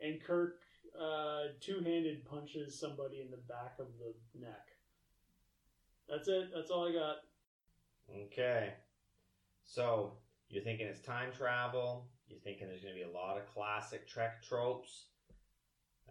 and 0.00 0.22
Kirk 0.22 0.60
uh, 1.00 1.52
two-handed 1.60 2.24
punches 2.24 2.78
somebody 2.78 3.20
in 3.20 3.30
the 3.30 3.42
back 3.48 3.76
of 3.78 3.86
the 3.98 4.14
neck. 4.38 4.68
That's 6.08 6.28
it. 6.28 6.50
That's 6.54 6.70
all 6.70 6.88
I 6.88 6.92
got. 6.92 7.16
Okay. 8.26 8.74
So 9.64 10.12
you're 10.48 10.62
thinking 10.62 10.86
it's 10.86 11.00
time 11.00 11.32
travel. 11.32 12.08
You're 12.28 12.40
thinking 12.40 12.68
there's 12.68 12.82
going 12.82 12.94
to 12.94 13.04
be 13.04 13.10
a 13.10 13.12
lot 13.12 13.36
of 13.36 13.46
classic 13.46 14.06
Trek 14.06 14.42
tropes. 14.42 15.06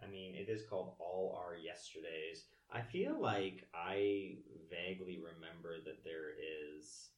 I 0.03 0.07
mean, 0.07 0.35
it 0.35 0.49
is 0.49 0.63
called 0.69 0.95
All 0.99 1.39
Our 1.39 1.55
Yesterdays. 1.55 2.45
I 2.71 2.81
feel 2.81 3.19
like 3.19 3.67
I 3.73 4.37
vaguely 4.69 5.19
remember 5.19 5.77
that 5.85 6.03
there 6.03 6.31
is. 6.75 7.09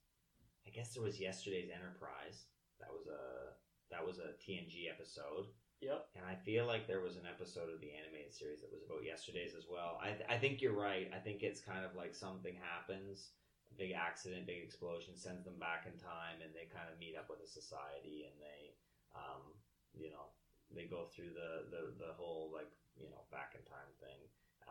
I 0.67 0.71
guess 0.71 0.93
there 0.93 1.03
was 1.03 1.19
Yesterday's 1.19 1.69
Enterprise. 1.73 2.45
That 2.79 2.91
was 2.91 3.07
a 3.07 3.55
that 3.91 4.05
was 4.05 4.19
a 4.19 4.35
TNG 4.41 4.89
episode. 4.89 5.47
Yep. 5.81 6.07
And 6.15 6.25
I 6.25 6.35
feel 6.35 6.65
like 6.65 6.87
there 6.87 7.03
was 7.03 7.19
an 7.19 7.27
episode 7.27 7.69
of 7.69 7.83
the 7.83 7.91
animated 7.93 8.33
series 8.33 8.63
that 8.63 8.71
was 8.71 8.81
about 8.81 9.03
yesterday's 9.03 9.53
as 9.53 9.67
well. 9.69 9.99
I, 10.01 10.15
I 10.31 10.39
think 10.39 10.63
you're 10.63 10.75
right. 10.75 11.11
I 11.11 11.19
think 11.19 11.43
it's 11.43 11.59
kind 11.59 11.83
of 11.83 11.93
like 11.93 12.15
something 12.15 12.55
happens, 12.55 13.35
big 13.77 13.91
accident, 13.91 14.47
big 14.47 14.63
explosion, 14.63 15.13
sends 15.19 15.43
them 15.43 15.59
back 15.59 15.85
in 15.85 15.93
time, 15.99 16.39
and 16.41 16.55
they 16.55 16.71
kind 16.71 16.87
of 16.87 16.97
meet 16.97 17.19
up 17.19 17.27
with 17.27 17.43
a 17.43 17.49
society, 17.49 18.25
and 18.25 18.35
they, 18.39 18.73
um, 19.13 19.53
you 19.93 20.09
know, 20.09 20.31
they 20.73 20.87
go 20.87 21.11
through 21.11 21.35
the, 21.35 21.69
the, 21.69 21.93
the 21.99 22.11
whole 22.17 22.49
like 22.55 22.71
you 22.97 23.11
know 23.11 23.27
back 23.29 23.53
in 23.53 23.61
time 23.67 23.91
thing, 23.99 24.19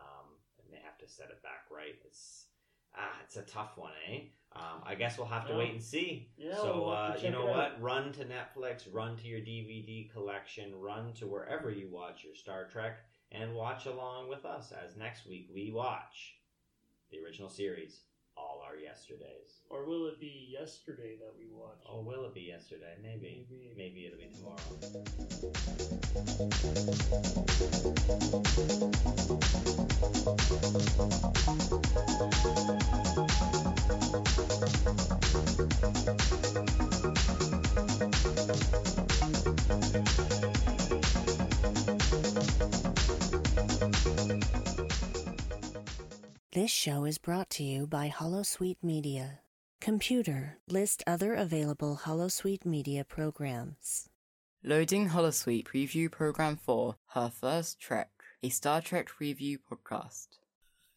um, 0.01 0.35
and 0.59 0.67
they 0.73 0.81
have 0.81 0.97
to 0.99 1.07
set 1.07 1.29
it 1.29 1.39
back 1.45 1.69
right. 1.69 1.95
It's 2.03 2.49
ah, 2.97 3.17
it's 3.23 3.35
a 3.37 3.41
tough 3.43 3.77
one, 3.77 3.91
eh? 4.09 4.21
Um, 4.53 4.81
I 4.85 4.95
guess 4.95 5.17
we'll 5.17 5.27
have 5.27 5.45
to 5.47 5.51
Yeah. 5.53 5.59
wait 5.59 5.71
and 5.73 5.83
see. 5.83 6.29
Yeah, 6.37 6.55
so 6.55 6.75
we'll 6.81 6.89
uh, 6.91 7.17
you 7.21 7.29
know 7.29 7.45
what? 7.45 7.81
Run 7.81 8.13
to 8.13 8.23
Netflix, 8.25 8.87
run 8.91 9.17
to 9.17 9.27
your 9.27 9.41
DVD 9.41 10.09
collection, 10.11 10.73
run 10.79 11.11
to 11.13 11.27
wherever 11.27 11.69
you 11.69 11.89
watch 11.89 12.23
your 12.23 12.35
Star 12.35 12.65
Trek, 12.65 12.99
and 13.31 13.53
watch 13.53 13.85
along 13.85 14.29
with 14.29 14.45
us 14.45 14.71
as 14.71 14.95
next 14.95 15.27
week 15.27 15.49
we 15.53 15.71
watch 15.71 16.35
the 17.11 17.19
original 17.19 17.49
series, 17.49 18.01
All 18.37 18.61
Our 18.67 18.77
Yesterdays. 18.77 19.61
Or 19.69 19.85
will 19.85 20.07
it 20.07 20.19
be 20.19 20.49
yesterday 20.51 21.15
that 21.19 21.33
we 21.37 21.45
watch? 21.51 21.81
Oh, 21.89 22.01
will 22.01 22.25
it 22.25 22.33
be 22.33 22.41
yesterday? 22.41 22.95
Maybe. 23.01 23.45
Maybe. 23.49 23.73
Maybe 23.75 24.05
it'll 24.05 24.19
be 24.19 24.29
tomorrow. 24.33 24.57
Show 46.75 47.05
is 47.05 47.17
brought 47.17 47.49
to 47.49 47.63
you 47.63 47.87
by 47.87 48.09
Holosuite 48.09 48.83
Media. 48.83 49.39
Computer, 49.79 50.57
list 50.67 51.03
other 51.07 51.33
available 51.33 52.01
Holosuite 52.03 52.65
Media 52.65 53.05
programs. 53.05 54.09
Loading 54.61 55.09
Holosuite 55.09 55.65
preview 55.65 56.11
program 56.11 56.57
for 56.57 56.97
Her 57.07 57.29
First 57.29 57.79
Trek, 57.79 58.09
a 58.43 58.49
Star 58.49 58.81
Trek 58.81 59.21
review 59.21 59.57
podcast. 59.57 60.27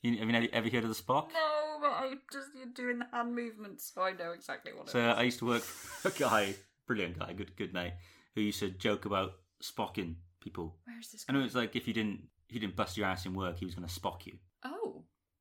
You, 0.02 0.18
have 0.18 0.28
you 0.28 0.36
ever, 0.36 0.48
ever 0.52 0.68
heard 0.68 0.82
of 0.82 0.88
the 0.88 1.00
Spock? 1.00 1.28
No, 1.32 1.78
but 1.80 1.90
I 1.90 2.14
just 2.32 2.48
you're 2.56 2.66
doing 2.74 2.98
the 2.98 3.06
hand 3.12 3.36
movements, 3.36 3.92
so 3.94 4.02
I 4.02 4.12
know 4.12 4.32
exactly 4.32 4.72
what 4.74 4.90
So 4.90 4.98
it 4.98 5.10
is. 5.12 5.14
I 5.16 5.22
used 5.22 5.38
to 5.38 5.46
work 5.46 5.62
for 5.62 6.08
a 6.08 6.12
guy, 6.12 6.54
brilliant 6.88 7.20
guy, 7.20 7.32
good 7.34 7.54
good 7.56 7.72
mate, 7.72 7.92
who 8.34 8.40
used 8.40 8.58
to 8.60 8.70
joke 8.70 9.04
about 9.04 9.34
spocking 9.62 10.16
people. 10.40 10.74
Where 10.86 10.98
is 10.98 11.12
this? 11.12 11.24
I 11.28 11.32
know 11.32 11.44
it's 11.44 11.54
like 11.54 11.76
if 11.76 11.86
you 11.86 11.94
didn't 11.94 12.24
if 12.48 12.54
you 12.56 12.60
didn't 12.60 12.74
bust 12.74 12.96
your 12.96 13.06
ass 13.06 13.26
in 13.26 13.34
work, 13.34 13.58
he 13.58 13.64
was 13.64 13.76
going 13.76 13.86
to 13.86 13.94
spock 14.00 14.26
you. 14.26 14.38
Oh, 14.64 14.97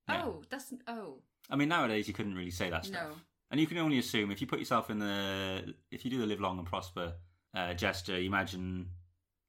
Yeah. 0.09 0.23
oh, 0.25 0.43
that's 0.49 0.73
oh 0.87 1.19
I 1.49 1.55
mean, 1.55 1.69
nowadays 1.69 2.07
you 2.07 2.13
couldn't 2.13 2.35
really 2.35 2.51
say 2.51 2.69
that 2.69 2.85
stuff. 2.85 3.03
no. 3.09 3.15
And 3.49 3.59
you 3.59 3.67
can 3.67 3.77
only 3.77 3.99
assume 3.99 4.29
if 4.31 4.41
you 4.41 4.47
put 4.47 4.59
yourself 4.59 4.89
in 4.89 4.99
the 4.99 5.73
if 5.91 6.03
you 6.03 6.11
do 6.11 6.19
the 6.19 6.25
live 6.25 6.41
long 6.41 6.57
and 6.57 6.67
prosper 6.67 7.13
uh, 7.55 7.73
gesture, 7.73 8.19
you 8.19 8.27
imagine 8.27 8.87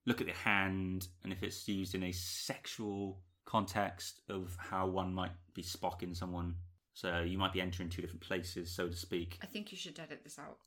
look 0.06 0.20
at 0.20 0.26
the 0.26 0.32
hand, 0.32 1.08
and 1.22 1.32
if 1.32 1.42
it's 1.42 1.68
used 1.68 1.94
in 1.94 2.02
a 2.04 2.12
sexual 2.12 3.20
context 3.44 4.20
of 4.28 4.56
how 4.58 4.86
one 4.86 5.12
might 5.12 5.32
be 5.54 5.62
spocking 5.62 6.16
someone, 6.16 6.54
so 6.94 7.20
you 7.20 7.38
might 7.38 7.52
be 7.52 7.60
entering 7.60 7.88
two 7.88 8.00
different 8.00 8.22
places, 8.22 8.70
so 8.70 8.88
to 8.88 8.96
speak. 8.96 9.38
I 9.42 9.46
think 9.46 9.70
you 9.72 9.78
should 9.78 9.98
edit 9.98 10.20
this 10.24 10.38
out. 10.38 10.58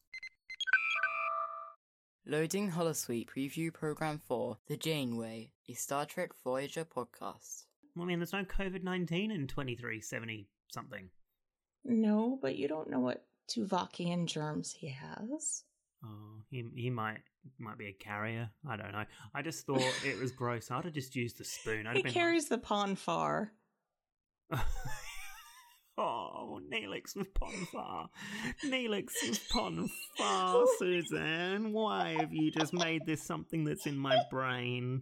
Loading 2.26 2.72
Holosuite 2.72 3.28
preview 3.28 3.74
program 3.74 4.20
for 4.20 4.58
The 4.68 4.78
Janeway, 4.78 5.54
a 5.68 5.74
Star 5.74 6.06
Trek 6.06 6.32
Voyager 6.44 6.86
podcast. 6.86 7.64
I 8.00 8.06
mean, 8.06 8.20
there's 8.20 8.34
no 8.34 8.44
COVID 8.44 8.84
19 8.84 9.32
in 9.32 9.48
2370 9.48 10.48
something. 10.70 11.10
No, 11.84 12.38
but 12.42 12.56
you 12.56 12.68
don't 12.68 12.90
know 12.90 13.00
what 13.00 13.26
Tuvakian 13.50 14.28
germs 14.28 14.72
he 14.72 14.90
has. 14.90 15.64
Oh, 16.04 16.42
he 16.50 16.66
he 16.76 16.90
might 16.90 17.20
might 17.60 17.78
be 17.78 17.88
a 17.88 17.94
carrier. 18.04 18.50
I 18.68 18.76
don't 18.78 18.92
know. 18.92 19.06
I 19.34 19.42
just 19.42 19.66
thought 19.66 19.84
it 20.06 20.20
was 20.20 20.32
gross. 20.38 20.72
I'd 20.72 20.86
have 20.86 20.94
just 20.94 21.16
used 21.16 21.38
the 21.38 21.44
spoon. 21.44 21.88
I'd 21.88 21.98
He 21.98 22.04
carries 22.04 22.48
the 22.48 22.58
pon 22.58 22.96
farr. 22.96 23.52
Oh, 25.98 26.60
Neelix 26.72 27.16
with 27.16 27.34
Pon 27.34 27.68
farr. 27.72 28.10
Neelix 28.66 29.10
with 29.22 29.48
Pon 29.52 29.88
farr, 30.18 30.66
Suzanne. 30.80 31.74
Why 31.74 32.16
have 32.20 32.34
you 32.34 32.50
just 32.50 32.74
made 32.74 33.06
this 33.06 33.22
something 33.22 33.66
that's 33.66 33.86
in 33.86 33.98
my 33.98 34.18
brain? 34.32 35.02